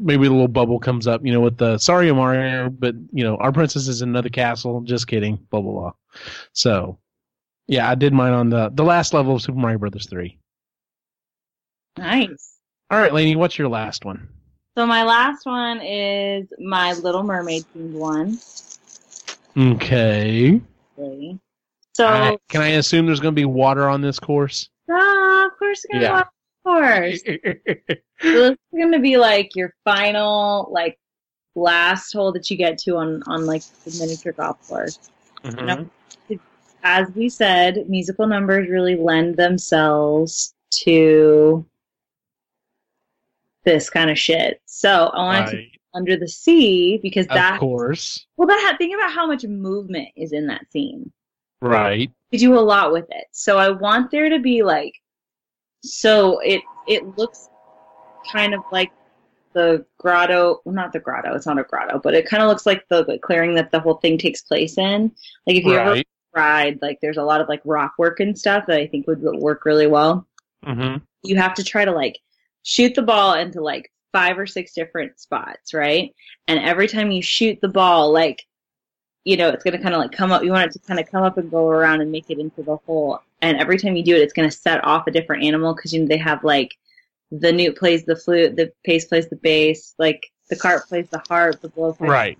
maybe 0.00 0.26
the 0.26 0.32
little 0.32 0.48
bubble 0.48 0.78
comes 0.78 1.06
up, 1.06 1.24
you 1.24 1.32
know, 1.32 1.40
with 1.40 1.58
the 1.58 1.76
sorry 1.76 2.10
Mario, 2.12 2.70
but 2.70 2.94
you 3.12 3.22
know, 3.22 3.36
our 3.36 3.52
princess 3.52 3.88
is 3.88 4.00
in 4.00 4.08
another 4.08 4.30
castle. 4.30 4.80
Just 4.80 5.06
kidding, 5.06 5.36
blah 5.50 5.60
blah 5.60 5.72
blah. 5.72 5.92
So, 6.54 6.98
yeah, 7.66 7.90
I 7.90 7.94
did 7.94 8.14
mine 8.14 8.32
on 8.32 8.48
the 8.48 8.70
the 8.72 8.84
last 8.84 9.12
level 9.12 9.34
of 9.34 9.42
Super 9.42 9.58
Mario 9.58 9.78
Brothers 9.78 10.06
three. 10.06 10.38
Nice. 11.98 12.56
All 12.90 12.98
right, 12.98 13.12
Lainey, 13.12 13.36
what's 13.36 13.58
your 13.58 13.68
last 13.68 14.06
one? 14.06 14.28
So 14.78 14.86
my 14.86 15.02
last 15.02 15.44
one 15.44 15.80
is 15.82 16.48
my 16.58 16.94
Little 16.94 17.22
Mermaid 17.22 17.64
themed 17.76 17.92
one. 17.92 18.38
Okay. 19.58 20.60
Okay. 20.98 21.38
So 22.00 22.38
can 22.48 22.62
I 22.62 22.68
assume 22.68 23.06
there's 23.06 23.20
going 23.20 23.34
to 23.34 23.40
be 23.40 23.44
water 23.44 23.88
on 23.88 24.00
this 24.00 24.18
course? 24.18 24.70
ah, 24.90 25.46
of 25.46 25.58
course, 25.58 25.84
gonna 25.92 26.04
Yeah. 26.04 26.20
of 26.20 26.26
course. 26.64 27.22
So 27.22 27.36
this 28.22 28.50
is 28.52 28.56
gonna 28.76 28.98
be 29.00 29.16
like 29.16 29.54
your 29.54 29.74
final, 29.84 30.68
like 30.72 30.98
last 31.54 32.12
hole 32.12 32.32
that 32.32 32.50
you 32.50 32.56
get 32.56 32.78
to 32.78 32.96
on 32.96 33.22
on 33.26 33.46
like 33.46 33.62
the 33.84 33.96
miniature 34.00 34.32
golf 34.32 34.66
course. 34.68 34.98
Mhm. 35.44 35.90
As 36.82 37.08
we 37.14 37.28
said, 37.28 37.88
musical 37.88 38.26
numbers 38.26 38.68
really 38.70 38.96
lend 38.96 39.36
themselves 39.36 40.54
to 40.84 41.66
this 43.64 43.90
kind 43.90 44.10
of 44.10 44.18
shit. 44.18 44.62
So 44.64 45.06
I 45.12 45.18
wanted 45.18 45.50
to 45.50 45.78
under 45.92 46.16
the 46.16 46.28
sea 46.28 46.98
because 47.02 47.26
Of 47.26 47.34
that 47.34 47.58
course. 47.60 48.24
well 48.36 48.48
that 48.48 48.76
think 48.78 48.94
about 48.94 49.12
how 49.12 49.26
much 49.26 49.44
movement 49.44 50.08
is 50.16 50.32
in 50.32 50.46
that 50.46 50.70
scene. 50.72 51.12
Right. 51.60 52.10
You 52.30 52.38
do 52.38 52.58
a 52.58 52.60
lot 52.60 52.92
with 52.92 53.06
it. 53.10 53.26
So 53.32 53.58
I 53.58 53.70
want 53.70 54.10
there 54.10 54.28
to 54.28 54.38
be 54.38 54.62
like 54.62 54.94
so 55.82 56.38
it 56.40 56.62
it 56.88 57.16
looks 57.18 57.48
kind 58.30 58.54
of 58.54 58.62
like 58.72 58.92
the 59.52 59.84
grotto 59.98 60.60
well, 60.64 60.74
not 60.74 60.92
the 60.92 61.00
grotto, 61.00 61.34
it's 61.34 61.46
not 61.46 61.58
a 61.58 61.64
grotto, 61.64 61.98
but 61.98 62.14
it 62.14 62.26
kind 62.26 62.42
of 62.42 62.48
looks 62.48 62.66
like 62.66 62.86
the, 62.88 63.04
the 63.04 63.18
clearing 63.18 63.54
that 63.54 63.70
the 63.70 63.80
whole 63.80 63.94
thing 63.94 64.18
takes 64.18 64.42
place 64.42 64.78
in. 64.78 65.12
Like 65.46 65.56
if 65.56 65.64
you 65.64 65.74
ever 65.74 66.02
ride, 66.34 66.78
like 66.80 66.98
there's 67.00 67.16
a 67.16 67.24
lot 67.24 67.40
of 67.40 67.48
like 67.48 67.62
rock 67.64 67.94
work 67.98 68.20
and 68.20 68.38
stuff 68.38 68.66
that 68.68 68.78
I 68.78 68.86
think 68.86 69.06
would 69.06 69.22
work 69.22 69.64
really 69.64 69.86
well. 69.86 70.26
hmm 70.64 70.96
You 71.22 71.36
have 71.36 71.54
to 71.54 71.64
try 71.64 71.84
to 71.84 71.92
like 71.92 72.18
shoot 72.62 72.94
the 72.94 73.02
ball 73.02 73.34
into 73.34 73.60
like 73.60 73.90
five 74.12 74.38
or 74.38 74.46
six 74.46 74.72
different 74.74 75.18
spots, 75.18 75.74
right? 75.74 76.14
And 76.46 76.60
every 76.60 76.88
time 76.88 77.10
you 77.10 77.22
shoot 77.22 77.58
the 77.60 77.68
ball, 77.68 78.12
like 78.12 78.44
you 79.24 79.36
know, 79.36 79.48
it's 79.50 79.64
gonna 79.64 79.80
kind 79.80 79.94
of 79.94 80.00
like 80.00 80.12
come 80.12 80.32
up. 80.32 80.42
You 80.42 80.52
want 80.52 80.66
it 80.70 80.72
to 80.72 80.86
kind 80.86 81.00
of 81.00 81.10
come 81.10 81.22
up 81.22 81.38
and 81.38 81.50
go 81.50 81.68
around 81.68 82.00
and 82.00 82.10
make 82.10 82.30
it 82.30 82.38
into 82.38 82.62
the 82.62 82.76
hole. 82.76 83.20
And 83.42 83.58
every 83.58 83.78
time 83.78 83.96
you 83.96 84.02
do 84.02 84.16
it, 84.16 84.22
it's 84.22 84.32
gonna 84.32 84.50
set 84.50 84.84
off 84.84 85.06
a 85.06 85.10
different 85.10 85.44
animal 85.44 85.74
because 85.74 85.92
you 85.92 86.00
know 86.00 86.06
they 86.06 86.16
have 86.18 86.42
like 86.44 86.76
the 87.30 87.52
newt 87.52 87.76
plays 87.76 88.04
the 88.04 88.16
flute, 88.16 88.56
the 88.56 88.72
bass 88.84 89.04
plays 89.04 89.28
the 89.28 89.36
bass, 89.36 89.94
like 89.98 90.30
the 90.48 90.56
carp 90.56 90.88
plays 90.88 91.08
the 91.10 91.22
harp, 91.28 91.60
the 91.60 91.68
blow 91.68 91.92
plays 91.92 92.10
Right. 92.10 92.38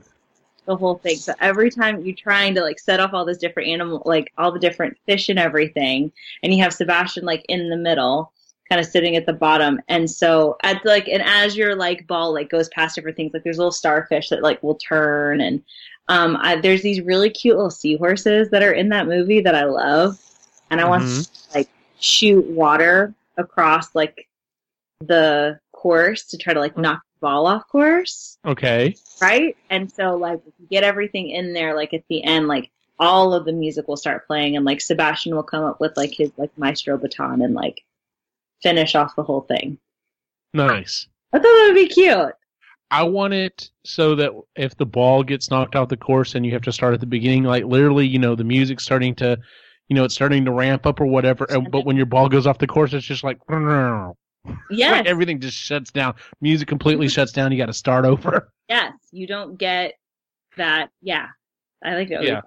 the 0.66 0.76
whole 0.76 0.96
thing. 0.98 1.16
So 1.16 1.34
every 1.40 1.70
time 1.70 2.04
you're 2.04 2.16
trying 2.16 2.54
to 2.54 2.62
like 2.62 2.78
set 2.78 3.00
off 3.00 3.12
all 3.12 3.24
this 3.24 3.38
different 3.38 3.68
animal, 3.68 4.02
like 4.04 4.32
all 4.38 4.50
the 4.52 4.58
different 4.58 4.96
fish 5.06 5.28
and 5.28 5.38
everything, 5.38 6.12
and 6.42 6.52
you 6.52 6.62
have 6.62 6.72
Sebastian 6.72 7.24
like 7.24 7.44
in 7.48 7.68
the 7.68 7.76
middle, 7.76 8.32
kind 8.68 8.80
of 8.80 8.86
sitting 8.86 9.16
at 9.16 9.26
the 9.26 9.32
bottom. 9.32 9.80
And 9.88 10.10
so 10.10 10.56
at 10.62 10.84
like, 10.84 11.08
and 11.08 11.22
as 11.22 11.56
your 11.56 11.76
like 11.76 12.06
ball 12.06 12.32
like 12.32 12.50
goes 12.50 12.68
past 12.70 12.94
different 12.94 13.16
things, 13.16 13.32
like 13.32 13.44
there's 13.44 13.58
little 13.58 13.72
starfish 13.72 14.28
that 14.30 14.42
like 14.42 14.62
will 14.62 14.76
turn, 14.76 15.40
and 15.40 15.62
um, 16.10 16.36
I, 16.40 16.56
there's 16.56 16.82
these 16.82 17.00
really 17.00 17.30
cute 17.30 17.54
little 17.56 17.70
seahorses 17.70 18.50
that 18.50 18.62
are 18.64 18.72
in 18.72 18.88
that 18.88 19.06
movie 19.06 19.40
that 19.40 19.54
I 19.54 19.64
love, 19.64 20.18
and 20.70 20.80
I 20.80 20.84
want 20.84 21.04
Mhm. 21.04 21.30
to 21.52 21.58
like 21.58 21.68
shoot 22.00 22.44
water 22.46 23.14
across 23.36 23.94
like 23.94 24.28
the 25.00 25.58
course 25.72 26.24
to 26.24 26.36
try 26.36 26.52
to 26.52 26.60
like 26.60 26.76
knock 26.76 27.00
the 27.14 27.20
ball 27.20 27.46
off 27.46 27.66
course 27.68 28.36
Okay. 28.44 28.94
right? 29.22 29.56
And 29.70 29.90
so 29.90 30.16
like 30.16 30.40
you 30.58 30.66
get 30.68 30.82
everything 30.84 31.30
in 31.30 31.52
there, 31.54 31.74
like 31.76 31.94
at 31.94 32.02
the 32.08 32.22
end, 32.24 32.48
like 32.48 32.70
all 32.98 33.32
of 33.32 33.44
the 33.44 33.52
music 33.52 33.86
will 33.88 33.96
start 33.96 34.26
playing, 34.26 34.56
and 34.56 34.64
like 34.66 34.80
Sebastian 34.80 35.34
will 35.34 35.42
come 35.44 35.64
up 35.64 35.80
with 35.80 35.96
like 35.96 36.12
his 36.12 36.32
like 36.36 36.50
maestro 36.58 36.98
baton 36.98 37.40
and 37.42 37.54
like 37.54 37.82
finish 38.62 38.94
off 38.94 39.14
the 39.16 39.22
whole 39.22 39.42
thing. 39.42 39.78
Nice. 40.52 41.06
I 41.32 41.38
thought 41.38 41.44
that 41.44 41.64
would 41.68 41.74
be 41.80 41.86
cute. 41.86 42.34
I 42.90 43.04
want 43.04 43.32
it 43.34 43.70
so 43.84 44.14
that 44.16 44.32
if 44.56 44.76
the 44.76 44.86
ball 44.86 45.22
gets 45.22 45.50
knocked 45.50 45.76
off 45.76 45.88
the 45.88 45.96
course 45.96 46.34
and 46.34 46.44
you 46.44 46.52
have 46.52 46.62
to 46.62 46.72
start 46.72 46.94
at 46.94 47.00
the 47.00 47.06
beginning, 47.06 47.44
like 47.44 47.64
literally, 47.64 48.06
you 48.06 48.18
know, 48.18 48.34
the 48.34 48.44
music's 48.44 48.82
starting 48.84 49.14
to, 49.16 49.38
you 49.88 49.94
know, 49.96 50.04
it's 50.04 50.14
starting 50.14 50.44
to 50.46 50.52
ramp 50.52 50.86
up 50.86 51.00
or 51.00 51.06
whatever. 51.06 51.44
and- 51.50 51.70
But 51.70 51.84
when 51.86 51.96
your 51.96 52.06
ball 52.06 52.28
goes 52.28 52.46
off 52.46 52.58
the 52.58 52.66
course, 52.66 52.92
it's 52.92 53.06
just 53.06 53.22
like, 53.22 53.38
yeah, 53.48 54.12
like 54.70 55.06
everything 55.06 55.40
just 55.40 55.56
shuts 55.56 55.90
down. 55.92 56.14
Music 56.40 56.66
completely 56.66 57.08
shuts 57.08 57.30
down. 57.32 57.52
You 57.52 57.58
got 57.58 57.66
to 57.66 57.72
start 57.72 58.04
over. 58.04 58.50
yes. 58.68 58.92
You 59.12 59.26
don't 59.26 59.56
get 59.56 59.94
that. 60.56 60.90
Yeah, 61.00 61.26
I 61.84 61.94
like 61.94 62.10
it. 62.10 62.24
Yeah. 62.24 62.40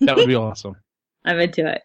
That 0.00 0.16
would 0.16 0.26
be 0.28 0.34
awesome. 0.36 0.76
I'm 1.24 1.38
into 1.40 1.66
it. 1.66 1.82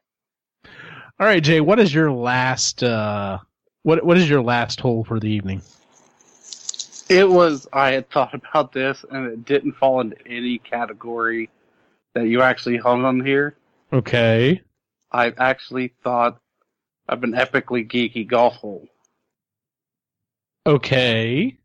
All 1.19 1.27
right, 1.27 1.41
Jay, 1.43 1.61
what 1.61 1.79
is 1.79 1.93
your 1.93 2.11
last, 2.11 2.83
uh, 2.83 3.37
what, 3.83 4.03
what 4.03 4.17
is 4.17 4.29
your 4.29 4.41
last 4.41 4.79
hole 4.81 5.03
for 5.03 5.19
the 5.19 5.29
evening? 5.29 5.61
It 7.11 7.27
was. 7.27 7.67
I 7.73 7.91
had 7.91 8.09
thought 8.09 8.33
about 8.33 8.71
this, 8.71 9.03
and 9.11 9.27
it 9.27 9.43
didn't 9.43 9.73
fall 9.73 9.99
into 9.99 10.15
any 10.25 10.59
category 10.59 11.49
that 12.13 12.27
you 12.27 12.41
actually 12.41 12.77
hung 12.77 13.03
on 13.03 13.19
here. 13.19 13.57
Okay. 13.91 14.61
I've 15.11 15.37
actually 15.37 15.93
thought 16.05 16.39
of 17.09 17.25
an 17.25 17.33
epically 17.33 17.85
geeky 17.85 18.25
golf 18.25 18.55
hole. 18.55 18.87
Okay. 20.65 21.57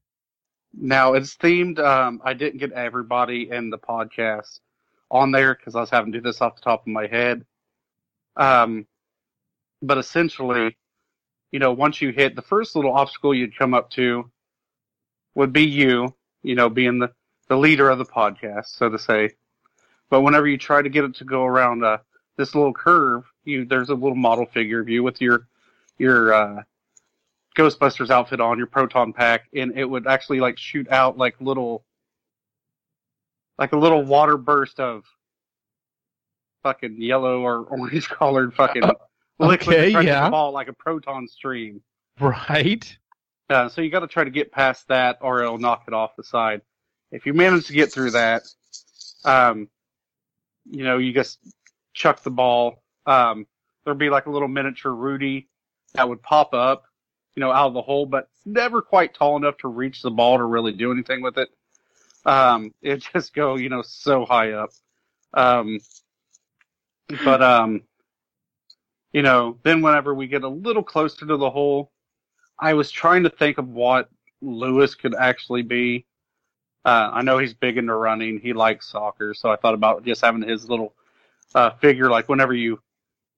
Now 0.74 1.12
it's 1.12 1.36
themed. 1.36 1.78
Um, 1.78 2.20
I 2.24 2.34
didn't 2.34 2.58
get 2.58 2.72
everybody 2.72 3.48
in 3.48 3.70
the 3.70 3.78
podcast 3.78 4.58
on 5.12 5.30
there 5.30 5.54
because 5.54 5.76
I 5.76 5.80
was 5.80 5.90
having 5.90 6.10
to 6.10 6.18
do 6.18 6.22
this 6.22 6.40
off 6.40 6.56
the 6.56 6.62
top 6.62 6.80
of 6.80 6.88
my 6.88 7.06
head. 7.06 7.44
Um, 8.36 8.84
but 9.80 9.96
essentially, 9.96 10.76
you 11.52 11.60
know, 11.60 11.72
once 11.72 12.02
you 12.02 12.10
hit 12.10 12.34
the 12.34 12.42
first 12.42 12.74
little 12.74 12.94
obstacle 12.94 13.32
you'd 13.32 13.56
come 13.56 13.74
up 13.74 13.90
to 13.90 14.28
would 15.36 15.52
be 15.52 15.64
you, 15.64 16.12
you 16.42 16.56
know, 16.56 16.68
being 16.68 16.98
the, 16.98 17.12
the 17.48 17.56
leader 17.56 17.88
of 17.88 17.98
the 17.98 18.04
podcast, 18.04 18.66
so 18.66 18.88
to 18.88 18.98
say. 18.98 19.30
But 20.10 20.22
whenever 20.22 20.48
you 20.48 20.58
try 20.58 20.82
to 20.82 20.88
get 20.88 21.04
it 21.04 21.14
to 21.16 21.24
go 21.24 21.44
around 21.44 21.84
uh, 21.84 21.98
this 22.36 22.54
little 22.54 22.72
curve, 22.72 23.24
you 23.44 23.64
there's 23.64 23.90
a 23.90 23.94
little 23.94 24.16
model 24.16 24.46
figure 24.46 24.80
of 24.80 24.88
you 24.88 25.02
with 25.02 25.20
your 25.20 25.46
your 25.98 26.34
uh, 26.34 26.62
Ghostbusters 27.56 28.10
outfit 28.10 28.40
on, 28.40 28.58
your 28.58 28.66
proton 28.66 29.12
pack, 29.12 29.44
and 29.54 29.76
it 29.76 29.84
would 29.84 30.06
actually 30.06 30.40
like 30.40 30.58
shoot 30.58 30.90
out 30.90 31.18
like 31.18 31.40
little 31.40 31.84
like 33.58 33.72
a 33.72 33.78
little 33.78 34.02
water 34.02 34.36
burst 34.36 34.80
of 34.80 35.04
fucking 36.62 37.00
yellow 37.00 37.40
or 37.40 37.64
orange 37.70 38.08
colored 38.08 38.54
fucking 38.54 38.82
liquid 39.38 39.76
okay, 39.76 40.04
yeah. 40.04 40.30
ball 40.30 40.52
like 40.52 40.68
a 40.68 40.72
proton 40.72 41.28
stream. 41.28 41.82
Right. 42.20 42.96
Uh, 43.48 43.68
so 43.68 43.80
you 43.80 43.90
got 43.90 44.00
to 44.00 44.08
try 44.08 44.24
to 44.24 44.30
get 44.30 44.50
past 44.50 44.88
that, 44.88 45.18
or 45.20 45.42
it'll 45.42 45.58
knock 45.58 45.84
it 45.86 45.94
off 45.94 46.16
the 46.16 46.24
side. 46.24 46.62
If 47.12 47.26
you 47.26 47.34
manage 47.34 47.66
to 47.66 47.72
get 47.72 47.92
through 47.92 48.12
that, 48.12 48.42
um, 49.24 49.68
you 50.68 50.84
know, 50.84 50.98
you 50.98 51.12
just 51.12 51.38
chuck 51.94 52.22
the 52.22 52.30
ball. 52.30 52.82
Um, 53.06 53.46
there'd 53.84 53.98
be 53.98 54.10
like 54.10 54.26
a 54.26 54.30
little 54.30 54.48
miniature 54.48 54.92
Rudy 54.92 55.48
that 55.94 56.08
would 56.08 56.22
pop 56.22 56.54
up, 56.54 56.84
you 57.36 57.40
know, 57.40 57.52
out 57.52 57.68
of 57.68 57.74
the 57.74 57.82
hole, 57.82 58.06
but 58.06 58.28
never 58.44 58.82
quite 58.82 59.14
tall 59.14 59.36
enough 59.36 59.58
to 59.58 59.68
reach 59.68 60.02
the 60.02 60.10
ball 60.10 60.38
to 60.38 60.44
really 60.44 60.72
do 60.72 60.90
anything 60.90 61.22
with 61.22 61.38
it. 61.38 61.48
Um, 62.24 62.74
it 62.82 63.06
just 63.12 63.34
go, 63.34 63.56
you 63.56 63.68
know, 63.68 63.82
so 63.82 64.24
high 64.24 64.52
up. 64.52 64.70
Um, 65.32 65.78
but 67.24 67.42
um, 67.42 67.82
you 69.12 69.22
know, 69.22 69.58
then 69.62 69.82
whenever 69.82 70.14
we 70.14 70.26
get 70.26 70.42
a 70.42 70.48
little 70.48 70.82
closer 70.82 71.26
to 71.26 71.36
the 71.36 71.50
hole, 71.50 71.92
I 72.58 72.74
was 72.74 72.90
trying 72.90 73.22
to 73.24 73.30
think 73.30 73.58
of 73.58 73.68
what 73.68 74.08
Lewis 74.40 74.94
could 74.94 75.14
actually 75.14 75.62
be. 75.62 76.06
Uh, 76.84 77.10
I 77.12 77.22
know 77.22 77.38
he's 77.38 77.54
big 77.54 77.78
into 77.78 77.94
running. 77.94 78.38
He 78.38 78.52
likes 78.52 78.88
soccer, 78.88 79.34
so 79.34 79.50
I 79.50 79.56
thought 79.56 79.74
about 79.74 80.04
just 80.04 80.24
having 80.24 80.42
his 80.42 80.68
little 80.68 80.94
uh, 81.54 81.70
figure. 81.70 82.08
Like 82.08 82.28
whenever 82.28 82.54
you 82.54 82.80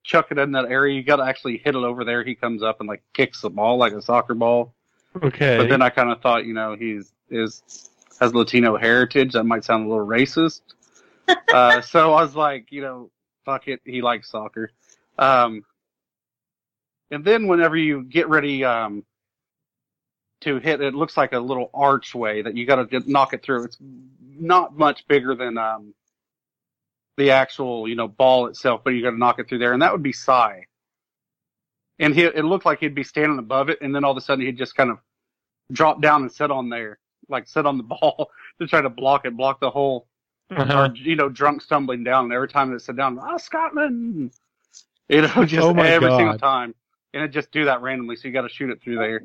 chuck 0.04 0.28
it 0.30 0.38
in 0.38 0.52
that 0.52 0.66
area, 0.66 0.94
you 0.94 1.02
got 1.02 1.16
to 1.16 1.24
actually 1.24 1.58
hit 1.58 1.74
it 1.74 1.82
over 1.82 2.04
there. 2.04 2.22
He 2.22 2.34
comes 2.34 2.62
up 2.62 2.80
and 2.80 2.88
like 2.88 3.02
kicks 3.14 3.40
the 3.40 3.50
ball 3.50 3.78
like 3.78 3.92
a 3.92 4.02
soccer 4.02 4.34
ball. 4.34 4.74
Okay. 5.22 5.56
But 5.56 5.68
then 5.68 5.82
I 5.82 5.88
kind 5.88 6.10
of 6.10 6.20
thought, 6.20 6.44
you 6.44 6.54
know, 6.54 6.76
he's 6.76 7.12
is 7.30 7.90
has 8.20 8.34
Latino 8.34 8.76
heritage. 8.76 9.32
That 9.32 9.44
might 9.44 9.64
sound 9.64 9.86
a 9.86 9.88
little 9.88 10.06
racist. 10.06 10.60
uh, 11.52 11.80
so 11.80 12.14
I 12.14 12.22
was 12.22 12.34
like, 12.36 12.70
you 12.70 12.82
know, 12.82 13.10
fuck 13.44 13.68
it. 13.68 13.80
He 13.84 14.02
likes 14.02 14.30
soccer. 14.30 14.70
Um, 15.18 15.64
and 17.11 17.24
then 17.24 17.46
whenever 17.48 17.76
you 17.76 18.04
get 18.04 18.28
ready 18.28 18.64
um, 18.64 19.04
to 20.42 20.59
hit, 20.59 20.80
it 20.80 20.94
looks 20.94 21.16
like 21.16 21.32
a 21.32 21.38
little 21.40 21.70
archway 21.74 22.42
that 22.42 22.56
you 22.56 22.66
got 22.66 22.88
to 22.90 23.00
knock 23.11 23.34
it 23.34 23.42
through. 23.42 23.64
It's 23.64 23.78
not 23.80 24.76
much 24.76 25.06
bigger 25.09 25.34
than 25.34 25.59
um, 25.59 25.94
the 27.16 27.32
actual, 27.32 27.88
you 27.88 27.96
know, 27.96 28.09
ball 28.09 28.46
itself, 28.46 28.82
but 28.84 28.90
you 28.90 29.02
got 29.02 29.11
to 29.12 29.18
knock 29.18 29.38
it 29.38 29.48
through 29.48 29.59
there, 29.59 29.72
and 29.72 29.82
that 29.82 29.92
would 29.92 30.02
be 30.02 30.12
Cy. 30.12 30.66
And 31.98 32.14
he, 32.14 32.22
it 32.24 32.44
looked 32.44 32.66
like 32.66 32.80
he'd 32.80 32.94
be 32.94 33.04
standing 33.04 33.38
above 33.38 33.70
it, 33.70 33.80
and 33.82 33.94
then 33.94 34.04
all 34.04 34.12
of 34.12 34.16
a 34.16 34.20
sudden 34.20 34.44
he'd 34.46 34.59
just 34.59 34.76
kind 34.76 34.90
of 34.90 34.98
drop 35.72 36.00
down 36.02 36.22
and 36.22 36.32
sit 36.32 36.50
on 36.50 36.68
there, 36.70 36.98
like 37.28 37.48
sit 37.48 37.66
on 37.66 37.76
the 37.78 37.82
ball 38.00 38.30
to 38.61 38.66
try 38.66 38.80
to 38.80 38.90
block 38.90 39.26
it, 39.26 39.36
block 39.36 39.61
the 39.61 39.70
hole, 39.70 40.06
Uh-huh. 40.50 40.72
or 40.74 40.92
you 40.94 41.16
know, 41.16 41.28
drunk 41.28 41.62
stumbling 41.62 42.04
down. 42.04 42.24
And 42.26 42.32
every 42.32 42.48
time 42.48 42.74
it 42.74 42.80
sit 42.80 42.96
down, 42.96 43.18
ah, 43.20 43.36
Scotland, 43.38 44.32
you 45.09 45.22
know, 45.22 45.44
just 45.46 45.70
Oh 45.70 45.74
every 45.84 46.11
God. 46.11 46.12
single 46.12 46.34
time, 46.34 46.74
and 47.14 47.22
it 47.22 47.28
just 47.28 47.50
do 47.50 47.64
that 47.66 47.82
randomly. 47.82 48.16
So 48.16 48.28
you 48.28 48.34
got 48.34 48.42
to 48.42 48.48
shoot 48.48 48.70
it 48.70 48.82
through 48.82 48.96
there. 48.96 49.22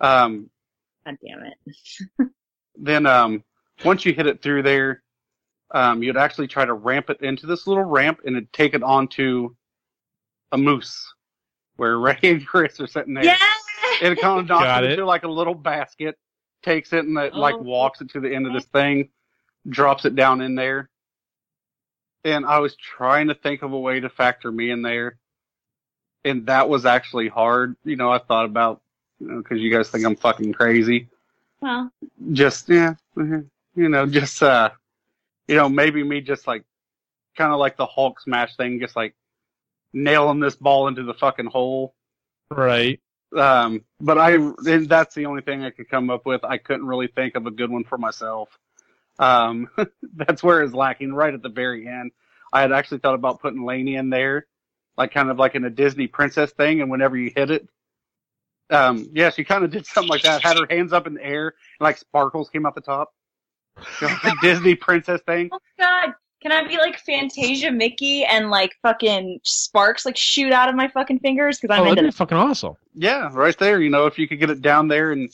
Um, 0.00 0.50
God 1.06 1.16
damn 1.26 1.44
it. 1.44 2.28
then 2.76 3.06
um, 3.06 3.44
once 3.84 4.04
you 4.04 4.12
hit 4.12 4.26
it 4.26 4.42
through 4.42 4.62
there, 4.62 5.02
um, 5.72 6.02
you'd 6.02 6.16
actually 6.16 6.48
try 6.48 6.64
to 6.64 6.74
ramp 6.74 7.10
it 7.10 7.20
into 7.22 7.46
this 7.46 7.66
little 7.66 7.84
ramp 7.84 8.20
and 8.24 8.36
it'd 8.36 8.52
take 8.52 8.74
it 8.74 8.82
onto 8.82 9.54
a 10.52 10.58
moose 10.58 11.12
where 11.76 11.98
Ray 11.98 12.18
and 12.22 12.46
Chris 12.46 12.78
are 12.80 12.86
sitting 12.86 13.14
there. 13.14 13.24
Yeah. 13.24 13.36
And 14.02 14.12
it 14.12 14.20
kind 14.20 14.40
of 14.40 14.48
knocks 14.48 14.82
it 14.82 14.84
it. 14.84 14.92
into 14.92 15.06
like 15.06 15.22
a 15.22 15.28
little 15.28 15.54
basket, 15.54 16.18
takes 16.62 16.92
it 16.92 17.04
and 17.04 17.16
it 17.18 17.34
like 17.34 17.54
Oh. 17.54 17.62
walks 17.62 18.00
it 18.00 18.10
to 18.10 18.20
the 18.20 18.34
end 18.34 18.46
of 18.46 18.52
this 18.52 18.66
thing, 18.66 19.08
drops 19.68 20.04
it 20.04 20.14
down 20.14 20.40
in 20.40 20.54
there. 20.54 20.90
And 22.24 22.44
I 22.44 22.58
was 22.58 22.76
trying 22.76 23.28
to 23.28 23.34
think 23.34 23.62
of 23.62 23.72
a 23.72 23.78
way 23.78 24.00
to 24.00 24.08
factor 24.08 24.52
me 24.52 24.70
in 24.70 24.82
there. 24.82 25.18
And 26.24 26.46
that 26.46 26.68
was 26.68 26.86
actually 26.86 27.28
hard. 27.28 27.76
You 27.84 27.96
know, 27.96 28.10
I 28.12 28.18
thought 28.18 28.44
about, 28.44 28.80
you 29.20 29.28
know, 29.28 29.42
cause 29.42 29.58
you 29.58 29.72
guys 29.72 29.88
think 29.90 30.04
I'm 30.04 30.16
fucking 30.16 30.52
crazy 30.52 31.08
Well, 31.60 31.92
just 32.32 32.68
yeah, 32.68 32.94
mhm, 33.16 33.48
you 33.74 33.88
know, 33.88 34.06
just 34.06 34.42
uh, 34.42 34.70
you 35.48 35.56
know, 35.56 35.68
maybe 35.68 36.02
me 36.02 36.20
just 36.20 36.46
like 36.46 36.64
kind 37.36 37.52
of 37.52 37.58
like 37.58 37.76
the 37.76 37.86
Hulk 37.86 38.20
smash 38.20 38.56
thing, 38.56 38.80
just 38.80 38.96
like 38.96 39.14
nailing 39.92 40.40
this 40.40 40.56
ball 40.56 40.88
into 40.88 41.02
the 41.02 41.14
fucking 41.14 41.46
hole. 41.46 41.94
Right. 42.50 43.00
Um, 43.36 43.82
but 44.00 44.18
I 44.18 44.34
and 44.34 44.88
that's 44.88 45.14
the 45.14 45.26
only 45.26 45.42
thing 45.42 45.64
I 45.64 45.70
could 45.70 45.88
come 45.88 46.10
up 46.10 46.26
with. 46.26 46.44
I 46.44 46.58
couldn't 46.58 46.86
really 46.86 47.06
think 47.06 47.34
of 47.34 47.46
a 47.46 47.50
good 47.50 47.70
one 47.70 47.84
for 47.84 47.98
myself. 47.98 48.48
Um, 49.18 49.68
that's 50.14 50.42
where 50.42 50.62
it's 50.62 50.74
lacking 50.74 51.14
right 51.14 51.32
at 51.32 51.42
the 51.42 51.48
very 51.48 51.86
end. 51.86 52.12
I 52.52 52.60
had 52.60 52.72
actually 52.72 52.98
thought 52.98 53.14
about 53.14 53.40
putting 53.40 53.64
Laney 53.64 53.96
in 53.96 54.10
there, 54.10 54.46
like 54.96 55.12
kind 55.12 55.30
of 55.30 55.38
like 55.38 55.54
in 55.54 55.64
a 55.64 55.70
Disney 55.70 56.06
princess 56.06 56.50
thing, 56.52 56.80
and 56.80 56.90
whenever 56.90 57.16
you 57.16 57.32
hit 57.34 57.50
it, 57.50 57.68
um, 58.70 59.08
yeah, 59.12 59.30
she 59.30 59.44
kind 59.44 59.64
of 59.64 59.70
did 59.70 59.86
something 59.86 60.10
like 60.10 60.22
that. 60.22 60.42
Had 60.42 60.58
her 60.58 60.66
hands 60.68 60.92
up 60.92 61.06
in 61.06 61.14
the 61.14 61.24
air, 61.24 61.48
and 61.78 61.84
like 61.84 61.98
sparkles 61.98 62.50
came 62.50 62.66
out 62.66 62.74
the 62.74 62.80
top. 62.80 63.12
You 64.00 64.08
know, 64.08 64.14
like 64.24 64.34
a 64.34 64.36
Disney 64.42 64.74
princess 64.74 65.20
thing. 65.26 65.50
oh 65.52 65.58
God. 65.78 66.14
Can 66.42 66.50
I 66.50 66.66
be 66.66 66.76
like 66.76 66.98
Fantasia 66.98 67.70
Mickey 67.70 68.24
and 68.24 68.50
like 68.50 68.74
fucking 68.82 69.38
sparks 69.44 70.04
like 70.04 70.16
shoot 70.16 70.52
out 70.52 70.68
of 70.68 70.74
my 70.74 70.88
fucking 70.88 71.20
fingers? 71.20 71.60
Because 71.60 71.76
I'm 71.76 71.82
oh, 71.82 71.90
into 71.90 71.94
that'd 71.94 72.10
be 72.10 72.16
fucking 72.16 72.36
awesome. 72.36 72.74
Yeah, 72.96 73.30
right 73.32 73.56
there. 73.56 73.80
You 73.80 73.90
know, 73.90 74.06
if 74.06 74.18
you 74.18 74.26
could 74.26 74.40
get 74.40 74.50
it 74.50 74.60
down 74.60 74.88
there 74.88 75.12
and 75.12 75.30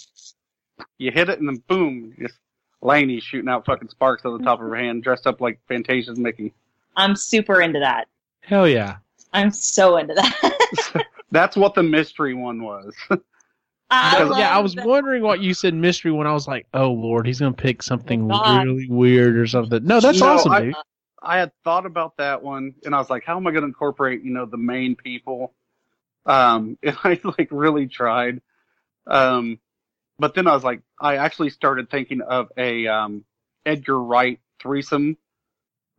you 0.98 1.10
hit 1.10 1.30
it, 1.30 1.38
and 1.38 1.48
then 1.48 1.62
boom, 1.66 2.14
just 2.20 2.34
Laney 2.82 3.20
shooting 3.20 3.48
out 3.48 3.64
fucking 3.64 3.88
sparks 3.88 4.26
on 4.26 4.36
the 4.36 4.44
top 4.44 4.60
of 4.60 4.68
her 4.68 4.76
hand, 4.76 5.02
dressed 5.02 5.26
up 5.26 5.40
like 5.40 5.60
Fantasia's 5.66 6.18
Mickey. 6.18 6.52
I'm 6.94 7.16
super 7.16 7.62
into 7.62 7.80
that. 7.80 8.06
Hell 8.40 8.68
yeah. 8.68 8.96
I'm 9.32 9.50
so 9.50 9.96
into 9.98 10.14
that. 10.14 11.04
That's 11.30 11.56
what 11.56 11.74
the 11.74 11.82
mystery 11.82 12.34
one 12.34 12.62
was. 12.62 12.94
I 13.90 14.22
yeah, 14.38 14.54
I 14.54 14.58
was 14.60 14.74
that. 14.74 14.86
wondering 14.86 15.22
what 15.22 15.40
you 15.40 15.54
said 15.54 15.72
mystery 15.74 16.10
when 16.12 16.26
I 16.26 16.32
was 16.32 16.46
like, 16.46 16.66
oh 16.74 16.90
lord, 16.92 17.26
he's 17.26 17.40
gonna 17.40 17.52
pick 17.54 17.82
something 17.82 18.24
Oh, 18.30 18.38
God. 18.38 18.66
really 18.66 18.86
weird 18.88 19.36
or 19.38 19.46
something. 19.46 19.84
No, 19.84 19.98
that's 20.00 20.20
No, 20.20 20.26
awesome, 20.26 20.52
I- 20.52 20.60
dude. 20.60 20.74
I 21.20 21.38
had 21.38 21.50
thought 21.64 21.84
about 21.84 22.16
that 22.18 22.42
one, 22.44 22.74
and 22.84 22.94
I 22.94 22.98
was 22.98 23.10
like, 23.10 23.24
how 23.24 23.36
am 23.36 23.44
I 23.48 23.50
going 23.50 23.62
to 23.62 23.66
incorporate, 23.66 24.22
you 24.22 24.30
know, 24.32 24.46
the 24.46 24.56
main 24.56 24.94
people? 24.94 25.52
Um, 26.26 26.78
and 26.84 26.96
I 27.02 27.18
like 27.24 27.48
really 27.50 27.88
tried. 27.88 28.40
Um, 29.08 29.58
but 30.20 30.34
then 30.34 30.46
I 30.46 30.54
was 30.54 30.62
like, 30.62 30.80
I 31.00 31.16
actually 31.16 31.50
started 31.50 31.90
thinking 31.90 32.20
of 32.20 32.52
a 32.56 32.86
um, 32.86 33.24
Edgar 33.66 34.00
Wright 34.00 34.38
threesome 34.60 35.16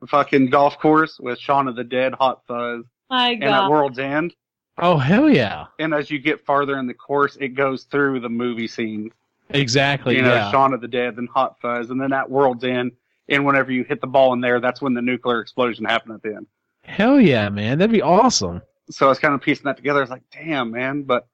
fucking 0.08 0.52
golf 0.52 0.80
course 0.80 1.20
with 1.20 1.38
Shaun 1.38 1.68
of 1.68 1.76
the 1.76 1.84
Dead, 1.84 2.14
Hot 2.14 2.42
Fuzz, 2.48 2.86
My 3.10 3.32
and 3.32 3.44
at 3.44 3.70
World's 3.70 4.00
End. 4.00 4.36
Oh 4.78 4.98
hell 4.98 5.30
yeah. 5.30 5.68
And 5.78 5.94
as 5.94 6.10
you 6.10 6.20
get 6.20 6.46
farther 6.46 6.78
in 6.78 6.88
the 6.88 6.94
course, 6.94 7.38
it 7.40 7.50
goes 7.50 7.84
through 7.84 8.22
the 8.22 8.30
movie 8.30 8.68
scene. 8.68 9.12
Exactly. 9.50 10.16
you 10.16 10.22
know, 10.22 10.34
yeah. 10.34 10.52
Shaun 10.52 10.74
of 10.74 10.82
the 10.82 10.88
Dead, 10.88 11.16
then 11.16 11.28
Hot 11.34 11.60
Fuzz, 11.60 11.90
and 11.90 12.00
then 12.00 12.14
at 12.14 12.30
World's 12.30 12.64
End. 12.64 12.92
And 13.28 13.46
whenever 13.46 13.72
you 13.72 13.84
hit 13.84 14.02
the 14.02 14.08
ball 14.08 14.34
in 14.34 14.42
there, 14.42 14.60
that's 14.60 14.82
when 14.82 14.94
the 14.94 15.02
nuclear 15.02 15.40
explosion 15.40 15.86
happened 15.86 16.16
at 16.16 16.24
the 16.24 16.36
end. 16.36 16.48
Hell 16.84 17.20
yeah, 17.22 17.50
man. 17.50 17.78
That'd 17.78 17.92
be 17.92 18.02
awesome. 18.02 18.62
So 18.90 19.06
I 19.06 19.10
was 19.10 19.20
kind 19.20 19.36
of 19.36 19.42
piecing 19.42 19.66
that 19.66 19.78
together. 19.78 20.00
I 20.00 20.02
was 20.02 20.10
like, 20.10 20.24
damn, 20.32 20.72
man. 20.72 21.04
But 21.04 21.28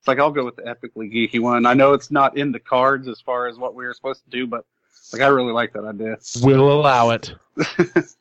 it's 0.00 0.08
like, 0.08 0.18
I'll 0.18 0.32
go 0.32 0.44
with 0.44 0.56
the 0.56 0.62
epically 0.62 1.12
geeky 1.12 1.40
one. 1.40 1.64
I 1.64 1.74
know 1.74 1.92
it's 1.92 2.10
not 2.10 2.36
in 2.36 2.50
the 2.50 2.58
cards 2.58 3.06
as 3.06 3.20
far 3.20 3.46
as 3.46 3.56
what 3.56 3.76
we 3.76 3.84
were 3.84 3.94
supposed 3.94 4.24
to 4.24 4.30
do, 4.30 4.48
but 4.48 4.64
like, 5.12 5.22
I 5.22 5.28
really 5.28 5.52
like 5.52 5.72
that 5.74 5.84
idea. 5.84 6.18
We'll 6.42 6.72
allow 6.72 7.10
it. 7.10 7.32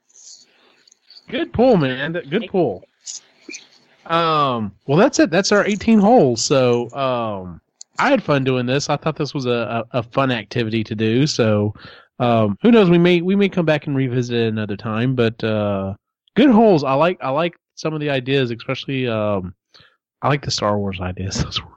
Good 1.30 1.54
pull, 1.54 1.78
man. 1.78 2.14
Good 2.30 2.48
pull. 2.50 2.84
Um, 4.06 4.74
well, 4.86 4.98
that's 4.98 5.20
it. 5.20 5.30
That's 5.30 5.52
our 5.52 5.66
18 5.66 6.00
holes. 6.00 6.44
So, 6.44 6.90
um, 6.92 7.62
I 8.00 8.10
had 8.10 8.24
fun 8.24 8.44
doing 8.44 8.66
this. 8.66 8.90
I 8.90 8.96
thought 8.96 9.16
this 9.16 9.34
was 9.34 9.46
a, 9.46 9.86
a, 9.92 10.00
a 10.00 10.04
fun 10.04 10.32
activity 10.32 10.84
to 10.84 10.96
do. 10.96 11.28
So, 11.28 11.74
um, 12.20 12.58
who 12.62 12.72
knows? 12.72 12.90
We 12.90 12.98
may 12.98 13.22
we 13.22 13.36
may 13.36 13.50
come 13.50 13.66
back 13.66 13.88
and 13.88 13.96
revisit 13.96 14.36
it 14.36 14.48
another 14.48 14.78
time. 14.78 15.16
But 15.16 15.44
uh, 15.44 15.96
good 16.36 16.50
holes. 16.50 16.84
I 16.84 16.94
like 16.94 17.18
I 17.22 17.30
like 17.30 17.56
some 17.76 17.94
of 17.94 18.00
the 18.00 18.10
ideas, 18.10 18.52
especially 18.52 19.08
um, 19.08 19.54
I 20.22 20.30
like 20.30 20.44
the 20.46 20.52
Star 20.52 20.78
Wars 20.78 21.00
ideas. 21.02 21.44
Those 21.44 21.62
were 21.62 21.70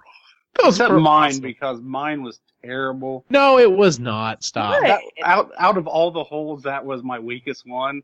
those 0.62 0.74
Except 0.74 0.92
were 0.92 1.00
mine, 1.00 1.30
awesome. 1.30 1.42
because 1.42 1.80
mine 1.80 2.22
was 2.22 2.40
terrible. 2.62 3.24
No, 3.30 3.58
it 3.58 3.70
was 3.70 3.98
not. 3.98 4.42
Stop. 4.42 4.82
That, 4.82 5.00
out, 5.22 5.52
out 5.58 5.78
of 5.78 5.86
all 5.86 6.10
the 6.10 6.24
holes, 6.24 6.62
that 6.64 6.84
was 6.84 7.02
my 7.02 7.18
weakest 7.18 7.66
one. 7.66 8.02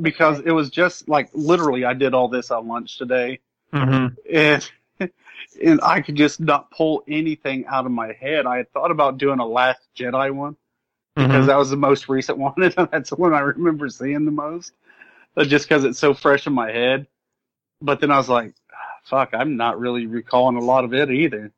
Because 0.00 0.40
it 0.40 0.52
was 0.52 0.70
just 0.70 1.08
like, 1.08 1.30
literally, 1.34 1.84
I 1.84 1.94
did 1.94 2.14
all 2.14 2.28
this 2.28 2.50
on 2.50 2.68
lunch 2.68 2.98
today. 2.98 3.40
Mhm. 3.72 4.16
and 4.32 4.70
and 5.64 5.80
I 5.82 6.00
could 6.00 6.16
just 6.16 6.40
not 6.40 6.70
pull 6.70 7.02
anything 7.08 7.66
out 7.66 7.86
of 7.86 7.92
my 7.92 8.12
head. 8.12 8.46
I 8.46 8.58
had 8.58 8.72
thought 8.72 8.90
about 8.90 9.18
doing 9.18 9.38
a 9.40 9.46
Last 9.46 9.80
Jedi 9.96 10.30
one 10.32 10.56
because 11.16 11.44
Mhm. 11.44 11.46
that 11.48 11.56
was 11.56 11.70
the 11.70 11.76
most 11.76 12.08
recent 12.08 12.38
one, 12.46 12.54
and 12.62 12.74
that's 12.90 13.10
the 13.10 13.16
one 13.16 13.34
I 13.34 13.40
remember 13.40 13.88
seeing 13.88 14.24
the 14.24 14.30
most, 14.30 14.72
uh, 15.36 15.44
just 15.44 15.68
because 15.68 15.84
it's 15.84 15.98
so 15.98 16.14
fresh 16.14 16.46
in 16.46 16.52
my 16.52 16.70
head. 16.70 17.06
But 17.82 18.00
then 18.00 18.10
I 18.10 18.16
was 18.18 18.28
like, 18.28 18.54
"Ah, 18.72 18.76
"Fuck, 19.04 19.30
I'm 19.34 19.56
not 19.56 19.80
really 19.80 20.06
recalling 20.06 20.56
a 20.56 20.64
lot 20.64 20.84
of 20.84 20.94
it 20.94 21.10
either." 21.10 21.52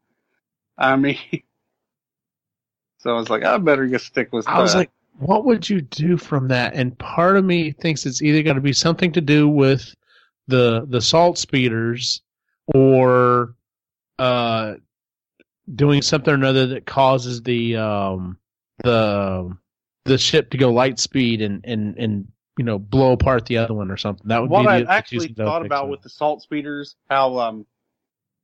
I 0.79 0.97
mean, 0.97 1.19
so 2.99 3.11
I 3.11 3.15
was 3.19 3.31
like, 3.31 3.45
"I 3.45 3.59
better 3.59 3.87
just 3.89 4.07
stick 4.07 4.33
with." 4.33 4.49
I 4.49 4.61
was 4.61 4.75
uh, 4.75 4.79
like, 4.79 4.91
what 5.19 5.45
would 5.45 5.69
you 5.69 5.81
do 5.81 6.17
from 6.17 6.49
that? 6.49 6.75
And 6.75 6.99
part 6.99 7.37
of 7.37 7.45
me 7.45 7.73
thinks 7.73 8.07
it's 8.07 8.23
either 8.23 8.43
going 8.43 8.57
to 8.57 8.63
be 8.63 8.73
something 8.73 9.13
to 9.13 9.21
do 9.21 9.49
with 9.49 9.95
the 10.49 10.85
the 10.89 11.01
salt 11.01 11.39
speeders 11.39 12.23
or 12.75 13.55
uh 14.19 14.75
doing 15.75 16.03
something 16.03 16.33
or 16.33 16.37
another 16.37 16.67
that 16.67 16.85
causes 16.85 17.43
the 17.43 17.77
um 17.77 18.37
the 18.83 19.57
the 20.05 20.19
ship 20.19 20.51
to 20.51 20.59
go 20.59 20.73
light 20.73 20.99
speed 20.99 21.41
and 21.41 21.65
and 21.65 21.97
and 21.97 22.29
you 22.59 22.65
know 22.65 22.79
blow 22.79 23.13
apart 23.13 23.47
the 23.47 23.59
other 23.59 23.75
one 23.75 23.91
or 23.91 23.97
something. 23.97 24.27
That 24.29 24.43
would 24.43 24.51
what 24.51 24.63
be 24.63 24.69
I 24.69 24.79
the, 24.81 24.85
the 24.85 24.87
two 24.87 24.93
actually 24.93 25.27
things 25.29 25.41
I 25.41 25.45
would 25.45 25.49
thought 25.51 25.67
about 25.67 25.85
so. 25.85 25.91
with 25.91 26.03
the 26.03 26.09
salt 26.09 26.43
speeders, 26.43 26.97
how 27.09 27.39
um, 27.39 27.67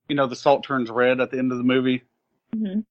you 0.09 0.15
know, 0.17 0.27
the 0.27 0.37
salt 0.37 0.65
turns 0.65 0.91
red 0.91 1.21
at 1.21 1.31
the 1.31 1.39
end 1.39 1.53
of 1.53 1.59
the 1.59 1.65
movie. 1.65 2.03
Mhm. 2.55 2.85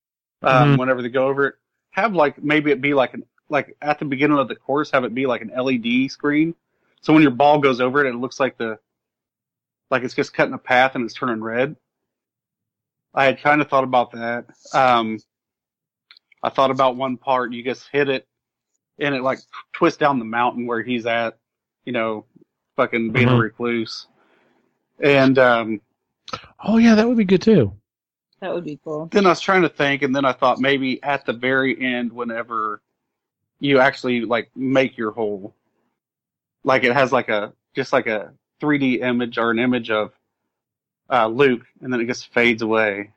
Um, 0.44 0.74
Mhm. 0.74 0.78
whenever 0.80 1.02
they 1.02 1.10
go 1.10 1.28
over 1.28 1.48
it, 1.48 1.56
have 1.92 2.14
like 2.14 2.44
maybe 2.44 2.72
it 2.72 2.82
be 2.82 2.94
like 2.94 3.14
an 3.14 3.24
like 3.50 3.76
at 3.82 4.00
the 4.00 4.06
beginning 4.06 4.38
of 4.38 4.48
the 4.48 4.56
course, 4.56 4.92
have 4.92 5.04
it 5.04 5.14
be 5.16 5.26
like 5.26 5.42
an 5.42 5.52
LED 5.56 6.12
screen. 6.12 6.56
So 7.02 7.14
when 7.14 7.22
your 7.22 7.32
ball 7.32 7.60
goes 7.60 7.80
over 7.80 8.06
it, 8.06 8.10
it 8.10 8.16
looks 8.16 8.40
like 8.40 8.58
the 8.58 8.80
like 9.90 10.04
it's 10.04 10.14
just 10.14 10.34
cutting 10.34 10.54
a 10.54 10.58
path 10.58 10.96
and 10.96 11.06
it's 11.06 11.14
turning 11.14 11.42
red. 11.42 11.76
I 13.14 13.26
had 13.26 13.42
kind 13.42 13.62
of 13.62 13.70
thought 13.70 13.84
about 13.86 14.12
that. 14.12 14.46
Um, 14.74 15.20
I 16.44 16.50
thought 16.50 16.72
about 16.72 16.96
one 16.96 17.18
part 17.18 17.54
you 17.54 17.64
just 17.64 17.88
hit 17.92 18.10
it 18.10 18.28
and 19.00 19.16
it 19.16 19.22
like 19.24 19.40
twists 19.74 19.98
down 19.98 20.20
the 20.20 20.26
mountain 20.26 20.66
where 20.68 20.82
he's 20.82 21.06
at, 21.06 21.38
you 21.86 21.94
know, 21.94 22.26
fucking 22.76 23.12
being 23.12 23.28
a 23.28 23.32
Mhm. 23.32 23.40
recluse. 23.42 24.08
And 25.00 25.38
um, 25.40 25.82
Oh 26.60 26.78
yeah, 26.78 26.96
that 26.96 27.08
would 27.08 27.18
be 27.18 27.26
good 27.26 27.42
too. 27.42 27.74
That 28.42 28.54
would 28.54 28.66
be 28.66 28.80
cool. 28.84 29.08
then 29.08 29.26
I 29.26 29.30
was 29.30 29.40
trying 29.42 29.64
to 29.64 29.70
think, 29.70 30.04
and 30.04 30.16
then 30.16 30.26
I 30.26 30.34
thought 30.34 30.60
maybe 30.60 31.02
at 31.02 31.26
the 31.26 31.34
very 31.34 31.80
end, 31.80 32.12
whenever 32.12 32.82
you 33.60 33.80
actually 33.80 34.22
like 34.22 34.50
make 34.56 34.98
your 34.98 35.12
hole, 35.12 35.54
like 36.64 36.84
it 36.84 36.94
has 36.94 37.12
like 37.12 37.30
a 37.30 37.54
just 37.76 37.94
like 37.94 38.08
a 38.08 38.34
3D 38.62 39.02
image 39.02 39.38
or 39.38 39.52
an 39.52 39.60
image 39.60 39.90
of 39.92 40.12
uh, 41.10 41.28
Luke, 41.28 41.66
and 41.82 41.92
then 41.92 42.02
it 42.02 42.08
just 42.08 42.34
fades 42.34 42.62
away. 42.62 43.12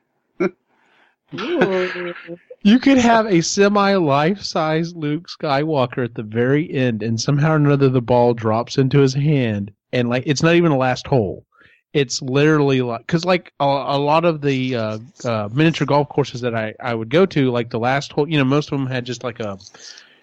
You 2.62 2.78
could 2.78 2.98
have 2.98 3.26
a 3.26 3.40
semi 3.40 3.94
life 3.94 4.42
size 4.42 4.94
Luke 4.94 5.28
Skywalker 5.28 6.04
at 6.04 6.14
the 6.14 6.22
very 6.22 6.70
end, 6.70 7.02
and 7.02 7.18
somehow 7.18 7.52
or 7.52 7.56
another 7.56 7.88
the 7.88 8.02
ball 8.02 8.34
drops 8.34 8.76
into 8.76 8.98
his 8.98 9.14
hand, 9.14 9.72
and 9.92 10.08
like 10.10 10.24
it's 10.26 10.42
not 10.42 10.54
even 10.54 10.72
a 10.72 10.76
last 10.76 11.06
hole. 11.06 11.46
It's 11.94 12.20
literally 12.20 12.82
like 12.82 13.00
because 13.06 13.24
like 13.24 13.52
a, 13.60 13.64
a 13.64 13.98
lot 13.98 14.26
of 14.26 14.42
the 14.42 14.76
uh, 14.76 14.98
uh, 15.24 15.48
miniature 15.52 15.86
golf 15.86 16.08
courses 16.10 16.42
that 16.42 16.54
I 16.54 16.74
I 16.80 16.94
would 16.94 17.08
go 17.08 17.24
to, 17.26 17.50
like 17.50 17.70
the 17.70 17.78
last 17.78 18.12
hole, 18.12 18.28
you 18.28 18.36
know, 18.36 18.44
most 18.44 18.70
of 18.70 18.78
them 18.78 18.86
had 18.86 19.06
just 19.06 19.24
like 19.24 19.40
a, 19.40 19.58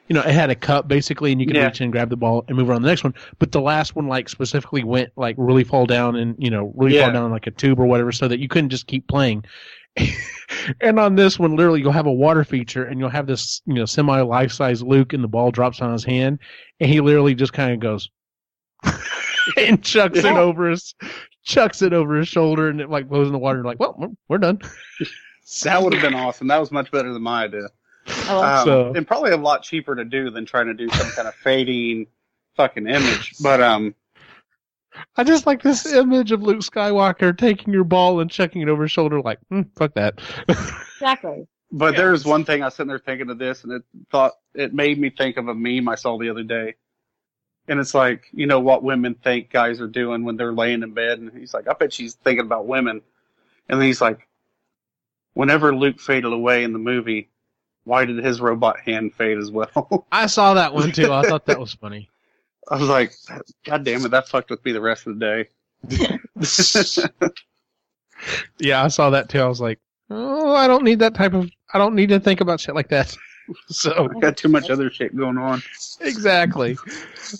you 0.08 0.14
know, 0.14 0.22
it 0.22 0.32
had 0.34 0.50
a 0.50 0.56
cup 0.56 0.88
basically, 0.88 1.32
and 1.32 1.40
you 1.42 1.48
could 1.48 1.56
Yeah. 1.56 1.66
reach 1.68 1.82
in, 1.82 1.86
and 1.86 1.92
grab 1.92 2.10
the 2.10 2.18
ball, 2.18 2.46
and 2.48 2.58
move 2.58 2.70
on 2.70 2.78
to 2.78 2.82
the 2.82 2.88
next 2.88 3.04
one. 3.04 3.14
But 3.40 3.52
the 3.52 3.62
last 3.62 3.96
one 3.96 4.08
like 4.08 4.30
specifically 4.30 4.84
went 4.84 5.12
like 5.16 5.36
really 5.38 5.64
fall 5.64 5.86
down 5.86 6.16
and 6.16 6.36
you 6.38 6.50
know 6.50 6.72
really 6.76 6.96
Yeah. 6.96 7.04
fall 7.04 7.12
down 7.14 7.32
like 7.32 7.48
a 7.48 7.52
tube 7.52 7.80
or 7.80 7.86
whatever, 7.86 8.12
so 8.12 8.28
that 8.28 8.40
you 8.40 8.48
couldn't 8.48 8.70
just 8.70 8.88
keep 8.88 9.08
playing. 9.08 9.44
and 10.82 11.00
on 11.00 11.16
this 11.16 11.40
one, 11.40 11.56
literally, 11.56 11.82
you'll 11.82 11.92
have 11.92 12.06
a 12.06 12.12
water 12.14 12.44
feature, 12.44 12.84
and 12.86 13.00
you'll 13.00 13.10
have 13.10 13.28
this, 13.28 13.62
you 13.66 13.74
know, 13.74 13.86
semi 13.86 14.22
life 14.22 14.52
size 14.52 14.84
Luke, 14.84 15.14
and 15.14 15.24
the 15.24 15.28
ball 15.28 15.52
drops 15.52 15.82
on 15.82 15.92
his 15.92 16.04
hand, 16.04 16.40
and 16.80 16.90
he 16.90 17.02
literally 17.02 17.36
just 17.36 17.54
kind 17.54 17.72
of 17.74 17.80
goes 17.80 18.10
and 19.58 19.84
chucks 19.84 20.20
it 20.20 20.26
over 20.26 20.70
his, 20.70 20.94
chucks 21.44 21.82
it 21.82 21.94
over 21.94 22.16
his 22.16 22.28
shoulder, 22.28 22.70
and 22.70 22.80
it 22.80 22.90
like 22.90 23.10
goes 23.10 23.28
in 23.28 23.34
the 23.34 23.40
water. 23.40 23.64
Like, 23.64 23.80
well, 23.80 23.96
we're, 23.98 24.10
we're 24.30 24.38
done. 24.38 24.60
That 25.64 25.82
would 25.82 25.94
have 25.94 26.02
been 26.02 26.14
awesome. 26.14 26.48
That 26.50 26.60
was 26.60 26.74
much 26.74 26.92
better 26.92 27.14
than 27.14 27.22
my 27.22 27.46
idea. 27.46 27.70
Oh, 28.30 28.44
Um, 28.44 28.66
So- 28.66 28.94
and 28.96 29.06
probably 29.08 29.32
a 29.32 29.38
lot 29.38 29.64
cheaper 29.64 29.96
to 29.96 30.06
do 30.06 30.30
than 30.30 30.46
trying 30.46 30.68
to 30.68 30.74
do 30.74 30.90
some 30.90 31.10
kind 31.12 31.28
of 31.28 31.36
fading 31.36 32.08
fucking 32.56 32.88
image. 32.88 33.34
But 33.42 33.62
um, 33.62 33.94
I 35.16 35.24
just 35.24 35.46
like 35.46 35.62
this 35.62 35.86
image 35.86 36.32
of 36.32 36.42
Luke 36.42 36.60
Skywalker 36.62 37.38
taking 37.38 37.74
your 37.74 37.84
ball 37.84 38.20
and 38.20 38.32
chucking 38.32 38.62
it 38.62 38.70
over 38.70 38.84
his 38.84 38.92
shoulder, 38.92 39.22
like, 39.22 39.40
hmm, 39.50 39.64
fuck 39.76 39.94
that. 39.96 40.20
exactly. 40.48 41.48
But 41.72 41.94
Yeah. 41.94 42.02
there's 42.02 42.26
one 42.26 42.46
thing 42.46 42.62
I 42.64 42.68
was 42.68 42.76
sitting 42.76 42.88
there 42.88 42.98
thinking 43.00 43.30
of 43.30 43.38
this, 43.38 43.64
and 43.64 43.74
it 43.74 43.84
thought 44.10 44.34
it 44.56 44.74
made 44.74 44.98
me 45.00 45.10
think 45.10 45.38
of 45.38 45.48
a 45.50 45.54
meme 45.54 45.88
I 45.90 45.96
saw 45.96 46.18
the 46.18 46.30
other 46.30 46.44
day. 46.44 46.76
And 47.68 47.80
it's 47.82 47.94
like, 47.94 48.30
you 48.32 48.48
know, 48.48 48.62
what 48.62 48.82
women 48.84 49.14
think 49.16 49.50
guys 49.52 49.82
are 49.82 49.88
doing 49.88 50.24
when 50.24 50.38
they're 50.38 50.54
laying 50.54 50.84
in 50.84 50.94
bed. 50.94 51.20
And 51.20 51.32
he's 51.38 51.54
like, 51.54 51.68
I 51.68 51.74
bet 51.74 51.92
she's 51.92 52.14
thinking 52.16 52.46
about 52.46 52.66
women. 52.66 53.02
And 53.68 53.80
then 53.82 53.86
he's 53.86 54.00
like, 54.00 54.26
whenever 55.34 55.76
Luke 55.76 56.00
faded 56.00 56.32
away 56.32 56.64
in 56.64 56.72
the 56.72 56.80
movie, 56.80 57.30
why 57.88 58.04
did 58.04 58.18
his 58.18 58.42
robot 58.42 58.80
hand 58.82 59.14
fade 59.14 59.38
as 59.38 59.50
well? 59.50 60.06
I 60.12 60.28
saw 60.28 60.54
that 60.56 60.74
one 60.74 60.92
too. 60.92 61.14
I 61.14 61.24
thought 61.24 61.46
that 61.46 61.60
was 61.66 61.74
funny. 61.74 62.10
I 62.70 62.78
was 62.78 62.90
like, 62.90 63.14
God 63.64 63.86
damn 63.86 64.06
it, 64.06 64.10
that 64.10 64.28
fucked 64.28 64.50
with 64.50 64.64
me 64.66 64.74
the 64.74 64.82
rest 64.82 65.08
of 65.08 65.18
the 65.18 65.48
day. 65.90 67.08
Yeah, 68.58 68.84
I 68.84 68.88
saw 68.88 69.12
that 69.12 69.30
too. 69.30 69.40
I 69.40 69.46
was 69.46 69.62
like, 69.62 69.80
oh, 70.10 70.56
I 70.56 70.66
don't 70.66 70.84
need 70.84 70.98
that 71.00 71.14
type 71.14 71.36
of. 71.36 71.52
I 71.72 71.78
don't 71.78 71.94
need 71.94 72.10
to 72.10 72.20
think 72.20 72.42
about 72.42 72.60
shit 72.60 72.74
like 72.74 72.90
that. 72.90 73.16
so 73.68 74.10
I 74.10 74.20
got 74.20 74.36
too 74.36 74.48
much 74.50 74.72
other 74.72 74.90
shit 74.90 75.16
going 75.16 75.38
on. 75.38 75.62
exactly. 76.02 76.80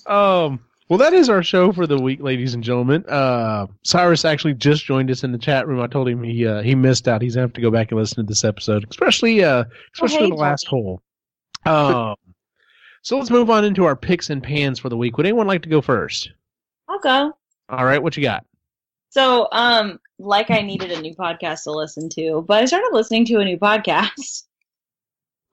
Um, 0.06 0.60
well, 0.90 1.00
that 1.00 1.14
is 1.14 1.30
our 1.30 1.44
show 1.44 1.74
for 1.74 1.86
the 1.86 2.00
week, 2.00 2.22
ladies 2.22 2.54
and 2.54 2.64
gentlemen. 2.64 3.06
Uh, 3.08 3.68
Cyrus 3.84 4.24
actually 4.24 4.54
just 4.54 4.86
joined 4.86 5.12
us 5.12 5.24
in 5.24 5.32
the 5.32 5.38
chat 5.38 5.68
room. 5.68 5.82
I 5.82 5.88
told 5.88 6.08
him 6.08 6.24
he 6.24 6.48
uh, 6.48 6.62
he 6.62 6.76
missed 6.76 7.08
out. 7.08 7.22
He's 7.22 7.36
gonna 7.36 7.48
have 7.48 7.54
to 7.54 7.62
go 7.62 7.72
back 7.72 7.92
and 7.92 8.00
listen 8.00 8.18
to 8.18 8.24
this 8.24 8.46
episode, 8.46 8.86
especially 8.90 9.44
uh, 9.44 9.66
especially 9.94 10.26
hey, 10.26 10.30
the 10.30 10.36
last 10.36 10.68
hole. 10.68 11.02
Um, 11.66 12.16
so 13.02 13.18
let's 13.18 13.30
move 13.30 13.50
on 13.50 13.66
into 13.66 13.84
our 13.84 13.96
picks 13.96 14.30
and 14.30 14.42
pans 14.42 14.80
for 14.80 14.90
the 14.90 14.98
week. 14.98 15.18
Would 15.18 15.26
anyone 15.26 15.48
like 15.48 15.64
to 15.64 15.70
go 15.70 15.82
first? 15.82 16.32
I'll 16.88 17.00
go. 17.00 17.34
All 17.70 17.86
right, 17.86 18.02
what 18.02 18.16
you 18.16 18.24
got? 18.24 18.46
So, 19.10 19.50
um, 19.52 20.00
like 20.20 20.52
I 20.52 20.62
needed 20.62 20.92
a 20.92 21.02
new 21.02 21.16
podcast 21.16 21.64
to 21.64 21.72
listen 21.72 22.08
to, 22.10 22.46
but 22.48 22.64
I 22.64 22.66
started 22.66 22.90
listening 22.94 23.26
to 23.26 23.40
a 23.40 23.46
new 23.46 23.58
podcast. 23.58 24.44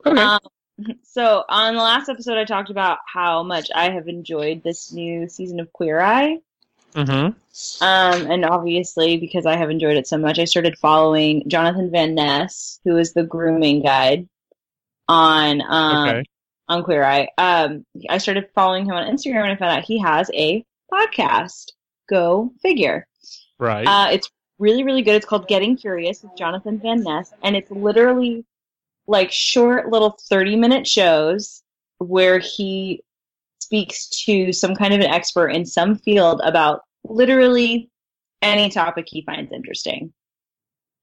Okay. 0.07 0.21
Um, 0.21 0.39
so 1.03 1.45
on 1.49 1.75
the 1.75 1.83
last 1.83 2.09
episode, 2.09 2.39
I 2.39 2.45
talked 2.45 2.71
about 2.71 2.99
how 3.07 3.43
much 3.43 3.69
I 3.75 3.91
have 3.91 4.09
enjoyed 4.09 4.63
this 4.63 4.93
new 4.93 5.29
season 5.29 5.61
of 5.61 5.73
Queer 5.73 6.01
Eye. 6.01 6.39
mm-hmm. 6.95 7.85
Um, 7.85 8.31
and 8.31 8.45
obviously, 8.45 9.17
because 9.17 9.47
I 9.47 9.57
have 9.57 9.71
enjoyed 9.71 9.97
it 9.97 10.07
so 10.07 10.19
much, 10.19 10.39
I 10.39 10.45
started 10.45 10.77
following 10.79 11.49
Jonathan 11.49 11.91
Van 11.91 12.15
Ness, 12.15 12.81
who 12.85 12.97
is 12.97 13.13
the 13.13 13.23
grooming 13.23 13.83
guide 13.83 14.29
on 15.09 15.63
um, 15.69 16.09
Okay. 16.09 16.25
on 16.69 16.83
Queer 16.83 17.05
Eye. 17.05 17.29
Um, 17.39 17.85
I 18.09 18.19
started 18.19 18.49
following 18.55 18.87
him 18.87 18.93
on 18.95 19.07
Instagram, 19.07 19.43
and 19.43 19.53
I 19.53 19.57
found 19.57 19.79
out 19.79 19.85
he 19.85 19.99
has 20.01 20.31
a 20.35 20.65
podcast. 20.93 21.73
Go 22.09 22.53
figure. 22.61 23.07
Right. 23.59 23.87
Uh, 23.87 24.09
it's 24.13 24.31
really, 24.59 24.83
really 24.85 25.03
good. 25.03 25.15
It's 25.15 25.27
called 25.27 25.49
Getting 25.49 25.77
Curious 25.77 26.23
with 26.23 26.37
Jonathan 26.37 26.79
Van 26.79 27.03
Ness, 27.03 27.33
and 27.43 27.57
it's 27.57 27.71
literally 27.71 28.45
like 29.07 29.31
short 29.31 29.91
little 29.91 30.19
30 30.29 30.57
minute 30.57 30.87
shows 30.87 31.63
where 31.99 32.39
he 32.39 33.03
speaks 33.61 34.09
to 34.25 34.53
some 34.53 34.75
kind 34.75 34.95
of 34.95 35.01
an 35.01 35.07
expert 35.07 35.49
in 35.49 35.65
some 35.65 35.97
field 35.97 36.41
about 36.45 36.83
literally 37.05 37.91
any 38.43 38.69
topic 38.69 39.07
he 39.09 39.23
finds 39.23 39.53
interesting. 39.53 40.13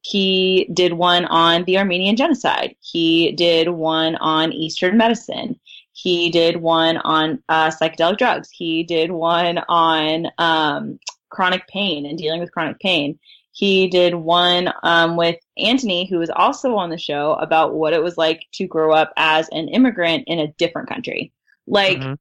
He 0.01 0.67
did 0.73 0.93
one 0.93 1.25
on 1.25 1.63
the 1.65 1.77
Armenian 1.77 2.15
genocide. 2.15 2.75
He 2.79 3.33
did 3.33 3.69
one 3.69 4.15
on 4.15 4.51
Eastern 4.51 4.97
medicine. 4.97 5.59
He 5.93 6.29
did 6.29 6.57
one 6.57 6.97
on 6.97 7.43
uh, 7.49 7.69
psychedelic 7.69 8.17
drugs. 8.17 8.49
He 8.51 8.83
did 8.83 9.11
one 9.11 9.59
on 9.69 10.27
um, 10.37 10.99
chronic 11.29 11.67
pain 11.67 12.05
and 12.05 12.17
dealing 12.17 12.39
with 12.39 12.51
chronic 12.51 12.79
pain. 12.79 13.19
He 13.53 13.87
did 13.87 14.15
one 14.15 14.71
um, 14.83 15.17
with 15.17 15.37
Anthony, 15.57 16.05
who 16.09 16.19
was 16.19 16.29
also 16.29 16.75
on 16.75 16.89
the 16.89 16.97
show, 16.97 17.33
about 17.33 17.73
what 17.73 17.93
it 17.93 18.01
was 18.01 18.17
like 18.17 18.45
to 18.53 18.67
grow 18.67 18.93
up 18.93 19.11
as 19.17 19.49
an 19.49 19.67
immigrant 19.67 20.23
in 20.27 20.39
a 20.39 20.53
different 20.53 20.87
country. 20.87 21.33
Like, 21.67 21.99
Mhm. 21.99 22.17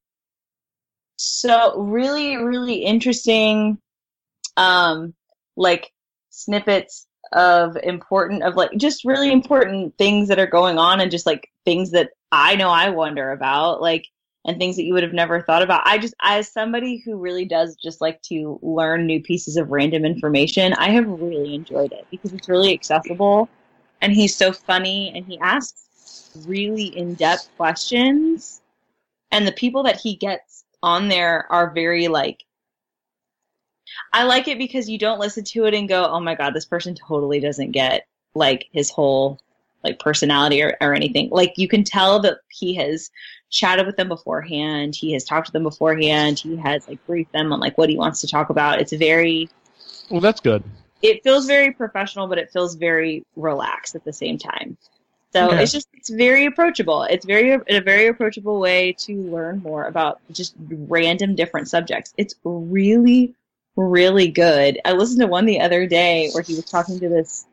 so 1.16 1.78
really, 1.78 2.36
really 2.36 2.84
interesting, 2.84 3.78
um, 4.56 5.14
like 5.56 5.92
snippets 6.30 7.06
of 7.32 7.76
important, 7.76 8.42
of 8.42 8.56
like 8.56 8.72
just 8.76 9.04
really 9.04 9.30
important 9.30 9.96
things 9.98 10.28
that 10.28 10.38
are 10.38 10.46
going 10.46 10.78
on 10.78 11.00
and 11.00 11.10
just 11.10 11.26
like 11.26 11.48
things 11.64 11.92
that 11.92 12.10
I 12.32 12.56
know 12.56 12.70
I 12.70 12.90
wonder 12.90 13.30
about. 13.30 13.80
Like, 13.80 14.06
and 14.44 14.58
things 14.58 14.76
that 14.76 14.84
you 14.84 14.94
would 14.94 15.02
have 15.02 15.12
never 15.12 15.42
thought 15.42 15.62
about. 15.62 15.82
I 15.84 15.98
just, 15.98 16.14
as 16.22 16.50
somebody 16.50 17.02
who 17.04 17.16
really 17.16 17.44
does 17.44 17.76
just 17.76 18.00
like 18.00 18.22
to 18.22 18.58
learn 18.62 19.06
new 19.06 19.22
pieces 19.22 19.56
of 19.56 19.70
random 19.70 20.04
information, 20.04 20.72
I 20.74 20.90
have 20.90 21.06
really 21.06 21.54
enjoyed 21.54 21.92
it 21.92 22.06
because 22.10 22.32
it's 22.32 22.48
really 22.48 22.72
accessible 22.72 23.48
and 24.00 24.12
he's 24.12 24.36
so 24.36 24.52
funny 24.52 25.12
and 25.14 25.26
he 25.26 25.38
asks 25.40 26.30
really 26.46 26.96
in 26.96 27.14
depth 27.14 27.50
questions. 27.56 28.62
And 29.30 29.46
the 29.46 29.52
people 29.52 29.82
that 29.84 30.00
he 30.00 30.16
gets 30.16 30.64
on 30.82 31.08
there 31.08 31.46
are 31.52 31.72
very 31.72 32.08
like, 32.08 32.44
I 34.12 34.24
like 34.24 34.48
it 34.48 34.58
because 34.58 34.88
you 34.88 34.98
don't 34.98 35.20
listen 35.20 35.44
to 35.44 35.66
it 35.66 35.74
and 35.74 35.88
go, 35.88 36.06
oh 36.06 36.20
my 36.20 36.34
God, 36.34 36.54
this 36.54 36.64
person 36.64 36.94
totally 36.94 37.40
doesn't 37.40 37.72
get 37.72 38.06
like 38.34 38.68
his 38.72 38.90
whole 38.90 39.38
like 39.84 39.98
personality 39.98 40.62
or, 40.62 40.76
or 40.80 40.94
anything. 40.94 41.28
Like 41.30 41.54
you 41.56 41.68
can 41.68 41.84
tell 41.84 42.20
that 42.20 42.38
he 42.48 42.74
has 42.74 43.10
chatted 43.50 43.86
with 43.86 43.96
them 43.96 44.08
beforehand. 44.08 44.94
He 44.94 45.12
has 45.12 45.24
talked 45.24 45.46
to 45.46 45.52
them 45.52 45.64
beforehand. 45.64 46.38
He 46.38 46.56
has 46.56 46.86
like 46.88 47.04
briefed 47.06 47.32
them 47.32 47.52
on 47.52 47.60
like 47.60 47.76
what 47.76 47.88
he 47.88 47.96
wants 47.96 48.20
to 48.22 48.28
talk 48.28 48.50
about. 48.50 48.80
It's 48.80 48.92
very, 48.92 49.48
Well, 50.10 50.20
that's 50.20 50.40
good. 50.40 50.62
it 51.02 51.22
feels 51.22 51.46
very 51.46 51.72
professional, 51.72 52.26
but 52.28 52.38
it 52.38 52.50
feels 52.52 52.74
very 52.74 53.24
relaxed 53.36 53.94
at 53.94 54.04
the 54.04 54.12
same 54.12 54.38
time. 54.38 54.76
So 55.32 55.52
Okay. 55.52 55.62
it's 55.62 55.72
just 55.72 55.88
it's 55.94 56.10
very 56.10 56.46
approachable. 56.46 57.04
It's 57.04 57.24
very 57.24 57.52
in 57.52 57.62
a 57.76 57.80
very 57.80 58.08
approachable 58.08 58.58
way 58.58 58.92
to 59.00 59.16
learn 59.30 59.62
more 59.62 59.84
about 59.84 60.20
just 60.32 60.54
random 60.58 61.36
different 61.36 61.68
subjects. 61.68 62.12
It's 62.16 62.34
really 62.44 63.34
really 63.76 64.28
good. 64.28 64.80
I 64.84 64.92
listened 64.92 65.20
to 65.20 65.26
one 65.28 65.46
the 65.46 65.60
other 65.60 65.86
day 65.86 66.30
where 66.32 66.42
he 66.42 66.54
was 66.54 66.64
talking 66.64 66.98
to 67.00 67.08
this 67.08 67.46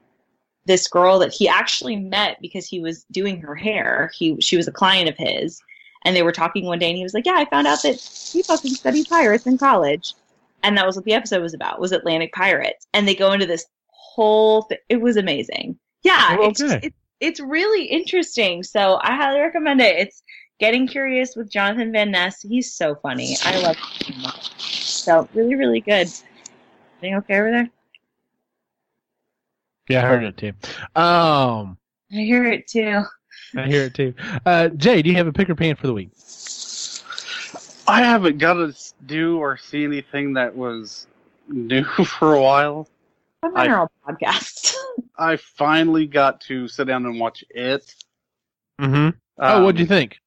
this 0.65 0.87
girl 0.87 1.19
that 1.19 1.31
he 1.31 1.47
actually 1.47 1.95
met 1.95 2.41
because 2.41 2.67
he 2.67 2.79
was 2.79 3.05
doing 3.11 3.39
her 3.41 3.55
hair. 3.55 4.11
He 4.17 4.39
she 4.41 4.57
was 4.57 4.67
a 4.67 4.71
client 4.71 5.07
of 5.07 5.15
his, 5.17 5.61
and 6.07 6.15
they 6.15 6.23
were 6.23 6.31
talking 6.31 6.65
one 6.65 6.79
day, 6.79 6.87
and 6.87 6.95
he 6.95 7.03
was 7.03 7.13
like, 7.13 7.25
"Yeah, 7.25 7.35
I 7.35 7.43
found 7.43 7.67
out 7.67 7.81
that 7.83 7.99
he 7.99 8.41
fucking 8.41 8.75
studied 8.75 9.09
pirates 9.09 9.45
in 9.45 9.57
college," 9.57 10.13
and 10.63 10.77
that 10.77 10.85
was 10.85 10.95
what 10.95 11.03
the 11.03 11.13
episode 11.13 11.41
was 11.41 11.53
about 11.53 11.81
was 11.81 11.91
Atlantic 11.91 12.31
pirates, 12.31 12.87
and 12.93 13.05
they 13.05 13.13
go 13.13 13.33
into 13.33 13.45
this 13.45 13.65
whole. 13.89 14.63
Th- 14.63 14.79
it 14.87 15.01
was 15.01 15.17
amazing. 15.17 15.77
Yeah, 16.03 16.37
Oh, 16.39 16.47
it's 16.49 16.61
just, 16.61 16.77
it, 16.81 16.93
it's 17.19 17.41
really 17.41 17.83
interesting. 17.83 18.63
So 18.63 18.99
I 19.01 19.17
highly 19.17 19.41
recommend 19.41 19.81
it. 19.81 19.97
It's 19.97 20.23
Getting 20.61 20.87
Curious 20.87 21.35
with 21.35 21.51
Jonathan 21.51 21.91
Van 21.91 22.09
Ness. 22.09 22.41
He's 22.41 22.73
so 22.73 22.95
funny. 22.95 23.35
I 23.43 23.59
love 23.59 23.75
him 23.75 24.15
so 24.15 24.21
much. 24.21 24.61
So 24.85 25.29
really, 25.33 25.55
really 25.55 25.81
good. 25.81 26.07
Everything 26.99 27.15
okay 27.17 27.37
over 27.37 27.51
there? 27.51 27.69
Yeah, 29.89 30.05
I 30.05 30.07
heard 30.07 30.23
it 30.23 30.37
too. 30.37 30.53
Um, 30.95 31.77
I 32.13 32.15
hear 32.15 32.45
it 32.45 32.67
too. 32.67 33.03
I 33.55 33.67
hear 33.67 33.83
it 33.83 33.93
too. 33.93 34.13
Uh, 34.45 34.69
Jay, 34.69 35.01
do 35.01 35.09
you 35.09 35.15
have 35.15 35.27
a 35.27 35.33
pick 35.33 35.49
or 35.49 35.55
pan 35.55 35.75
for 35.75 35.87
the 35.87 35.93
week? 35.93 36.09
I 37.87 38.01
haven't 38.01 38.37
got 38.37 38.53
to 38.55 38.73
do 39.05 39.37
or 39.37 39.57
see 39.57 39.83
anything 39.83 40.33
that 40.33 40.55
was 40.55 41.07
new 41.47 41.83
for 42.19 42.33
a 42.33 42.41
while. 42.41 42.87
I'm 43.43 43.55
on 43.55 43.69
our 43.69 43.89
podcast. 44.07 44.73
I 45.17 45.37
finally 45.37 46.05
got 46.07 46.41
to 46.41 46.67
sit 46.67 46.87
down 46.87 47.05
and 47.05 47.19
watch 47.19 47.43
it. 47.49 47.95
Mm-hmm. 48.81 49.09
oh, 49.39 49.63
what 49.63 49.75
do 49.75 49.79
you 49.81 49.85
Um, 49.85 49.89
think? 49.89 50.19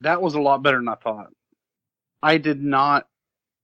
That 0.00 0.22
was 0.22 0.34
a 0.34 0.40
lot 0.40 0.62
better 0.62 0.78
than 0.78 0.88
I 0.88 0.94
thought. 0.94 1.28
I 2.22 2.38
did 2.38 2.62
not. 2.62 3.06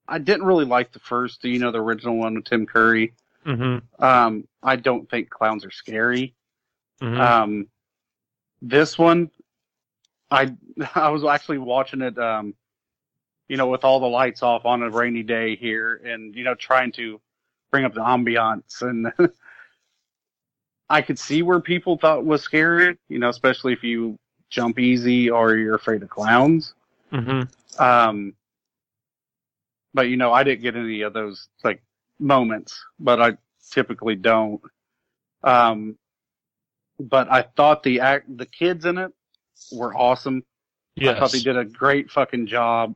I 0.08 0.18
didn't 0.18 0.44
really 0.44 0.64
like 0.64 0.92
the 0.92 0.98
first, 0.98 1.44
you 1.44 1.58
know, 1.58 1.70
the 1.70 1.80
original 1.80 2.16
one 2.16 2.34
with 2.34 2.44
Tim 2.44 2.66
Curry. 2.66 3.14
Mm-hmm. 3.46 4.04
Um, 4.04 4.46
I 4.62 4.76
don't 4.76 5.08
think 5.08 5.30
clowns 5.30 5.64
are 5.64 5.70
scary. 5.70 6.34
mm-hmm. 7.00 7.20
Um, 7.20 7.66
this 8.62 8.96
one, 8.96 9.30
I 10.30 10.54
I 10.94 11.10
was 11.10 11.24
actually 11.24 11.58
watching 11.58 12.00
it, 12.00 12.18
um, 12.18 12.54
you 13.48 13.56
know, 13.56 13.66
with 13.66 13.84
all 13.84 14.00
the 14.00 14.06
lights 14.06 14.42
off 14.42 14.64
on 14.64 14.82
a 14.82 14.90
rainy 14.90 15.22
day 15.22 15.56
here, 15.56 16.00
and 16.04 16.34
you 16.34 16.44
know, 16.44 16.54
trying 16.54 16.92
to 16.92 17.20
bring 17.70 17.84
up 17.84 17.92
the 17.92 18.00
ambiance, 18.00 18.80
and 18.80 19.12
I 20.88 21.02
could 21.02 21.18
see 21.18 21.42
where 21.42 21.60
people 21.60 21.98
thought 21.98 22.24
was 22.24 22.42
scary, 22.42 22.96
you 23.08 23.18
know, 23.18 23.28
especially 23.28 23.72
if 23.72 23.82
you 23.82 24.16
jump 24.50 24.78
easy 24.78 25.30
or 25.30 25.56
you're 25.56 25.74
afraid 25.74 26.02
of 26.02 26.10
clowns. 26.10 26.74
mm-hmm. 27.10 27.82
Um, 27.82 28.34
but 29.94 30.08
you 30.08 30.16
know, 30.16 30.32
I 30.32 30.44
didn't 30.44 30.62
get 30.62 30.76
any 30.76 31.02
of 31.02 31.12
those 31.12 31.48
like 31.64 31.82
moments, 32.18 32.84
but 32.98 33.20
I 33.20 33.36
typically 33.70 34.16
don't. 34.16 34.60
Um, 35.42 35.98
but 37.08 37.30
I 37.30 37.42
thought 37.42 37.82
the 37.82 38.00
act, 38.00 38.36
the 38.36 38.46
kids 38.46 38.84
in 38.84 38.98
it 38.98 39.12
were 39.72 39.94
awesome. 39.96 40.44
I 41.00 41.14
thought 41.18 41.32
they 41.32 41.40
did 41.40 41.56
a 41.56 41.64
great 41.64 42.10
fucking 42.10 42.46
job. 42.46 42.94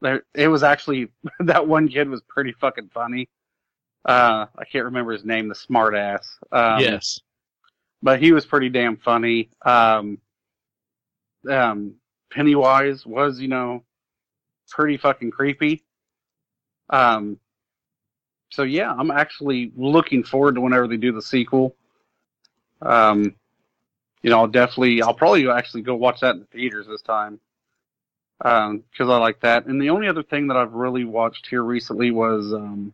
There, 0.00 0.22
it 0.34 0.48
was 0.48 0.62
actually 0.62 1.08
that 1.40 1.66
one 1.66 1.88
kid 1.88 2.08
was 2.08 2.22
pretty 2.28 2.52
fucking 2.52 2.90
funny. 2.94 3.28
Uh, 4.04 4.46
I 4.56 4.64
can't 4.64 4.84
remember 4.84 5.12
his 5.12 5.24
name, 5.24 5.48
the 5.48 5.54
smart 5.54 5.94
ass. 5.94 6.38
Um, 6.52 6.80
yes. 6.80 7.20
but 8.02 8.22
he 8.22 8.30
was 8.32 8.46
pretty 8.46 8.68
damn 8.68 8.96
funny. 8.96 9.50
Um, 9.64 10.18
um, 11.50 11.94
Pennywise 12.32 13.04
was, 13.04 13.40
you 13.40 13.48
know, 13.48 13.82
pretty 14.70 14.96
fucking 14.96 15.32
creepy. 15.32 15.84
Um, 16.90 17.38
so 18.50 18.62
yeah, 18.62 18.92
I'm 18.96 19.10
actually 19.10 19.72
looking 19.76 20.22
forward 20.22 20.54
to 20.54 20.60
whenever 20.60 20.86
they 20.86 20.96
do 20.96 21.12
the 21.12 21.22
sequel. 21.22 21.74
Um, 22.82 23.34
you 24.22 24.30
know, 24.30 24.40
I'll 24.40 24.48
definitely, 24.48 25.02
I'll 25.02 25.14
probably 25.14 25.48
actually 25.48 25.82
go 25.82 25.94
watch 25.94 26.20
that 26.20 26.34
in 26.34 26.40
the 26.40 26.46
theaters 26.46 26.86
this 26.86 27.02
time. 27.02 27.40
Um, 28.44 28.82
cause 28.96 29.08
I 29.08 29.16
like 29.18 29.40
that. 29.40 29.66
And 29.66 29.80
the 29.80 29.90
only 29.90 30.08
other 30.08 30.22
thing 30.22 30.48
that 30.48 30.56
I've 30.56 30.74
really 30.74 31.04
watched 31.04 31.46
here 31.46 31.62
recently 31.62 32.10
was, 32.10 32.52
um, 32.52 32.92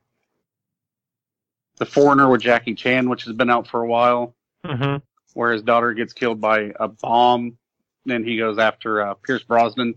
The 1.78 1.86
Foreigner 1.86 2.28
with 2.30 2.42
Jackie 2.42 2.74
Chan, 2.74 3.08
which 3.08 3.24
has 3.24 3.34
been 3.34 3.50
out 3.50 3.66
for 3.66 3.82
a 3.82 3.86
while 3.86 4.34
Mm-hmm. 4.64 4.98
where 5.34 5.52
his 5.52 5.62
daughter 5.62 5.92
gets 5.92 6.12
killed 6.12 6.40
by 6.40 6.72
a 6.78 6.86
bomb. 6.86 7.58
Then 8.06 8.22
he 8.22 8.36
goes 8.36 8.58
after 8.58 9.02
uh, 9.02 9.14
Pierce 9.14 9.42
Brosnan. 9.42 9.94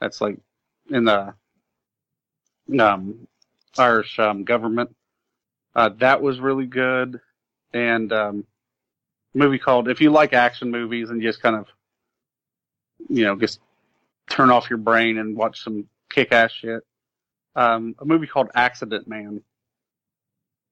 That's 0.00 0.20
like 0.20 0.38
in 0.90 1.04
the 1.04 1.34
um, 2.78 3.26
Irish 3.76 4.18
um, 4.20 4.44
government. 4.44 4.94
Uh, 5.74 5.90
that 5.98 6.22
was 6.22 6.38
really 6.38 6.66
good. 6.66 7.20
And 7.72 8.12
um, 8.12 8.46
movie 9.34 9.58
called 9.58 9.88
If 9.88 10.00
you 10.00 10.10
like 10.10 10.32
action 10.32 10.70
movies 10.70 11.10
and 11.10 11.22
just 11.22 11.40
kind 11.40 11.56
of, 11.56 11.66
you 13.08 13.24
know, 13.24 13.36
just 13.36 13.60
turn 14.28 14.50
off 14.50 14.70
your 14.70 14.78
brain 14.78 15.18
and 15.18 15.36
watch 15.36 15.62
some 15.62 15.86
kick-ass 16.08 16.52
shit. 16.52 16.82
Um, 17.56 17.94
a 17.98 18.04
movie 18.04 18.26
called 18.26 18.50
Accident 18.54 19.08
Man. 19.08 19.42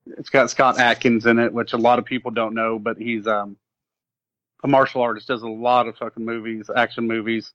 It's 0.07 0.31
got 0.31 0.51
Scott 0.51 0.79
Adkins 0.79 1.27
in 1.27 1.39
it, 1.39 1.53
which 1.53 1.73
a 1.73 1.79
lot 1.79 1.99
of 1.99 2.05
people 2.05 2.31
don't 2.31 2.55
know, 2.55 2.79
but 2.79 2.97
he's 2.97 3.27
um, 3.27 3.57
a 4.63 4.69
martial 4.69 5.03
artist, 5.03 5.29
does 5.29 5.43
a 5.43 5.49
lot 5.49 5.87
of 5.87 5.97
fucking 5.97 6.25
movies, 6.25 6.71
action 6.75 7.07
movies. 7.07 7.53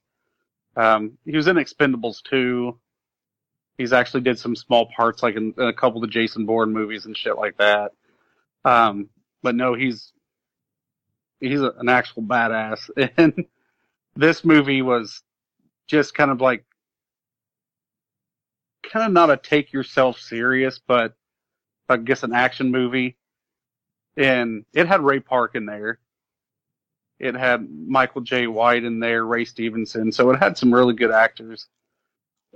Um, 0.76 1.18
he 1.24 1.36
was 1.36 1.46
in 1.46 1.56
Expendables 1.56 2.22
2. 2.24 2.78
He's 3.78 3.92
actually 3.92 4.20
did 4.20 4.38
some 4.38 4.54
small 4.54 4.86
parts, 4.86 5.22
like 5.22 5.36
in, 5.36 5.54
in 5.56 5.66
a 5.66 5.72
couple 5.72 6.02
of 6.02 6.02
the 6.02 6.12
Jason 6.12 6.46
Bourne 6.46 6.72
movies 6.72 7.06
and 7.06 7.16
shit 7.16 7.36
like 7.36 7.56
that. 7.56 7.92
Um, 8.64 9.08
but 9.42 9.54
no, 9.54 9.74
he's 9.74 10.12
he's 11.40 11.60
a, 11.60 11.72
an 11.78 11.88
actual 11.88 12.22
badass, 12.22 12.90
and 13.16 13.44
this 14.16 14.44
movie 14.44 14.82
was 14.82 15.22
just 15.86 16.14
kind 16.14 16.30
of 16.30 16.40
like 16.40 16.64
kind 18.90 19.06
of 19.06 19.12
not 19.12 19.30
a 19.30 19.36
take 19.36 19.72
yourself 19.72 20.18
serious, 20.18 20.80
but 20.86 21.14
I 21.88 21.96
guess 21.96 22.22
an 22.22 22.32
action 22.32 22.70
movie. 22.70 23.16
And 24.16 24.64
it 24.72 24.86
had 24.86 25.00
Ray 25.00 25.20
Park 25.20 25.54
in 25.54 25.66
there. 25.66 25.98
It 27.18 27.34
had 27.34 27.66
Michael 27.70 28.20
Jai 28.20 28.46
White 28.46 28.84
in 28.84 29.00
there, 29.00 29.24
Ray 29.24 29.44
Stevenson. 29.44 30.12
So 30.12 30.30
it 30.30 30.38
had 30.38 30.56
some 30.56 30.72
really 30.72 30.94
good 30.94 31.10
actors. 31.10 31.66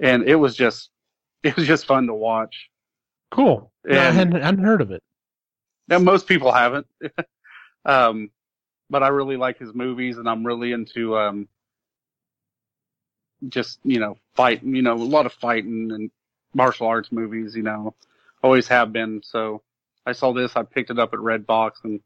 And 0.01 0.29
it 0.29 0.37
was 0.37 0.57
just, 0.57 0.91
it 1.43 1.57
was 1.57 1.67
just 1.67 1.87
fun 1.87 2.07
to 2.07 2.15
watch. 2.15 2.71
Cool. 3.31 3.73
No, 3.85 3.99
I 3.99 4.11
hadn't, 4.11 4.37
I 4.37 4.47
hadn't 4.47 4.65
heard 4.65 4.81
of 4.81 4.91
it. 4.91 5.03
Now, 5.89 5.99
most 5.99 6.27
people 6.27 6.53
haven't. 6.53 6.87
um, 7.85 8.31
but 8.91 9.03
I 9.03 9.09
really 9.09 9.37
like 9.37 9.59
his 9.59 9.75
movies 9.75 10.19
and 10.19 10.29
I'm 10.29 10.47
really 10.47 10.73
into, 10.73 11.17
um, 11.17 11.49
just, 13.49 13.79
you 13.85 14.01
know, 14.01 14.17
fighting, 14.35 14.75
you 14.75 14.83
know, 14.83 14.95
a 14.95 14.97
lot 14.97 15.27
of 15.27 15.33
fighting 15.33 15.91
and 15.93 16.11
martial 16.55 16.87
arts 16.87 17.13
movies, 17.13 17.55
you 17.55 17.63
know, 17.63 17.95
always 18.43 18.69
have 18.69 18.93
been. 18.93 19.21
So 19.23 19.63
I 20.07 20.13
saw 20.13 20.33
this, 20.33 20.57
I 20.57 20.63
picked 20.63 20.91
it 20.91 20.99
up 20.99 21.13
at 21.13 21.21
Redbox 21.21 21.73
and 21.85 22.01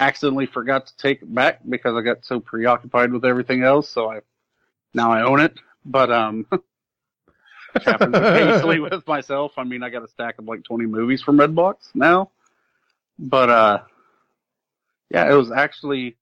accidentally 0.00 0.46
forgot 0.46 0.86
to 0.86 0.96
take 0.96 1.22
it 1.22 1.34
back 1.34 1.60
because 1.68 1.96
I 1.96 2.02
got 2.02 2.24
so 2.24 2.40
preoccupied 2.40 3.12
with 3.12 3.24
everything 3.24 3.62
else. 3.62 3.88
So 3.88 4.10
I, 4.10 4.20
now 4.94 5.12
I 5.12 5.22
own 5.22 5.40
it, 5.40 5.58
but, 5.84 6.10
um, 6.10 6.46
which 6.50 7.84
happens 7.84 8.14
occasionally 8.14 8.80
with 8.80 9.06
myself. 9.06 9.52
I 9.56 9.64
mean, 9.64 9.82
I 9.82 9.88
got 9.90 10.04
a 10.04 10.08
stack 10.08 10.38
of 10.38 10.46
like 10.46 10.64
20 10.64 10.86
movies 10.86 11.22
from 11.22 11.38
Redbox 11.38 11.76
now, 11.94 12.30
but, 13.18 13.50
uh, 13.50 13.78
yeah, 15.10 15.30
it 15.30 15.34
was 15.34 15.50
actually, 15.50 16.16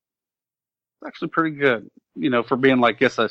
actually 1.07 1.29
pretty 1.29 1.57
good, 1.57 1.91
you 2.15 2.31
know, 2.31 2.43
for 2.43 2.57
being 2.57 2.79
like, 2.81 2.99
guess 2.99 3.19
a 3.19 3.31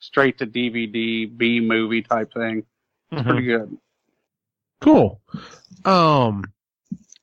straight 0.00 0.38
to 0.38 0.46
DVD 0.46 1.26
B 1.36 1.60
movie 1.60 2.02
type 2.02 2.32
thing. 2.32 2.64
Mhm. 3.12 3.24
Pretty 3.24 3.42
good. 3.42 3.78
Cool. 4.80 5.20
Um, 5.84 6.44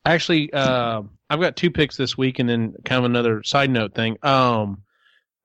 actually, 0.05 0.51
uh, 0.53 1.01
I've 1.29 1.39
got 1.39 1.55
two 1.55 1.71
picks 1.71 1.97
this 1.97 2.17
week, 2.17 2.39
and 2.39 2.47
then 2.47 2.75
kind 2.85 2.99
of 2.99 3.05
another 3.05 3.43
side 3.43 3.69
note 3.69 3.93
thing. 3.95 4.17
Um, 4.21 4.83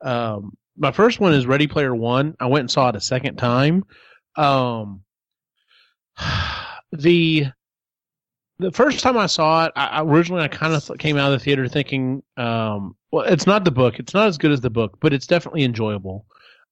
um, 0.02 0.56
my 0.76 0.92
first 0.92 1.20
one 1.20 1.32
is 1.32 1.46
Ready 1.46 1.66
Player 1.66 1.94
One. 1.94 2.36
I 2.40 2.46
went 2.46 2.62
and 2.62 2.70
saw 2.70 2.88
it 2.88 2.96
a 2.96 3.00
second 3.00 3.36
time. 3.36 3.84
Um, 4.36 5.04
the 6.92 7.46
the 8.62 8.72
first 8.72 9.00
time 9.00 9.16
I 9.18 9.26
saw 9.26 9.66
it, 9.66 9.72
I, 9.76 10.02
originally 10.02 10.42
I 10.42 10.48
kind 10.48 10.72
of 10.72 10.98
came 10.98 11.16
out 11.16 11.32
of 11.32 11.38
the 11.38 11.44
theater 11.44 11.68
thinking, 11.68 12.22
um, 12.36 12.96
well, 13.10 13.24
it's 13.24 13.46
not 13.46 13.64
the 13.64 13.70
book. 13.70 13.98
It's 13.98 14.14
not 14.14 14.28
as 14.28 14.38
good 14.38 14.52
as 14.52 14.60
the 14.60 14.70
book, 14.70 14.98
but 15.00 15.12
it's 15.12 15.26
definitely 15.26 15.64
enjoyable. 15.64 16.26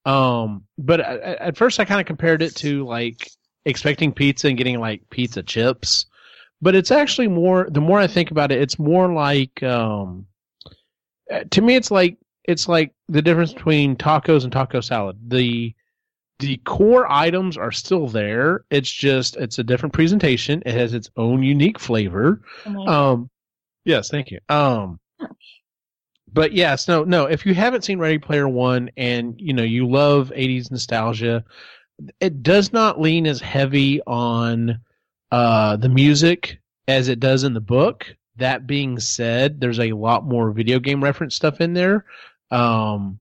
Um, 0.06 0.64
but 0.78 1.00
at, 1.00 1.56
first 1.56 1.78
I 1.78 1.84
kind 1.84 2.00
of 2.00 2.06
compared 2.06 2.40
it 2.40 2.54
to 2.56 2.86
like 2.86 3.30
expecting 3.66 4.12
pizza 4.12 4.48
and 4.48 4.56
getting 4.56 4.80
like 4.80 5.02
pizza 5.10 5.42
chips. 5.42 6.06
But 6.62 6.74
it's 6.74 6.90
actually 6.90 7.28
more. 7.28 7.68
The 7.70 7.80
more 7.80 7.98
I 7.98 8.06
think 8.06 8.30
about 8.30 8.52
it, 8.52 8.60
it's 8.60 8.78
more 8.78 9.12
like 9.12 9.62
um, 9.62 10.26
uh, 11.30 11.44
to 11.50 11.60
me, 11.62 11.74
it's 11.74 11.90
like 11.90 12.18
it's 12.44 12.68
like 12.68 12.92
the 13.08 13.22
difference 13.22 13.52
between 13.52 13.96
tacos 13.96 14.44
and 14.44 14.52
taco 14.52 14.80
salad. 14.80 15.16
The 15.28 15.74
the 16.40 16.56
core 16.58 17.10
items 17.10 17.56
are 17.56 17.70
still 17.70 18.08
there. 18.08 18.64
It's 18.70 18.90
just 18.90 19.36
it's 19.36 19.58
a 19.58 19.64
different 19.64 19.92
presentation. 19.92 20.62
It 20.66 20.74
has 20.74 20.94
its 20.94 21.10
own 21.16 21.42
unique 21.42 21.78
flavor. 21.78 22.42
Um, 22.88 23.30
yes, 23.84 24.08
thank 24.10 24.30
you. 24.30 24.40
Um, 24.48 24.98
but 26.32 26.52
yes, 26.52 26.88
no, 26.88 27.04
no. 27.04 27.26
If 27.26 27.44
you 27.44 27.54
haven't 27.54 27.84
seen 27.84 27.98
Ready 27.98 28.18
Player 28.18 28.48
One 28.48 28.90
and 28.96 29.34
you 29.38 29.52
know 29.52 29.62
you 29.62 29.88
love 29.88 30.32
'80s 30.34 30.70
nostalgia, 30.70 31.44
it 32.20 32.42
does 32.42 32.72
not 32.72 33.00
lean 33.00 33.26
as 33.26 33.40
heavy 33.40 34.00
on 34.06 34.80
uh, 35.30 35.76
the 35.76 35.88
music 35.88 36.60
as 36.88 37.08
it 37.08 37.20
does 37.20 37.44
in 37.44 37.54
the 37.54 37.60
book. 37.60 38.16
That 38.36 38.66
being 38.66 38.98
said, 38.98 39.60
there's 39.60 39.80
a 39.80 39.92
lot 39.92 40.24
more 40.24 40.50
video 40.52 40.78
game 40.78 41.04
reference 41.04 41.34
stuff 41.34 41.60
in 41.60 41.74
there, 41.74 42.06
um, 42.50 43.18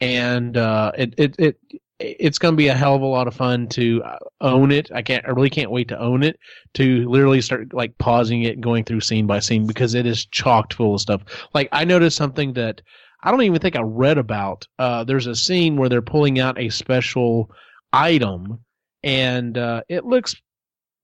and 0.00 0.56
uh, 0.56 0.92
it 0.96 1.14
it 1.18 1.34
it 1.38 1.58
it's 2.00 2.38
going 2.38 2.52
to 2.54 2.56
be 2.56 2.68
a 2.68 2.74
hell 2.74 2.94
of 2.96 3.02
a 3.02 3.06
lot 3.06 3.28
of 3.28 3.34
fun 3.34 3.68
to 3.68 4.02
own 4.40 4.72
it. 4.72 4.90
I 4.92 5.02
can't, 5.02 5.24
I 5.26 5.30
really 5.30 5.50
can't 5.50 5.70
wait 5.70 5.88
to 5.88 5.98
own 6.00 6.22
it. 6.22 6.38
To 6.74 7.08
literally 7.08 7.40
start 7.40 7.72
like 7.72 7.96
pausing 7.98 8.42
it, 8.42 8.60
going 8.60 8.84
through 8.84 9.00
scene 9.00 9.26
by 9.26 9.38
scene 9.38 9.66
because 9.66 9.94
it 9.94 10.06
is 10.06 10.26
chocked 10.26 10.74
full 10.74 10.94
of 10.94 11.00
stuff. 11.00 11.22
Like 11.54 11.68
I 11.72 11.84
noticed 11.84 12.16
something 12.16 12.52
that 12.54 12.80
I 13.22 13.30
don't 13.30 13.42
even 13.42 13.60
think 13.60 13.76
I 13.76 13.82
read 13.82 14.18
about. 14.18 14.66
Uh, 14.78 15.04
there's 15.04 15.26
a 15.26 15.34
scene 15.34 15.76
where 15.76 15.88
they're 15.88 16.02
pulling 16.02 16.40
out 16.40 16.58
a 16.58 16.68
special 16.68 17.50
item, 17.92 18.58
and 19.02 19.56
uh, 19.56 19.82
it 19.88 20.04
looks 20.04 20.34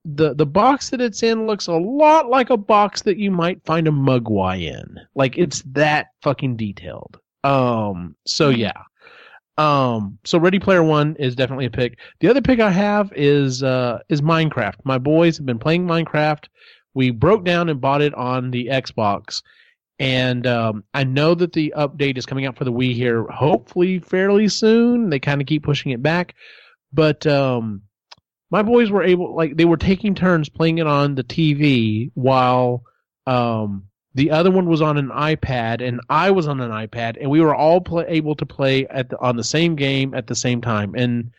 the 0.05 0.35
the 0.35 0.47
box 0.47 0.91
that 0.91 1.01
it's 1.01 1.23
in 1.23 1.47
looks 1.47 1.67
a 1.67 1.73
lot 1.75 2.29
like 2.29 2.51
a 2.51 2.57
box 2.57 3.03
that 3.03 3.17
you 3.19 3.31
might 3.31 3.65
find 3.65 3.87
a 3.87 3.91
Mogwai 3.93 4.62
in. 4.67 4.99
Like 5.15 5.39
it's 5.39 5.62
that 5.73 6.09
fucking 6.23 6.57
detailed. 6.57 7.19
Um. 7.45 8.17
So 8.27 8.51
Mm-hmm. 8.51 8.61
yeah. 8.61 8.83
Um. 9.61 10.19
So 10.24 10.39
Ready 10.39 10.59
Player 10.59 10.82
One 10.82 11.16
is 11.16 11.37
definitely 11.37 11.66
a 11.66 11.70
pick. 11.70 11.99
The 12.20 12.28
other 12.28 12.41
pick 12.41 12.61
I 12.61 12.70
have 12.70 13.12
is 13.15 13.62
uh 13.62 13.99
is 14.09 14.23
Minecraft. 14.23 14.77
My 14.85 14.97
boys 14.97 15.37
have 15.37 15.45
been 15.45 15.59
playing 15.59 15.87
Minecraft. 15.87 16.47
We 16.95 17.11
broke 17.11 17.45
down 17.45 17.69
and 17.69 17.81
bought 17.81 18.01
it 18.01 18.15
on 18.15 18.51
the 18.51 18.69
Xbox. 18.69 19.43
And 19.99 20.47
um, 20.47 20.85
I 20.95 21.05
know 21.05 21.35
that 21.35 21.53
the 21.53 21.74
update 21.77 22.16
is 22.16 22.24
coming 22.24 22.47
out 22.47 22.57
for 22.57 22.65
the 22.65 22.73
Wii 22.73 22.95
here, 22.95 23.24
hopefully 23.24 23.99
fairly 23.99 24.49
soon. 24.49 25.11
They 25.11 25.19
kind 25.20 25.43
of 25.43 25.47
keep 25.47 25.62
pushing 25.62 25.93
it 25.93 26.03
back, 26.03 26.35
but 26.91 27.27
um, 27.27 27.82
my 28.51 28.62
boys 28.62 28.91
were 28.91 29.03
able 29.03 29.37
like 29.37 29.59
they 29.59 29.66
were 29.66 29.77
taking 29.77 30.15
turns 30.15 30.49
playing 30.49 30.78
it 30.78 30.87
on 30.87 31.16
the 31.16 31.24
TV 31.24 32.11
while 32.15 32.82
um 33.27 33.90
the 34.15 34.31
other 34.31 34.51
one 34.51 34.66
was 34.66 34.82
on 34.82 34.97
an 34.97 35.09
iPad 35.09 35.87
and 35.87 36.01
I 36.09 36.31
was 36.31 36.49
on 36.49 36.61
an 36.61 36.70
iPad 36.70 37.16
and 37.20 37.31
we 37.31 37.41
were 37.41 37.55
all 37.55 37.81
pl- 37.81 38.05
able 38.09 38.35
to 38.37 38.47
play 38.47 38.87
at 38.89 39.09
the, 39.09 39.19
on 39.20 39.37
the 39.37 39.45
same 39.45 39.77
game 39.77 40.15
at 40.15 40.27
the 40.27 40.35
same 40.35 40.61
time 40.61 40.95
and 40.95 41.31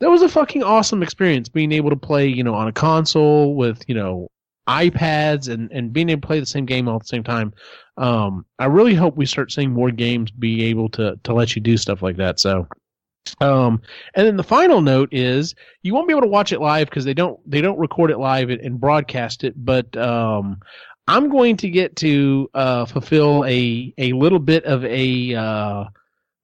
that 0.00 0.10
was 0.10 0.22
a 0.22 0.28
fucking 0.28 0.62
awesome 0.62 1.02
experience 1.02 1.48
being 1.48 1.72
able 1.72 1.90
to 1.90 1.96
play 1.96 2.26
you 2.26 2.44
know 2.44 2.54
on 2.54 2.68
a 2.68 2.72
console 2.72 3.54
with 3.54 3.82
you 3.88 3.94
know 3.94 4.28
iPads 4.68 5.48
and 5.48 5.70
and 5.72 5.92
being 5.92 6.10
able 6.10 6.20
to 6.20 6.26
play 6.26 6.40
the 6.40 6.46
same 6.46 6.66
game 6.66 6.88
all 6.88 6.96
at 6.96 7.02
the 7.02 7.08
same 7.08 7.24
time 7.24 7.52
um 7.96 8.44
I 8.58 8.66
really 8.66 8.94
hope 8.94 9.16
we 9.16 9.26
start 9.26 9.50
seeing 9.50 9.72
more 9.72 9.90
games 9.90 10.30
be 10.30 10.64
able 10.64 10.88
to 10.90 11.18
to 11.24 11.32
let 11.32 11.56
you 11.56 11.62
do 11.62 11.76
stuff 11.76 12.02
like 12.02 12.16
that 12.16 12.38
so 12.38 12.68
um, 13.40 13.82
and 14.14 14.26
then 14.26 14.36
the 14.36 14.42
final 14.42 14.80
note 14.80 15.10
is 15.12 15.54
you 15.82 15.94
won't 15.94 16.08
be 16.08 16.12
able 16.12 16.22
to 16.22 16.28
watch 16.28 16.52
it 16.52 16.60
live 16.60 16.88
because 16.88 17.04
they 17.04 17.14
don't 17.14 17.38
they 17.48 17.60
don't 17.60 17.78
record 17.78 18.10
it 18.10 18.18
live 18.18 18.50
and, 18.50 18.60
and 18.60 18.80
broadcast 18.80 19.44
it. 19.44 19.54
But 19.56 19.96
um, 19.96 20.60
I'm 21.08 21.30
going 21.30 21.56
to 21.58 21.70
get 21.70 21.96
to 21.96 22.50
uh, 22.52 22.84
fulfill 22.84 23.44
a 23.46 23.94
a 23.96 24.12
little 24.12 24.38
bit 24.38 24.64
of 24.64 24.84
a 24.84 25.34
uh, 25.34 25.84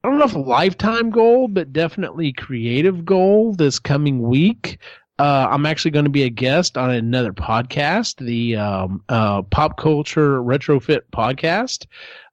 I 0.04 0.08
don't 0.08 0.18
know 0.18 0.24
if 0.24 0.34
a 0.34 0.38
lifetime 0.38 1.10
goal, 1.10 1.48
but 1.48 1.72
definitely 1.72 2.32
creative 2.32 3.04
goal 3.04 3.52
this 3.52 3.78
coming 3.78 4.22
week. 4.22 4.78
Uh, 5.18 5.48
I'm 5.50 5.66
actually 5.66 5.92
going 5.92 6.06
to 6.06 6.10
be 6.10 6.24
a 6.24 6.30
guest 6.30 6.76
on 6.76 6.90
another 6.90 7.32
podcast, 7.32 8.16
the 8.24 8.56
um, 8.56 9.04
uh, 9.08 9.42
Pop 9.42 9.76
Culture 9.76 10.42
Retrofit 10.42 11.02
Podcast. 11.12 11.86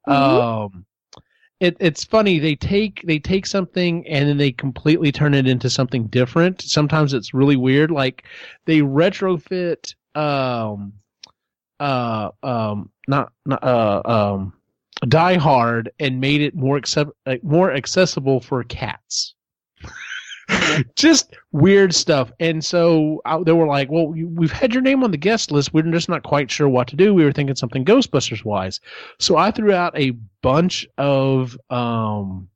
Um, 0.06 0.84
it, 1.60 1.76
it's 1.78 2.02
funny 2.02 2.38
they 2.40 2.56
take 2.56 3.02
they 3.06 3.18
take 3.18 3.46
something 3.46 4.06
and 4.08 4.28
then 4.28 4.36
they 4.36 4.52
completely 4.52 5.12
turn 5.12 5.32
it 5.34 5.46
into 5.46 5.70
something 5.70 6.08
different. 6.08 6.60
Sometimes 6.62 7.14
it's 7.14 7.32
really 7.32 7.56
weird. 7.56 7.90
Like 7.90 8.24
they 8.64 8.80
retrofit 8.80 9.94
um 10.14 10.94
uh 11.82 12.30
um 12.42 12.90
not, 13.08 13.32
not 13.44 13.62
uh 13.62 14.02
um 14.04 14.52
Die 15.08 15.36
Hard 15.36 15.90
and 15.98 16.20
made 16.20 16.40
it 16.40 16.54
more 16.54 16.76
accept 16.76 17.10
uh, 17.26 17.36
more 17.42 17.72
accessible 17.72 18.40
for 18.40 18.62
cats. 18.64 19.34
just 20.96 21.34
weird 21.50 21.94
stuff. 21.94 22.30
And 22.38 22.64
so 22.64 23.20
uh, 23.24 23.42
they 23.42 23.52
were 23.52 23.66
like, 23.66 23.90
"Well, 23.90 24.08
we've 24.08 24.52
had 24.52 24.72
your 24.72 24.82
name 24.82 25.02
on 25.02 25.10
the 25.10 25.16
guest 25.16 25.50
list. 25.50 25.74
We're 25.74 25.82
just 25.82 26.08
not 26.08 26.22
quite 26.22 26.50
sure 26.50 26.68
what 26.68 26.88
to 26.88 26.96
do. 26.96 27.14
We 27.14 27.24
were 27.24 27.32
thinking 27.32 27.56
something 27.56 27.84
Ghostbusters 27.84 28.44
wise." 28.44 28.80
So 29.18 29.36
I 29.36 29.50
threw 29.50 29.72
out 29.72 29.98
a 29.98 30.12
bunch 30.42 30.86
of 30.98 31.58
um, 31.70 32.48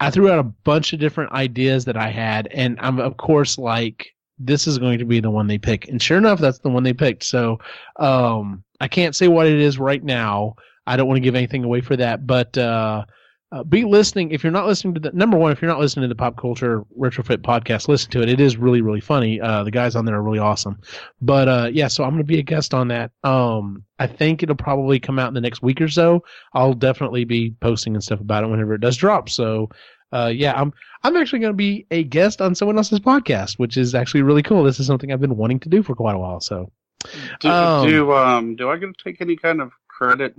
I 0.00 0.10
threw 0.10 0.30
out 0.30 0.38
a 0.38 0.42
bunch 0.42 0.92
of 0.92 1.00
different 1.00 1.32
ideas 1.32 1.84
that 1.86 1.96
I 1.96 2.10
had, 2.10 2.48
and 2.48 2.78
I'm 2.80 2.98
of 2.98 3.16
course 3.16 3.58
like, 3.58 4.13
"This 4.38 4.66
is 4.66 4.78
going 4.78 4.98
to 4.98 5.04
be 5.04 5.20
the 5.20 5.30
one 5.30 5.46
they 5.46 5.58
pick." 5.58 5.88
And 5.88 6.00
sure 6.00 6.18
enough, 6.18 6.40
that's 6.40 6.58
the 6.58 6.70
one 6.70 6.82
they 6.82 6.92
picked. 6.92 7.24
So 7.24 7.58
um, 7.96 8.64
I 8.80 8.88
can't 8.88 9.16
say 9.16 9.28
what 9.28 9.46
it 9.46 9.60
is 9.60 9.78
right 9.78 10.02
now. 10.02 10.56
I 10.86 10.96
don't 10.96 11.08
want 11.08 11.16
to 11.16 11.22
give 11.22 11.34
anything 11.34 11.64
away 11.64 11.80
for 11.80 11.96
that, 11.96 12.26
but. 12.26 12.56
Uh, 12.56 13.04
uh, 13.54 13.62
be 13.62 13.84
listening 13.84 14.32
if 14.32 14.42
you're 14.42 14.50
not 14.50 14.66
listening 14.66 14.94
to 14.94 15.00
the 15.00 15.12
number 15.12 15.36
one 15.36 15.52
if 15.52 15.62
you're 15.62 15.70
not 15.70 15.78
listening 15.78 16.02
to 16.02 16.08
the 16.08 16.14
pop 16.14 16.36
culture 16.36 16.82
retrofit 16.98 17.36
podcast 17.36 17.86
listen 17.86 18.10
to 18.10 18.20
it 18.20 18.28
it 18.28 18.40
is 18.40 18.56
really 18.56 18.80
really 18.80 19.00
funny 19.00 19.40
uh, 19.40 19.62
the 19.62 19.70
guys 19.70 19.94
on 19.94 20.04
there 20.04 20.16
are 20.16 20.22
really 20.22 20.40
awesome 20.40 20.76
but 21.20 21.46
uh, 21.46 21.68
yeah 21.72 21.86
so 21.86 22.02
i'm 22.02 22.10
going 22.10 22.18
to 22.18 22.24
be 22.24 22.40
a 22.40 22.42
guest 22.42 22.74
on 22.74 22.88
that 22.88 23.12
um, 23.22 23.84
i 24.00 24.08
think 24.08 24.42
it'll 24.42 24.56
probably 24.56 24.98
come 24.98 25.20
out 25.20 25.28
in 25.28 25.34
the 25.34 25.40
next 25.40 25.62
week 25.62 25.80
or 25.80 25.86
so 25.86 26.20
i'll 26.54 26.74
definitely 26.74 27.24
be 27.24 27.54
posting 27.60 27.94
and 27.94 28.02
stuff 28.02 28.20
about 28.20 28.42
it 28.42 28.48
whenever 28.48 28.74
it 28.74 28.80
does 28.80 28.96
drop 28.96 29.28
so 29.28 29.68
uh, 30.14 30.30
yeah 30.34 30.52
i'm 30.60 30.72
i'm 31.02 31.16
actually 31.16 31.40
going 31.40 31.52
to 31.52 31.56
be 31.56 31.86
a 31.90 32.04
guest 32.04 32.40
on 32.40 32.54
someone 32.54 32.76
else's 32.76 33.00
podcast 33.00 33.58
which 33.58 33.76
is 33.76 33.94
actually 33.94 34.22
really 34.22 34.42
cool 34.42 34.62
this 34.64 34.80
is 34.80 34.86
something 34.86 35.12
i've 35.12 35.20
been 35.20 35.36
wanting 35.36 35.60
to 35.60 35.68
do 35.68 35.82
for 35.82 35.94
quite 35.94 36.14
a 36.14 36.18
while 36.18 36.40
so 36.40 36.70
Do, 37.40 37.48
Um, 37.50 37.88
do 37.88 38.12
um 38.12 38.56
do 38.56 38.70
I 38.70 38.76
get 38.78 38.96
to 38.96 39.04
take 39.04 39.20
any 39.20 39.36
kind 39.36 39.60
of 39.60 39.72
credit? 39.88 40.34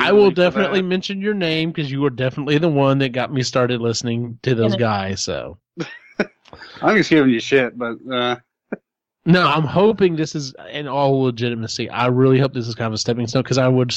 I 0.00 0.12
will 0.12 0.30
definitely 0.30 0.80
that? 0.80 0.86
mention 0.86 1.20
your 1.20 1.34
name 1.34 1.70
because 1.70 1.90
you 1.90 2.00
were 2.00 2.10
definitely 2.10 2.58
the 2.58 2.68
one 2.68 2.98
that 2.98 3.10
got 3.10 3.32
me 3.32 3.42
started 3.42 3.80
listening 3.80 4.38
to 4.42 4.54
those 4.54 4.76
guys. 4.76 5.20
So 5.22 5.58
I'm 6.82 6.96
just 6.96 7.10
giving 7.10 7.30
you 7.30 7.40
shit, 7.40 7.76
but 7.76 7.96
uh, 8.10 8.36
no, 9.26 9.46
I'm 9.46 9.64
hoping 9.64 10.16
this 10.16 10.34
is 10.34 10.54
in 10.70 10.86
all 10.86 11.22
legitimacy. 11.22 11.90
I 11.90 12.06
really 12.06 12.38
hope 12.38 12.52
this 12.54 12.68
is 12.68 12.74
kind 12.74 12.88
of 12.88 12.92
a 12.94 12.98
stepping 12.98 13.26
stone 13.26 13.42
because 13.42 13.58
I 13.58 13.68
would 13.68 13.94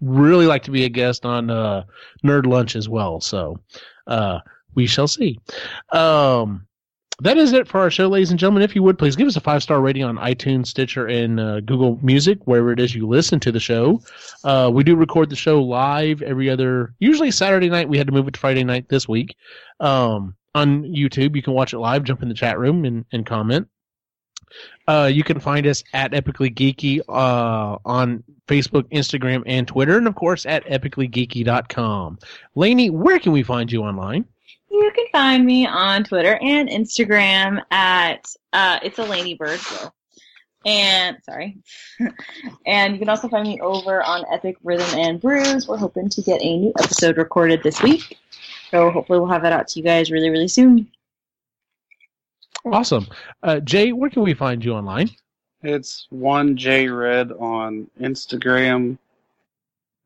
really 0.00 0.46
like 0.46 0.62
to 0.64 0.70
be 0.70 0.84
a 0.84 0.88
guest 0.88 1.26
on 1.26 1.50
uh, 1.50 1.84
Nerd 2.24 2.46
Lunch 2.46 2.76
as 2.76 2.88
well. 2.88 3.20
So 3.20 3.58
uh, 4.08 4.40
we 4.74 4.86
shall 4.86 5.08
see. 5.08 5.38
Um, 5.92 6.66
that 7.20 7.36
is 7.36 7.52
it 7.52 7.66
for 7.66 7.80
our 7.80 7.90
show, 7.90 8.06
ladies 8.08 8.30
and 8.30 8.38
gentlemen. 8.38 8.62
If 8.62 8.76
you 8.76 8.82
would 8.84 8.96
please 8.98 9.16
give 9.16 9.26
us 9.26 9.36
a 9.36 9.40
five 9.40 9.62
star 9.62 9.80
rating 9.80 10.04
on 10.04 10.16
iTunes, 10.18 10.68
Stitcher, 10.68 11.06
and 11.06 11.40
uh, 11.40 11.60
Google 11.60 11.98
Music, 12.00 12.38
wherever 12.44 12.70
it 12.70 12.78
is 12.78 12.94
you 12.94 13.08
listen 13.08 13.40
to 13.40 13.50
the 13.50 13.58
show. 13.58 14.00
Uh, 14.44 14.70
we 14.72 14.84
do 14.84 14.94
record 14.94 15.28
the 15.28 15.36
show 15.36 15.60
live 15.60 16.22
every 16.22 16.48
other, 16.48 16.94
usually 17.00 17.32
Saturday 17.32 17.68
night. 17.68 17.88
We 17.88 17.98
had 17.98 18.06
to 18.06 18.12
move 18.12 18.28
it 18.28 18.34
to 18.34 18.40
Friday 18.40 18.62
night 18.62 18.88
this 18.88 19.08
week. 19.08 19.34
Um, 19.80 20.36
on 20.54 20.84
YouTube, 20.84 21.34
you 21.34 21.42
can 21.42 21.54
watch 21.54 21.72
it 21.72 21.78
live. 21.78 22.04
Jump 22.04 22.22
in 22.22 22.28
the 22.28 22.34
chat 22.34 22.58
room 22.58 22.84
and, 22.84 23.04
and 23.12 23.26
comment. 23.26 23.68
Uh, 24.86 25.10
you 25.12 25.22
can 25.22 25.38
find 25.38 25.66
us 25.66 25.84
at 25.92 26.12
Epically 26.12 26.54
Geeky 26.54 27.00
uh, 27.08 27.78
on 27.84 28.22
Facebook, 28.46 28.84
Instagram, 28.90 29.42
and 29.46 29.68
Twitter, 29.68 29.98
and 29.98 30.08
of 30.08 30.14
course 30.14 30.46
at 30.46 30.64
epicallygeeky.com. 30.64 32.18
Lainey, 32.54 32.90
where 32.90 33.18
can 33.18 33.32
we 33.32 33.42
find 33.42 33.70
you 33.70 33.82
online? 33.82 34.24
You 34.70 34.90
can 34.94 35.06
find 35.12 35.44
me 35.44 35.66
on 35.66 36.04
Twitter 36.04 36.38
and 36.40 36.68
Instagram 36.68 37.62
at 37.70 38.24
uh, 38.52 38.78
it's 38.82 38.98
a 38.98 39.04
Laney 39.04 39.34
Bird. 39.34 39.60
So. 39.60 39.92
And 40.66 41.16
sorry, 41.24 41.58
and 42.66 42.92
you 42.92 42.98
can 42.98 43.08
also 43.08 43.28
find 43.28 43.46
me 43.46 43.60
over 43.60 44.02
on 44.02 44.24
Epic 44.30 44.56
Rhythm 44.64 44.98
and 44.98 45.20
Brews. 45.20 45.68
We're 45.68 45.76
hoping 45.76 46.08
to 46.08 46.20
get 46.20 46.42
a 46.42 46.56
new 46.58 46.72
episode 46.78 47.16
recorded 47.16 47.62
this 47.62 47.80
week, 47.80 48.18
so 48.70 48.90
hopefully 48.90 49.20
we'll 49.20 49.28
have 49.28 49.42
that 49.42 49.52
out 49.52 49.68
to 49.68 49.78
you 49.78 49.84
guys 49.84 50.10
really, 50.10 50.30
really 50.30 50.48
soon. 50.48 50.90
Awesome. 52.64 53.06
Uh, 53.42 53.60
Jay, 53.60 53.92
where 53.92 54.10
can 54.10 54.22
we 54.22 54.34
find 54.34 54.64
you 54.64 54.72
online? 54.72 55.10
it's 55.62 56.06
one 56.10 56.56
J 56.56 56.88
Red 56.88 57.32
on 57.32 57.90
Instagram, 58.00 58.98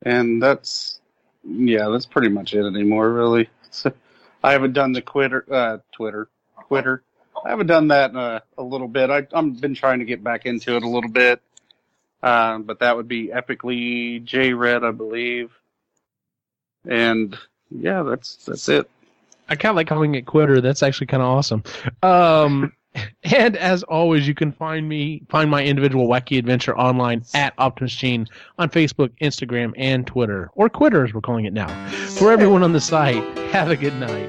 and 0.02 0.42
that's 0.42 1.00
yeah, 1.44 1.88
that's 1.88 2.06
pretty 2.06 2.28
much 2.28 2.54
it 2.54 2.64
anymore. 2.64 3.12
Really, 3.12 3.48
So, 3.70 3.92
I 4.42 4.52
haven't 4.52 4.72
done 4.72 4.92
the 4.92 5.00
Twitter, 5.00 5.44
uh, 5.50 5.78
Twitter, 5.92 6.28
Twitter. 6.68 7.02
I 7.44 7.50
haven't 7.50 7.66
done 7.66 7.88
that 7.88 8.14
uh, 8.14 8.40
a 8.56 8.62
little 8.62 8.88
bit. 8.88 9.10
I, 9.10 9.26
I've 9.32 9.60
been 9.60 9.74
trying 9.74 9.98
to 9.98 10.04
get 10.04 10.22
back 10.22 10.46
into 10.46 10.76
it 10.76 10.84
a 10.84 10.88
little 10.88 11.10
bit, 11.10 11.40
uh, 12.22 12.58
but 12.58 12.78
that 12.78 12.96
would 12.96 13.08
be 13.08 13.28
epically 13.28 14.22
J 14.24 14.52
Red, 14.54 14.84
I 14.84 14.90
believe. 14.90 15.50
And 16.88 17.36
yeah, 17.70 18.02
that's 18.02 18.36
that's 18.36 18.68
it. 18.68 18.88
I 19.48 19.56
kind 19.56 19.70
of 19.70 19.76
like 19.76 19.88
calling 19.88 20.14
it 20.14 20.26
Quitter. 20.26 20.60
That's 20.60 20.82
actually 20.82 21.08
kind 21.08 21.22
of 21.22 21.28
awesome. 21.28 21.62
Um, 22.02 22.72
And 23.24 23.56
as 23.56 23.82
always, 23.84 24.26
you 24.28 24.34
can 24.34 24.52
find 24.52 24.88
me, 24.88 25.22
find 25.28 25.50
my 25.50 25.64
individual 25.64 26.08
wacky 26.08 26.38
adventure 26.38 26.76
online 26.76 27.24
at 27.34 27.54
Optimus 27.58 27.94
Gene 27.94 28.26
on 28.58 28.68
Facebook, 28.68 29.10
Instagram, 29.20 29.72
and 29.76 30.06
Twitter, 30.06 30.50
or 30.54 30.68
Quitter 30.68 31.04
as 31.04 31.14
we're 31.14 31.20
calling 31.20 31.44
it 31.44 31.52
now. 31.52 31.68
For 32.16 32.32
everyone 32.32 32.62
on 32.62 32.72
the 32.72 32.80
site, 32.80 33.22
have 33.50 33.70
a 33.70 33.76
good 33.76 33.94
night. 33.94 34.28